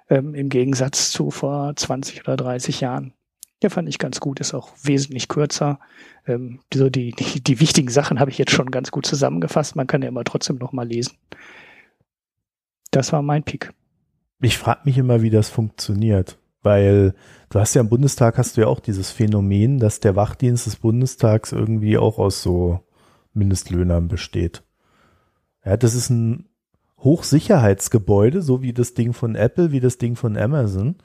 ähm, 0.09 0.35
im 0.35 0.49
Gegensatz 0.49 1.11
zu 1.11 1.31
vor 1.31 1.77
20 1.77 2.23
oder 2.23 2.37
30 2.37 2.81
Jahren. 2.81 3.13
Ja, 3.63 3.71
fand 3.71 3.89
ich 3.89 3.99
ganz 3.99 4.21
gut, 4.21 4.39
ist 4.39 4.55
auch 4.55 4.71
wesentlich 4.83 5.29
kürzer. 5.29 5.81
Ähm, 6.27 6.61
so 6.73 6.91
die, 6.91 7.11
die, 7.13 7.43
die 7.43 7.61
wichtigen 7.61 7.89
Sachen 7.89 8.21
habe 8.21 8.31
ich 8.31 8.39
jetzt 8.39 8.53
schon 8.53 8.71
ganz 8.71 8.91
gut 8.91 9.05
zusammengefasst. 9.05 9.75
Man 9.75 9.89
kann 9.89 10.03
ja 10.03 10.09
immer 10.09 10.25
trotzdem 10.25 10.57
noch 10.57 10.73
mal 10.73 10.87
lesen. 10.87 11.17
Das 12.91 13.13
war 13.13 13.23
mein 13.23 13.43
Pick. 13.43 13.73
Ich 14.41 14.59
frage 14.59 14.83
mich 14.85 14.97
immer, 14.97 15.23
wie 15.23 15.31
das 15.31 15.49
funktioniert, 15.49 16.39
weil 16.63 17.15
du 17.51 17.59
hast 17.59 17.75
ja 17.75 17.81
im 17.81 17.89
Bundestag 17.89 18.39
hast 18.39 18.57
du 18.57 18.61
ja 18.61 18.69
auch 18.69 18.79
dieses 18.79 19.11
Phänomen, 19.11 19.79
dass 19.79 19.99
der 19.99 20.15
Wachdienst 20.15 20.67
des 20.67 20.77
Bundestags 20.77 21.51
irgendwie 21.51 21.99
auch 21.99 22.19
aus 22.19 22.43
so 22.43 22.81
Mindestlöhnern 23.35 24.07
besteht. 24.07 24.63
Ja, 25.65 25.77
das 25.77 25.95
ist 25.95 26.11
ein 26.11 26.49
Hochsicherheitsgebäude, 26.99 28.43
so 28.43 28.63
wie 28.63 28.73
das 28.73 28.95
Ding 28.95 29.13
von 29.13 29.35
Apple, 29.35 29.73
wie 29.73 29.81
das 29.81 29.99
Ding 29.99 30.15
von 30.15 30.37
Amazon. 30.37 30.97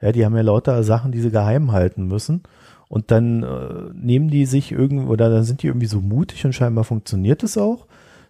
Ja, 0.00 0.12
die 0.12 0.24
haben 0.24 0.36
ja 0.36 0.42
lauter 0.42 0.82
Sachen, 0.82 1.12
die 1.12 1.20
sie 1.20 1.30
geheim 1.30 1.72
halten 1.72 2.06
müssen. 2.06 2.42
Und 2.88 3.10
dann 3.10 3.42
äh, 3.42 3.92
nehmen 3.94 4.28
die 4.28 4.46
sich 4.46 4.72
irgendwie, 4.72 5.06
oder 5.06 5.30
dann 5.30 5.44
sind 5.44 5.62
die 5.62 5.68
irgendwie 5.68 5.86
so 5.86 6.00
mutig 6.00 6.44
und 6.44 6.54
scheinbar 6.54 6.84
funktioniert 6.84 7.42
es 7.42 7.56
auch, 7.56 7.86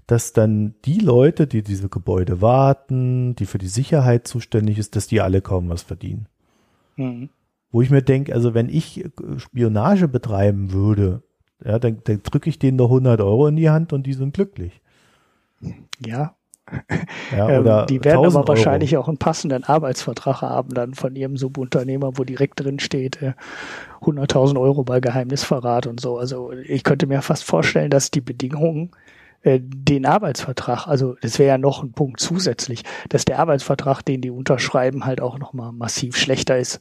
dass 0.07 0.33
dann 0.33 0.75
die 0.85 0.99
Leute, 0.99 1.47
die 1.47 1.63
diese 1.63 1.89
Gebäude 1.89 2.43
warten, 2.43 3.35
die 3.37 3.47
für 3.47 3.59
die 3.59 3.69
Sicherheit 3.69 4.27
zuständig 4.29 4.79
ist, 4.79 4.97
dass 4.97 5.07
die 5.07 5.21
alle 5.21 5.41
kaum 5.41 5.69
was 5.69 5.83
verdienen. 5.83 6.27
Mhm. 6.97 7.31
Wo 7.73 7.81
ich 7.81 7.91
mir 7.91 8.03
denke, 8.03 8.35
also 8.35 8.53
wenn 8.53 8.69
ich 8.69 9.09
Spionage 9.39 10.09
betreiben 10.09 10.73
würde, 10.73 11.23
ja, 11.65 11.79
dann, 11.79 11.99
dann 12.05 12.23
drücke 12.23 12.51
ich 12.51 12.59
denen 12.59 12.77
doch 12.77 12.89
100 12.89 13.21
Euro 13.21 13.47
in 13.47 13.57
die 13.57 13.71
Hand 13.71 13.93
und 13.93 14.07
die 14.07 14.15
sind 14.15 14.35
glücklich. 14.35 14.81
Ja, 16.05 16.35
ja, 17.37 17.49
ähm, 17.49 17.87
die 17.89 18.05
werden 18.05 18.25
aber 18.25 18.47
wahrscheinlich 18.47 18.95
Euro. 18.95 19.05
auch 19.05 19.09
einen 19.09 19.19
passenden 19.19 19.65
Arbeitsvertrag 19.65 20.43
haben 20.43 20.75
dann 20.75 20.95
von 20.95 21.17
ihrem 21.17 21.37
Subunternehmer, 21.37 22.13
wo 22.17 22.25
direkt 22.25 22.61
drin 22.61 22.81
steht, 22.81 23.21
äh, 23.23 23.33
100.000 24.03 24.59
Euro 24.59 24.85
bei 24.85 25.01
Geheimnisverrat 25.01 25.87
und 25.87 26.01
so. 26.01 26.19
Also 26.19 26.53
ich 26.53 26.85
könnte 26.85 27.07
mir 27.07 27.23
fast 27.23 27.45
vorstellen, 27.45 27.91
dass 27.91 28.11
die 28.11 28.21
Bedingungen 28.21 28.91
äh, 29.43 29.61
den 29.63 30.07
Arbeitsvertrag, 30.07 30.87
also 30.87 31.17
das 31.21 31.39
wäre 31.39 31.49
ja 31.49 31.59
noch 31.59 31.83
ein 31.83 31.93
Punkt 31.93 32.21
zusätzlich, 32.21 32.83
dass 33.09 33.25
der 33.25 33.39
Arbeitsvertrag, 33.39 34.03
den 34.03 34.21
die 34.21 34.31
unterschreiben, 34.31 35.05
halt 35.05 35.21
auch 35.21 35.39
nochmal 35.39 35.73
massiv 35.73 36.17
schlechter 36.17 36.59
ist 36.59 36.81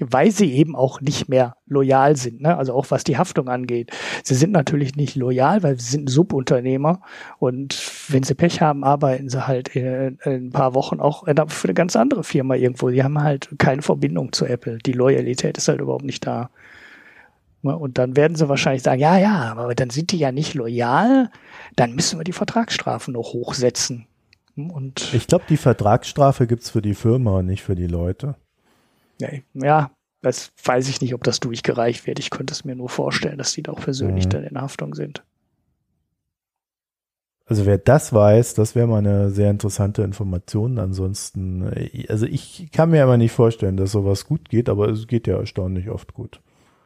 weil 0.00 0.30
sie 0.30 0.52
eben 0.52 0.76
auch 0.76 1.00
nicht 1.00 1.28
mehr 1.28 1.56
loyal 1.66 2.16
sind, 2.16 2.40
ne? 2.40 2.56
also 2.56 2.72
auch 2.72 2.86
was 2.90 3.04
die 3.04 3.18
Haftung 3.18 3.48
angeht. 3.48 3.90
Sie 4.22 4.34
sind 4.34 4.52
natürlich 4.52 4.94
nicht 4.94 5.16
loyal, 5.16 5.62
weil 5.62 5.78
sie 5.78 5.90
sind 5.90 6.08
Subunternehmer 6.08 7.00
und 7.38 7.80
wenn 8.08 8.22
sie 8.22 8.34
Pech 8.34 8.60
haben, 8.60 8.84
arbeiten 8.84 9.28
sie 9.28 9.46
halt 9.46 9.68
in, 9.74 10.18
in 10.24 10.46
ein 10.46 10.50
paar 10.50 10.74
Wochen 10.74 11.00
auch 11.00 11.24
für 11.26 11.64
eine 11.68 11.74
ganz 11.74 11.96
andere 11.96 12.22
Firma 12.22 12.54
irgendwo. 12.54 12.90
Die 12.90 13.02
haben 13.02 13.20
halt 13.20 13.48
keine 13.58 13.82
Verbindung 13.82 14.32
zu 14.32 14.46
Apple. 14.46 14.78
Die 14.78 14.92
Loyalität 14.92 15.58
ist 15.58 15.68
halt 15.68 15.80
überhaupt 15.80 16.04
nicht 16.04 16.26
da. 16.26 16.50
Ne? 17.62 17.76
Und 17.76 17.98
dann 17.98 18.16
werden 18.16 18.36
sie 18.36 18.48
wahrscheinlich 18.48 18.82
sagen, 18.82 19.00
ja, 19.00 19.18
ja, 19.18 19.54
aber 19.56 19.74
dann 19.74 19.90
sind 19.90 20.12
die 20.12 20.18
ja 20.18 20.32
nicht 20.32 20.54
loyal, 20.54 21.30
dann 21.76 21.94
müssen 21.94 22.18
wir 22.18 22.24
die 22.24 22.32
Vertragsstrafen 22.32 23.14
noch 23.14 23.32
hochsetzen. 23.32 24.06
Und 24.56 25.12
ich 25.14 25.26
glaube, 25.26 25.44
die 25.48 25.56
Vertragsstrafe 25.56 26.46
gibt's 26.46 26.70
für 26.70 26.82
die 26.82 26.94
Firma 26.94 27.38
und 27.38 27.46
nicht 27.46 27.62
für 27.62 27.76
die 27.76 27.86
Leute. 27.86 28.36
Ja, 29.54 29.90
das 30.22 30.52
weiß 30.64 30.88
ich 30.88 31.00
nicht, 31.00 31.14
ob 31.14 31.24
das 31.24 31.40
durchgereicht 31.40 32.06
wird. 32.06 32.18
Ich 32.18 32.30
könnte 32.30 32.52
es 32.52 32.64
mir 32.64 32.74
nur 32.74 32.88
vorstellen, 32.88 33.38
dass 33.38 33.52
die 33.52 33.62
da 33.62 33.72
auch 33.72 33.80
persönlich 33.80 34.26
mhm. 34.26 34.30
dann 34.30 34.44
in 34.44 34.60
Haftung 34.60 34.94
sind. 34.94 35.22
Also 37.46 37.64
wer 37.64 37.78
das 37.78 38.12
weiß, 38.12 38.54
das 38.54 38.74
wäre 38.74 38.86
mal 38.86 38.98
eine 38.98 39.30
sehr 39.30 39.50
interessante 39.50 40.02
Information. 40.02 40.78
Ansonsten, 40.78 41.72
äh, 41.72 42.06
also 42.08 42.26
ich 42.26 42.68
kann 42.72 42.90
mir 42.90 43.02
aber 43.02 43.16
nicht 43.16 43.32
vorstellen, 43.32 43.78
dass 43.78 43.92
sowas 43.92 44.26
gut 44.26 44.50
geht, 44.50 44.68
aber 44.68 44.88
es 44.88 45.06
geht 45.06 45.26
ja 45.26 45.38
erstaunlich 45.38 45.88
oft 45.88 46.12
gut. 46.12 46.40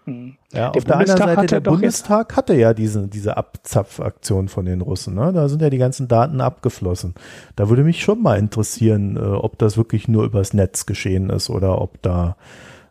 Hm. 0.04 0.34
Ja, 0.52 0.70
der 0.70 0.76
auf 0.76 0.84
der 0.84 0.96
anderen 0.98 1.18
Seite, 1.18 1.46
der 1.46 1.60
Bundestag 1.60 2.36
hatte 2.36 2.54
ja 2.54 2.74
diese, 2.74 3.06
diese 3.06 3.36
Abzapfaktion 3.36 4.48
von 4.48 4.64
den 4.64 4.80
Russen. 4.80 5.14
Ne? 5.14 5.32
Da 5.32 5.48
sind 5.48 5.62
ja 5.62 5.70
die 5.70 5.78
ganzen 5.78 6.08
Daten 6.08 6.40
abgeflossen. 6.40 7.14
Da 7.56 7.68
würde 7.68 7.84
mich 7.84 8.02
schon 8.02 8.20
mal 8.20 8.38
interessieren, 8.38 9.16
äh, 9.16 9.20
ob 9.20 9.58
das 9.58 9.76
wirklich 9.76 10.08
nur 10.08 10.24
übers 10.24 10.54
Netz 10.54 10.86
geschehen 10.86 11.30
ist 11.30 11.50
oder 11.50 11.80
ob 11.80 12.02
da 12.02 12.36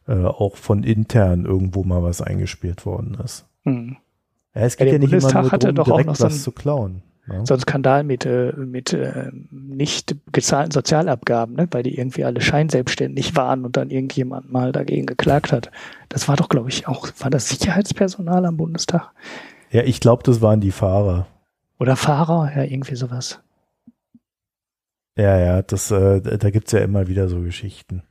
äh, 0.07 0.23
auch 0.23 0.55
von 0.55 0.83
intern 0.83 1.45
irgendwo 1.45 1.83
mal 1.83 2.01
was 2.01 2.21
eingespielt 2.21 2.85
worden 2.85 3.17
ist. 3.23 3.45
Hm. 3.63 3.97
Ja, 4.55 4.61
es 4.61 4.77
geht 4.77 4.87
ja, 4.87 4.93
ja 4.93 4.99
nicht 4.99 5.11
Bundestag 5.11 5.45
immer 5.45 5.63
nur 5.63 5.73
darum, 5.73 6.03
direkt 6.03 6.19
was 6.21 6.43
zu 6.43 6.51
klauen. 6.51 7.03
Ja. 7.27 7.45
So 7.45 7.53
ein 7.53 7.59
Skandal 7.59 8.03
mit, 8.03 8.25
äh, 8.25 8.51
mit 8.53 8.93
äh, 8.93 9.31
nicht 9.51 10.15
gezahlten 10.31 10.71
Sozialabgaben, 10.71 11.55
ne? 11.55 11.67
weil 11.71 11.83
die 11.83 11.97
irgendwie 11.97 12.25
alle 12.25 12.41
scheinselbstständig 12.41 13.35
waren 13.35 13.63
und 13.63 13.77
dann 13.77 13.89
irgendjemand 13.91 14.51
mal 14.51 14.71
dagegen 14.71 15.05
geklagt 15.05 15.51
hat. 15.51 15.71
Das 16.09 16.27
war 16.27 16.35
doch, 16.35 16.49
glaube 16.49 16.69
ich, 16.69 16.87
auch, 16.87 17.09
war 17.19 17.29
das 17.29 17.49
Sicherheitspersonal 17.49 18.45
am 18.45 18.57
Bundestag? 18.57 19.11
Ja, 19.69 19.83
ich 19.83 19.99
glaube, 19.99 20.23
das 20.23 20.41
waren 20.41 20.61
die 20.61 20.71
Fahrer. 20.71 21.27
Oder 21.79 21.95
Fahrer, 21.95 22.51
ja, 22.55 22.63
irgendwie 22.63 22.95
sowas. 22.95 23.39
Ja, 25.15 25.37
ja, 25.37 25.61
das, 25.61 25.91
äh, 25.91 26.21
da 26.21 26.49
gibt's 26.49 26.71
ja 26.71 26.79
immer 26.79 27.07
wieder 27.07 27.27
so 27.27 27.41
Geschichten. 27.41 28.03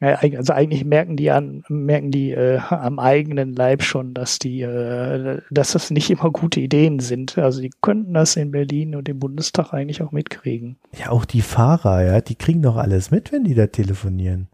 Also 0.00 0.52
eigentlich 0.52 0.84
merken 0.84 1.16
die 1.16 1.30
an, 1.30 1.64
merken 1.68 2.10
die 2.10 2.32
äh, 2.32 2.58
am 2.68 2.98
eigenen 2.98 3.54
Leib 3.54 3.82
schon, 3.82 4.12
dass 4.12 4.38
die, 4.38 4.60
äh, 4.60 5.40
dass 5.50 5.72
das 5.72 5.90
nicht 5.90 6.10
immer 6.10 6.30
gute 6.30 6.60
Ideen 6.60 6.98
sind. 6.98 7.38
Also 7.38 7.62
die 7.62 7.70
könnten 7.80 8.12
das 8.12 8.36
in 8.36 8.50
Berlin 8.50 8.96
und 8.96 9.08
im 9.08 9.18
Bundestag 9.18 9.72
eigentlich 9.72 10.02
auch 10.02 10.12
mitkriegen. 10.12 10.76
Ja, 10.98 11.10
auch 11.10 11.24
die 11.24 11.42
Fahrer, 11.42 12.04
ja, 12.04 12.20
die 12.20 12.34
kriegen 12.34 12.62
doch 12.62 12.76
alles 12.76 13.10
mit, 13.10 13.32
wenn 13.32 13.44
die 13.44 13.54
da 13.54 13.66
telefonieren. 13.68 14.48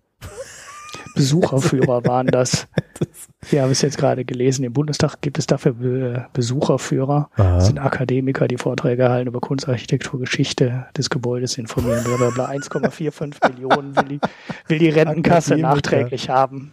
Besucherführer 1.21 2.05
waren 2.07 2.29
das. 2.29 2.67
Wir 3.51 3.63
haben 3.63 3.71
es 3.71 3.83
jetzt 3.83 3.99
gerade 3.99 4.25
gelesen. 4.25 4.65
Im 4.65 4.73
Bundestag 4.73 5.21
gibt 5.21 5.39
es 5.39 5.47
dafür 5.47 5.75
Be 5.75 6.27
Besucherführer. 6.33 7.29
Das 7.37 7.67
sind 7.67 7.79
Akademiker, 7.79 8.49
die 8.49 8.57
Vorträge 8.57 9.11
halten 9.11 9.29
über 9.29 9.41
Kunstarchitektur, 9.41 10.19
Geschichte 10.21 10.87
des 10.97 11.11
Gebäudes, 11.11 11.59
informieren, 11.59 12.05
bla, 12.05 12.17
bla, 12.17 12.31
bla. 12.31 12.49
1,45 12.49 13.53
Millionen 13.53 13.97
will 13.97 14.05
die, 14.05 14.21
will 14.69 14.79
die 14.79 14.89
Rentenkasse 14.89 15.55
Akademiker. 15.55 15.75
nachträglich 15.75 16.31
haben. 16.31 16.73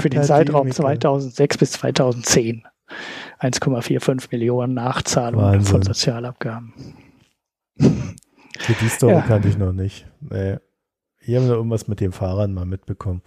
Für 0.00 0.10
den 0.10 0.22
Zeitraum 0.22 0.70
2006 0.70 1.58
bis 1.58 1.72
2010. 1.72 2.64
1,45 3.40 4.28
Millionen 4.32 4.74
Nachzahlungen 4.74 5.46
Wahnsinn. 5.46 5.72
von 5.72 5.82
Sozialabgaben. 5.82 6.74
Die 7.78 8.88
Story 8.88 9.14
ja. 9.14 9.20
kannte 9.22 9.48
ich 9.48 9.56
noch 9.56 9.72
nicht. 9.72 10.06
Nee. 10.20 10.58
Ich 11.24 11.34
habe 11.36 11.46
noch 11.46 11.54
irgendwas 11.54 11.88
mit 11.88 12.00
den 12.00 12.12
Fahrern 12.12 12.52
mal 12.52 12.66
mitbekommen. 12.66 13.22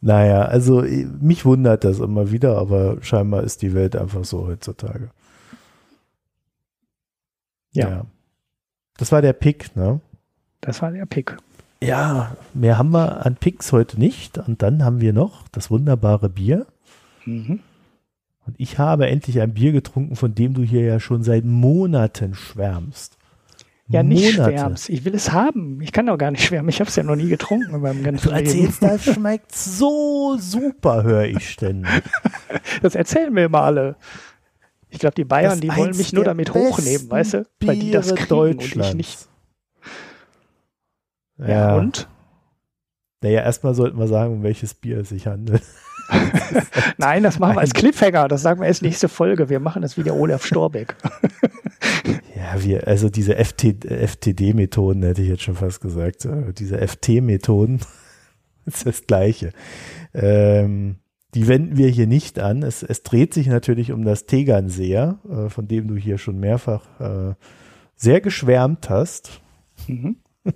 Naja, 0.00 0.42
also 0.42 0.82
mich 1.20 1.44
wundert 1.44 1.84
das 1.84 1.98
immer 1.98 2.30
wieder, 2.30 2.56
aber 2.56 3.02
scheinbar 3.02 3.42
ist 3.42 3.62
die 3.62 3.74
Welt 3.74 3.96
einfach 3.96 4.24
so 4.24 4.46
heutzutage. 4.46 5.10
Ja. 7.72 7.88
ja. 7.88 8.06
Das 8.96 9.12
war 9.12 9.22
der 9.22 9.34
Pick, 9.34 9.76
ne? 9.76 10.00
Das 10.60 10.82
war 10.82 10.90
der 10.90 11.06
Pick. 11.06 11.36
Ja, 11.82 12.36
mehr 12.52 12.76
haben 12.76 12.90
wir 12.90 13.24
an 13.24 13.36
Picks 13.36 13.72
heute 13.72 13.98
nicht. 13.98 14.38
Und 14.38 14.62
dann 14.62 14.84
haben 14.84 15.00
wir 15.00 15.12
noch 15.12 15.48
das 15.48 15.70
wunderbare 15.70 16.28
Bier. 16.28 16.66
Mhm. 17.24 17.60
Und 18.46 18.54
ich 18.58 18.78
habe 18.78 19.06
endlich 19.06 19.40
ein 19.40 19.54
Bier 19.54 19.72
getrunken, 19.72 20.16
von 20.16 20.34
dem 20.34 20.54
du 20.54 20.62
hier 20.62 20.82
ja 20.82 21.00
schon 21.00 21.22
seit 21.22 21.44
Monaten 21.44 22.34
schwärmst. 22.34 23.16
Ja, 23.90 24.04
nicht 24.04 24.36
Monate. 24.36 24.52
schwärmst. 24.52 24.88
Ich 24.88 25.04
will 25.04 25.14
es 25.16 25.32
haben. 25.32 25.80
Ich 25.80 25.90
kann 25.90 26.06
doch 26.06 26.16
gar 26.16 26.30
nicht 26.30 26.44
schwärmen. 26.44 26.68
Ich 26.68 26.78
habe 26.78 26.88
es 26.88 26.94
ja 26.94 27.02
noch 27.02 27.16
nie 27.16 27.28
getrunken 27.28 27.74
in 27.74 27.80
meinem 27.80 28.04
ganzen 28.04 28.28
Du 28.28 28.34
erzählst, 28.34 28.80
das 28.82 29.04
schmeckt 29.04 29.52
so 29.52 30.36
super, 30.38 31.02
höre 31.02 31.24
ich 31.24 31.50
ständig. 31.50 31.90
Das 32.82 32.94
erzählen 32.94 33.32
mir 33.32 33.44
immer 33.44 33.62
alle. 33.62 33.96
Ich 34.90 34.98
glaube, 34.98 35.14
die 35.14 35.24
Bayern, 35.24 35.52
das 35.52 35.60
die 35.60 35.76
wollen 35.76 35.96
mich 35.96 36.12
nur 36.12 36.24
damit 36.24 36.54
hochnehmen, 36.54 37.10
weißt 37.10 37.34
du? 37.34 37.46
Weil 37.60 37.78
die 37.78 37.90
das 37.90 38.14
kriegen 38.14 38.58
und 38.58 38.76
ich 38.76 38.94
nicht. 38.94 39.28
Ja, 41.38 41.48
ja 41.48 41.76
und? 41.76 42.08
Naja, 43.22 43.42
erstmal 43.42 43.74
sollten 43.74 43.98
wir 43.98 44.08
sagen, 44.08 44.34
um 44.34 44.42
welches 44.42 44.74
Bier 44.74 44.98
es 44.98 45.10
sich 45.10 45.26
handelt. 45.26 45.62
Nein, 46.98 47.22
das 47.22 47.38
machen 47.38 47.56
wir 47.56 47.60
als 47.60 47.72
Cliffhanger. 47.72 48.28
Das 48.28 48.42
sagen 48.42 48.60
wir 48.60 48.66
erst 48.66 48.82
nächste 48.82 49.08
Folge. 49.08 49.48
Wir 49.48 49.60
machen 49.60 49.82
das 49.82 49.96
wie 49.96 50.02
der 50.02 50.16
Olaf 50.16 50.44
Storbeck. 50.44 50.96
ja, 52.36 52.62
wir, 52.62 52.86
also 52.86 53.08
diese 53.08 53.36
FT, 53.36 53.84
FTD-Methoden 53.84 55.02
hätte 55.02 55.22
ich 55.22 55.28
jetzt 55.28 55.42
schon 55.42 55.54
fast 55.54 55.80
gesagt. 55.80 56.24
Äh, 56.24 56.52
diese 56.52 56.78
FT-Methoden 56.86 57.80
ist 58.66 58.86
das 58.86 59.06
Gleiche. 59.06 59.52
Ähm, 60.14 60.96
die 61.34 61.46
wenden 61.46 61.76
wir 61.76 61.88
hier 61.88 62.06
nicht 62.06 62.38
an. 62.38 62.62
Es, 62.62 62.82
es 62.82 63.02
dreht 63.02 63.34
sich 63.34 63.46
natürlich 63.46 63.92
um 63.92 64.04
das 64.04 64.26
Tegernseer, 64.26 65.18
äh, 65.30 65.48
von 65.48 65.68
dem 65.68 65.88
du 65.88 65.96
hier 65.96 66.18
schon 66.18 66.38
mehrfach 66.38 67.00
äh, 67.00 67.34
sehr 67.94 68.20
geschwärmt 68.20 68.90
hast. 68.90 69.40
Mhm. 69.86 70.16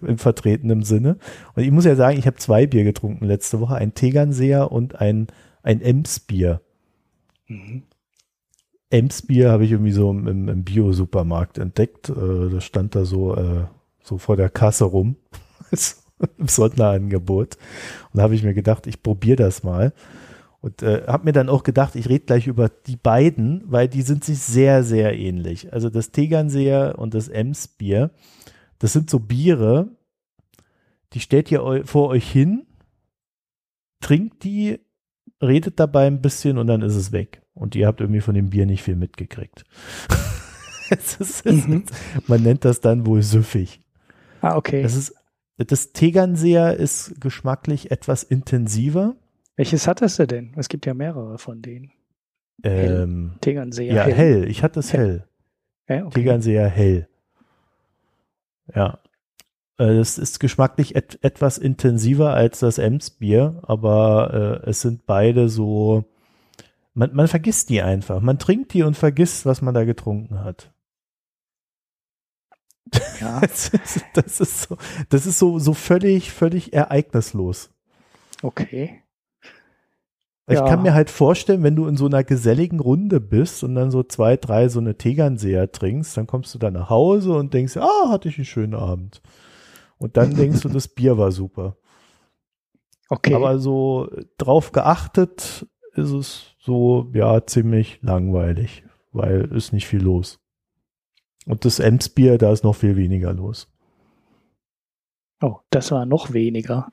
Im 0.00 0.18
vertretenen 0.18 0.82
Sinne. 0.82 1.16
Und 1.54 1.62
ich 1.64 1.70
muss 1.70 1.84
ja 1.84 1.96
sagen, 1.96 2.18
ich 2.18 2.26
habe 2.26 2.36
zwei 2.36 2.66
Bier 2.66 2.84
getrunken 2.84 3.24
letzte 3.24 3.60
Woche. 3.60 3.74
Ein 3.74 3.94
Tegernseer 3.94 4.70
und 4.70 5.00
ein, 5.00 5.26
ein 5.62 5.80
Ems-Bier. 5.80 6.60
Mhm. 7.48 7.82
Ems-Bier 8.90 9.50
habe 9.50 9.64
ich 9.64 9.72
irgendwie 9.72 9.92
so 9.92 10.10
im, 10.10 10.48
im 10.48 10.64
Bio-Supermarkt 10.64 11.58
entdeckt. 11.58 12.10
Äh, 12.10 12.50
das 12.50 12.64
stand 12.64 12.94
da 12.94 13.04
so, 13.04 13.34
äh, 13.36 13.64
so 14.02 14.18
vor 14.18 14.36
der 14.36 14.50
Kasse 14.50 14.84
rum. 14.84 15.16
im 16.38 16.48
Sonderangebot. 16.48 17.56
Und 18.12 18.18
da 18.18 18.22
habe 18.22 18.34
ich 18.34 18.42
mir 18.42 18.54
gedacht, 18.54 18.86
ich 18.86 19.02
probiere 19.02 19.36
das 19.36 19.62
mal. 19.62 19.92
Und 20.60 20.82
äh, 20.82 21.04
habe 21.06 21.26
mir 21.26 21.32
dann 21.32 21.48
auch 21.48 21.62
gedacht, 21.62 21.94
ich 21.94 22.08
rede 22.08 22.24
gleich 22.24 22.48
über 22.48 22.68
die 22.68 22.96
beiden, 22.96 23.62
weil 23.66 23.88
die 23.88 24.02
sind 24.02 24.24
sich 24.24 24.40
sehr, 24.40 24.82
sehr 24.82 25.16
ähnlich. 25.16 25.72
Also 25.72 25.88
das 25.88 26.10
Tegernseer 26.10 26.98
und 26.98 27.14
das 27.14 27.28
Ems-Bier, 27.28 28.10
das 28.78 28.92
sind 28.92 29.10
so 29.10 29.18
Biere, 29.18 29.88
die 31.12 31.20
stellt 31.20 31.50
ihr 31.50 31.82
vor 31.84 32.08
euch 32.08 32.30
hin, 32.30 32.66
trinkt 34.00 34.44
die, 34.44 34.78
redet 35.42 35.80
dabei 35.80 36.06
ein 36.06 36.20
bisschen 36.20 36.58
und 36.58 36.66
dann 36.66 36.82
ist 36.82 36.94
es 36.94 37.12
weg. 37.12 37.42
Und 37.54 37.74
ihr 37.74 37.86
habt 37.86 38.00
irgendwie 38.00 38.20
von 38.20 38.34
dem 38.34 38.50
Bier 38.50 38.66
nicht 38.66 38.82
viel 38.82 38.96
mitgekriegt. 38.96 39.64
ist, 40.90 41.44
mhm. 41.44 41.84
Man 42.26 42.42
nennt 42.42 42.64
das 42.64 42.80
dann 42.80 43.06
wohl 43.06 43.22
süffig. 43.22 43.80
Ah, 44.40 44.56
okay. 44.56 44.82
Das 44.82 44.94
ist 44.94 45.14
das 45.58 45.92
Tegernseer 45.92 46.74
ist 46.74 47.20
geschmacklich 47.20 47.90
etwas 47.90 48.22
intensiver. 48.22 49.16
Welches 49.56 49.88
hattest 49.88 50.18
du 50.20 50.26
denn? 50.26 50.52
Es 50.56 50.68
gibt 50.68 50.86
ja 50.86 50.94
mehrere 50.94 51.38
von 51.38 51.62
denen. 51.62 51.90
Ähm, 52.62 53.34
Tegernseer. 53.40 53.92
Ja, 53.92 54.04
hell. 54.04 54.14
hell. 54.14 54.48
Ich 54.48 54.62
hatte 54.62 54.78
es 54.78 54.92
hell. 54.92 55.24
hell. 55.86 55.98
Ja, 55.98 56.06
okay. 56.06 56.20
Tegernseer 56.20 56.68
hell. 56.68 57.07
Ja. 58.74 58.98
Es 59.76 60.18
ist 60.18 60.40
geschmacklich 60.40 60.96
et 60.96 61.22
etwas 61.22 61.56
intensiver 61.56 62.34
als 62.34 62.58
das 62.58 62.78
Emsbier, 62.78 63.60
aber 63.62 64.62
äh, 64.64 64.70
es 64.70 64.80
sind 64.80 65.06
beide 65.06 65.48
so, 65.48 66.04
man, 66.94 67.14
man 67.14 67.28
vergisst 67.28 67.70
die 67.70 67.80
einfach. 67.80 68.20
Man 68.20 68.40
trinkt 68.40 68.74
die 68.74 68.82
und 68.82 68.96
vergisst, 68.96 69.46
was 69.46 69.62
man 69.62 69.74
da 69.74 69.84
getrunken 69.84 70.42
hat. 70.42 70.72
Ja. 73.20 73.40
Das 73.40 73.68
ist, 73.68 74.04
das 74.14 74.40
ist, 74.40 74.62
so, 74.62 74.76
das 75.08 75.26
ist 75.26 75.38
so, 75.38 75.58
so 75.58 75.74
völlig, 75.74 76.32
völlig 76.32 76.72
ereignislos. 76.72 77.70
Okay. 78.42 79.02
Ich 80.48 80.54
ja. 80.54 80.66
kann 80.66 80.82
mir 80.82 80.94
halt 80.94 81.10
vorstellen, 81.10 81.62
wenn 81.62 81.76
du 81.76 81.86
in 81.86 81.98
so 81.98 82.06
einer 82.06 82.24
geselligen 82.24 82.80
Runde 82.80 83.20
bist 83.20 83.62
und 83.64 83.74
dann 83.74 83.90
so 83.90 84.02
zwei, 84.02 84.38
drei 84.38 84.70
so 84.70 84.80
eine 84.80 84.96
Tegernseher 84.96 85.70
trinkst, 85.70 86.16
dann 86.16 86.26
kommst 86.26 86.54
du 86.54 86.58
da 86.58 86.70
nach 86.70 86.88
Hause 86.88 87.34
und 87.34 87.52
denkst, 87.52 87.76
ah, 87.76 88.08
hatte 88.08 88.30
ich 88.30 88.38
einen 88.38 88.46
schönen 88.46 88.74
Abend. 88.74 89.20
Und 89.98 90.16
dann 90.16 90.34
denkst 90.34 90.62
du, 90.62 90.68
das 90.70 90.88
Bier 90.88 91.18
war 91.18 91.32
super. 91.32 91.76
Okay. 93.10 93.34
Aber 93.34 93.58
so 93.58 94.08
drauf 94.38 94.72
geachtet 94.72 95.66
ist 95.94 96.12
es 96.12 96.56
so, 96.60 97.10
ja, 97.12 97.44
ziemlich 97.44 97.98
langweilig, 98.00 98.84
weil 99.12 99.52
ist 99.52 99.74
nicht 99.74 99.86
viel 99.86 100.02
los. 100.02 100.40
Und 101.44 101.66
das 101.66 101.78
Emsbier, 101.78 102.38
da 102.38 102.52
ist 102.52 102.64
noch 102.64 102.76
viel 102.76 102.96
weniger 102.96 103.34
los. 103.34 103.68
Oh, 105.42 105.58
das 105.70 105.90
war 105.90 106.06
noch 106.06 106.32
weniger. 106.32 106.90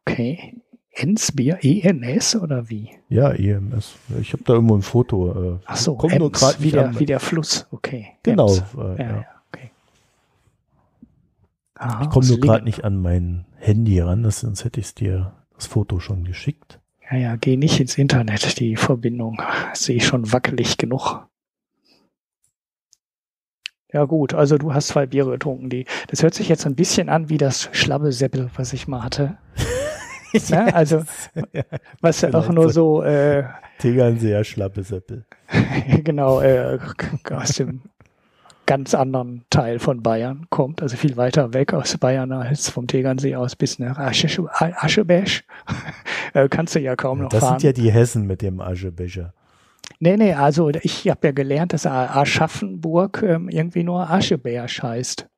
Okay. 0.00 0.61
Ensbier, 0.94 1.58
ENS 1.62 2.36
oder 2.36 2.68
wie? 2.68 2.90
Ja, 3.08 3.30
EMS. 3.30 3.94
Ich 4.20 4.34
habe 4.34 4.44
da 4.44 4.52
irgendwo 4.54 4.76
ein 4.76 4.82
Foto. 4.82 5.54
Äh, 5.54 5.58
Ach 5.64 5.76
so, 5.76 5.96
kommt 5.96 6.18
nur 6.18 6.30
wie, 6.58 6.70
der, 6.70 6.98
wie 6.98 7.06
der 7.06 7.18
Fluss. 7.18 7.66
Okay. 7.70 8.08
Genau. 8.22 8.54
Äh, 8.54 8.98
ja, 8.98 9.10
ja. 9.10 9.24
okay. 9.50 9.70
Aha, 11.76 12.02
ich 12.02 12.10
komme 12.10 12.26
nur 12.26 12.40
gerade 12.40 12.64
nicht 12.64 12.84
an 12.84 13.00
mein 13.00 13.46
Handy 13.56 14.00
ran, 14.00 14.30
sonst 14.30 14.64
hätte 14.64 14.80
ich 14.80 14.94
dir 14.94 15.32
das 15.54 15.66
Foto 15.66 15.98
schon 15.98 16.24
geschickt. 16.24 16.78
Ja, 17.10 17.16
ja, 17.16 17.36
geh 17.36 17.56
nicht 17.56 17.80
ins 17.80 17.96
Internet, 17.96 18.58
die 18.60 18.76
Verbindung. 18.76 19.40
Sehe 19.72 19.96
ich 19.96 20.06
schon 20.06 20.30
wackelig 20.30 20.76
genug. 20.76 21.26
Ja 23.92 24.04
gut, 24.04 24.34
also 24.34 24.56
du 24.56 24.72
hast 24.72 24.88
zwei 24.88 25.06
Biere 25.06 25.32
getrunken. 25.32 25.68
Die, 25.68 25.86
das 26.08 26.22
hört 26.22 26.34
sich 26.34 26.48
jetzt 26.48 26.66
ein 26.66 26.74
bisschen 26.74 27.08
an 27.08 27.28
wie 27.28 27.38
das 27.38 27.68
Schlabbeseppel, 27.72 28.50
was 28.56 28.72
ich 28.72 28.88
mal 28.88 29.02
hatte. 29.02 29.38
ja, 30.48 30.66
also 30.66 31.02
was 32.00 32.20
ja 32.20 32.32
auch 32.34 32.48
nur 32.48 32.70
so 32.70 33.02
äh, 33.02 33.44
Tegernseer 33.78 34.44
Schlabbeseppel. 34.44 35.24
genau, 36.04 36.40
äh, 36.40 36.78
aus 37.30 37.56
dem 37.56 37.82
ganz 38.66 38.94
anderen 38.94 39.44
Teil 39.50 39.78
von 39.78 40.02
Bayern 40.02 40.46
kommt, 40.48 40.82
also 40.82 40.96
viel 40.96 41.16
weiter 41.16 41.52
weg 41.52 41.74
aus 41.74 41.98
Bayern 41.98 42.32
als 42.32 42.68
vom 42.68 42.86
Tegernsee 42.86 43.34
aus 43.34 43.56
bis 43.56 43.78
nach 43.78 43.98
Asche, 43.98 44.28
Aschebesch. 44.52 45.44
äh, 46.34 46.48
kannst 46.48 46.74
du 46.74 46.80
ja 46.80 46.96
kaum 46.96 47.18
noch 47.18 47.28
das 47.28 47.40
fahren. 47.40 47.54
Das 47.54 47.62
sind 47.62 47.76
ja 47.76 47.84
die 47.84 47.92
Hessen 47.92 48.26
mit 48.26 48.42
dem 48.42 48.60
Aschebecher. 48.60 49.34
Nee, 49.98 50.16
nee, 50.16 50.32
also 50.32 50.70
ich 50.70 51.08
habe 51.08 51.28
ja 51.28 51.32
gelernt, 51.32 51.72
dass 51.72 51.86
Aschaffenburg 51.86 53.22
ähm, 53.22 53.48
irgendwie 53.48 53.82
nur 53.82 54.08
Ascheberg 54.08 54.70
heißt. 54.70 55.28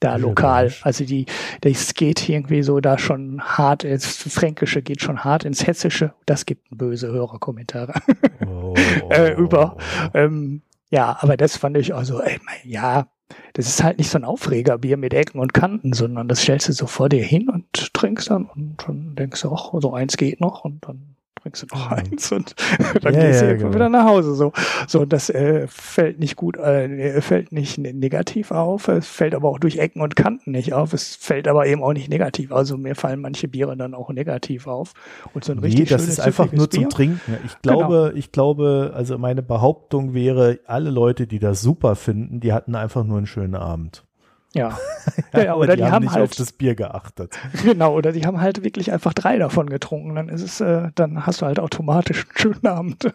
Da 0.00 0.16
lokal. 0.16 0.72
Also 0.82 1.04
die, 1.04 1.26
das 1.60 1.92
geht 1.92 2.26
irgendwie 2.26 2.62
so 2.62 2.80
da 2.80 2.96
schon 2.98 3.42
hart, 3.42 3.84
das 3.84 4.06
Fränkische 4.06 4.80
geht 4.80 5.02
schon 5.02 5.24
hart 5.24 5.44
ins 5.44 5.66
Hessische. 5.66 6.14
Das 6.24 6.46
gibt 6.46 6.66
böse 6.70 7.08
Hörerkommentare 7.08 7.92
oh. 8.46 8.74
äh, 9.10 9.34
über. 9.34 9.76
Ähm, 10.14 10.62
ja, 10.90 11.18
aber 11.20 11.36
das 11.36 11.58
fand 11.58 11.76
ich 11.76 11.94
also, 11.94 12.20
ey, 12.20 12.40
ja, 12.64 13.08
das 13.52 13.68
ist 13.68 13.82
halt 13.82 13.98
nicht 13.98 14.10
so 14.10 14.18
ein 14.18 14.24
Aufregerbier 14.24 14.96
mit 14.96 15.14
Ecken 15.14 15.38
und 15.38 15.52
Kanten, 15.52 15.92
sondern 15.92 16.28
das 16.28 16.40
stellst 16.40 16.68
du 16.68 16.72
so 16.72 16.86
vor 16.86 17.08
dir 17.08 17.22
hin 17.22 17.48
und 17.48 17.92
trinkst 17.94 18.30
dann 18.30 18.46
und 18.46 18.76
dann 18.86 19.14
denkst 19.14 19.42
du, 19.42 19.52
ach, 19.52 19.70
so 19.80 19.92
eins 19.92 20.16
geht 20.16 20.40
noch 20.40 20.64
und 20.64 20.86
dann 20.86 21.16
bringst 21.40 21.62
du 21.62 21.66
noch 21.74 21.90
eins 21.90 22.32
und 22.32 22.54
dann 23.02 23.14
ja, 23.14 23.20
gehst 23.20 23.42
du 23.42 23.46
ja, 23.46 23.54
genau. 23.54 23.74
wieder 23.74 23.88
nach 23.88 24.04
Hause. 24.04 24.34
So, 24.34 24.52
so 24.86 25.04
das 25.04 25.30
äh, 25.30 25.66
fällt 25.68 26.18
nicht 26.18 26.36
gut, 26.36 26.56
äh, 26.56 27.20
fällt 27.20 27.52
nicht 27.52 27.78
negativ 27.78 28.50
auf. 28.50 28.88
Es 28.88 29.08
fällt 29.08 29.34
aber 29.34 29.48
auch 29.48 29.58
durch 29.58 29.78
Ecken 29.78 30.00
und 30.00 30.16
Kanten 30.16 30.52
nicht 30.52 30.72
auf. 30.72 30.92
Es 30.92 31.16
fällt 31.16 31.48
aber 31.48 31.66
eben 31.66 31.82
auch 31.82 31.92
nicht 31.92 32.08
negativ. 32.08 32.52
Also 32.52 32.76
mir 32.76 32.94
fallen 32.94 33.20
manche 33.20 33.48
Biere 33.48 33.76
dann 33.76 33.94
auch 33.94 34.10
negativ 34.10 34.66
auf. 34.66 34.92
Und 35.34 35.44
so 35.44 35.52
ein 35.52 35.58
richtig 35.58 35.90
nee, 35.90 35.96
das 35.96 36.08
ist 36.08 36.20
einfach 36.20 36.52
nur 36.52 36.68
Bier. 36.68 36.82
zum 36.82 36.90
Trinken. 36.90 37.38
Ich 37.44 37.60
glaube, 37.62 38.08
genau. 38.08 38.18
ich 38.18 38.32
glaube, 38.32 38.92
also 38.94 39.18
meine 39.18 39.42
Behauptung 39.42 40.14
wäre, 40.14 40.60
alle 40.66 40.90
Leute, 40.90 41.26
die 41.26 41.38
das 41.38 41.60
super 41.60 41.96
finden, 41.96 42.40
die 42.40 42.52
hatten 42.52 42.74
einfach 42.74 43.04
nur 43.04 43.18
einen 43.18 43.26
schönen 43.26 43.54
Abend. 43.54 44.04
Ja. 44.54 44.76
ja, 45.32 45.44
ja 45.44 45.54
oder 45.54 45.76
die, 45.76 45.82
die, 45.82 45.88
haben, 45.88 46.04
nicht 46.04 46.14
halt 46.14 46.24
auf 46.24 46.36
das 46.36 46.52
Bier 46.52 46.74
geachtet. 46.74 47.38
Genau, 47.62 47.94
oder 47.94 48.10
die 48.10 48.26
haben 48.26 48.40
halt 48.40 48.64
wirklich 48.64 48.92
einfach 48.92 49.14
drei 49.14 49.38
davon 49.38 49.70
getrunken. 49.70 50.16
Dann 50.16 50.28
ist 50.28 50.42
es, 50.42 50.60
äh, 50.60 50.88
dann 50.96 51.24
hast 51.24 51.40
du 51.40 51.46
halt 51.46 51.60
automatisch 51.60 52.24
einen 52.24 52.36
schönen 52.36 52.66
Abend. 52.66 53.08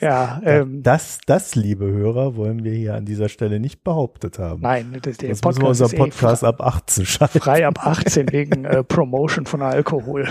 ja, 0.00 0.40
ähm, 0.44 0.84
das, 0.84 1.18
das, 1.26 1.56
liebe 1.56 1.86
Hörer, 1.86 2.36
wollen 2.36 2.62
wir 2.62 2.72
hier 2.72 2.94
an 2.94 3.04
dieser 3.04 3.28
Stelle 3.28 3.58
nicht 3.58 3.82
behauptet 3.82 4.38
haben. 4.38 4.62
Nein, 4.62 4.96
das, 5.02 5.16
der 5.16 5.30
das 5.30 5.40
Podcast 5.40 5.58
müssen 5.58 5.62
wir 5.62 5.68
unseren 5.68 5.94
eh 5.94 5.98
Podcast 5.98 6.42
eh 6.44 6.46
ab 6.46 6.60
18 6.60 7.06
schalten. 7.06 7.40
Frei 7.40 7.66
ab 7.66 7.84
18 7.84 8.30
wegen 8.30 8.64
äh, 8.64 8.84
Promotion 8.84 9.46
von 9.46 9.62
Alkohol. 9.62 10.28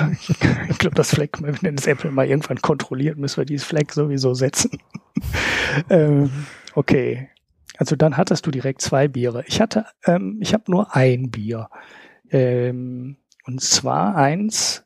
Ich 0.70 0.78
glaube, 0.78 0.96
das 0.96 1.10
Fleck, 1.10 1.42
wenn 1.42 1.76
das 1.76 1.88
Apple 1.88 2.12
mal 2.12 2.26
irgendwann 2.26 2.62
kontrolliert, 2.62 3.18
müssen 3.18 3.38
wir 3.38 3.46
dieses 3.46 3.66
Fleck 3.66 3.92
sowieso 3.92 4.34
setzen. 4.34 4.72
ähm, 5.90 6.32
okay. 6.76 7.31
Also 7.82 7.96
dann 7.96 8.16
hattest 8.16 8.46
du 8.46 8.52
direkt 8.52 8.80
zwei 8.80 9.08
Biere. 9.08 9.44
Ich 9.48 9.60
hatte, 9.60 9.88
ähm, 10.06 10.38
ich 10.40 10.54
habe 10.54 10.70
nur 10.70 10.96
ein 10.96 11.32
Bier. 11.32 11.68
Ähm, 12.30 13.18
und 13.48 13.60
zwar 13.60 14.16
eins, 14.16 14.86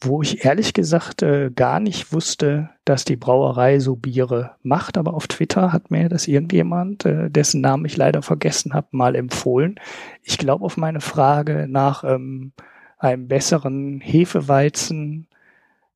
wo 0.00 0.20
ich 0.20 0.44
ehrlich 0.44 0.74
gesagt 0.74 1.22
äh, 1.22 1.52
gar 1.54 1.78
nicht 1.78 2.12
wusste, 2.12 2.70
dass 2.84 3.04
die 3.04 3.14
Brauerei 3.14 3.78
so 3.78 3.94
Biere 3.94 4.56
macht, 4.64 4.98
aber 4.98 5.14
auf 5.14 5.28
Twitter 5.28 5.72
hat 5.72 5.92
mir 5.92 6.08
das 6.08 6.26
irgendjemand, 6.26 7.04
äh, 7.04 7.30
dessen 7.30 7.60
Namen 7.60 7.84
ich 7.84 7.96
leider 7.96 8.22
vergessen 8.22 8.74
habe, 8.74 8.88
mal 8.90 9.14
empfohlen. 9.14 9.78
Ich 10.24 10.36
glaube 10.36 10.64
auf 10.64 10.76
meine 10.76 11.00
Frage 11.00 11.66
nach 11.68 12.02
ähm, 12.02 12.50
einem 12.98 13.28
besseren 13.28 14.00
Hefeweizen 14.00 15.28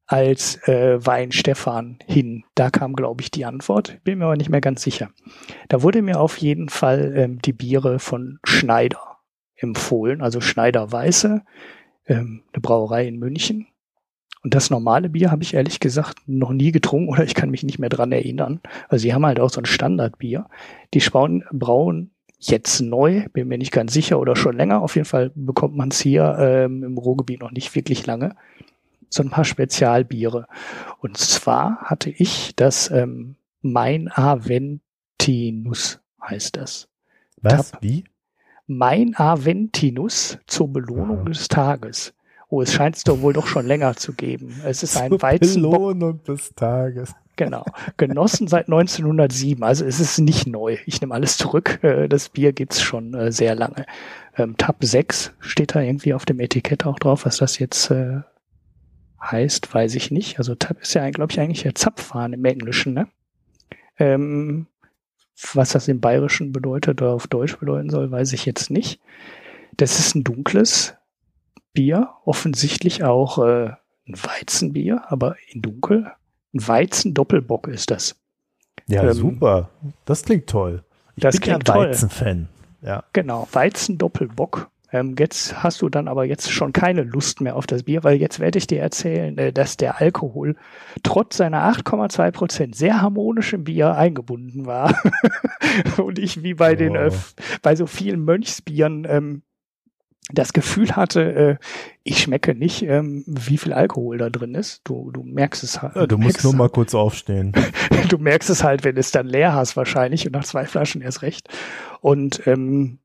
als 0.08 0.56
äh, 0.66 1.04
Wein 1.06 1.32
Stefan 1.32 1.98
hin. 2.06 2.44
Da 2.54 2.70
kam, 2.70 2.94
glaube 2.94 3.22
ich, 3.22 3.30
die 3.30 3.44
Antwort. 3.44 3.98
Bin 4.04 4.18
mir 4.18 4.24
aber 4.24 4.36
nicht 4.36 4.48
mehr 4.48 4.62
ganz 4.62 4.82
sicher. 4.82 5.10
Da 5.68 5.82
wurde 5.82 6.00
mir 6.00 6.18
auf 6.18 6.38
jeden 6.38 6.70
Fall 6.70 7.12
ähm, 7.14 7.42
die 7.42 7.52
Biere 7.52 7.98
von 7.98 8.38
Schneider 8.42 9.18
empfohlen, 9.54 10.22
also 10.22 10.40
Schneider 10.40 10.90
Weiße, 10.90 11.42
ähm, 12.06 12.42
eine 12.52 12.60
Brauerei 12.60 13.06
in 13.06 13.18
München. 13.18 13.66
Und 14.42 14.54
das 14.54 14.70
normale 14.70 15.10
Bier 15.10 15.30
habe 15.30 15.42
ich 15.42 15.52
ehrlich 15.52 15.78
gesagt 15.78 16.20
noch 16.26 16.52
nie 16.52 16.72
getrunken 16.72 17.10
oder 17.10 17.24
ich 17.24 17.34
kann 17.34 17.50
mich 17.50 17.62
nicht 17.62 17.78
mehr 17.78 17.90
dran 17.90 18.10
erinnern. 18.10 18.60
Also 18.88 19.02
sie 19.02 19.12
haben 19.12 19.26
halt 19.26 19.40
auch 19.40 19.50
so 19.50 19.60
ein 19.60 19.66
Standardbier. 19.66 20.48
Die 20.94 21.02
Sprauen, 21.02 21.44
brauen 21.52 22.12
jetzt 22.38 22.80
neu, 22.80 23.26
bin 23.32 23.48
mir 23.48 23.58
nicht 23.58 23.72
ganz 23.72 23.92
sicher 23.92 24.18
oder 24.18 24.36
schon 24.36 24.56
länger. 24.56 24.80
Auf 24.80 24.94
jeden 24.94 25.06
Fall 25.06 25.32
bekommt 25.34 25.76
man 25.76 25.90
es 25.90 26.00
hier 26.00 26.36
ähm, 26.40 26.82
im 26.82 26.96
Ruhrgebiet 26.96 27.40
noch 27.40 27.50
nicht 27.50 27.74
wirklich 27.74 28.06
lange. 28.06 28.36
So 29.08 29.22
ein 29.22 29.30
paar 29.30 29.44
Spezialbiere. 29.44 30.46
Und 31.00 31.16
zwar 31.16 31.78
hatte 31.82 32.10
ich 32.10 32.54
das 32.56 32.90
ähm, 32.90 33.36
Mein 33.62 34.10
Aventinus 34.12 36.00
heißt 36.22 36.56
das. 36.56 36.88
Was? 37.40 37.70
Tab 37.70 37.82
Wie? 37.82 38.04
Mein 38.66 39.14
Aventinus 39.16 40.38
zur 40.46 40.68
Belohnung 40.72 41.18
ja. 41.18 41.24
des 41.24 41.48
Tages. 41.48 42.12
Oh, 42.50 42.62
es 42.62 42.72
scheint 42.72 42.96
es 42.96 43.04
doch 43.04 43.20
wohl 43.20 43.34
doch 43.34 43.46
schon 43.46 43.66
länger 43.66 43.96
zu 43.96 44.14
geben. 44.14 44.60
Es 44.64 44.82
ist 44.82 44.96
ein 44.96 45.10
Weizenbock. 45.20 45.72
Belohnung 45.72 46.22
des 46.24 46.54
Tages. 46.54 47.14
Genau. 47.36 47.64
Genossen 47.96 48.48
seit 48.48 48.66
1907. 48.66 49.62
Also 49.62 49.84
es 49.84 50.00
ist 50.00 50.18
nicht 50.18 50.46
neu. 50.46 50.78
Ich 50.86 51.00
nehme 51.00 51.14
alles 51.14 51.36
zurück. 51.38 51.78
Äh, 51.82 52.08
das 52.08 52.30
Bier 52.30 52.52
gibt's 52.52 52.80
schon 52.80 53.14
äh, 53.14 53.30
sehr 53.30 53.54
lange. 53.54 53.86
Ähm, 54.36 54.56
Tab 54.56 54.82
6 54.82 55.32
steht 55.38 55.74
da 55.74 55.80
irgendwie 55.80 56.14
auf 56.14 56.24
dem 56.24 56.40
Etikett 56.40 56.84
auch 56.84 56.98
drauf. 56.98 57.26
Was 57.26 57.36
das 57.36 57.58
jetzt 57.58 57.90
äh, 57.90 58.20
heißt, 59.20 59.72
weiß 59.72 59.94
ich 59.94 60.10
nicht. 60.10 60.38
Also 60.38 60.54
Tab 60.54 60.80
ist 60.80 60.94
ja, 60.94 61.08
glaube 61.10 61.32
ich, 61.32 61.40
eigentlich 61.40 61.62
der 61.62 61.74
Zapfhahn 61.74 62.32
im 62.32 62.44
Englischen, 62.44 62.94
ne? 62.94 63.08
Ähm, 63.98 64.66
was 65.52 65.70
das 65.70 65.88
im 65.88 66.00
Bayerischen 66.00 66.52
bedeutet 66.52 67.00
oder 67.02 67.12
auf 67.12 67.26
Deutsch 67.26 67.56
bedeuten 67.58 67.90
soll, 67.90 68.10
weiß 68.10 68.32
ich 68.32 68.44
jetzt 68.46 68.70
nicht. 68.70 69.00
Das 69.76 69.98
ist 69.98 70.14
ein 70.14 70.24
dunkles, 70.24 70.94
Bier, 71.72 72.10
offensichtlich 72.24 73.04
auch 73.04 73.38
äh, 73.38 73.70
ein 74.08 74.14
Weizenbier, 74.16 75.02
aber 75.08 75.36
in 75.52 75.62
dunkel. 75.62 76.10
Ein 76.52 76.66
Weizen-Doppelbock 76.66 77.68
ist 77.68 77.90
das. 77.90 78.16
Ja, 78.88 79.04
ähm, 79.04 79.12
super. 79.12 79.68
Das 80.04 80.24
klingt 80.24 80.48
toll. 80.48 80.82
Ich 81.14 81.22
das 81.22 81.34
bin 81.36 81.42
klingt 81.42 81.68
ja 81.68 81.74
Weizen-Fan. 81.74 82.48
Ja. 82.82 83.04
Genau, 83.12 83.46
Weizen-Doppelbock. 83.52 84.70
Ähm, 84.90 85.14
jetzt 85.18 85.62
hast 85.62 85.82
du 85.82 85.88
dann 85.88 86.08
aber 86.08 86.24
jetzt 86.24 86.50
schon 86.50 86.72
keine 86.72 87.02
Lust 87.02 87.40
mehr 87.40 87.56
auf 87.56 87.66
das 87.66 87.82
Bier, 87.82 88.04
weil 88.04 88.16
jetzt 88.16 88.40
werde 88.40 88.58
ich 88.58 88.66
dir 88.66 88.80
erzählen, 88.80 89.36
äh, 89.36 89.52
dass 89.52 89.76
der 89.76 90.00
Alkohol 90.00 90.56
trotz 91.02 91.36
seiner 91.36 91.70
8,2 91.70 92.30
Prozent 92.30 92.76
sehr 92.76 93.02
harmonisch 93.02 93.52
im 93.52 93.64
Bier 93.64 93.94
eingebunden 93.94 94.66
war. 94.66 94.98
Und 95.98 96.18
ich 96.18 96.42
wie 96.42 96.54
bei 96.54 96.72
oh. 96.72 96.76
den, 96.76 96.94
äh, 96.94 97.10
bei 97.60 97.76
so 97.76 97.86
vielen 97.86 98.24
Mönchsbieren 98.24 99.06
ähm, 99.08 99.42
das 100.32 100.52
Gefühl 100.52 100.90
hatte, 100.92 101.34
äh, 101.34 101.56
ich 102.02 102.20
schmecke 102.20 102.54
nicht, 102.54 102.82
ähm, 102.82 103.24
wie 103.26 103.58
viel 103.58 103.72
Alkohol 103.72 104.18
da 104.18 104.30
drin 104.30 104.54
ist. 104.54 104.82
Du, 104.84 105.10
du 105.10 105.22
merkst 105.22 105.62
es 105.62 105.82
halt. 105.82 105.96
Ja, 105.96 106.06
du 106.06 106.18
musst 106.18 106.44
nur 106.44 106.54
mal 106.54 106.68
kurz 106.68 106.94
aufstehen. 106.94 107.52
du 108.08 108.18
merkst 108.18 108.50
es 108.50 108.62
halt, 108.62 108.84
wenn 108.84 108.96
es 108.96 109.10
dann 109.10 109.26
leer 109.26 109.54
hast 109.54 109.76
wahrscheinlich 109.76 110.26
und 110.26 110.32
nach 110.32 110.44
zwei 110.44 110.66
Flaschen 110.66 111.00
erst 111.00 111.22
recht. 111.22 111.48
Und 112.00 112.46
ähm, 112.46 112.98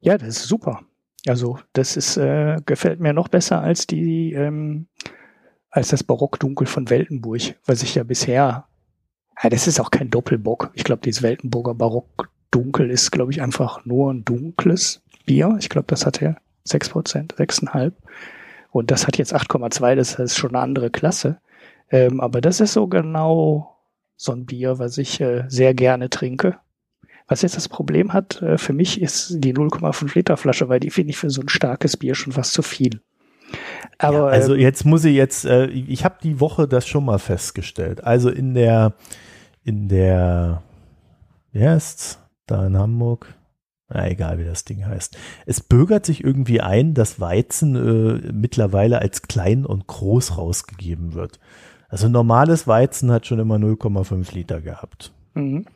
ja, 0.00 0.18
das 0.18 0.28
ist 0.28 0.48
super. 0.48 0.82
Also 1.26 1.58
das 1.72 1.96
ist 1.96 2.16
äh, 2.16 2.56
gefällt 2.64 3.00
mir 3.00 3.12
noch 3.12 3.28
besser 3.28 3.60
als 3.60 3.86
die 3.86 4.32
ähm, 4.32 4.86
als 5.70 5.88
das 5.88 6.04
Barockdunkel 6.04 6.66
von 6.66 6.88
Weltenburg, 6.88 7.56
was 7.66 7.82
ich 7.82 7.94
ja 7.94 8.04
bisher. 8.04 8.66
Ja, 9.42 9.50
das 9.50 9.66
ist 9.66 9.80
auch 9.80 9.90
kein 9.90 10.10
Doppelbock. 10.10 10.70
Ich 10.74 10.84
glaube, 10.84 11.02
dieses 11.02 11.22
Weltenburger 11.22 11.74
Barockdunkel 11.74 12.90
ist, 12.90 13.10
glaube 13.10 13.32
ich, 13.32 13.42
einfach 13.42 13.84
nur 13.84 14.12
ein 14.12 14.24
dunkles 14.24 15.02
Bier. 15.26 15.56
Ich 15.58 15.68
glaube, 15.68 15.86
das 15.88 16.06
hat 16.06 16.22
er 16.22 16.36
6%, 16.66 17.34
6,5. 17.34 17.92
Und 18.70 18.90
das 18.90 19.06
hat 19.06 19.18
jetzt 19.18 19.34
8,2, 19.34 19.94
das 19.94 20.14
ist 20.14 20.36
schon 20.36 20.50
eine 20.50 20.60
andere 20.60 20.90
Klasse. 20.90 21.38
Ähm, 21.90 22.20
aber 22.20 22.40
das 22.40 22.60
ist 22.60 22.72
so 22.72 22.86
genau 22.86 23.76
so 24.16 24.32
ein 24.32 24.46
Bier, 24.46 24.78
was 24.78 24.96
ich 24.98 25.20
äh, 25.20 25.44
sehr 25.48 25.74
gerne 25.74 26.08
trinke. 26.08 26.58
Was 27.28 27.42
jetzt 27.42 27.56
das 27.56 27.68
Problem 27.68 28.12
hat, 28.12 28.40
äh, 28.42 28.56
für 28.56 28.72
mich 28.72 29.00
ist 29.00 29.34
die 29.44 29.54
0,5 29.54 30.14
Liter 30.14 30.36
Flasche, 30.36 30.68
weil 30.68 30.80
die 30.80 30.90
finde 30.90 31.10
ich 31.10 31.16
für 31.16 31.30
so 31.30 31.40
ein 31.40 31.48
starkes 31.48 31.96
Bier 31.96 32.14
schon 32.14 32.32
fast 32.32 32.52
zu 32.52 32.62
viel. 32.62 33.00
Aber, 33.98 34.16
ja, 34.16 34.26
also 34.26 34.54
ähm, 34.54 34.60
jetzt 34.60 34.84
muss 34.84 35.04
ich 35.04 35.14
jetzt, 35.14 35.44
äh, 35.44 35.66
ich 35.66 36.04
habe 36.04 36.16
die 36.22 36.40
Woche 36.40 36.68
das 36.68 36.86
schon 36.86 37.04
mal 37.04 37.18
festgestellt. 37.18 38.04
Also 38.04 38.30
in 38.30 38.54
der, 38.54 38.94
in 39.64 39.88
der, 39.88 40.62
wie 41.52 41.66
heißt's, 41.66 42.18
da 42.46 42.66
in 42.66 42.76
Hamburg, 42.76 43.34
na, 43.88 44.08
egal 44.08 44.38
wie 44.38 44.44
das 44.44 44.64
Ding 44.64 44.84
heißt. 44.84 45.16
Es 45.46 45.60
bürgert 45.60 46.06
sich 46.06 46.22
irgendwie 46.22 46.60
ein, 46.60 46.94
dass 46.94 47.20
Weizen 47.20 47.76
äh, 47.76 48.32
mittlerweile 48.32 49.00
als 49.00 49.22
klein 49.22 49.64
und 49.64 49.86
groß 49.86 50.38
rausgegeben 50.38 51.14
wird. 51.14 51.38
Also 51.88 52.08
normales 52.08 52.66
Weizen 52.66 53.12
hat 53.12 53.26
schon 53.26 53.38
immer 53.38 53.56
0,5 53.56 54.34
Liter 54.34 54.60
gehabt. 54.60 55.12
Mhm. 55.34 55.66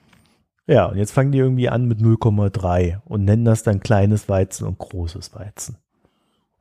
Ja, 0.71 0.87
und 0.87 0.99
jetzt 0.99 1.11
fangen 1.11 1.33
die 1.33 1.39
irgendwie 1.39 1.69
an 1.69 1.87
mit 1.87 1.99
0,3 1.99 3.01
und 3.05 3.25
nennen 3.25 3.45
das 3.45 3.65
dann 3.65 3.81
kleines 3.81 4.29
Weizen 4.29 4.69
und 4.69 4.79
großes 4.79 5.35
Weizen. 5.35 5.79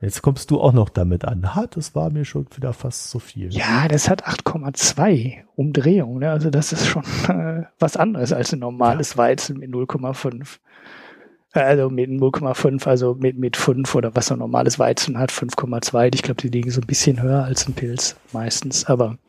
Jetzt 0.01 0.23
kommst 0.23 0.49
du 0.49 0.59
auch 0.59 0.73
noch 0.73 0.89
damit 0.89 1.25
an. 1.25 1.53
Ha, 1.53 1.67
das 1.69 1.93
war 1.93 2.09
mir 2.09 2.25
schon 2.25 2.47
wieder 2.55 2.73
fast 2.73 3.11
zu 3.11 3.19
viel. 3.19 3.53
Ja, 3.53 3.87
das 3.87 4.09
hat 4.09 4.25
8,2 4.27 5.43
Umdrehungen. 5.55 6.21
Ne? 6.21 6.31
Also 6.31 6.49
das 6.49 6.73
ist 6.73 6.87
schon 6.87 7.03
äh, 7.27 7.65
was 7.77 7.97
anderes 7.97 8.33
als 8.33 8.51
ein 8.51 8.59
normales. 8.59 9.15
Weizen 9.15 9.59
mit 9.59 9.69
0,5. 9.69 10.57
Also 11.51 11.91
mit 11.91 12.09
0,5, 12.09 12.87
also 12.87 13.13
mit, 13.13 13.37
mit 13.37 13.57
5 13.57 13.93
oder 13.93 14.15
was 14.15 14.31
ein 14.31 14.39
normales 14.39 14.79
Weizen 14.79 15.19
hat, 15.19 15.31
5,2. 15.31 16.15
Ich 16.15 16.23
glaube, 16.23 16.41
die 16.41 16.49
liegen 16.49 16.71
so 16.71 16.81
ein 16.81 16.87
bisschen 16.87 17.21
höher 17.21 17.43
als 17.43 17.67
ein 17.67 17.73
Pilz 17.73 18.15
meistens, 18.33 18.85
aber. 18.85 19.19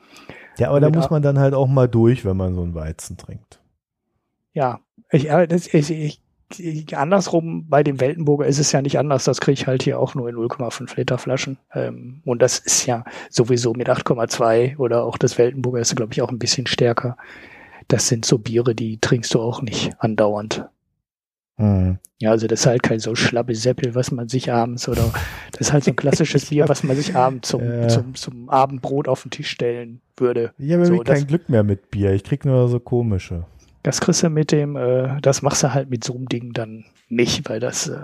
Ja, 0.56 0.70
aber 0.70 0.80
da 0.80 0.88
muss 0.88 1.10
man 1.10 1.20
dann 1.20 1.38
halt 1.38 1.52
auch 1.52 1.66
mal 1.66 1.88
durch, 1.88 2.24
wenn 2.24 2.38
man 2.38 2.54
so 2.54 2.62
ein 2.62 2.74
Weizen 2.74 3.18
trinkt. 3.18 3.59
Ja, 4.52 4.80
ich, 5.10 5.28
das, 5.48 5.72
ich, 5.72 5.90
ich, 5.90 6.20
ich, 6.58 6.96
andersrum, 6.96 7.68
bei 7.68 7.82
dem 7.82 8.00
Weltenburger 8.00 8.46
ist 8.46 8.58
es 8.58 8.72
ja 8.72 8.82
nicht 8.82 8.98
anders. 8.98 9.24
Das 9.24 9.40
kriege 9.40 9.54
ich 9.54 9.66
halt 9.66 9.82
hier 9.82 9.98
auch 9.98 10.14
nur 10.14 10.28
in 10.28 10.36
0,5 10.36 10.96
Liter 10.96 11.18
Flaschen. 11.18 11.58
Ähm, 11.74 12.22
und 12.24 12.42
das 12.42 12.58
ist 12.58 12.86
ja 12.86 13.04
sowieso 13.28 13.72
mit 13.74 13.88
8,2 13.88 14.78
oder 14.78 15.04
auch 15.04 15.18
das 15.18 15.38
Weltenburger 15.38 15.80
ist, 15.80 15.94
glaube 15.96 16.12
ich, 16.12 16.22
auch 16.22 16.30
ein 16.30 16.38
bisschen 16.38 16.66
stärker. 16.66 17.16
Das 17.88 18.08
sind 18.08 18.24
so 18.24 18.38
Biere, 18.38 18.74
die 18.74 18.98
trinkst 19.00 19.34
du 19.34 19.40
auch 19.40 19.62
nicht 19.62 19.92
andauernd. 19.98 20.66
Mhm. 21.56 21.98
Ja, 22.18 22.30
also 22.30 22.46
das 22.46 22.60
ist 22.60 22.66
halt 22.66 22.82
kein 22.82 23.00
so 23.00 23.14
schlappe 23.14 23.54
Seppel, 23.54 23.94
was 23.94 24.10
man 24.10 24.28
sich 24.28 24.52
abends 24.52 24.88
oder 24.88 25.12
das 25.52 25.68
ist 25.68 25.72
halt 25.72 25.84
so 25.84 25.90
ein 25.90 25.96
klassisches 25.96 26.46
Bier, 26.46 26.68
was 26.68 26.82
man 26.82 26.96
sich 26.96 27.14
abends 27.14 27.48
zum, 27.48 27.62
ja. 27.64 27.88
zum, 27.88 28.14
zum 28.14 28.48
Abendbrot 28.48 29.08
auf 29.08 29.22
den 29.22 29.30
Tisch 29.30 29.50
stellen 29.50 30.00
würde. 30.16 30.52
Ich 30.58 30.72
habe 30.72 30.84
so, 30.86 30.98
kein 30.98 31.26
Glück 31.26 31.48
mehr 31.48 31.62
mit 31.62 31.90
Bier. 31.90 32.12
Ich 32.12 32.24
krieg 32.24 32.44
nur 32.44 32.68
so 32.68 32.78
komische. 32.78 33.46
Das 33.82 34.00
kriegst 34.00 34.22
du 34.22 34.28
mit 34.28 34.52
dem, 34.52 34.76
äh, 34.76 35.20
das 35.22 35.42
machst 35.42 35.62
du 35.62 35.72
halt 35.72 35.88
mit 35.88 36.04
so 36.04 36.14
einem 36.14 36.28
Ding 36.28 36.52
dann 36.52 36.84
nicht, 37.08 37.48
weil 37.48 37.60
das, 37.60 37.88
äh, 37.88 37.98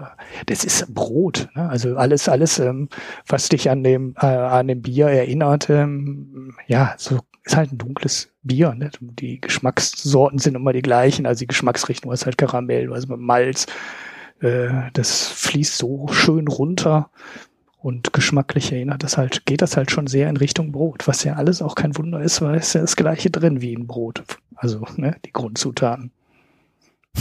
das 0.46 0.64
ist 0.64 0.94
Brot. 0.94 1.48
Ne? 1.54 1.68
Also 1.68 1.96
alles, 1.96 2.28
alles, 2.28 2.58
ähm, 2.58 2.88
was 3.26 3.48
dich 3.48 3.68
an 3.68 3.84
dem, 3.84 4.14
äh, 4.20 4.26
an 4.26 4.68
dem 4.68 4.82
Bier 4.82 5.08
erinnert, 5.08 5.68
ähm, 5.68 6.54
ja, 6.66 6.94
so 6.96 7.20
ist 7.44 7.56
halt 7.56 7.72
ein 7.72 7.78
dunkles 7.78 8.32
Bier. 8.42 8.74
Ne? 8.74 8.90
Die 9.00 9.40
Geschmackssorten 9.40 10.38
sind 10.38 10.54
immer 10.54 10.72
die 10.72 10.82
gleichen, 10.82 11.26
also 11.26 11.40
die 11.40 11.46
Geschmacksrichtung 11.46 12.12
ist 12.12 12.24
halt 12.24 12.38
Karamell, 12.38 12.92
also 12.92 13.08
mit 13.08 13.20
Malz. 13.20 13.66
Äh, 14.40 14.90
das 14.94 15.28
fließt 15.28 15.76
so 15.76 16.08
schön 16.08 16.48
runter 16.48 17.10
und 17.86 18.12
geschmacklich 18.12 18.72
erinnert 18.72 19.04
das 19.04 19.16
halt, 19.16 19.46
geht 19.46 19.62
das 19.62 19.76
halt 19.76 19.92
schon 19.92 20.08
sehr 20.08 20.28
in 20.28 20.36
Richtung 20.36 20.72
Brot, 20.72 21.06
was 21.06 21.22
ja 21.22 21.34
alles 21.34 21.62
auch 21.62 21.76
kein 21.76 21.96
Wunder 21.96 22.20
ist, 22.20 22.42
weil 22.42 22.56
es 22.56 22.66
ist 22.66 22.74
ja 22.74 22.80
das 22.80 22.96
gleiche 22.96 23.30
drin 23.30 23.60
wie 23.60 23.74
in 23.74 23.86
Brot. 23.86 24.24
Also 24.56 24.84
ne, 24.96 25.14
die 25.24 25.30
Grundzutaten. 25.32 26.10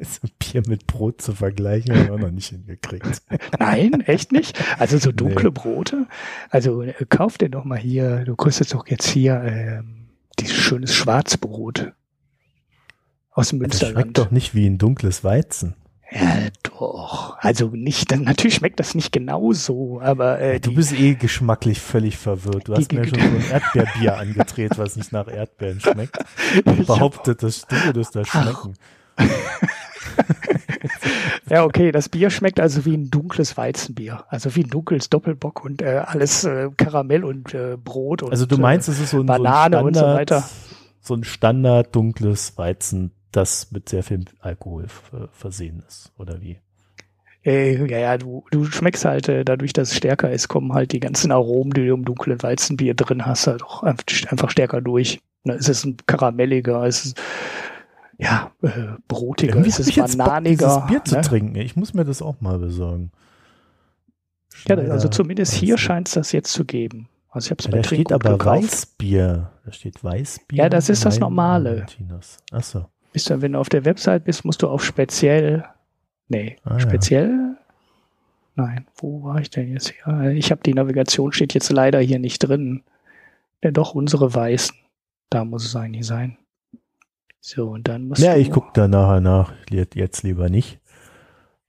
So 0.00 0.28
Bier 0.38 0.62
mit 0.68 0.86
Brot 0.86 1.20
zu 1.20 1.32
vergleichen, 1.32 1.92
haben 1.92 2.06
wir 2.06 2.14
auch 2.14 2.20
noch 2.20 2.30
nicht 2.30 2.50
hingekriegt. 2.50 3.20
Nein, 3.58 4.00
echt 4.02 4.30
nicht? 4.30 4.56
Also 4.78 4.96
so 4.96 5.10
dunkle 5.10 5.48
nee. 5.48 5.50
Brote? 5.50 6.06
Also 6.50 6.82
äh, 6.82 6.94
kauf 7.08 7.36
dir 7.36 7.48
doch 7.48 7.64
mal 7.64 7.78
hier, 7.78 8.24
du 8.24 8.36
kriegst 8.36 8.72
doch 8.72 8.86
jetzt 8.86 9.08
hier 9.08 9.42
ähm, 9.42 10.10
dieses 10.38 10.54
schönes 10.54 10.94
Schwarzbrot 10.94 11.92
aus 13.32 13.48
dem 13.48 13.58
Münsterland. 13.58 13.96
Das 13.96 14.02
schmeckt 14.02 14.18
doch 14.18 14.30
nicht 14.30 14.54
wie 14.54 14.68
ein 14.68 14.78
dunkles 14.78 15.24
Weizen. 15.24 15.74
Ja, 16.10 16.48
doch. 16.62 17.36
Also 17.38 17.68
nicht, 17.68 18.10
dann, 18.10 18.22
natürlich 18.22 18.54
schmeckt 18.54 18.80
das 18.80 18.94
nicht 18.94 19.12
genauso, 19.12 20.00
aber 20.00 20.40
äh, 20.40 20.58
Du 20.58 20.74
bist 20.74 20.92
eh 20.92 21.14
geschmacklich 21.14 21.80
völlig 21.80 22.16
verwirrt. 22.16 22.68
Du 22.68 22.74
hast 22.74 22.90
mir 22.92 23.06
schon 23.06 23.18
so 23.18 23.26
ein 23.26 23.50
Erdbeerbier 23.50 24.16
angedreht, 24.16 24.78
was 24.78 24.96
nicht 24.96 25.12
nach 25.12 25.28
Erdbeeren 25.28 25.80
schmeckt. 25.80 26.18
Und 26.64 26.86
behauptet, 26.86 27.42
dass 27.42 27.66
du 27.66 27.76
würdest 27.84 28.16
das 28.16 28.28
schmecken. 28.28 28.74
ja, 31.50 31.64
okay, 31.64 31.92
das 31.92 32.08
Bier 32.08 32.30
schmeckt 32.30 32.60
also 32.60 32.86
wie 32.86 32.96
ein 32.96 33.10
dunkles 33.10 33.56
Weizenbier. 33.56 34.24
Also 34.28 34.54
wie 34.56 34.62
ein 34.62 34.70
dunkles 34.70 35.10
Doppelbock 35.10 35.64
und 35.64 35.82
äh, 35.82 36.02
alles 36.06 36.44
äh, 36.44 36.70
Karamell 36.76 37.24
und 37.24 37.52
äh, 37.52 37.76
Brot 37.76 38.22
und 38.22 38.30
Also 38.30 38.46
du 38.46 38.56
meinst, 38.56 38.88
es 38.88 39.00
ist 39.00 39.10
so 39.10 39.20
ein, 39.20 39.26
Banane 39.26 39.76
so 39.76 39.80
ein 39.80 39.86
und 39.86 39.94
so 39.94 40.02
weiter. 40.02 40.48
So 41.00 41.14
ein 41.14 41.24
Standard 41.24 41.94
dunkles 41.94 42.56
Weizen, 42.56 43.12
das 43.32 43.70
mit 43.72 43.88
sehr 43.88 44.02
viel 44.02 44.24
Alkohol 44.40 44.86
versehen 45.32 45.82
ist, 45.86 46.12
oder 46.18 46.40
wie? 46.40 46.58
Äh, 47.44 47.86
ja, 47.86 47.98
ja, 47.98 48.18
du, 48.18 48.44
du 48.50 48.64
schmeckst 48.64 49.04
halt, 49.04 49.28
äh, 49.28 49.44
dadurch, 49.44 49.72
dass 49.72 49.92
es 49.92 49.96
stärker 49.96 50.30
ist, 50.30 50.48
kommen 50.48 50.72
halt 50.72 50.92
die 50.92 51.00
ganzen 51.00 51.30
Aromen, 51.30 51.72
die 51.72 51.86
du 51.86 51.94
im 51.94 52.04
dunklen 52.04 52.42
Weizenbier 52.42 52.94
drin 52.94 53.26
hast, 53.26 53.46
halt 53.46 53.62
auch 53.62 53.82
einfach 53.82 54.50
stärker 54.50 54.80
durch. 54.80 55.20
Ne, 55.44 55.54
es 55.54 55.68
ist 55.68 55.84
ein 55.84 55.96
karamelliger, 56.06 56.84
es 56.84 57.06
ist 57.06 57.20
ja, 58.18 58.50
äh, 58.62 58.70
brotiger, 59.06 59.52
Irgendwie 59.52 59.70
es 59.70 59.78
ist 59.78 59.94
Bock, 59.94 60.08
bananiger. 60.18 60.66
dieses 60.66 60.86
Bier 60.88 61.04
zu 61.04 61.14
ne? 61.14 61.20
trinken. 61.22 61.54
Ich 61.54 61.76
muss 61.76 61.94
mir 61.94 62.04
das 62.04 62.20
auch 62.20 62.40
mal 62.40 62.58
besorgen. 62.58 63.12
Ja, 64.66 64.76
also 64.76 65.08
zumindest 65.08 65.54
hier 65.54 65.78
scheint 65.78 66.08
es 66.08 66.14
das 66.14 66.32
jetzt 66.32 66.52
zu 66.52 66.64
geben. 66.64 67.08
Also 67.30 67.46
ich 67.46 67.50
habe 67.52 67.60
es 67.60 67.66
Ja, 67.66 67.70
bei 67.70 67.78
da 67.78 67.84
steht 67.84 68.12
aber 68.12 68.32
gekauft. 68.32 68.62
Weißbier. 68.64 69.52
Da 69.64 69.72
steht 69.72 70.02
Weißbier. 70.02 70.58
Ja, 70.64 70.68
das 70.68 70.88
ist 70.88 71.04
das 71.04 71.20
Normale. 71.20 71.86
Achso. 72.50 72.86
Bist 73.12 73.30
du, 73.30 73.40
wenn 73.42 73.52
du 73.52 73.58
auf 73.58 73.68
der 73.68 73.84
Website 73.84 74.24
bist, 74.24 74.44
musst 74.44 74.62
du 74.62 74.68
auf 74.68 74.84
speziell. 74.84 75.64
Nee, 76.28 76.56
Ah, 76.64 76.74
ja. 76.74 76.80
speziell? 76.80 77.56
Nein, 78.54 78.86
wo 78.96 79.22
war 79.22 79.40
ich 79.40 79.50
denn 79.50 79.72
jetzt 79.72 79.90
hier? 79.90 80.30
Ich 80.32 80.50
habe 80.50 80.60
die 80.64 80.74
Navigation 80.74 81.32
steht 81.32 81.54
jetzt 81.54 81.70
leider 81.70 82.00
hier 82.00 82.18
nicht 82.18 82.40
drin. 82.40 82.82
Ja, 83.62 83.70
doch, 83.70 83.94
unsere 83.94 84.34
Weißen. 84.34 84.76
Da 85.30 85.44
muss 85.44 85.64
es 85.64 85.76
eigentlich 85.76 86.06
sein. 86.06 86.36
So, 87.40 87.70
und 87.70 87.86
dann 87.88 88.08
musst 88.08 88.20
Ja, 88.22 88.36
ich 88.36 88.50
gucke 88.50 88.70
da 88.74 88.88
nachher 88.88 89.20
nach. 89.20 89.52
Jetzt 89.70 90.22
lieber 90.22 90.48
nicht. 90.50 90.80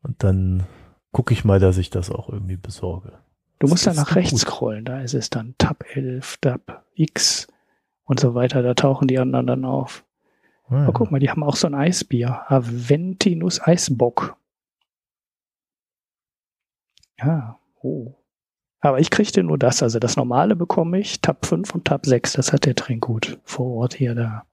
Und 0.01 0.23
dann 0.23 0.63
gucke 1.11 1.33
ich 1.33 1.45
mal, 1.45 1.59
dass 1.59 1.77
ich 1.77 1.89
das 1.89 2.09
auch 2.09 2.29
irgendwie 2.29 2.57
besorge. 2.57 3.13
Du 3.59 3.67
musst 3.67 3.85
dann 3.85 3.95
nach 3.95 4.15
rechts 4.15 4.31
gut. 4.31 4.39
scrollen. 4.41 4.85
Da 4.85 5.01
ist 5.01 5.13
es 5.13 5.29
dann 5.29 5.53
Tab 5.57 5.83
11, 5.93 6.37
Tab 6.41 6.85
X 6.95 7.47
und 8.05 8.19
so 8.19 8.33
weiter. 8.33 8.63
Da 8.63 8.73
tauchen 8.73 9.07
die 9.07 9.19
anderen 9.19 9.47
dann 9.47 9.65
auf. 9.65 10.03
Ah, 10.69 10.83
Aber 10.83 10.93
guck 10.93 11.11
mal, 11.11 11.19
die 11.19 11.29
haben 11.29 11.43
auch 11.43 11.55
so 11.55 11.67
ein 11.67 11.75
Eisbier. 11.75 12.43
Aventinus 12.47 13.61
Eisbock. 13.61 14.37
Ja, 17.17 17.59
oh. 17.81 18.15
Aber 18.81 18.99
ich 18.99 19.09
kriegte 19.09 19.43
nur 19.43 19.57
das. 19.57 19.83
Also 19.83 19.99
das 19.99 20.15
normale 20.15 20.55
bekomme 20.55 20.99
ich. 20.99 21.21
Tab 21.21 21.45
5 21.45 21.75
und 21.75 21.85
Tab 21.85 22.05
6. 22.05 22.33
Das 22.33 22.53
hat 22.53 22.65
der 22.65 22.75
Trinkgut 22.75 23.39
vor 23.43 23.75
Ort 23.75 23.95
hier 23.95 24.15
da. 24.15 24.45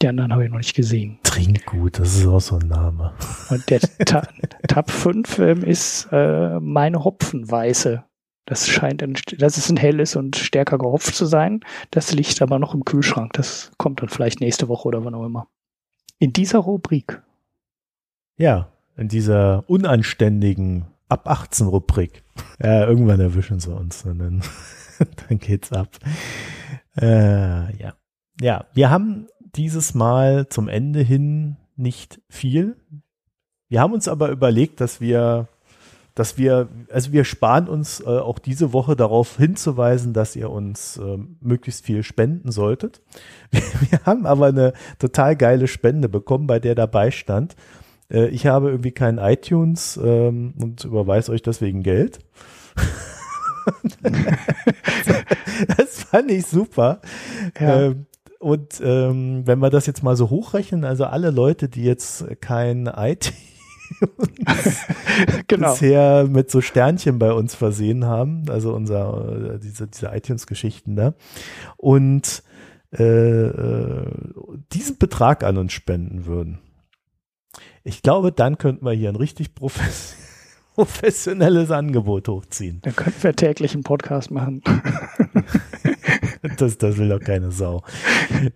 Die 0.00 0.08
anderen 0.08 0.32
habe 0.32 0.44
ich 0.44 0.50
noch 0.50 0.58
nicht 0.58 0.74
gesehen. 0.74 1.18
Trinkgut, 1.22 1.98
das 1.98 2.16
ist 2.16 2.26
auch 2.26 2.40
so 2.40 2.56
ein 2.58 2.68
Name. 2.68 3.14
Und 3.50 3.68
der 3.70 3.80
Ta 4.06 4.26
Tab 4.68 4.90
5 4.90 5.38
ähm, 5.38 5.64
ist 5.64 6.08
äh, 6.12 6.58
meine 6.60 7.04
Hopfenweiße. 7.04 8.04
Das 8.46 8.68
scheint 8.68 9.02
ein, 9.02 9.16
das 9.38 9.56
ist 9.56 9.70
ein 9.70 9.76
helles 9.76 10.16
und 10.16 10.36
stärker 10.36 10.78
gehopft 10.78 11.14
zu 11.14 11.24
sein. 11.24 11.60
Das 11.90 12.12
liegt 12.12 12.42
aber 12.42 12.58
noch 12.58 12.74
im 12.74 12.84
Kühlschrank. 12.84 13.32
Das 13.32 13.72
kommt 13.78 14.02
dann 14.02 14.08
vielleicht 14.08 14.40
nächste 14.40 14.68
Woche 14.68 14.88
oder 14.88 15.04
wann 15.04 15.14
auch 15.14 15.24
immer. 15.24 15.48
In 16.18 16.32
dieser 16.32 16.58
Rubrik. 16.58 17.22
Ja, 18.36 18.68
in 18.96 19.08
dieser 19.08 19.64
unanständigen 19.68 20.86
ab 21.08 21.28
18 21.28 21.66
Rubrik. 21.66 22.22
Ja, 22.62 22.86
irgendwann 22.86 23.20
erwischen 23.20 23.60
sie 23.60 23.74
uns 23.74 24.04
und 24.04 24.18
dann, 24.18 24.42
dann 25.28 25.38
geht's 25.38 25.72
ab. 25.72 25.88
Äh, 27.00 27.76
ja. 27.76 27.94
Ja, 28.40 28.66
wir 28.74 28.90
haben 28.90 29.28
dieses 29.54 29.94
Mal 29.94 30.48
zum 30.48 30.68
Ende 30.68 31.00
hin 31.00 31.56
nicht 31.76 32.20
viel. 32.28 32.76
Wir 33.68 33.80
haben 33.80 33.92
uns 33.92 34.08
aber 34.08 34.30
überlegt, 34.30 34.80
dass 34.80 35.00
wir, 35.00 35.48
dass 36.14 36.38
wir, 36.38 36.68
also 36.90 37.12
wir 37.12 37.24
sparen 37.24 37.68
uns 37.68 38.00
äh, 38.00 38.04
auch 38.04 38.38
diese 38.38 38.72
Woche 38.72 38.94
darauf 38.94 39.36
hinzuweisen, 39.36 40.12
dass 40.12 40.36
ihr 40.36 40.50
uns 40.50 40.96
ähm, 40.96 41.36
möglichst 41.40 41.84
viel 41.84 42.04
spenden 42.04 42.52
solltet. 42.52 43.02
Wir, 43.50 43.62
wir 43.90 44.00
haben 44.04 44.26
aber 44.26 44.46
eine 44.46 44.72
total 44.98 45.36
geile 45.36 45.68
Spende 45.68 46.08
bekommen, 46.08 46.48
bei 46.48 46.58
der 46.58 46.74
dabei 46.74 47.12
stand. 47.12 47.54
Äh, 48.10 48.28
ich 48.28 48.46
habe 48.46 48.70
irgendwie 48.70 48.92
kein 48.92 49.18
iTunes 49.18 49.98
ähm, 50.02 50.54
und 50.60 50.84
überweise 50.84 51.30
euch 51.30 51.42
deswegen 51.42 51.82
Geld. 51.82 52.18
das 55.76 56.04
fand 56.04 56.30
ich 56.30 56.46
super. 56.46 57.00
Ja. 57.60 57.82
Ähm, 57.82 58.06
und 58.40 58.80
ähm, 58.84 59.46
wenn 59.46 59.60
wir 59.60 59.70
das 59.70 59.86
jetzt 59.86 60.02
mal 60.02 60.16
so 60.16 60.30
hochrechnen, 60.30 60.84
also 60.84 61.04
alle 61.04 61.30
Leute, 61.30 61.68
die 61.68 61.84
jetzt 61.84 62.26
kein 62.40 62.86
iTunes 62.86 63.53
genau. 65.48 65.72
bisher 65.72 66.26
mit 66.28 66.50
so 66.50 66.60
Sternchen 66.60 67.18
bei 67.18 67.32
uns 67.32 67.54
versehen 67.54 68.04
haben, 68.04 68.44
also 68.48 68.74
unser, 68.74 69.54
äh, 69.54 69.58
diese, 69.58 69.86
diese 69.86 70.08
iTunes-Geschichten 70.08 70.96
da, 70.96 71.14
und 71.76 72.42
äh, 72.92 73.02
äh, 73.02 74.06
diesen 74.72 74.98
Betrag 74.98 75.42
an 75.42 75.58
uns 75.58 75.72
spenden 75.72 76.26
würden. 76.26 76.60
Ich 77.82 78.02
glaube, 78.02 78.32
dann 78.32 78.58
könnten 78.58 78.86
wir 78.86 78.92
hier 78.92 79.08
ein 79.08 79.16
richtig 79.16 79.54
profes 79.54 80.16
professionelles 80.84 81.70
Angebot 81.70 82.28
hochziehen. 82.28 82.80
Dann 82.82 82.96
könnten 82.96 83.22
wir 83.22 83.34
täglich 83.34 83.74
einen 83.74 83.82
Podcast 83.82 84.30
machen. 84.30 84.62
Das, 86.58 86.76
das 86.76 86.98
will 86.98 87.08
doch 87.08 87.20
keine 87.20 87.50
Sau. 87.50 87.82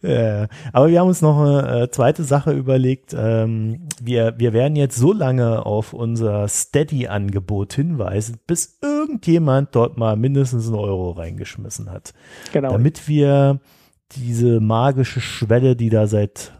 äh, 0.02 0.46
aber 0.74 0.88
wir 0.88 1.00
haben 1.00 1.08
uns 1.08 1.22
noch 1.22 1.40
eine 1.40 1.84
äh, 1.84 1.90
zweite 1.90 2.22
Sache 2.22 2.52
überlegt. 2.52 3.14
Ähm, 3.18 3.88
wir, 4.00 4.34
wir 4.36 4.52
werden 4.52 4.76
jetzt 4.76 4.96
so 4.96 5.14
lange 5.14 5.64
auf 5.64 5.94
unser 5.94 6.48
Steady-Angebot 6.48 7.72
hinweisen, 7.72 8.36
bis 8.46 8.78
irgendjemand 8.82 9.74
dort 9.74 9.96
mal 9.96 10.16
mindestens 10.16 10.66
einen 10.66 10.76
Euro 10.76 11.12
reingeschmissen 11.12 11.90
hat. 11.90 12.12
Genau. 12.52 12.72
Damit 12.72 13.08
wir 13.08 13.60
diese 14.12 14.60
magische 14.60 15.22
Schwelle, 15.22 15.74
die 15.74 15.88
da 15.88 16.06
seit 16.06 16.52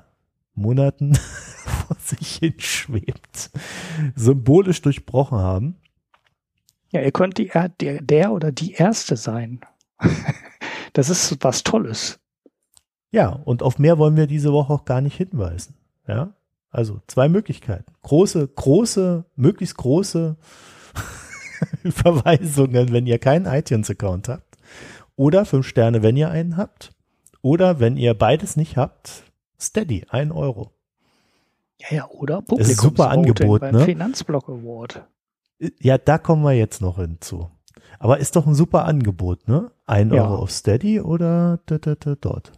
Monaten 0.58 1.14
vor 1.86 1.96
sich 2.00 2.36
hin 2.36 2.54
schwebt, 2.58 3.50
symbolisch 4.14 4.82
durchbrochen 4.82 5.38
haben. 5.38 5.76
Ja, 6.90 7.00
ihr 7.02 7.12
könnt 7.12 7.38
die, 7.38 7.48
er- 7.50 7.68
der, 7.68 8.00
der 8.02 8.32
oder 8.32 8.52
die 8.52 8.72
Erste 8.72 9.16
sein. 9.16 9.60
Das 10.94 11.10
ist 11.10 11.36
was 11.44 11.62
Tolles. 11.62 12.18
Ja, 13.12 13.28
und 13.28 13.62
auf 13.62 13.78
mehr 13.78 13.98
wollen 13.98 14.16
wir 14.16 14.26
diese 14.26 14.52
Woche 14.52 14.72
auch 14.72 14.84
gar 14.86 15.00
nicht 15.02 15.16
hinweisen. 15.16 15.74
Ja, 16.08 16.32
also 16.70 17.00
zwei 17.06 17.28
Möglichkeiten. 17.28 17.92
Große, 18.02 18.48
große, 18.48 19.24
möglichst 19.36 19.76
große 19.76 20.36
Überweisungen, 21.82 22.90
wenn 22.92 23.06
ihr 23.06 23.18
keinen 23.18 23.46
iTunes-Account 23.46 24.28
habt. 24.28 24.56
Oder 25.14 25.44
fünf 25.44 25.66
Sterne, 25.68 26.02
wenn 26.02 26.16
ihr 26.16 26.30
einen 26.30 26.56
habt. 26.56 26.92
Oder 27.42 27.78
wenn 27.80 27.96
ihr 27.96 28.14
beides 28.14 28.56
nicht 28.56 28.76
habt, 28.76 29.24
Steady, 29.60 30.04
ein 30.08 30.30
Euro. 30.32 30.72
Ja, 31.80 31.96
ja, 31.96 32.06
oder? 32.08 32.42
Das 32.48 32.68
ist 32.68 32.80
super 32.80 33.10
Angebot, 33.10 33.60
beim 33.60 33.74
ne? 33.74 33.84
Finanzblock 33.84 34.48
Award. 34.48 35.04
Ja, 35.80 35.98
da 35.98 36.18
kommen 36.18 36.42
wir 36.42 36.52
jetzt 36.52 36.80
noch 36.80 36.96
hinzu. 36.98 37.50
Aber 37.98 38.18
ist 38.18 38.36
doch 38.36 38.46
ein 38.46 38.54
super 38.54 38.84
Angebot, 38.84 39.48
ne? 39.48 39.70
Ein 39.86 40.12
Ja. 40.12 40.22
Euro 40.24 40.36
auf 40.42 40.50
Steady 40.52 41.00
oder 41.00 41.58
da, 41.66 41.78
da, 41.78 41.94
da, 41.96 42.14
dort. 42.20 42.52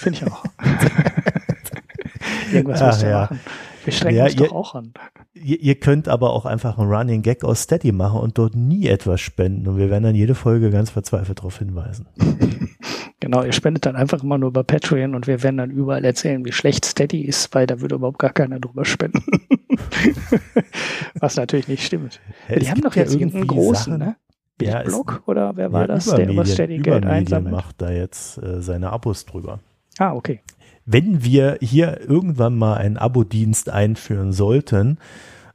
Finde 0.00 0.18
ich 0.18 0.26
auch. 0.32 0.44
Irgendwas 2.52 2.82
Ach, 2.82 2.86
müsst 2.88 3.02
ihr 3.02 3.08
ja. 3.10 3.20
machen. 3.22 3.40
Wir 3.84 3.92
strengen 3.92 4.16
Ja, 4.18 4.24
uns 4.24 4.34
ihr- 4.34 4.40
doch 4.48 4.52
auch 4.52 4.74
an. 4.74 4.92
Ihr, 5.34 5.60
ihr 5.60 5.74
könnt 5.78 6.08
aber 6.08 6.32
auch 6.32 6.44
einfach 6.46 6.78
einen 6.78 6.90
Running 6.92 7.22
Gag 7.22 7.44
aus 7.44 7.62
Steady 7.62 7.92
machen 7.92 8.20
und 8.20 8.36
dort 8.38 8.54
nie 8.54 8.86
etwas 8.88 9.20
spenden. 9.20 9.68
Und 9.68 9.76
wir 9.78 9.88
werden 9.90 10.02
dann 10.04 10.14
jede 10.14 10.34
Folge 10.34 10.70
ganz 10.70 10.90
verzweifelt 10.90 11.38
darauf 11.38 11.58
hinweisen. 11.58 12.06
Genau, 13.20 13.42
ihr 13.44 13.52
spendet 13.52 13.84
dann 13.84 13.96
einfach 13.96 14.22
immer 14.22 14.38
nur 14.38 14.48
über 14.48 14.64
Patreon 14.64 15.14
und 15.14 15.26
wir 15.26 15.42
werden 15.42 15.58
dann 15.58 15.70
überall 15.70 16.04
erzählen, 16.04 16.42
wie 16.46 16.52
schlecht 16.52 16.86
Steady 16.86 17.20
ist, 17.20 17.54
weil 17.54 17.66
da 17.66 17.80
würde 17.82 17.96
überhaupt 17.96 18.18
gar 18.18 18.32
keiner 18.32 18.58
drüber 18.58 18.84
spenden. 18.86 19.22
Was 21.20 21.36
natürlich 21.36 21.68
nicht 21.68 21.84
stimmt. 21.84 22.20
Ja, 22.48 22.56
die 22.56 22.62
es 22.62 22.70
haben 22.70 22.80
doch 22.80 22.94
ja 22.96 23.02
jetzt 23.02 23.12
irgendeinen 23.14 23.42
irgendwie 23.44 23.56
großen, 23.60 23.92
Sachen- 23.92 23.98
ne? 23.98 24.16
Ja, 24.62 24.80
es- 24.82 24.88
Blog 24.88 25.22
oder 25.26 25.56
wer 25.56 25.72
war 25.72 25.82
ja, 25.82 25.86
das, 25.86 26.06
der 26.06 26.24
über 26.24 26.32
Übermedien- 26.32 26.46
Steady 26.54 26.76
Geld 26.78 26.86
Übermedien 27.04 27.10
einsammelt? 27.10 27.54
macht 27.54 27.80
da 27.82 27.90
jetzt 27.90 28.38
äh, 28.42 28.60
seine 28.60 28.90
Abos 28.90 29.24
drüber. 29.24 29.60
Ah, 29.98 30.12
okay. 30.12 30.40
Wenn 30.86 31.22
wir 31.24 31.58
hier 31.60 32.00
irgendwann 32.08 32.56
mal 32.56 32.74
einen 32.74 32.96
Abo-Dienst 32.96 33.68
einführen 33.70 34.32
sollten, 34.32 34.98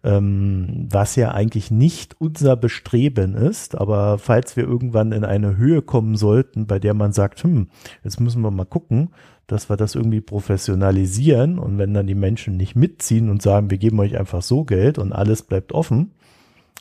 ähm, 0.05 0.87
was 0.89 1.15
ja 1.15 1.31
eigentlich 1.31 1.71
nicht 1.71 2.15
unser 2.21 2.55
Bestreben 2.55 3.33
ist, 3.33 3.75
aber 3.75 4.19
falls 4.19 4.55
wir 4.55 4.63
irgendwann 4.63 5.11
in 5.11 5.25
eine 5.25 5.57
Höhe 5.57 5.81
kommen 5.81 6.15
sollten, 6.15 6.67
bei 6.67 6.77
der 6.77 6.93
man 6.93 7.11
sagt, 7.11 7.43
hm, 7.43 7.69
jetzt 8.03 8.19
müssen 8.19 8.43
wir 8.43 8.51
mal 8.51 8.65
gucken, 8.65 9.09
dass 9.47 9.67
wir 9.69 9.77
das 9.77 9.95
irgendwie 9.95 10.21
professionalisieren 10.21 11.57
und 11.57 11.79
wenn 11.79 11.93
dann 11.93 12.05
die 12.07 12.15
Menschen 12.15 12.55
nicht 12.55 12.75
mitziehen 12.75 13.29
und 13.29 13.41
sagen, 13.41 13.71
wir 13.71 13.79
geben 13.79 13.99
euch 13.99 14.15
einfach 14.17 14.43
so 14.43 14.63
Geld 14.63 14.99
und 14.99 15.11
alles 15.11 15.41
bleibt 15.41 15.71
offen, 15.71 16.11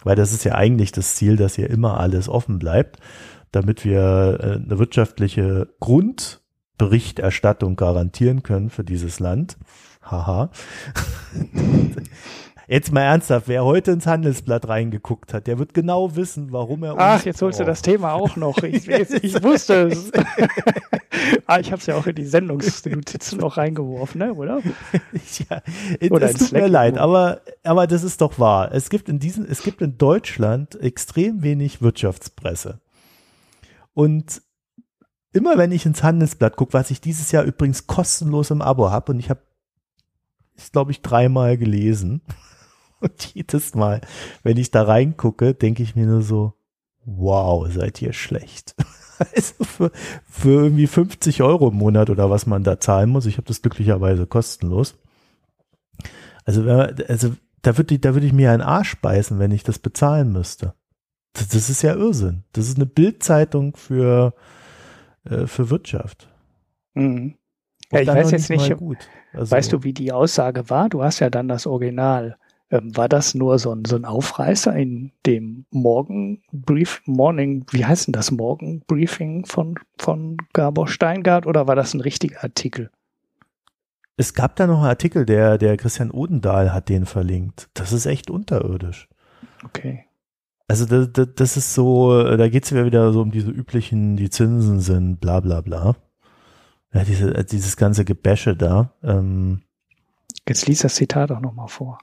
weil 0.02 0.16
das 0.16 0.32
ist 0.32 0.44
ja 0.44 0.54
eigentlich 0.54 0.92
das 0.92 1.14
Ziel, 1.14 1.36
dass 1.36 1.56
hier 1.56 1.70
immer 1.70 1.98
alles 1.98 2.28
offen 2.28 2.58
bleibt, 2.58 2.98
damit 3.52 3.86
wir 3.86 4.38
äh, 4.40 4.62
eine 4.62 4.78
wirtschaftliche 4.78 5.68
Grundberichterstattung 5.80 7.76
garantieren 7.76 8.42
können 8.42 8.68
für 8.68 8.84
dieses 8.84 9.18
Land. 9.18 9.56
Haha. 10.02 10.50
Jetzt 12.66 12.92
mal 12.92 13.02
ernsthaft, 13.02 13.48
wer 13.48 13.64
heute 13.64 13.90
ins 13.90 14.06
Handelsblatt 14.06 14.68
reingeguckt 14.68 15.34
hat, 15.34 15.46
der 15.46 15.58
wird 15.58 15.74
genau 15.74 16.16
wissen, 16.16 16.50
warum 16.50 16.82
er. 16.82 16.94
Ach, 16.98 17.24
jetzt 17.24 17.42
holst 17.42 17.58
braucht. 17.58 17.68
du 17.68 17.70
das 17.70 17.82
Thema 17.82 18.12
auch 18.12 18.36
noch. 18.36 18.58
Ich, 18.62 18.88
ich 18.88 19.42
wusste 19.42 19.88
es. 19.88 20.10
ah, 21.46 21.58
ich 21.58 21.70
habe 21.70 21.80
es 21.80 21.86
ja 21.86 21.96
auch 21.96 22.06
in 22.06 22.14
die 22.14 22.24
Sendungsnotizen 22.24 23.38
noch 23.38 23.58
reingeworfen, 23.58 24.18
ne? 24.18 24.32
oder? 24.32 24.60
ja, 25.50 25.62
oder 26.10 26.30
es 26.30 26.38
tut 26.38 26.52
mir 26.52 26.68
leid, 26.68 26.96
aber, 26.96 27.42
aber 27.62 27.86
das 27.86 28.02
ist 28.02 28.20
doch 28.20 28.38
wahr. 28.38 28.72
Es 28.72 28.88
gibt 28.88 29.08
in 29.08 29.18
diesem, 29.18 29.44
es 29.44 29.62
gibt 29.62 29.82
in 29.82 29.98
Deutschland 29.98 30.80
extrem 30.80 31.42
wenig 31.42 31.82
Wirtschaftspresse. 31.82 32.80
Und 33.92 34.42
immer 35.32 35.58
wenn 35.58 35.72
ich 35.72 35.84
ins 35.84 36.02
Handelsblatt 36.02 36.56
gucke, 36.56 36.72
was 36.72 36.90
ich 36.90 37.00
dieses 37.00 37.30
Jahr 37.30 37.44
übrigens 37.44 37.86
kostenlos 37.86 38.50
im 38.50 38.62
Abo 38.62 38.90
habe, 38.90 39.12
und 39.12 39.18
ich 39.18 39.28
habe 39.28 39.40
ist, 40.56 40.72
glaube 40.72 40.92
ich, 40.92 41.02
dreimal 41.02 41.56
gelesen. 41.56 42.22
Und 43.04 43.34
jedes 43.34 43.74
Mal, 43.74 44.00
wenn 44.42 44.56
ich 44.56 44.70
da 44.70 44.82
reingucke, 44.82 45.52
denke 45.54 45.82
ich 45.82 45.94
mir 45.94 46.06
nur 46.06 46.22
so, 46.22 46.54
wow, 47.04 47.70
seid 47.70 48.00
ihr 48.02 48.12
schlecht. 48.12 48.74
Also 49.32 49.62
für, 49.62 49.92
für 50.28 50.64
irgendwie 50.64 50.88
50 50.88 51.40
Euro 51.44 51.68
im 51.68 51.76
Monat 51.76 52.10
oder 52.10 52.30
was 52.30 52.46
man 52.46 52.64
da 52.64 52.80
zahlen 52.80 53.10
muss. 53.10 53.26
Ich 53.26 53.36
habe 53.36 53.46
das 53.46 53.62
glücklicherweise 53.62 54.26
kostenlos. 54.26 54.96
Also, 56.44 56.68
also 56.68 57.36
da 57.62 57.78
würde 57.78 57.94
ich, 57.94 58.00
da 58.00 58.14
würde 58.14 58.26
ich 58.26 58.32
mir 58.32 58.50
einen 58.50 58.60
Arsch 58.60 59.00
beißen, 59.00 59.38
wenn 59.38 59.52
ich 59.52 59.62
das 59.62 59.78
bezahlen 59.78 60.32
müsste. 60.32 60.74
Das, 61.32 61.46
das 61.46 61.70
ist 61.70 61.82
ja 61.82 61.94
Irrsinn. 61.94 62.42
Das 62.54 62.68
ist 62.68 62.76
eine 62.76 62.86
Bildzeitung 62.86 63.76
für, 63.76 64.34
äh, 65.30 65.46
für 65.46 65.70
Wirtschaft. 65.70 66.28
Mhm. 66.94 67.36
Ja, 67.92 68.00
ich 68.00 68.08
weiß 68.08 68.32
jetzt 68.32 68.50
nicht, 68.50 68.74
also, 69.32 69.50
weißt 69.52 69.72
du, 69.72 69.84
wie 69.84 69.92
die 69.92 70.10
Aussage 70.10 70.68
war? 70.70 70.88
Du 70.88 71.04
hast 71.04 71.20
ja 71.20 71.30
dann 71.30 71.46
das 71.46 71.68
Original. 71.68 72.36
Ähm, 72.70 72.96
war 72.96 73.08
das 73.08 73.34
nur 73.34 73.58
so 73.58 73.72
ein, 73.72 73.84
so 73.84 73.96
ein 73.96 74.04
Aufreißer 74.04 74.74
in 74.74 75.12
dem 75.26 75.66
Morgenbrief, 75.70 77.02
Morning, 77.04 77.66
wie 77.70 77.84
heißt 77.84 78.06
denn 78.06 78.12
das 78.12 78.30
Morgenbriefing 78.30 79.44
von, 79.44 79.74
von 79.98 80.38
Gabor 80.52 80.88
Steingart 80.88 81.46
oder 81.46 81.66
war 81.66 81.76
das 81.76 81.94
ein 81.94 82.00
richtiger 82.00 82.42
Artikel? 82.42 82.90
Es 84.16 84.32
gab 84.32 84.56
da 84.56 84.66
noch 84.66 84.78
einen 84.78 84.86
Artikel, 84.86 85.26
der, 85.26 85.58
der 85.58 85.76
Christian 85.76 86.10
Odendahl 86.10 86.72
hat 86.72 86.88
den 86.88 87.04
verlinkt. 87.04 87.68
Das 87.74 87.92
ist 87.92 88.06
echt 88.06 88.30
unterirdisch. 88.30 89.08
Okay. 89.64 90.06
Also 90.68 90.86
das, 90.86 91.12
das, 91.12 91.28
das 91.34 91.56
ist 91.56 91.74
so, 91.74 92.36
da 92.36 92.48
geht 92.48 92.64
es 92.64 92.70
ja 92.70 92.86
wieder 92.86 93.12
so 93.12 93.20
um 93.20 93.30
diese 93.30 93.50
üblichen, 93.50 94.16
die 94.16 94.30
Zinsen 94.30 94.80
sind, 94.80 95.20
bla 95.20 95.40
bla 95.40 95.60
bla. 95.60 95.96
Ja, 96.94 97.04
diese, 97.04 97.44
dieses 97.44 97.76
ganze 97.76 98.04
Gebäsche 98.04 98.56
da. 98.56 98.92
Ähm, 99.02 99.62
Jetzt 100.48 100.66
liest 100.66 100.84
das 100.84 100.94
Zitat 100.94 101.32
auch 101.32 101.40
nochmal 101.40 101.68
vor. 101.68 101.98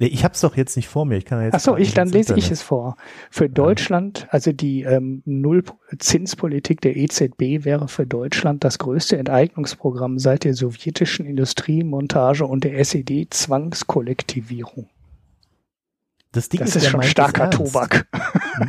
Nee, 0.00 0.06
ich 0.06 0.24
habe 0.24 0.32
es 0.32 0.40
doch 0.40 0.56
jetzt 0.56 0.76
nicht 0.76 0.88
vor 0.88 1.04
mir. 1.04 1.18
Ich 1.18 1.26
kann 1.26 1.40
ja 1.40 1.44
jetzt. 1.44 1.54
Achso, 1.54 1.76
ich 1.76 1.92
dann 1.92 2.08
lese 2.08 2.34
ich 2.34 2.50
es 2.50 2.62
vor. 2.62 2.96
Für 3.30 3.50
Deutschland, 3.50 4.26
also 4.30 4.50
die 4.50 4.80
ähm, 4.82 5.20
Nullzinspolitik 5.26 6.80
der 6.80 6.96
EZB 6.96 7.66
wäre 7.66 7.86
für 7.86 8.06
Deutschland 8.06 8.64
das 8.64 8.78
größte 8.78 9.18
Enteignungsprogramm 9.18 10.18
seit 10.18 10.44
der 10.44 10.54
sowjetischen 10.54 11.26
Industriemontage 11.26 12.46
und 12.46 12.64
der 12.64 12.78
SED-Zwangskollektivierung. 12.78 14.88
Das, 16.32 16.48
Ding 16.48 16.60
das 16.60 16.76
ist, 16.76 16.84
ist 16.84 16.90
schon 16.90 17.02
starker 17.02 17.50
Tobak. 17.50 18.06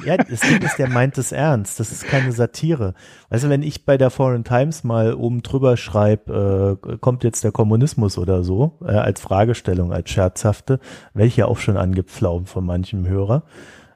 Ja, 0.05 0.17
das 0.17 0.39
Ding 0.39 0.61
ist, 0.61 0.79
der 0.79 0.89
meint 0.89 1.17
es 1.17 1.31
ernst. 1.31 1.79
Das 1.79 1.91
ist 1.91 2.05
keine 2.05 2.31
Satire. 2.31 2.93
Also 3.29 3.49
wenn 3.49 3.61
ich 3.61 3.85
bei 3.85 3.97
der 3.97 4.09
Foreign 4.09 4.43
Times 4.43 4.83
mal 4.83 5.13
oben 5.13 5.43
drüber 5.43 5.77
schreibe, 5.77 6.79
äh, 6.81 6.97
kommt 6.97 7.23
jetzt 7.23 7.43
der 7.43 7.51
Kommunismus 7.51 8.17
oder 8.17 8.43
so, 8.43 8.79
äh, 8.81 8.93
als 8.93 9.21
Fragestellung, 9.21 9.91
als 9.91 10.09
scherzhafte, 10.09 10.79
welche 11.13 11.47
auch 11.47 11.57
schon 11.57 11.77
angepflaumt 11.77 12.49
von 12.49 12.65
manchem 12.65 13.07
Hörer. 13.07 13.43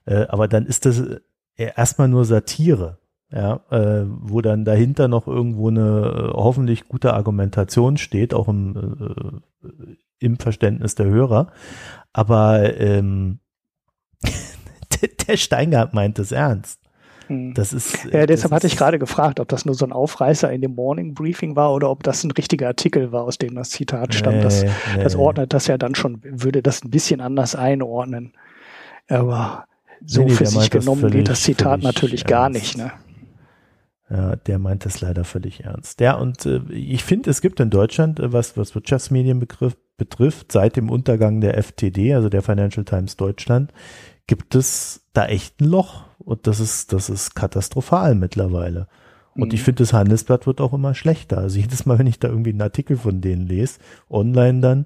Äh, 0.06 0.28
aber 0.28 0.48
dann 0.48 0.66
ist 0.66 0.86
das 0.86 1.00
äh, 1.00 1.20
erstmal 1.56 2.08
nur 2.08 2.26
Satire. 2.26 3.00
Ja, 3.32 3.62
äh, 3.72 4.06
wo 4.08 4.42
dann 4.42 4.66
dahinter 4.66 5.08
noch 5.08 5.28
irgendwo 5.28 5.70
eine 5.70 5.82
äh, 5.82 6.34
hoffentlich 6.34 6.88
gute 6.88 7.16
Argumentation 7.16 7.98
steht, 7.98 8.34
auch 8.36 8.48
im, 8.48 9.42
im 10.20 10.38
Verständnis 10.38 10.94
der 10.94 11.08
Hörer. 11.08 11.48
Aber 12.14 12.80
ähm, 12.80 13.40
der 15.28 15.38
Steingart 15.38 15.94
meint 15.94 16.20
es 16.20 16.32
ernst. 16.32 16.80
Hm. 17.28 17.54
Das 17.54 17.74
ist. 17.74 18.06
Ja, 18.12 18.26
deshalb 18.26 18.52
hatte 18.52 18.68
ich 18.68 18.78
gerade 18.78 19.00
gefragt, 19.00 19.40
ob 19.40 19.48
das 19.48 19.66
nur 19.66 19.76
so 19.76 19.86
ein 19.86 19.92
Aufreißer 19.92 20.52
in 20.52 20.62
dem 20.62 20.76
Morning 20.76 21.14
Briefing 21.14 21.56
war 21.56 21.74
oder 21.74 21.90
ob 21.90 22.04
das 22.04 22.24
ein 22.24 22.32
richtiger 22.32 22.68
Artikel 22.68 23.12
war, 23.12 23.24
aus 23.24 23.38
dem 23.38 23.56
das 23.56 23.72
Zitat 23.72 24.14
stammt. 24.14 24.38
Nee, 24.38 24.44
das, 24.44 24.64
nee. 24.64 25.04
das 25.04 25.16
ordnet 25.16 25.54
das 25.54 25.68
ja 25.68 25.78
dann 25.78 25.96
schon, 25.96 26.22
würde 26.24 26.62
das 26.62 26.84
ein 26.84 26.92
bisschen 26.92 27.22
anders 27.22 27.56
einordnen. 27.56 28.34
Aber 29.08 29.66
so 30.06 30.24
nee, 30.24 30.30
für 30.30 30.46
sich 30.46 30.70
genommen 30.70 31.02
völlig, 31.02 31.18
geht 31.18 31.30
das 31.30 31.42
Zitat 31.42 31.82
natürlich 31.82 32.26
gar 32.26 32.50
nicht, 32.50 32.78
ne? 32.78 32.92
Ja, 34.10 34.36
der 34.36 34.60
meint 34.60 34.86
das 34.86 35.02
leider 35.02 35.24
völlig 35.24 35.64
ernst. 35.64 36.00
Ja, 36.00 36.16
und 36.16 36.46
äh, 36.46 36.62
ich 36.70 37.04
finde, 37.04 37.32
es 37.32 37.42
gibt 37.42 37.60
in 37.60 37.72
Deutschland, 37.72 38.20
äh, 38.20 38.32
was, 38.32 38.56
was 38.56 38.76
Wirtschaftsmedien 38.76 39.40
betrifft, 39.40 40.52
seit 40.52 40.76
dem 40.76 40.92
Untergang 40.92 41.42
der 41.42 41.58
FTD, 41.62 42.14
also 42.14 42.30
der 42.30 42.44
Financial 42.44 42.86
Times 42.86 43.16
Deutschland, 43.18 43.74
gibt 44.28 44.54
es 44.54 45.08
da 45.14 45.26
echt 45.26 45.60
ein 45.60 45.66
Loch. 45.66 46.04
Und 46.20 46.46
das 46.46 46.60
ist, 46.60 46.94
das 46.94 47.10
ist 47.10 47.36
katastrophal 47.36 48.14
mittlerweile. 48.14 48.88
Und 49.34 49.50
mhm. 49.50 49.54
ich 49.56 49.64
finde, 49.64 49.84
das 49.84 49.94
Handelsblatt 49.94 50.46
wird 50.46 50.62
auch 50.62 50.74
immer 50.74 50.94
schlechter. 50.94 51.40
Also 51.40 51.60
jedes 51.60 51.86
Mal, 51.86 51.98
wenn 51.98 52.08
ich 52.08 52.20
da 52.20 52.30
irgendwie 52.30 52.52
einen 52.52 52.62
Artikel 52.62 52.98
von 52.98 53.22
denen 53.22 53.48
lese, 53.48 53.80
online 54.10 54.62
dann, 54.62 54.86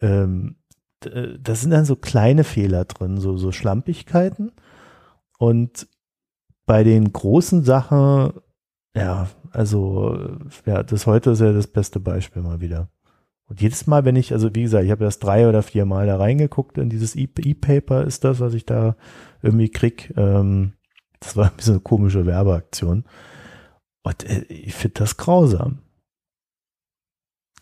ähm, 0.00 0.56
da 1.00 1.54
sind 1.54 1.70
dann 1.70 1.84
so 1.84 1.96
kleine 1.96 2.44
Fehler 2.44 2.84
drin, 2.84 3.18
so, 3.18 3.36
so 3.36 3.52
Schlampigkeiten. 3.52 4.52
Und 5.38 5.86
bei 6.68 6.84
den 6.84 7.12
großen 7.12 7.64
Sachen, 7.64 8.34
ja, 8.94 9.28
also, 9.50 10.38
ja, 10.66 10.82
das 10.82 11.06
heute 11.06 11.30
ist 11.30 11.40
ja 11.40 11.52
das 11.52 11.66
beste 11.66 11.98
Beispiel 11.98 12.42
mal 12.42 12.60
wieder. 12.60 12.90
Und 13.46 13.62
jedes 13.62 13.86
Mal, 13.86 14.04
wenn 14.04 14.16
ich, 14.16 14.32
also 14.34 14.54
wie 14.54 14.62
gesagt, 14.62 14.84
ich 14.84 14.90
habe 14.90 15.04
das 15.04 15.18
drei 15.18 15.48
oder 15.48 15.62
vier 15.62 15.86
Mal 15.86 16.06
da 16.06 16.18
reingeguckt 16.18 16.76
in 16.76 16.90
dieses 16.90 17.16
E-Paper 17.16 18.04
ist 18.04 18.22
das, 18.24 18.40
was 18.40 18.52
ich 18.52 18.66
da 18.66 18.96
irgendwie 19.42 19.70
krieg. 19.70 20.12
Ähm, 20.18 20.74
das 21.20 21.36
war 21.36 21.46
ein 21.46 21.56
bisschen 21.56 21.74
eine 21.74 21.80
komische 21.80 22.26
Werbeaktion. 22.26 23.04
Und 24.02 24.24
äh, 24.24 24.42
ich 24.48 24.74
finde 24.74 25.00
das 25.00 25.16
grausam. 25.16 25.78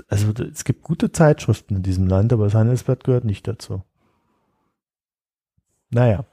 Also 0.08 0.32
es 0.42 0.64
gibt 0.64 0.82
gute 0.82 1.12
Zeitschriften 1.12 1.76
in 1.76 1.82
diesem 1.84 2.08
Land, 2.08 2.32
aber 2.32 2.44
das 2.44 2.54
Handelsblatt 2.54 3.04
gehört 3.04 3.24
nicht 3.24 3.46
dazu. 3.46 3.84
Naja. 5.90 6.24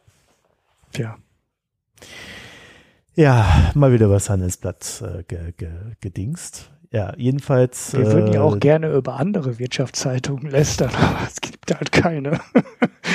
Tja. 0.91 1.17
Ja, 3.15 3.71
mal 3.75 3.93
wieder 3.93 4.09
was 4.09 4.29
Handelsblatt 4.29 5.03
äh, 5.05 5.23
ge, 5.23 5.53
ge, 5.57 5.69
gedingst. 6.01 6.71
Ja, 6.91 7.13
jedenfalls. 7.17 7.93
Wir 7.93 8.05
würden 8.05 8.33
ja 8.33 8.41
auch 8.41 8.55
äh, 8.55 8.59
gerne 8.59 8.93
über 8.93 9.19
andere 9.19 9.57
Wirtschaftszeitungen 9.57 10.49
lästern, 10.49 10.91
aber 11.01 11.27
es 11.27 11.41
gibt 11.41 11.75
halt 11.75 11.91
keine. 11.91 12.39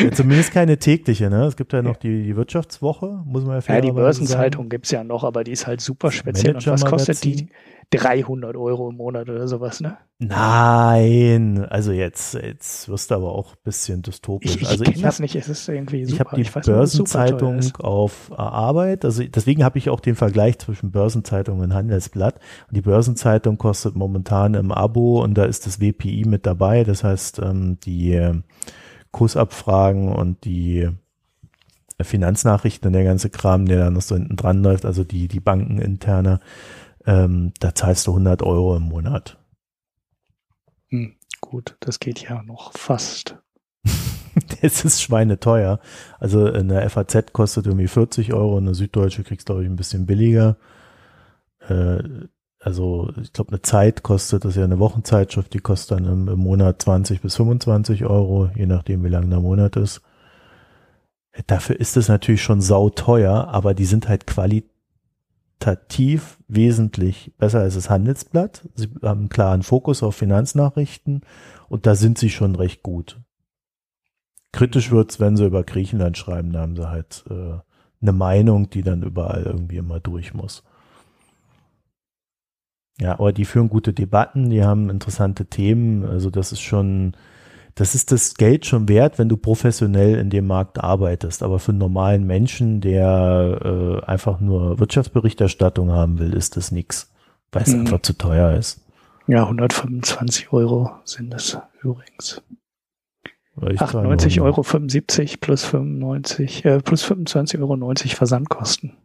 ja, 0.02 0.10
zumindest 0.12 0.52
keine 0.52 0.78
tägliche, 0.78 1.30
ne? 1.30 1.44
Es 1.44 1.56
gibt 1.56 1.72
ja 1.72 1.82
noch 1.82 1.96
die, 1.96 2.24
die 2.24 2.36
Wirtschaftswoche, 2.36 3.22
muss 3.24 3.44
man 3.44 3.60
ja 3.60 3.74
Ja, 3.74 3.80
die 3.80 3.92
Börsenzeitung 3.92 4.68
gibt's 4.68 4.90
ja 4.90 5.04
noch, 5.04 5.22
aber 5.22 5.44
die 5.44 5.52
ist 5.52 5.68
halt 5.68 5.80
super 5.80 6.10
speziell. 6.10 6.56
Und 6.56 6.66
was 6.66 6.84
kostet 6.84 7.22
die? 7.22 7.48
300 7.90 8.55
Euro 8.55 8.90
im 8.90 8.97
Monat 8.97 9.31
oder 9.31 9.48
sowas, 9.48 9.81
ne? 9.81 9.97
Nein, 10.19 11.65
also 11.65 11.93
jetzt, 11.93 12.35
jetzt 12.35 12.89
wirst 12.89 13.10
du 13.10 13.15
aber 13.15 13.32
auch 13.32 13.52
ein 13.52 13.62
bisschen 13.65 14.02
dystopisch. 14.02 14.56
Ich, 14.56 14.62
ich 14.62 14.69
also 14.69 14.85
ich 14.85 15.01
das 15.01 15.20
nicht, 15.20 15.35
es 15.36 15.48
ist 15.48 15.66
irgendwie 15.69 16.05
super. 16.05 16.15
Ich 16.15 16.20
habe 16.20 16.36
die 16.36 16.43
ich 16.43 16.55
weiß, 16.55 16.66
Börsenzeitung 16.66 17.60
auf 17.78 18.31
Arbeit, 18.36 19.06
also 19.06 19.23
deswegen 19.23 19.65
habe 19.65 19.78
ich 19.78 19.89
auch 19.89 20.01
den 20.01 20.16
Vergleich 20.16 20.59
zwischen 20.59 20.90
Börsenzeitung 20.90 21.60
und 21.60 21.73
Handelsblatt. 21.73 22.40
Und 22.69 22.77
die 22.77 22.82
Börsenzeitung 22.82 23.56
kostet 23.56 23.97
momentan 23.97 24.52
im 24.52 24.70
Abo 24.70 25.23
und 25.23 25.35
da 25.35 25.44
ist 25.44 25.66
das 25.66 25.81
WPI 25.81 26.24
mit 26.27 26.44
dabei, 26.44 26.85
das 26.85 27.05
heißt 27.05 27.39
ähm, 27.39 27.78
die 27.81 28.12
äh, 28.12 28.35
Kursabfragen 29.12 30.12
und 30.12 30.44
die 30.44 30.90
Finanznachrichten 32.01 32.89
und 32.89 32.93
der 32.93 33.05
ganze 33.05 33.31
Kram, 33.31 33.66
der 33.66 33.78
da 33.78 33.90
noch 33.90 34.02
so 34.02 34.15
hinten 34.15 34.36
dran 34.36 34.62
läuft, 34.62 34.85
also 34.85 35.05
die, 35.05 35.27
die 35.27 35.40
bankeninterne 35.40 36.39
ähm, 37.09 37.55
da 37.59 37.74
zahlst 37.74 38.06
du 38.06 38.10
100 38.10 38.43
Euro 38.43 38.76
im 38.76 38.82
Monat. 38.82 39.39
Hm, 40.89 41.14
gut, 41.40 41.76
das 41.80 42.01
geht 42.01 42.20
ja 42.20 42.43
noch 42.43 42.72
fast. 42.76 43.39
es 44.60 44.85
ist 44.85 45.02
schweineteuer. 45.02 45.80
Also 46.20 46.44
eine 46.44 46.89
FAZ 46.90 47.32
kostet 47.32 47.66
irgendwie 47.66 47.89
40 47.89 48.35
Euro, 48.35 48.59
eine 48.59 48.74
Süddeutsche 48.74 49.24
kriegst 49.24 49.47
glaube 49.47 49.62
ich 49.62 49.70
ein 49.70 49.76
bisschen 49.76 50.05
billiger. 50.05 50.59
Äh, 51.66 52.02
also 52.60 53.10
ich 53.22 53.32
glaube 53.32 53.52
eine 53.52 53.62
Zeit 53.62 54.02
kostet, 54.02 54.44
das 54.44 54.51
ist 54.51 54.56
ja 54.59 54.64
eine 54.64 54.78
Wochenzeitschrift, 54.78 55.55
die 55.55 55.60
kostet 55.60 55.98
dann 55.98 56.05
im, 56.05 56.28
im 56.28 56.39
Monat 56.39 56.82
20 56.82 57.22
bis 57.22 57.36
25 57.36 58.05
Euro, 58.05 58.51
je 58.55 58.66
nachdem 58.66 59.02
wie 59.02 59.09
lang 59.09 59.30
der 59.30 59.40
Monat 59.40 59.76
ist. 59.76 60.02
Dafür 61.47 61.80
ist 61.80 61.97
es 61.97 62.09
natürlich 62.09 62.43
schon 62.43 62.60
sauteuer, 62.60 63.48
aber 63.48 63.72
die 63.72 63.86
sind 63.86 64.09
halt 64.09 64.26
qualitativ 64.26 64.77
wesentlich 66.48 67.32
besser 67.39 67.60
als 67.60 67.74
das 67.74 67.90
Handelsblatt. 67.90 68.68
Sie 68.74 68.89
haben 69.02 69.20
einen 69.20 69.28
klaren 69.28 69.62
Fokus 69.62 70.02
auf 70.02 70.16
Finanznachrichten 70.16 71.22
und 71.68 71.86
da 71.86 71.94
sind 71.94 72.18
sie 72.18 72.30
schon 72.30 72.55
recht 72.55 72.82
gut. 72.82 73.20
Kritisch 74.52 74.90
wird's, 74.90 75.20
wenn 75.20 75.36
sie 75.36 75.47
über 75.47 75.62
Griechenland 75.62 76.16
schreiben, 76.16 76.52
da 76.52 76.60
haben 76.60 76.76
sie 76.76 76.89
halt 76.89 77.24
äh, 77.28 77.59
eine 78.01 78.12
Meinung, 78.12 78.70
die 78.70 78.82
dann 78.82 79.02
überall 79.02 79.43
irgendwie 79.43 79.76
immer 79.76 80.01
durch 80.01 80.32
muss. 80.32 80.62
Ja, 83.01 83.12
aber 83.12 83.32
die 83.32 83.44
führen 83.44 83.68
gute 83.68 83.93
Debatten, 83.93 84.51
die 84.51 84.64
haben 84.64 84.90
interessante 84.90 85.47
Themen, 85.47 86.05
also 86.05 86.30
das 86.30 86.51
ist 86.51 86.60
schon, 86.60 87.16
das 87.78 87.94
ist 87.94 88.10
das 88.10 88.34
Geld 88.34 88.66
schon 88.66 88.88
wert, 88.88 89.20
wenn 89.20 89.28
du 89.28 89.36
professionell 89.36 90.18
in 90.18 90.30
dem 90.30 90.48
Markt 90.48 90.80
arbeitest. 90.80 91.44
Aber 91.44 91.60
für 91.60 91.70
einen 91.70 91.78
normalen 91.78 92.26
Menschen, 92.26 92.80
der 92.80 94.02
äh, 94.02 94.05
einfach 94.05 94.40
nur 94.40 94.80
Wirtschaftsberichterstattung 94.80 95.92
haben 95.92 96.18
will, 96.18 96.34
ist 96.34 96.56
das 96.56 96.72
nix, 96.72 97.12
weil 97.52 97.62
es 97.62 97.72
mhm. 97.72 97.80
einfach 97.80 98.02
zu 98.02 98.14
teuer 98.14 98.52
ist. 98.52 98.84
Ja, 99.28 99.44
125 99.44 100.52
Euro 100.52 100.90
sind 101.05 101.32
es 101.32 101.56
übrigens. 101.80 102.42
98 103.60 104.40
Euro 104.40 104.62
75 104.64 105.40
plus 105.40 105.64
95, 105.64 106.64
äh, 106.64 106.78
plus 106.80 107.05
25,90 107.05 107.60
Euro 107.60 107.94
Versandkosten. 108.16 108.96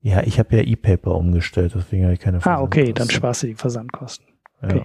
Ja, 0.00 0.22
ich 0.22 0.38
habe 0.38 0.56
ja 0.56 0.62
E-Paper 0.62 1.14
umgestellt, 1.14 1.72
deswegen 1.74 2.04
habe 2.04 2.14
ich 2.14 2.20
keine 2.20 2.40
Versandkosten. 2.40 2.82
Ah, 2.82 2.82
okay, 2.82 2.92
dann 2.94 3.10
sparst 3.10 3.42
du 3.42 3.48
die 3.48 3.54
Versandkosten. 3.54 4.26
Okay. 4.62 4.78
Ja. 4.78 4.84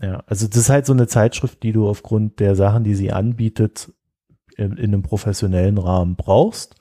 Ja, 0.00 0.22
also 0.26 0.48
das 0.48 0.56
ist 0.56 0.70
halt 0.70 0.86
so 0.86 0.92
eine 0.92 1.06
Zeitschrift, 1.06 1.62
die 1.62 1.72
du 1.72 1.88
aufgrund 1.88 2.40
der 2.40 2.56
Sachen, 2.56 2.84
die 2.84 2.94
sie 2.94 3.12
anbietet, 3.12 3.92
in, 4.56 4.72
in 4.72 4.92
einem 4.92 5.02
professionellen 5.02 5.78
Rahmen 5.78 6.16
brauchst, 6.16 6.76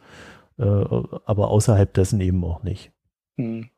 äh, 0.57 0.63
aber 0.63 1.49
außerhalb 1.49 1.93
dessen 1.93 2.21
eben 2.21 2.43
auch 2.43 2.63
nicht. 2.63 2.91
Hm. 3.37 3.69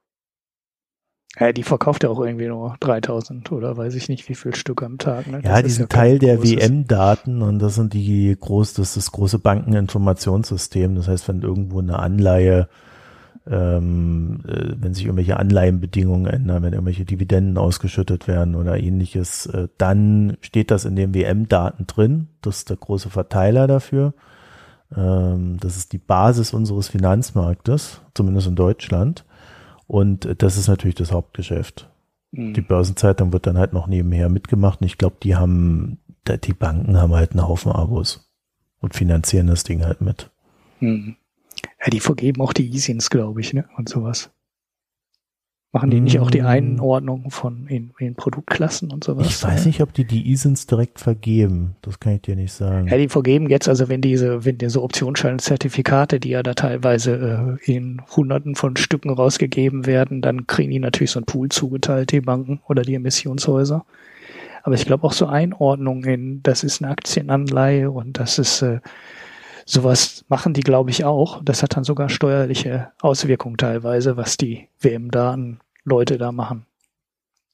Ja, 1.37 1.51
die 1.51 1.63
verkauft 1.63 2.03
ja 2.03 2.09
auch 2.09 2.21
irgendwie 2.21 2.47
nur 2.47 2.77
3000 2.79 3.51
oder 3.51 3.75
weiß 3.75 3.95
ich 3.95 4.07
nicht 4.07 4.29
wie 4.29 4.35
viel 4.35 4.55
Stück 4.55 4.81
am 4.81 4.97
Tag. 4.97 5.27
Ne? 5.27 5.41
Ja, 5.43 5.61
die 5.61 5.69
sind 5.69 5.91
ja 5.91 5.99
Teil 5.99 6.17
der 6.17 6.41
WM-Daten 6.41 7.41
und 7.41 7.59
das 7.59 7.75
sind 7.75 7.93
die 7.93 8.35
groß, 8.39 8.73
das 8.73 8.89
ist 8.89 8.97
das 8.97 9.11
große 9.11 9.39
Bankeninformationssystem. 9.39 10.95
Das 10.95 11.09
heißt, 11.09 11.27
wenn 11.27 11.41
irgendwo 11.41 11.79
eine 11.79 11.99
Anleihe, 11.99 12.69
ähm, 13.47 14.43
äh, 14.47 14.73
wenn 14.77 14.93
sich 14.93 15.05
irgendwelche 15.05 15.37
Anleihenbedingungen 15.37 16.25
ändern, 16.25 16.63
wenn 16.63 16.73
irgendwelche 16.73 17.05
Dividenden 17.05 17.57
ausgeschüttet 17.57 18.27
werden 18.27 18.55
oder 18.55 18.77
ähnliches, 18.77 19.45
äh, 19.47 19.67
dann 19.77 20.37
steht 20.41 20.71
das 20.71 20.85
in 20.85 20.95
den 20.95 21.13
WM-Daten 21.13 21.85
drin. 21.85 22.27
Das 22.41 22.57
ist 22.57 22.69
der 22.69 22.77
große 22.77 23.09
Verteiler 23.09 23.67
dafür. 23.67 24.13
Ähm, 24.95 25.57
das 25.59 25.77
ist 25.77 25.93
die 25.93 25.99
Basis 25.99 26.53
unseres 26.53 26.87
Finanzmarktes, 26.87 28.01
zumindest 28.13 28.47
in 28.47 28.55
Deutschland. 28.55 29.25
Und 29.87 30.41
das 30.41 30.57
ist 30.57 30.67
natürlich 30.67 30.95
das 30.95 31.11
Hauptgeschäft. 31.11 31.89
Mhm. 32.31 32.53
Die 32.53 32.61
Börsenzeitung 32.61 33.31
wird 33.31 33.45
dann 33.45 33.59
halt 33.59 33.73
noch 33.73 33.85
nebenher 33.85 34.29
mitgemacht. 34.29 34.81
Und 34.81 34.87
ich 34.87 34.97
glaube, 34.97 35.17
die 35.21 35.35
haben, 35.35 35.99
die 36.27 36.53
Banken 36.53 36.97
haben 36.97 37.13
halt 37.13 37.31
einen 37.31 37.47
Haufen 37.47 37.71
Abos 37.71 38.27
und 38.79 38.95
finanzieren 38.95 39.47
das 39.47 39.63
Ding 39.63 39.85
halt 39.85 40.01
mit. 40.01 40.31
Mhm. 40.79 41.15
Ja, 41.85 41.91
die 41.91 41.99
vergeben 41.99 42.41
auch 42.41 42.53
die 42.53 42.67
Easings, 42.67 43.09
glaube 43.09 43.41
ich, 43.41 43.53
ne? 43.53 43.65
Und 43.77 43.89
sowas. 43.89 44.31
Machen 45.71 45.91
die 45.91 45.99
nicht 45.99 46.19
auch 46.19 46.31
die 46.31 46.41
mm. 46.41 46.45
Einordnung 46.45 47.31
von 47.31 47.67
in, 47.67 47.91
in 47.99 48.15
Produktklassen 48.15 48.91
und 48.91 49.03
sowas? 49.03 49.27
Ich 49.27 49.43
weiß 49.43 49.65
nicht, 49.65 49.81
ob 49.81 49.93
die 49.93 50.05
die 50.05 50.31
ISINs 50.31 50.67
direkt 50.67 51.01
vergeben. 51.01 51.75
Das 51.81 51.99
kann 51.99 52.15
ich 52.15 52.21
dir 52.21 52.37
nicht 52.37 52.53
sagen. 52.53 52.87
Ja, 52.87 52.97
die 52.97 53.09
vergeben 53.09 53.49
jetzt, 53.49 53.67
also 53.67 53.89
wenn 53.89 53.99
diese, 53.99 54.45
wenn 54.45 54.57
diese 54.57 54.81
Optionsschein-Zertifikate, 54.81 56.21
die 56.21 56.29
ja 56.29 56.43
da 56.43 56.53
teilweise 56.53 57.57
äh, 57.61 57.71
in 57.71 58.01
hunderten 58.15 58.55
von 58.55 58.77
Stücken 58.77 59.09
rausgegeben 59.09 59.85
werden, 59.85 60.21
dann 60.21 60.47
kriegen 60.47 60.71
die 60.71 60.79
natürlich 60.79 61.11
so 61.11 61.19
einen 61.19 61.25
Pool 61.25 61.49
zugeteilt, 61.49 62.13
die 62.13 62.21
Banken 62.21 62.61
oder 62.67 62.81
die 62.81 62.95
Emissionshäuser. 62.95 63.85
Aber 64.63 64.75
ich 64.75 64.85
glaube 64.85 65.03
auch 65.03 65.13
so 65.13 65.27
Einordnungen 65.27 66.05
in, 66.05 66.41
das 66.41 66.63
ist 66.63 66.81
eine 66.81 66.89
Aktienanleihe 66.89 67.91
und 67.91 68.17
das 68.17 68.39
ist 68.39 68.61
äh, 68.61 68.79
Sowas 69.65 70.23
machen 70.27 70.53
die, 70.53 70.61
glaube 70.61 70.91
ich, 70.91 71.05
auch. 71.05 71.41
Das 71.43 71.63
hat 71.63 71.75
dann 71.75 71.83
sogar 71.83 72.09
steuerliche 72.09 72.91
Auswirkungen 73.01 73.57
teilweise, 73.57 74.15
was 74.15 74.37
die 74.37 74.69
WM-Daten 74.79 75.59
Leute 75.83 76.19
da 76.19 76.31
machen. 76.31 76.67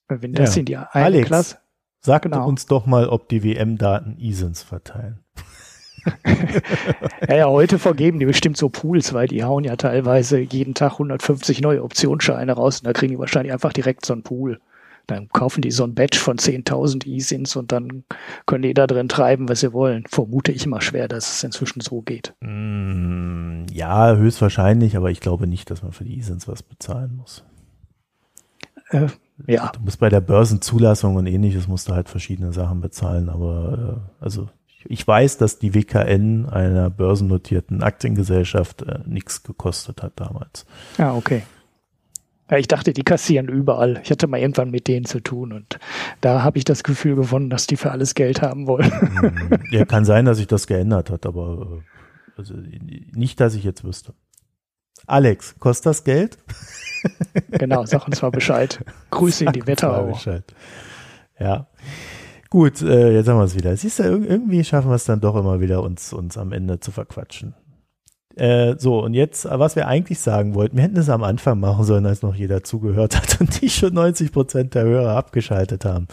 Wenn 0.09 0.33
das 0.33 0.55
ja. 0.55 0.59
in 0.59 0.65
die 0.65 0.75
eine 0.75 0.89
Alex, 0.91 1.27
Klasse. 1.27 1.57
Sag 2.01 2.23
genau. 2.23 2.47
uns 2.47 2.65
doch 2.65 2.85
mal, 2.85 3.07
ob 3.07 3.29
die 3.29 3.43
WM-Daten 3.43 4.17
ISINs 4.19 4.61
verteilen. 4.61 5.19
ja, 7.29 7.35
ja, 7.35 7.45
heute 7.47 7.79
vergeben 7.79 8.19
die 8.19 8.25
bestimmt 8.25 8.57
so 8.57 8.69
Pools, 8.69 9.13
weil 9.13 9.27
die 9.27 9.43
hauen 9.43 9.63
ja 9.63 9.75
teilweise 9.75 10.39
jeden 10.39 10.73
Tag 10.73 10.93
150 10.93 11.61
neue 11.61 11.83
Optionsscheine 11.83 12.53
raus 12.53 12.79
und 12.79 12.87
da 12.87 12.93
kriegen 12.93 13.13
die 13.13 13.19
wahrscheinlich 13.19 13.53
einfach 13.53 13.71
direkt 13.71 14.05
so 14.05 14.13
einen 14.13 14.23
Pool. 14.23 14.59
Dann 15.07 15.29
kaufen 15.29 15.61
die 15.61 15.71
so 15.71 15.83
ein 15.83 15.95
Batch 15.95 16.17
von 16.17 16.37
10.000 16.37 17.05
ISINs 17.05 17.55
und 17.55 17.71
dann 17.71 18.03
können 18.45 18.63
die 18.63 18.73
da 18.73 18.87
drin 18.87 19.09
treiben, 19.09 19.49
was 19.49 19.61
sie 19.61 19.73
wollen. 19.73 20.05
Vermute 20.07 20.51
ich 20.51 20.65
immer 20.65 20.81
schwer, 20.81 21.07
dass 21.07 21.35
es 21.35 21.43
inzwischen 21.43 21.81
so 21.81 22.01
geht. 22.01 22.33
Mm, 22.41 23.65
ja, 23.71 24.15
höchstwahrscheinlich, 24.15 24.95
aber 24.95 25.11
ich 25.11 25.19
glaube 25.19 25.47
nicht, 25.47 25.69
dass 25.69 25.83
man 25.83 25.91
für 25.91 26.03
die 26.03 26.17
ISINs 26.17 26.47
was 26.47 26.63
bezahlen 26.63 27.15
muss. 27.17 27.43
Äh, 28.89 29.07
ja. 29.47 29.71
Du 29.73 29.79
musst 29.81 29.99
bei 29.99 30.09
der 30.09 30.21
Börsenzulassung 30.21 31.15
und 31.15 31.27
ähnliches 31.27 31.67
musst 31.67 31.87
du 31.87 31.93
halt 31.93 32.09
verschiedene 32.09 32.53
Sachen 32.53 32.81
bezahlen, 32.81 33.29
aber 33.29 34.01
äh, 34.21 34.23
also 34.23 34.49
ich 34.85 35.07
weiß, 35.07 35.37
dass 35.37 35.59
die 35.59 35.73
WKN 35.73 36.47
einer 36.47 36.89
börsennotierten 36.89 37.83
Aktiengesellschaft 37.83 38.81
äh, 38.83 38.99
nichts 39.05 39.43
gekostet 39.43 40.01
hat 40.01 40.13
damals. 40.15 40.65
Ja, 40.97 41.13
okay. 41.13 41.43
Ja, 42.51 42.57
ich 42.57 42.67
dachte, 42.67 42.91
die 42.91 43.03
kassieren 43.03 43.47
überall. 43.47 44.01
Ich 44.03 44.11
hatte 44.11 44.27
mal 44.27 44.37
irgendwann 44.37 44.71
mit 44.71 44.89
denen 44.89 45.05
zu 45.05 45.21
tun 45.21 45.53
und 45.53 45.79
da 46.19 46.43
habe 46.43 46.57
ich 46.57 46.65
das 46.65 46.83
Gefühl 46.83 47.15
gewonnen, 47.15 47.49
dass 47.49 47.65
die 47.65 47.77
für 47.77 47.91
alles 47.91 48.13
Geld 48.13 48.41
haben 48.41 48.67
wollen. 48.67 48.91
Hm. 48.91 49.59
Ja, 49.71 49.85
kann 49.85 50.03
sein, 50.03 50.25
dass 50.25 50.37
sich 50.37 50.47
das 50.47 50.67
geändert 50.67 51.09
hat, 51.09 51.25
aber 51.25 51.81
äh, 51.81 52.37
also 52.37 52.55
nicht, 53.13 53.39
dass 53.39 53.55
ich 53.55 53.63
jetzt 53.63 53.85
wüsste. 53.85 54.13
Alex, 55.07 55.55
kostet 55.59 55.87
das 55.87 56.03
Geld? 56.03 56.37
Genau, 57.49 57.83
sag 57.87 58.05
uns 58.05 58.21
mal 58.21 58.29
Bescheid. 58.29 58.85
Grüße 59.09 59.45
in 59.45 59.53
die 59.53 59.65
Wetterau. 59.65 60.15
Ja. 61.39 61.65
Gut, 62.51 62.79
äh, 62.83 63.13
jetzt 63.13 63.27
haben 63.27 63.39
wir 63.39 63.45
es 63.45 63.55
wieder. 63.55 63.75
Siehst 63.75 63.97
du, 63.97 64.03
irgendwie 64.03 64.63
schaffen 64.63 64.91
wir 64.91 64.95
es 64.95 65.05
dann 65.05 65.19
doch 65.19 65.35
immer 65.35 65.59
wieder, 65.61 65.81
uns, 65.81 66.13
uns 66.13 66.37
am 66.37 66.51
Ende 66.51 66.79
zu 66.79 66.91
verquatschen. 66.91 67.55
Äh, 68.41 68.79
so, 68.79 69.03
und 69.03 69.13
jetzt, 69.13 69.45
was 69.47 69.75
wir 69.75 69.87
eigentlich 69.87 70.19
sagen 70.19 70.55
wollten, 70.55 70.75
wir 70.75 70.83
hätten 70.83 70.97
es 70.97 71.09
am 71.09 71.21
Anfang 71.21 71.59
machen 71.59 71.83
sollen, 71.83 72.07
als 72.07 72.23
noch 72.23 72.33
jeder 72.33 72.63
zugehört 72.63 73.15
hat 73.15 73.37
und 73.39 73.61
die 73.61 73.69
schon 73.69 73.93
90 73.93 74.31
Prozent 74.31 74.73
der 74.73 74.83
Hörer 74.83 75.15
abgeschaltet 75.15 75.85
haben. 75.85 76.07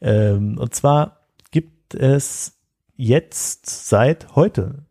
Ähm, 0.00 0.56
und 0.56 0.74
zwar 0.74 1.18
gibt 1.50 1.94
es 1.94 2.58
jetzt 2.96 3.66
seit 3.66 4.34
heute, 4.34 4.86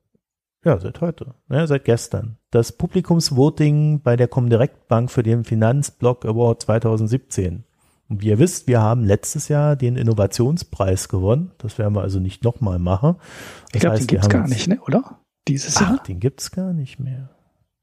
ja, 0.63 0.79
seit 0.79 1.01
heute, 1.01 1.33
ne, 1.47 1.65
seit 1.65 1.83
gestern, 1.83 2.37
das 2.51 2.73
Publikumsvoting 2.73 4.01
bei 4.01 4.15
der 4.15 4.27
Comdirect 4.27 4.87
Bank 4.87 5.09
für 5.09 5.23
den 5.23 5.45
Finanzblock 5.45 6.25
Award 6.25 6.61
2017. 6.61 7.63
Und 8.07 8.21
wie 8.21 8.27
ihr 8.27 8.37
wisst, 8.37 8.67
wir 8.67 8.83
haben 8.83 9.03
letztes 9.03 9.47
Jahr 9.47 9.75
den 9.75 9.95
Innovationspreis 9.95 11.09
gewonnen. 11.09 11.49
Das 11.57 11.79
werden 11.79 11.95
wir 11.95 12.01
also 12.01 12.19
nicht 12.19 12.43
nochmal 12.43 12.77
machen. 12.77 13.15
Das 13.17 13.73
ich 13.73 13.79
glaube, 13.79 13.97
den 13.97 14.05
gibt's 14.05 14.29
gar 14.29 14.47
nicht, 14.47 14.67
ne, 14.67 14.79
oder? 14.85 15.17
Dieses 15.47 15.77
Ach, 15.77 15.81
Jahr? 15.81 16.03
Den 16.03 16.19
gibt's 16.19 16.51
gar 16.51 16.73
nicht 16.73 16.99
mehr. 16.99 17.29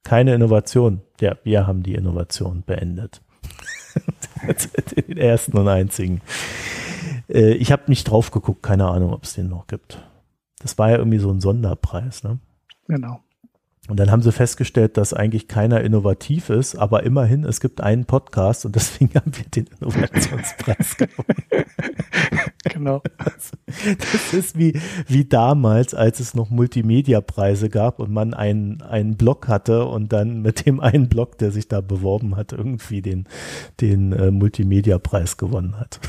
Keine 0.02 0.34
Innovation. 0.34 1.00
Ja, 1.20 1.36
wir 1.44 1.66
haben 1.66 1.82
die 1.82 1.94
Innovation 1.94 2.62
beendet. 2.66 3.22
den 5.08 5.16
ersten 5.16 5.56
und 5.56 5.68
einzigen. 5.68 6.20
Äh, 7.28 7.54
ich 7.54 7.72
habe 7.72 7.84
nicht 7.88 8.04
drauf 8.04 8.30
geguckt, 8.30 8.62
keine 8.62 8.88
Ahnung, 8.88 9.12
ob 9.12 9.24
es 9.24 9.34
den 9.34 9.48
noch 9.48 9.66
gibt. 9.66 9.98
Das 10.60 10.78
war 10.78 10.90
ja 10.90 10.98
irgendwie 10.98 11.18
so 11.18 11.30
ein 11.30 11.40
Sonderpreis, 11.40 12.22
ne? 12.22 12.38
Genau. 12.86 13.20
Und 13.86 14.00
dann 14.00 14.10
haben 14.10 14.22
sie 14.22 14.32
festgestellt, 14.32 14.96
dass 14.96 15.12
eigentlich 15.12 15.46
keiner 15.46 15.82
innovativ 15.82 16.48
ist, 16.48 16.74
aber 16.74 17.02
immerhin, 17.02 17.44
es 17.44 17.60
gibt 17.60 17.82
einen 17.82 18.06
Podcast 18.06 18.64
und 18.64 18.74
deswegen 18.74 19.14
haben 19.14 19.32
wir 19.36 19.44
den 19.44 19.66
Innovationspreis 19.78 20.96
gewonnen. 20.96 21.66
genau. 22.64 23.02
Das, 23.18 23.52
das, 23.98 24.32
ist 24.32 24.58
wie, 24.58 24.80
wie 25.06 25.26
damals, 25.26 25.92
als 25.92 26.20
es 26.20 26.34
noch 26.34 26.48
Multimedia-Preise 26.48 27.68
gab 27.68 27.98
und 27.98 28.10
man 28.10 28.32
einen, 28.32 28.80
einen 28.80 29.18
Blog 29.18 29.48
hatte 29.48 29.84
und 29.84 30.14
dann 30.14 30.40
mit 30.40 30.64
dem 30.64 30.80
einen 30.80 31.10
Blog, 31.10 31.36
der 31.36 31.50
sich 31.50 31.68
da 31.68 31.82
beworben 31.82 32.36
hat, 32.36 32.52
irgendwie 32.52 33.02
den, 33.02 33.26
den 33.82 34.12
äh, 34.12 34.30
Multimedia-Preis 34.30 35.36
gewonnen 35.36 35.78
hat. 35.78 36.00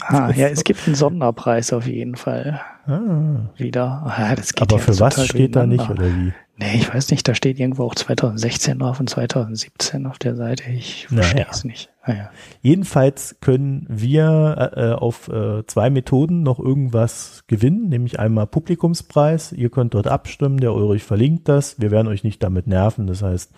Ah, 0.00 0.32
ja, 0.34 0.48
es 0.48 0.64
gibt 0.64 0.86
einen 0.86 0.96
Sonderpreis 0.96 1.72
auf 1.72 1.86
jeden 1.86 2.16
Fall. 2.16 2.60
Ah. 2.86 3.48
Wieder. 3.56 4.02
Ah, 4.04 4.34
das 4.34 4.52
geht 4.52 4.62
Aber 4.62 4.78
für 4.78 4.98
was 4.98 5.24
steht 5.24 5.54
da 5.54 5.66
nicht, 5.66 5.88
oder 5.88 6.06
wie? 6.06 6.32
Nee, 6.56 6.76
ich 6.76 6.92
weiß 6.92 7.10
nicht, 7.10 7.26
da 7.26 7.34
steht 7.34 7.58
irgendwo 7.58 7.84
auch 7.84 7.96
2016 7.96 8.78
drauf 8.78 9.00
und 9.00 9.10
2017 9.10 10.06
auf 10.06 10.18
der 10.18 10.36
Seite. 10.36 10.70
Ich 10.70 11.08
verstehe 11.08 11.40
naja. 11.40 11.48
es 11.50 11.64
nicht. 11.64 11.90
Naja. 12.06 12.30
Ah, 12.30 12.34
Jedenfalls 12.62 13.36
können 13.40 13.86
wir 13.88 14.72
äh, 14.76 14.92
auf 14.92 15.28
äh, 15.28 15.66
zwei 15.66 15.90
Methoden 15.90 16.42
noch 16.42 16.60
irgendwas 16.60 17.42
gewinnen, 17.48 17.88
nämlich 17.88 18.20
einmal 18.20 18.46
Publikumspreis. 18.46 19.52
Ihr 19.52 19.70
könnt 19.70 19.94
dort 19.94 20.06
abstimmen, 20.06 20.58
der 20.58 20.74
Ulrich 20.74 21.02
verlinkt 21.02 21.48
das. 21.48 21.80
Wir 21.80 21.90
werden 21.90 22.06
euch 22.06 22.22
nicht 22.22 22.42
damit 22.42 22.68
nerven. 22.68 23.08
Das 23.08 23.22
heißt, 23.22 23.52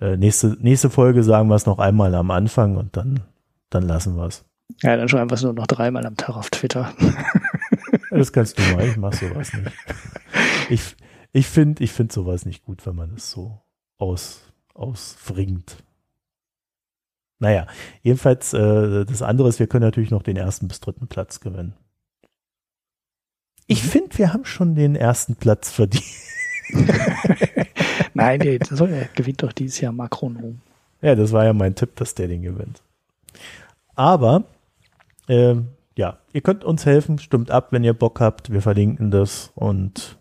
äh, 0.00 0.16
nächste, 0.16 0.56
nächste 0.60 0.88
Folge 0.88 1.24
sagen 1.24 1.48
wir 1.48 1.56
es 1.56 1.66
noch 1.66 1.80
einmal 1.80 2.14
am 2.14 2.30
Anfang 2.30 2.76
und 2.76 2.96
dann, 2.96 3.20
dann 3.70 3.82
lassen 3.82 4.16
wir 4.16 4.26
es. 4.26 4.44
Ja, 4.82 4.96
dann 4.96 5.08
schreiben 5.08 5.30
wir 5.30 5.34
es 5.34 5.42
nur 5.42 5.52
noch 5.52 5.66
dreimal 5.66 6.06
am 6.06 6.16
Tag 6.16 6.36
auf 6.36 6.50
Twitter. 6.50 6.92
das 8.10 8.32
kannst 8.32 8.58
du 8.58 8.62
mal, 8.74 8.86
ich 8.86 8.96
mach 8.96 9.12
sowas 9.12 9.52
nicht. 9.52 9.72
Ich, 10.68 10.96
ich 11.32 11.46
finde 11.46 11.82
ich 11.84 11.92
finde 11.92 12.12
sowas 12.12 12.44
nicht 12.46 12.64
gut, 12.64 12.86
wenn 12.86 12.96
man 12.96 13.14
es 13.14 13.30
so 13.30 13.60
aus, 13.98 14.42
ausfringt. 14.74 15.76
Naja, 17.38 17.66
jedenfalls 18.02 18.52
äh, 18.52 19.04
das 19.04 19.22
andere 19.22 19.48
ist, 19.48 19.58
wir 19.58 19.66
können 19.66 19.84
natürlich 19.84 20.10
noch 20.10 20.22
den 20.22 20.36
ersten 20.36 20.68
bis 20.68 20.80
dritten 20.80 21.08
Platz 21.08 21.40
gewinnen. 21.40 21.74
Ich 23.66 23.84
mhm. 23.84 23.88
finde, 23.88 24.18
wir 24.18 24.32
haben 24.32 24.44
schon 24.44 24.74
den 24.74 24.96
ersten 24.96 25.36
Platz 25.36 25.70
verdient. 25.70 26.04
Nein, 28.14 28.40
der, 28.40 28.58
der 28.58 29.08
gewinnt 29.14 29.42
doch 29.42 29.52
dieses 29.52 29.80
Jahr 29.80 29.92
Makronom. 29.92 30.60
Ja, 31.00 31.14
das 31.14 31.32
war 31.32 31.44
ja 31.44 31.52
mein 31.52 31.74
Tipp, 31.74 31.96
dass 31.96 32.14
der 32.14 32.28
den 32.28 32.42
gewinnt. 32.42 32.82
Aber 33.94 34.44
ähm, 35.28 35.68
ja, 35.96 36.18
ihr 36.32 36.40
könnt 36.40 36.64
uns 36.64 36.86
helfen, 36.86 37.18
stimmt 37.18 37.50
ab, 37.50 37.68
wenn 37.72 37.84
ihr 37.84 37.94
Bock 37.94 38.20
habt. 38.20 38.52
Wir 38.52 38.62
verlinken 38.62 39.10
das 39.10 39.52
und 39.54 40.20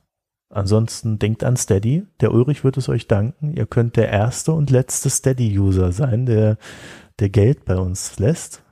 Ansonsten 0.52 1.20
denkt 1.20 1.44
an 1.44 1.58
Steady. 1.58 2.08
Der 2.22 2.34
Ulrich 2.34 2.64
wird 2.64 2.78
es 2.78 2.90
euch 2.90 3.08
danken. 3.08 3.54
Ihr 3.56 3.68
könnt 3.68 3.96
der 3.98 4.10
erste 4.10 4.52
und 4.52 4.72
letzte 4.72 5.10
Steady-User 5.10 5.92
sein, 5.92 6.26
der, 6.26 6.58
der 7.20 7.30
Geld 7.30 7.66
bei 7.66 7.78
uns 7.78 8.18
lässt. 8.18 8.64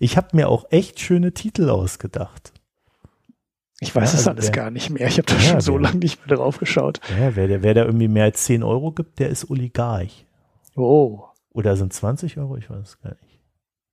Ich 0.00 0.18
habe 0.18 0.28
mir 0.34 0.48
auch 0.48 0.66
echt 0.70 1.00
schöne 1.00 1.32
Titel 1.32 1.70
ausgedacht. 1.70 2.52
Ich 3.80 3.94
weiß 3.94 4.12
ja, 4.12 4.18
es 4.18 4.20
also 4.20 4.30
alles 4.30 4.46
wer, 4.46 4.52
gar 4.52 4.70
nicht 4.70 4.90
mehr. 4.90 5.06
Ich 5.08 5.18
habe 5.18 5.26
da 5.26 5.34
ja, 5.34 5.40
schon 5.40 5.60
so 5.60 5.78
lange 5.78 5.98
nicht 5.98 6.26
mehr 6.26 6.36
drauf 6.36 6.58
geschaut. 6.58 7.00
Ja, 7.18 7.34
wer, 7.34 7.62
wer 7.62 7.74
da 7.74 7.84
irgendwie 7.84 8.08
mehr 8.08 8.24
als 8.24 8.44
10 8.44 8.62
Euro 8.62 8.92
gibt, 8.92 9.18
der 9.18 9.28
ist 9.30 9.50
Oligarch. 9.50 10.26
Oh. 10.76 11.24
Oder 11.50 11.76
sind 11.76 11.92
20 11.92 12.38
Euro? 12.38 12.56
Ich 12.58 12.70
weiß 12.70 12.80
es 12.80 13.00
gar 13.00 13.16
nicht. 13.22 13.31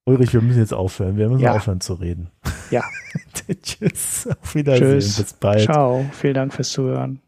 Ulrich, 0.10 0.34
wir 0.34 0.42
müssen 0.42 0.60
jetzt 0.60 0.74
aufhören. 0.74 1.18
Wir 1.18 1.30
müssen 1.30 1.44
ja. 1.44 1.54
aufhören 1.54 1.82
zu 1.82 1.94
reden. 1.94 2.30
Ja. 2.72 2.84
Tschüss. 3.62 4.28
Auf 4.42 4.56
Wiedersehen. 4.56 5.00
Tschüss. 5.00 5.18
Bis 5.18 5.34
bald. 5.34 5.62
Ciao. 5.62 6.06
Vielen 6.14 6.34
Dank 6.34 6.54
fürs 6.54 6.72
Zuhören. 6.72 7.20